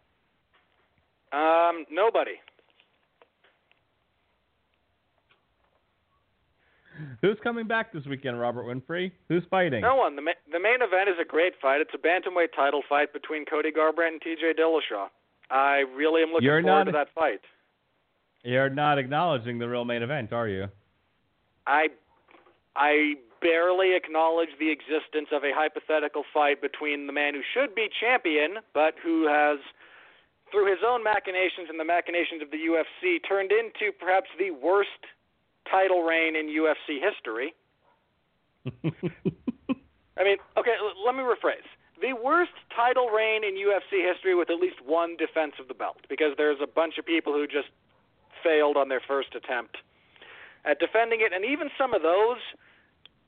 um, 1.31 1.85
nobody. 1.89 2.33
Who's 7.21 7.37
coming 7.43 7.67
back 7.67 7.91
this 7.91 8.05
weekend? 8.05 8.39
Robert 8.39 8.65
Winfree? 8.65 9.11
Who's 9.27 9.43
fighting? 9.49 9.81
No 9.81 9.95
one. 9.95 10.15
The 10.15 10.21
ma- 10.21 10.41
the 10.51 10.59
main 10.59 10.81
event 10.81 11.09
is 11.09 11.15
a 11.21 11.25
great 11.25 11.53
fight. 11.61 11.81
It's 11.81 11.93
a 11.93 11.97
bantamweight 11.97 12.53
title 12.55 12.81
fight 12.87 13.13
between 13.13 13.45
Cody 13.45 13.71
Garbrandt 13.71 14.13
and 14.13 14.21
T.J. 14.21 14.53
Dillashaw. 14.59 15.07
I 15.53 15.83
really 15.95 16.23
am 16.23 16.29
looking 16.33 16.45
You're 16.45 16.61
forward 16.61 16.85
not- 16.85 16.91
to 16.91 16.91
that 16.93 17.13
fight. 17.13 17.41
You're 18.43 18.69
not 18.69 18.97
acknowledging 18.97 19.59
the 19.59 19.69
real 19.69 19.85
main 19.85 20.01
event, 20.03 20.33
are 20.33 20.47
you? 20.49 20.67
I 21.65 21.89
I 22.75 23.15
barely 23.39 23.95
acknowledge 23.95 24.49
the 24.59 24.69
existence 24.71 25.29
of 25.31 25.43
a 25.43 25.51
hypothetical 25.53 26.23
fight 26.33 26.59
between 26.61 27.07
the 27.07 27.13
man 27.13 27.35
who 27.35 27.41
should 27.53 27.75
be 27.75 27.87
champion, 28.01 28.57
but 28.73 28.95
who 29.03 29.27
has, 29.27 29.59
through 30.51 30.65
his 30.71 30.79
own 30.85 31.03
machinations 31.03 31.69
and 31.69 31.79
the 31.79 31.83
machinations 31.85 32.41
of 32.41 32.51
the 32.51 32.57
UFC, 32.57 33.19
turned 33.27 33.51
into 33.51 33.91
perhaps 33.97 34.29
the 34.39 34.51
worst 34.51 34.89
title 35.69 36.03
reign 36.03 36.35
in 36.35 36.47
UFC 36.49 36.99
history. 36.99 37.53
I 40.17 40.23
mean, 40.23 40.37
okay, 40.57 40.75
l- 40.79 41.05
let 41.05 41.15
me 41.15 41.21
rephrase. 41.23 41.67
The 42.03 42.11
worst 42.11 42.51
title 42.75 43.07
reign 43.07 43.45
in 43.47 43.55
UFC 43.55 44.03
history 44.03 44.35
with 44.35 44.49
at 44.49 44.59
least 44.59 44.83
one 44.83 45.15
defense 45.15 45.53
of 45.57 45.69
the 45.69 45.73
belt, 45.73 46.03
because 46.09 46.35
there's 46.35 46.59
a 46.61 46.67
bunch 46.67 46.99
of 46.99 47.05
people 47.05 47.31
who 47.31 47.47
just 47.47 47.71
failed 48.43 48.75
on 48.75 48.89
their 48.89 48.99
first 48.99 49.35
attempt 49.39 49.77
at 50.65 50.79
defending 50.83 51.21
it, 51.21 51.31
and 51.31 51.45
even 51.45 51.71
some 51.77 51.93
of 51.93 52.01
those, 52.03 52.43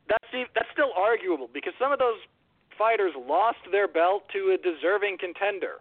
that's 0.10 0.28
that's 0.54 0.68
still 0.76 0.92
arguable 0.92 1.48
because 1.54 1.72
some 1.80 1.94
of 1.96 2.00
those 2.00 2.20
fighters 2.78 3.14
lost 3.16 3.64
their 3.72 3.88
belt 3.88 4.28
to 4.36 4.52
a 4.52 4.58
deserving 4.60 5.20
contender, 5.24 5.80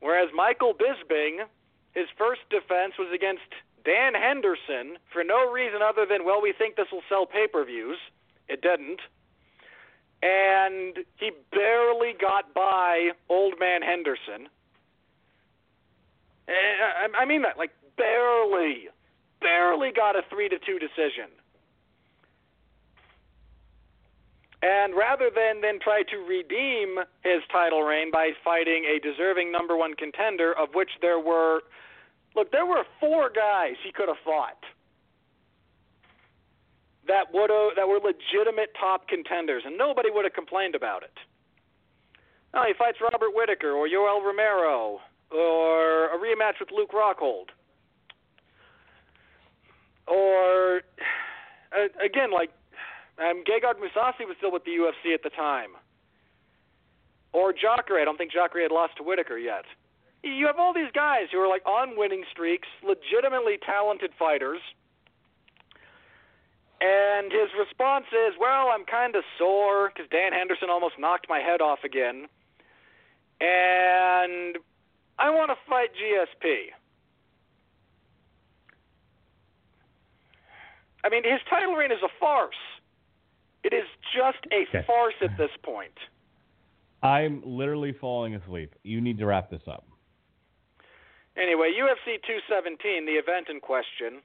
whereas 0.00 0.32
Michael 0.32 0.72
Bisping, 0.72 1.44
his 1.92 2.08
first 2.16 2.40
defense 2.48 2.96
was 2.98 3.12
against 3.12 3.52
Dan 3.84 4.14
Henderson 4.14 4.96
for 5.12 5.22
no 5.22 5.44
reason 5.52 5.82
other 5.84 6.06
than 6.08 6.24
well, 6.24 6.40
we 6.40 6.54
think 6.56 6.76
this 6.76 6.88
will 6.90 7.04
sell 7.10 7.26
pay-per-views. 7.26 7.98
It 8.48 8.62
didn't. 8.62 9.00
And 10.22 10.98
he 11.16 11.32
barely 11.50 12.12
got 12.20 12.54
by 12.54 13.10
Old 13.28 13.54
Man 13.58 13.82
Henderson. 13.82 14.48
Eh, 16.48 16.52
I 16.52 17.22
I 17.22 17.24
mean 17.24 17.42
that, 17.42 17.58
like 17.58 17.72
barely, 17.96 18.88
barely 19.40 19.90
got 19.90 20.16
a 20.16 20.22
three 20.30 20.48
to 20.48 20.58
two 20.58 20.78
decision. 20.78 21.28
And 24.62 24.94
rather 24.94 25.28
than 25.28 25.60
then 25.60 25.80
try 25.80 26.04
to 26.04 26.16
redeem 26.18 26.98
his 27.24 27.42
title 27.50 27.82
reign 27.82 28.12
by 28.12 28.30
fighting 28.44 28.84
a 28.84 29.00
deserving 29.00 29.50
number 29.50 29.76
one 29.76 29.94
contender, 29.94 30.56
of 30.56 30.68
which 30.72 30.90
there 31.00 31.18
were, 31.18 31.62
look, 32.36 32.52
there 32.52 32.64
were 32.64 32.84
four 33.00 33.28
guys 33.28 33.74
he 33.84 33.90
could 33.90 34.06
have 34.06 34.22
fought 34.24 34.62
that 37.08 37.32
would 37.32 37.50
that 37.76 37.88
were 37.88 37.98
legitimate 37.98 38.70
top 38.78 39.08
contenders, 39.08 39.62
and 39.66 39.76
nobody 39.76 40.10
would 40.10 40.24
have 40.24 40.34
complained 40.34 40.74
about 40.74 41.02
it. 41.02 41.14
No, 42.54 42.62
he 42.66 42.74
fights 42.76 42.98
Robert 43.00 43.34
Whitaker 43.34 43.72
or 43.72 43.88
Yoel 43.88 44.24
Romero 44.24 45.00
or 45.30 46.06
a 46.12 46.18
rematch 46.18 46.60
with 46.60 46.68
Luke 46.70 46.92
Rockhold. 46.92 47.48
Or 50.06 50.76
uh, 51.72 51.88
again, 52.04 52.30
like 52.32 52.50
um, 53.18 53.42
Gegard 53.44 53.80
Mousasi 53.80 54.26
was 54.26 54.36
still 54.38 54.52
with 54.52 54.64
the 54.64 54.72
UFC 54.72 55.14
at 55.14 55.22
the 55.22 55.30
time. 55.30 55.70
Or 57.32 57.52
Jacare. 57.52 58.00
I 58.00 58.04
don't 58.04 58.18
think 58.18 58.32
Jacare 58.32 58.62
had 58.62 58.72
lost 58.72 58.98
to 58.98 59.02
Whitaker 59.02 59.38
yet. 59.38 59.64
You 60.22 60.46
have 60.46 60.58
all 60.58 60.74
these 60.74 60.92
guys 60.94 61.32
who 61.32 61.38
are 61.38 61.48
like 61.48 61.64
on 61.66 61.96
winning 61.96 62.24
streaks, 62.30 62.68
legitimately 62.84 63.58
talented 63.64 64.12
fighters. 64.18 64.60
And 66.84 67.30
his 67.30 67.48
response 67.56 68.06
is, 68.10 68.36
"Well, 68.38 68.70
I'm 68.70 68.84
kind 68.84 69.14
of 69.14 69.22
sore 69.38 69.88
because 69.94 70.10
Dan 70.10 70.32
Henderson 70.32 70.68
almost 70.68 70.98
knocked 70.98 71.28
my 71.28 71.38
head 71.38 71.60
off 71.60 71.84
again, 71.84 72.28
and 73.40 74.58
I 75.16 75.30
want 75.30 75.50
to 75.50 75.56
fight 75.68 75.94
GSP." 75.94 76.72
I 81.04 81.08
mean, 81.08 81.22
his 81.22 81.40
title 81.48 81.74
reign 81.74 81.92
is 81.92 82.02
a 82.02 82.08
farce. 82.18 82.56
It 83.62 83.72
is 83.72 83.86
just 84.12 84.44
a 84.50 84.62
Okay. 84.62 84.82
farce 84.82 85.14
at 85.20 85.36
this 85.36 85.56
point. 85.62 85.96
I'm 87.02 87.42
literally 87.44 87.92
falling 87.92 88.34
asleep. 88.34 88.74
You 88.82 89.00
need 89.00 89.18
to 89.18 89.26
wrap 89.26 89.50
this 89.50 89.66
up. 89.68 89.84
Anyway, 91.36 91.72
UFC 91.72 92.18
217, 92.18 93.06
the 93.06 93.16
event 93.16 93.48
in 93.48 93.60
question, 93.60 94.22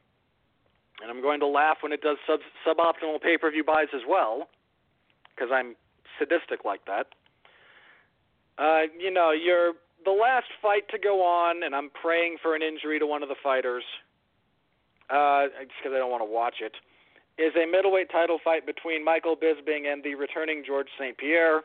and 1.02 1.12
I'm 1.12 1.22
going 1.22 1.40
to 1.42 1.48
laugh 1.48 1.78
when 1.82 1.92
it 1.92 2.02
does 2.02 2.18
sub- 2.26 2.40
suboptimal 2.66 3.22
pay-per-view 3.22 3.64
buys 3.64 3.88
as 3.94 4.02
well, 4.08 4.50
because 5.36 5.50
I'm 5.54 5.76
sadistic 6.18 6.66
like 6.66 6.86
that. 6.86 7.08
Uh, 8.58 8.84
you 8.98 9.12
know, 9.12 9.32
you're 9.32 9.74
the 10.04 10.12
last 10.12 10.48
fight 10.62 10.90
to 10.90 10.98
go 10.98 11.22
on, 11.22 11.64
and 11.64 11.76
I'm 11.76 11.90
praying 11.90 12.38
for 12.42 12.56
an 12.56 12.62
injury 12.62 13.00
to 13.00 13.06
one 13.06 13.22
of 13.22 13.30
the 13.30 13.36
fighters, 13.44 13.84
uh, 15.10 15.48
just 15.60 15.72
because 15.82 15.96
I 15.96 16.00
don't 16.00 16.12
want 16.12 16.22
to 16.22 16.32
watch 16.32 16.56
it. 16.62 16.74
Is 17.38 17.54
a 17.56 17.70
middleweight 17.70 18.10
title 18.10 18.40
fight 18.44 18.66
between 18.66 19.06
Michael 19.06 19.36
Bisping 19.36 19.86
and 19.92 20.04
the 20.04 20.16
returning 20.16 20.64
George 20.66 20.88
St. 21.00 21.16
Pierre. 21.18 21.62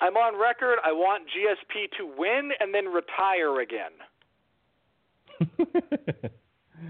I'm 0.00 0.16
on 0.16 0.40
record. 0.40 0.78
I 0.82 0.92
want 0.92 1.24
GSP 1.28 1.90
to 1.98 2.06
win 2.16 2.52
and 2.58 2.74
then 2.74 2.86
retire 2.86 3.60
again. 3.60 3.92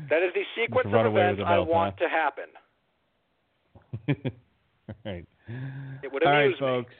That 0.08 0.22
is 0.22 0.32
the 0.34 0.44
sequence 0.56 0.88
of 0.92 1.06
events 1.06 1.42
I 1.44 1.58
want 1.58 1.96
to 1.98 2.08
happen. 2.08 2.44
All 4.08 4.94
right. 5.04 5.26
It 6.02 6.12
would 6.12 6.24
All 6.24 6.30
right, 6.32 6.42
amuse 6.44 6.60
me. 6.60 6.66
folks. 6.66 6.94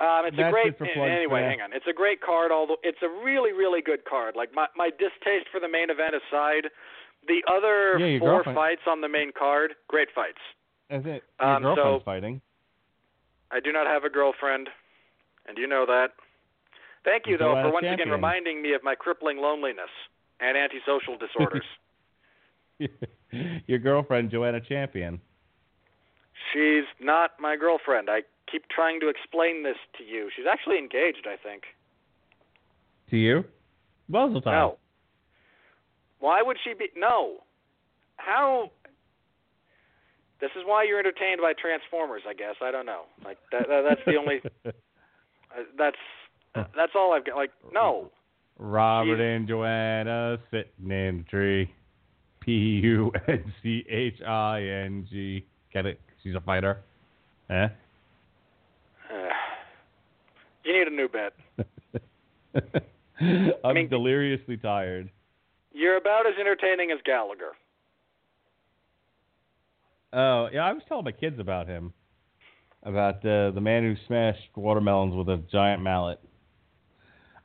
Um, 0.00 0.26
it's 0.26 0.38
a 0.38 0.50
great. 0.52 0.66
it 0.68 0.78
for 0.78 0.86
plugs 0.94 1.10
anyway, 1.10 1.42
hang 1.42 1.60
on. 1.60 1.72
It's 1.72 1.86
a 1.90 1.92
great 1.92 2.20
card. 2.22 2.52
Although 2.52 2.76
it's 2.84 3.02
a 3.02 3.08
really, 3.24 3.52
really 3.52 3.82
good 3.82 4.04
card. 4.04 4.36
Like 4.36 4.54
my 4.54 4.66
my 4.76 4.90
distaste 4.90 5.50
for 5.50 5.58
the 5.58 5.68
main 5.68 5.90
event 5.90 6.14
aside, 6.14 6.70
the 7.26 7.42
other 7.50 7.98
Yeah, 7.98 8.18
four 8.20 8.36
girlfriend- 8.38 8.56
fights 8.56 8.82
on 8.86 9.00
the 9.00 9.08
main 9.08 9.32
card, 9.36 9.74
great 9.88 10.08
fights. 10.14 10.38
Is 10.90 11.04
it 11.04 11.24
your 11.40 11.48
Um, 11.48 11.62
so- 11.64 11.74
girlfriend's 11.74 12.04
fighting? 12.04 12.40
I 13.50 13.58
do 13.60 13.72
not 13.72 13.86
have 13.88 14.04
a 14.04 14.10
girlfriend, 14.10 14.68
and 15.46 15.58
you 15.58 15.66
know 15.66 15.84
that. 15.86 16.12
Thank 17.04 17.26
you 17.26 17.36
though 17.38 17.54
for 17.62 17.70
once 17.72 17.86
again 17.86 18.10
reminding 18.10 18.60
me 18.62 18.74
of 18.74 18.82
my 18.84 18.94
crippling 18.94 19.38
loneliness 19.38 19.90
and 20.40 20.56
antisocial 20.56 21.16
disorders. 21.18 21.64
your 23.66 23.78
girlfriend, 23.78 24.30
Joanna 24.30 24.60
Champion. 24.60 25.20
She's 26.52 26.84
not 27.00 27.32
my 27.40 27.56
girlfriend. 27.56 28.08
I 28.08 28.22
keep 28.50 28.68
trying 28.68 29.00
to 29.00 29.08
explain 29.08 29.62
this 29.62 29.76
to 29.98 30.04
you. 30.04 30.30
She's 30.34 30.46
actually 30.50 30.78
engaged, 30.78 31.26
I 31.26 31.36
think. 31.36 31.64
To 33.10 33.16
you? 33.16 33.44
Muzzle 34.08 34.40
time. 34.40 34.54
No. 34.54 34.78
Why 36.20 36.42
would 36.42 36.56
she 36.62 36.74
be? 36.74 36.88
No. 36.96 37.38
How? 38.16 38.70
This 40.40 40.50
is 40.56 40.62
why 40.64 40.84
you're 40.84 40.98
entertained 40.98 41.40
by 41.40 41.52
Transformers, 41.52 42.22
I 42.28 42.34
guess. 42.34 42.56
I 42.62 42.70
don't 42.70 42.86
know. 42.86 43.02
Like 43.24 43.38
that. 43.52 43.68
that 43.68 43.82
that's 43.88 44.00
the 44.06 44.16
only. 44.16 44.40
uh, 44.66 44.70
that's 45.76 45.96
that's 46.54 46.92
all 46.94 47.12
I've 47.12 47.24
got. 47.24 47.36
Like 47.36 47.50
no. 47.72 48.10
Robert 48.58 49.20
and 49.20 49.46
Joanna 49.46 50.38
sitting 50.50 50.90
in 50.90 51.18
the 51.18 51.24
tree. 51.30 51.70
P 52.40 52.52
U 52.82 53.12
N 53.28 53.52
C 53.62 53.84
H 53.88 54.22
I 54.26 54.62
N 54.62 55.06
G. 55.10 55.44
Get 55.72 55.86
it? 55.86 56.00
She's 56.22 56.34
a 56.34 56.40
fighter. 56.40 56.78
Eh? 57.50 57.68
you 60.64 60.72
need 60.72 60.88
a 60.88 60.90
new 60.90 61.08
bed. 61.08 61.32
I'm 63.64 63.74
mean- 63.74 63.88
deliriously 63.88 64.56
tired. 64.56 65.10
You're 65.72 65.96
about 65.96 66.26
as 66.26 66.34
entertaining 66.40 66.90
as 66.90 66.98
Gallagher. 67.04 67.52
Oh, 70.12 70.48
yeah, 70.52 70.64
I 70.64 70.72
was 70.72 70.82
telling 70.88 71.04
my 71.04 71.12
kids 71.12 71.38
about 71.38 71.68
him. 71.68 71.92
About 72.82 73.16
uh, 73.16 73.50
the 73.50 73.60
man 73.60 73.82
who 73.82 73.94
smashed 74.06 74.56
watermelons 74.56 75.14
with 75.14 75.28
a 75.28 75.42
giant 75.52 75.82
mallet. 75.82 76.18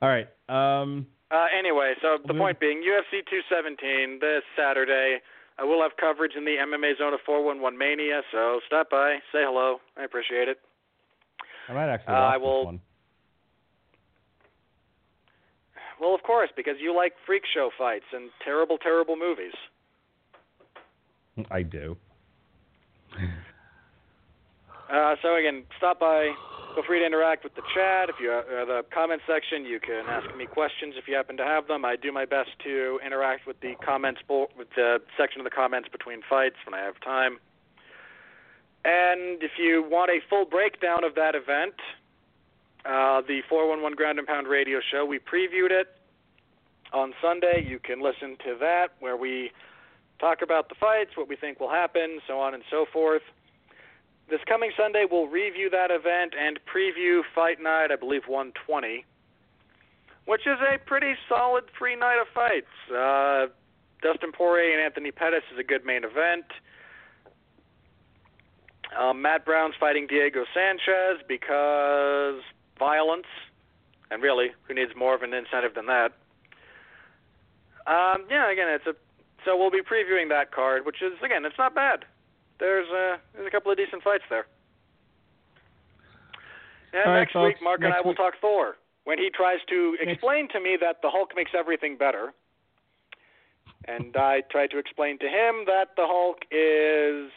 All 0.00 0.08
right. 0.08 0.28
Um, 0.48 1.06
Uh, 1.30 1.46
anyway, 1.58 1.94
so 2.00 2.18
the 2.26 2.34
point 2.34 2.60
being, 2.60 2.78
UFC 2.82 3.24
217 3.26 4.20
this 4.20 4.42
Saturday. 4.56 5.18
I 5.58 5.64
will 5.64 5.80
have 5.82 5.92
coverage 5.96 6.32
in 6.36 6.44
the 6.44 6.56
MMA 6.58 6.98
Zone 6.98 7.14
of 7.14 7.20
411 7.24 7.78
Mania, 7.78 8.22
so 8.32 8.60
stop 8.66 8.90
by, 8.90 9.16
say 9.32 9.42
hello. 9.42 9.78
I 9.96 10.04
appreciate 10.04 10.48
it. 10.48 10.58
I 11.68 11.72
might 11.72 11.88
actually 11.88 12.14
Uh, 12.14 12.18
I 12.18 12.36
will-. 12.36 12.78
Well, 16.00 16.14
of 16.14 16.22
course, 16.22 16.50
because 16.56 16.74
you 16.80 16.94
like 16.94 17.14
freak 17.24 17.44
show 17.54 17.70
fights 17.78 18.04
and 18.12 18.30
terrible, 18.44 18.78
terrible 18.78 19.16
movies. 19.16 19.54
I 21.50 21.62
do. 21.62 21.96
Uh, 24.90 25.16
so 25.22 25.36
again, 25.36 25.64
stop 25.78 25.98
by. 25.98 26.30
Feel 26.74 26.82
free 26.82 26.98
to 26.98 27.06
interact 27.06 27.44
with 27.44 27.54
the 27.54 27.62
chat. 27.72 28.08
If 28.08 28.16
you 28.20 28.32
uh, 28.32 28.64
the 28.64 28.84
comment 28.92 29.22
section, 29.28 29.64
you 29.64 29.78
can 29.78 30.06
ask 30.08 30.26
me 30.36 30.44
questions 30.44 30.94
if 30.96 31.06
you 31.06 31.14
happen 31.14 31.36
to 31.36 31.44
have 31.44 31.68
them. 31.68 31.84
I 31.84 31.94
do 31.94 32.10
my 32.10 32.24
best 32.24 32.50
to 32.64 32.98
interact 33.06 33.46
with 33.46 33.60
the 33.60 33.76
comments 33.76 34.20
bo- 34.26 34.48
with 34.58 34.68
the 34.74 35.00
section 35.16 35.40
of 35.40 35.44
the 35.44 35.54
comments 35.54 35.88
between 35.88 36.20
fights 36.28 36.56
when 36.66 36.74
I 36.74 36.84
have 36.84 36.98
time. 37.00 37.38
And 38.84 39.40
if 39.40 39.52
you 39.56 39.86
want 39.88 40.10
a 40.10 40.18
full 40.28 40.44
breakdown 40.44 41.04
of 41.04 41.14
that 41.14 41.36
event, 41.36 41.74
uh, 42.84 43.22
the 43.22 43.42
411 43.48 43.94
Ground 43.94 44.18
and 44.18 44.26
Pound 44.26 44.48
Radio 44.48 44.80
Show, 44.80 45.06
we 45.06 45.20
previewed 45.20 45.70
it 45.70 45.96
on 46.92 47.14
Sunday. 47.22 47.64
You 47.64 47.78
can 47.78 48.02
listen 48.02 48.36
to 48.44 48.56
that 48.58 48.88
where 48.98 49.16
we 49.16 49.52
talk 50.18 50.42
about 50.42 50.68
the 50.68 50.74
fights, 50.74 51.16
what 51.16 51.28
we 51.28 51.36
think 51.36 51.60
will 51.60 51.70
happen, 51.70 52.18
so 52.26 52.40
on 52.40 52.52
and 52.52 52.64
so 52.68 52.84
forth. 52.92 53.22
This 54.28 54.40
coming 54.48 54.70
Sunday, 54.76 55.04
we'll 55.10 55.26
review 55.26 55.68
that 55.70 55.90
event 55.90 56.34
and 56.38 56.58
preview 56.64 57.20
Fight 57.34 57.60
Night, 57.60 57.88
I 57.92 57.96
believe 57.96 58.22
120, 58.26 59.04
which 60.24 60.42
is 60.46 60.56
a 60.60 60.78
pretty 60.78 61.14
solid 61.28 61.64
free 61.78 61.94
night 61.94 62.18
of 62.20 62.26
fights. 62.32 62.72
Uh, 62.90 63.52
Dustin 64.02 64.32
Poirier 64.32 64.72
and 64.72 64.80
Anthony 64.80 65.10
Pettis 65.10 65.42
is 65.52 65.58
a 65.58 65.62
good 65.62 65.84
main 65.84 66.04
event. 66.04 66.46
Um, 68.98 69.20
Matt 69.20 69.44
Brown's 69.44 69.74
fighting 69.78 70.06
Diego 70.06 70.44
Sanchez 70.54 71.22
because 71.28 72.40
violence, 72.78 73.26
and 74.10 74.22
really, 74.22 74.52
who 74.66 74.74
needs 74.74 74.92
more 74.96 75.14
of 75.14 75.22
an 75.22 75.34
incentive 75.34 75.74
than 75.74 75.86
that? 75.86 76.12
Um, 77.86 78.24
yeah, 78.30 78.50
again, 78.50 78.68
it's 78.68 78.86
a 78.86 78.94
so 79.44 79.58
we'll 79.58 79.70
be 79.70 79.82
previewing 79.82 80.30
that 80.30 80.52
card, 80.52 80.86
which 80.86 81.02
is 81.02 81.12
again, 81.22 81.44
it's 81.44 81.58
not 81.58 81.74
bad. 81.74 82.06
There's 82.58 82.88
a 82.88 83.18
there's 83.34 83.46
a 83.46 83.50
couple 83.50 83.70
of 83.72 83.76
decent 83.78 84.02
fights 84.02 84.24
there. 84.30 84.46
And 86.92 87.02
All 87.06 87.12
right, 87.12 87.18
next 87.20 87.34
week, 87.34 87.54
folks, 87.56 87.62
Mark 87.62 87.80
and 87.82 87.92
I 87.92 88.00
will 88.00 88.10
week- 88.10 88.16
talk 88.18 88.34
Thor 88.40 88.76
when 89.04 89.18
he 89.18 89.28
tries 89.30 89.58
to 89.68 89.92
Next- 89.98 90.12
explain 90.12 90.48
to 90.48 90.60
me 90.60 90.76
that 90.80 91.02
the 91.02 91.10
Hulk 91.10 91.34
makes 91.34 91.50
everything 91.54 91.96
better. 91.96 92.32
And 93.86 94.16
I 94.16 94.40
try 94.42 94.66
to 94.68 94.78
explain 94.78 95.18
to 95.18 95.26
him 95.28 95.64
that 95.66 95.94
the 95.96 96.06
Hulk 96.06 96.44
is 96.50 97.30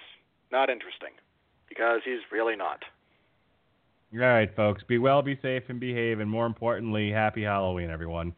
not 0.52 0.70
interesting 0.70 1.12
because 1.68 2.02
he's 2.06 2.22
really 2.32 2.56
not. 2.56 2.84
All 4.14 4.20
right, 4.20 4.56
folks. 4.56 4.82
Be 4.84 4.98
well, 4.98 5.22
be 5.22 5.36
safe, 5.42 5.64
and 5.68 5.80
behave. 5.80 6.22
And 6.22 6.32
more 6.32 6.46
importantly, 6.46 7.12
happy 7.12 7.44
Halloween, 7.44 7.90
everyone. 7.90 8.34